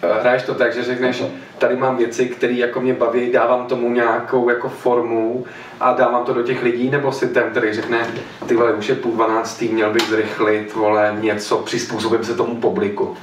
eh, 0.02 0.20
hraješ 0.20 0.42
to 0.42 0.55
tak, 0.55 0.74
že 0.74 0.84
řekneš, 0.84 1.23
tady 1.62 1.76
mám 1.76 1.97
věci, 1.97 2.26
které 2.26 2.52
jako 2.52 2.81
mě 2.81 2.94
baví, 2.94 3.32
dávám 3.32 3.66
tomu 3.66 3.91
nějakou 3.91 4.49
jako 4.49 4.68
formu 4.68 5.47
a 5.81 5.92
dávám 5.92 6.24
to 6.24 6.34
do 6.34 6.42
těch 6.42 6.62
lidí, 6.62 6.91
nebo 6.91 7.12
si 7.12 7.28
ten, 7.28 7.50
který 7.50 7.73
řekne, 7.73 8.07
ty 8.47 8.55
vole, 8.55 8.73
už 8.73 8.89
je 8.89 8.94
půl 8.94 9.12
dvanáctý, 9.12 9.68
měl 9.68 9.92
bych 9.92 10.02
zrychlit, 10.02 10.74
vole, 10.74 11.16
něco, 11.20 11.58
přizpůsobím 11.58 12.24
se 12.24 12.34
tomu 12.34 12.57
publiku. 12.57 13.16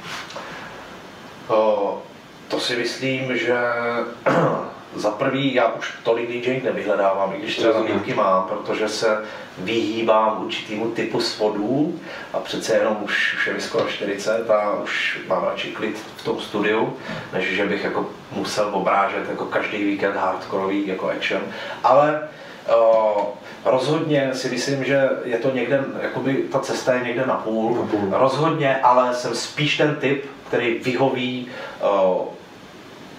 To 2.48 2.60
si 2.60 2.76
myslím, 2.76 3.36
že 3.36 3.58
za 4.94 5.10
prvý 5.10 5.54
já 5.54 5.68
už 5.68 5.94
tolik 6.02 6.28
DJ 6.28 6.60
nevyhledávám, 6.64 7.32
i 7.36 7.38
když 7.38 7.56
třeba 7.56 7.80
nabídky 7.80 8.14
mám, 8.14 8.44
protože 8.48 8.88
se 8.88 9.24
vyhýbám 9.58 10.42
určitýmu 10.44 10.90
typu 10.90 11.20
svodů 11.20 12.00
a 12.32 12.38
přece 12.38 12.74
jenom 12.74 12.96
už, 13.00 13.34
už 13.34 13.46
je 13.46 13.52
mi 13.52 13.60
skoro 13.60 13.88
40 13.88 14.50
a 14.50 14.72
už 14.82 15.20
mám 15.28 15.44
radši 15.44 15.68
klid 15.68 15.98
v 16.16 16.24
tom 16.24 16.40
studiu, 16.40 16.96
než 17.32 17.46
že 17.46 17.66
bych 17.66 17.84
jako 17.84 18.06
musel 18.32 18.70
obrážet 18.72 19.28
jako 19.28 19.44
každý 19.44 19.84
víkend 19.84 20.16
hardkorový 20.16 20.86
jako 20.86 21.10
action. 21.10 21.42
Ale 21.84 22.28
o, 22.76 23.34
rozhodně 23.64 24.30
si 24.34 24.48
myslím, 24.48 24.84
že 24.84 25.08
je 25.24 25.38
to 25.38 25.50
někde, 25.50 25.84
jakoby 26.02 26.34
ta 26.34 26.58
cesta 26.58 26.94
je 26.94 27.04
někde 27.04 27.26
na 27.26 27.34
půl. 27.34 27.74
Na 27.76 27.82
půl. 27.82 28.08
Rozhodně, 28.10 28.76
ale 28.76 29.14
jsem 29.14 29.34
spíš 29.34 29.76
ten 29.76 29.96
typ, 29.96 30.24
který 30.48 30.78
vyhoví 30.78 31.48
o, 31.80 32.28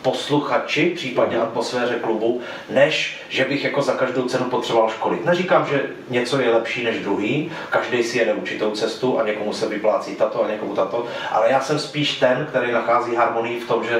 posluchači, 0.01 0.89
případně 0.95 1.37
atmosféře 1.37 1.95
klubu, 2.01 2.41
než 2.69 3.21
že 3.29 3.45
bych 3.45 3.63
jako 3.63 3.81
za 3.81 3.93
každou 3.93 4.23
cenu 4.25 4.45
potřeboval 4.45 4.89
školit. 4.89 5.25
Neříkám, 5.25 5.65
že 5.65 5.81
něco 6.09 6.39
je 6.41 6.49
lepší 6.53 6.83
než 6.83 6.99
druhý, 6.99 7.51
každý 7.69 8.03
si 8.03 8.17
jede 8.17 8.33
určitou 8.33 8.71
cestu 8.71 9.19
a 9.19 9.25
někomu 9.25 9.53
se 9.53 9.67
vyplácí 9.67 10.15
tato 10.15 10.43
a 10.43 10.47
někomu 10.47 10.75
tato, 10.75 11.05
ale 11.31 11.51
já 11.51 11.61
jsem 11.61 11.79
spíš 11.79 12.19
ten, 12.19 12.45
který 12.49 12.71
nachází 12.71 13.15
harmonii 13.15 13.59
v 13.59 13.67
tom, 13.67 13.83
že 13.83 13.99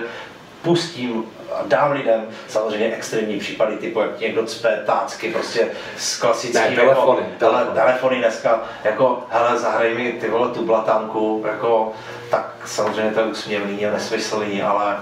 pustím 0.62 1.24
a 1.56 1.64
dám 1.66 1.92
lidem 1.92 2.26
samozřejmě 2.48 2.96
extrémní 2.96 3.40
případy, 3.40 3.78
typu 3.78 4.00
jak 4.00 4.20
někdo 4.20 4.46
cpe 4.46 4.84
tácky 4.86 5.32
prostě 5.32 5.68
s 5.98 6.20
klasickým 6.20 6.62
Ne, 6.62 6.76
telefony, 6.76 7.22
jako, 7.22 7.30
telefony. 7.40 7.66
ale 7.66 7.76
telefony 7.76 8.18
dneska, 8.18 8.62
jako 8.84 9.24
hele 9.30 9.60
zahraj 9.60 9.94
mi 9.96 10.12
ty 10.14 10.30
vole 10.30 10.50
tu 10.50 10.66
blatanku, 10.66 11.44
jako 11.48 11.94
tak 12.30 12.54
samozřejmě 12.66 13.12
to 13.12 13.20
je 13.20 13.26
úsměvný 13.26 13.86
a 13.86 13.92
nesmyslný, 13.92 14.62
ale 14.62 14.98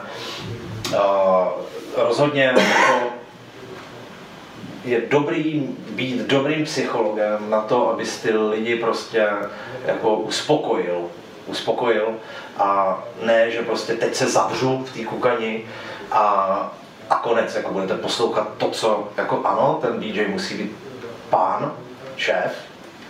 rozhodně 1.95 2.43
jako 2.43 3.19
je 4.85 5.01
dobrý 5.07 5.67
být 5.89 6.21
dobrým 6.21 6.65
psychologem 6.65 7.49
na 7.49 7.61
to, 7.61 7.89
aby 7.89 8.03
ty 8.05 8.37
lidi 8.37 8.75
prostě 8.75 9.27
jako 9.85 10.15
uspokojil, 10.15 11.05
uspokojil. 11.45 12.15
A 12.57 12.99
ne, 13.21 13.51
že 13.51 13.61
prostě 13.61 13.93
teď 13.93 14.15
se 14.15 14.29
zavřu 14.29 14.85
v 14.85 14.93
té 14.93 15.05
kukani 15.05 15.65
a, 16.11 16.23
a 17.09 17.15
konec, 17.15 17.55
jako 17.55 17.71
budete 17.71 17.97
poslouchat 17.97 18.47
to, 18.57 18.69
co, 18.69 19.07
jako 19.17 19.41
ano, 19.45 19.79
ten 19.81 19.99
DJ 19.99 20.27
musí 20.27 20.57
být 20.57 20.71
pán, 21.29 21.73
šéf, 22.17 22.51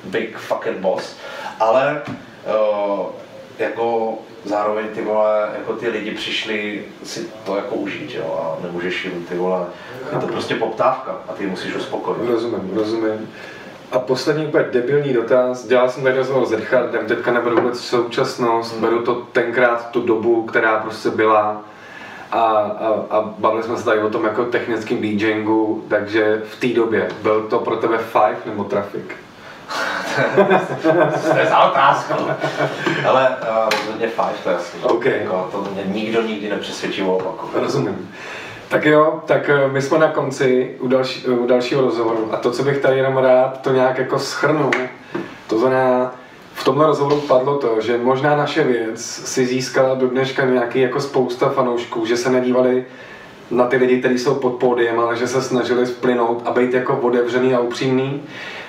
big 0.04 0.38
fucking 0.38 0.78
boss, 0.78 1.16
ale 1.60 2.02
uh, 2.06 3.06
jako 3.60 4.18
zároveň 4.46 4.88
ty 4.88 5.02
vole, 5.02 5.50
jako 5.58 5.74
ty 5.74 5.90
lidi 5.90 6.12
přišli 6.12 6.84
si 7.04 7.30
to 7.46 7.56
jako 7.56 7.76
užít, 7.76 8.16
jo, 8.16 8.40
a 8.44 8.64
nemůžeš 8.64 9.06
jim 9.06 9.26
ty 9.30 9.36
vole, 9.36 9.66
je 10.14 10.20
to 10.20 10.28
prostě 10.28 10.56
poptávka 10.56 11.18
a 11.28 11.34
ty 11.34 11.46
musíš 11.46 11.76
uspokojit. 11.76 12.30
Rozumím, 12.30 12.72
rozumím. 12.74 13.30
A 13.92 14.00
poslední 14.00 14.46
úplně 14.46 14.64
debilní 14.64 15.14
dotaz. 15.14 15.68
Dělal 15.68 15.90
jsem 15.90 16.04
tady 16.04 16.18
rozhovor 16.18 16.46
s 16.46 16.52
Richardem, 16.52 17.06
teďka 17.08 17.32
neberu 17.32 17.56
vůbec 17.56 17.80
současnost, 17.80 18.72
hmm. 18.72 18.82
beru 18.82 19.04
to 19.04 19.16
tenkrát 19.16 19.92
tu 19.92 20.02
dobu, 20.02 20.44
která 20.44 20.80
prostě 20.80 21.10
byla. 21.10 21.62
A, 22.32 22.40
a, 22.40 23.06
a 23.10 23.34
bavili 23.38 23.64
jsme 23.64 23.78
se 23.78 23.86
tady 23.86 24.00
o 24.00 24.10
tom 24.10 24.24
jako 24.24 24.46
technickém 24.46 24.98
DJingu, 25.02 25.84
takže 25.88 26.42
v 26.46 26.60
té 26.60 26.68
době 26.68 27.08
byl 27.22 27.42
to 27.42 27.60
pro 27.60 27.76
tebe 27.76 27.98
Five 27.98 28.38
nebo 28.46 28.64
Traffic? 28.64 29.04
To 31.32 31.38
je 31.38 31.46
za 31.46 31.60
otázku. 31.60 32.14
Ale 33.08 33.30
uh, 33.30 33.70
rozhodně 33.80 34.08
five, 34.08 34.34
to 34.44 34.50
je 34.50 34.56
jasný. 34.56 34.80
Okay. 34.84 35.20
Jako, 35.22 35.50
to 35.52 35.68
mě 35.74 35.84
nikdo 35.86 36.22
nikdy 36.22 36.50
nepřesvědčil 36.50 37.10
o 37.10 37.18
opaku. 37.18 37.48
Rozumím. 37.54 38.10
Tak 38.70 38.86
jo, 38.86 39.22
tak 39.26 39.50
eh, 39.50 39.68
my 39.68 39.82
jsme 39.82 39.98
na 39.98 40.08
konci 40.08 40.76
u, 40.80 40.88
další, 40.88 41.28
u 41.28 41.48
dalšího 41.48 41.82
rozhovoru 41.82 42.30
a 42.32 42.38
to, 42.38 42.52
co 42.52 42.64
bych 42.64 42.78
tady 42.78 42.98
jenom 42.98 43.18
rád 43.18 43.62
to 43.62 43.72
nějak 43.72 43.98
jako 43.98 44.20
schrnul, 44.20 44.72
to 45.48 45.60
znamená, 45.60 46.16
v 46.54 46.64
tomhle 46.64 46.88
rozhovoru 46.88 47.22
padlo 47.22 47.58
to, 47.58 47.82
že 47.82 47.98
možná 47.98 48.36
naše 48.36 48.64
věc 48.64 49.02
si 49.06 49.46
získala 49.46 49.96
do 49.96 50.08
dneška 50.08 50.46
nějaký 50.46 50.80
jako 50.80 51.02
spousta 51.02 51.50
fanoušků, 51.50 52.06
že 52.06 52.18
se 52.18 52.30
nedívali 52.30 52.86
na 53.52 53.66
ty 53.66 53.78
lidi, 53.78 54.00
kteří 54.00 54.20
jsou 54.20 54.36
pod 54.36 54.50
pódiem, 54.50 55.00
ale 55.00 55.16
že 55.16 55.28
se 55.28 55.42
snažili 55.42 55.86
vplynout 55.86 56.42
a 56.46 56.52
být 56.52 56.74
jako 56.74 56.98
otevřený 56.98 57.56
a 57.56 57.60
upřímný. 57.60 58.24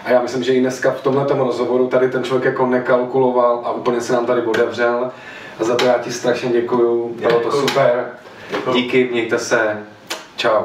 A 0.05 0.11
já 0.11 0.23
myslím, 0.23 0.43
že 0.43 0.53
i 0.53 0.61
dneska 0.61 0.91
v 0.91 1.03
tomhle 1.03 1.27
rozhovoru 1.29 1.89
tady 1.89 2.11
ten 2.11 2.25
člověk 2.25 2.45
jako 2.45 2.67
nekalkuloval 2.67 3.63
a 3.65 3.73
úplně 3.73 4.01
se 4.01 4.13
nám 4.13 4.27
tady 4.27 4.43
otevřel. 4.43 5.11
A 5.59 5.65
za 5.65 5.77
to 5.77 5.85
já 5.85 5.99
ti 5.99 6.13
strašně 6.13 6.51
děkuju, 6.51 7.15
bylo 7.21 7.41
to 7.41 7.53
super. 7.53 8.07
Díky, 8.73 9.09
mějte 9.13 9.39
se. 9.39 9.87
Čau. 10.37 10.63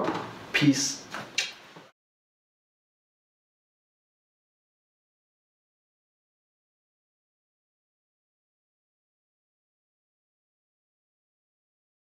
Peace. 0.60 1.05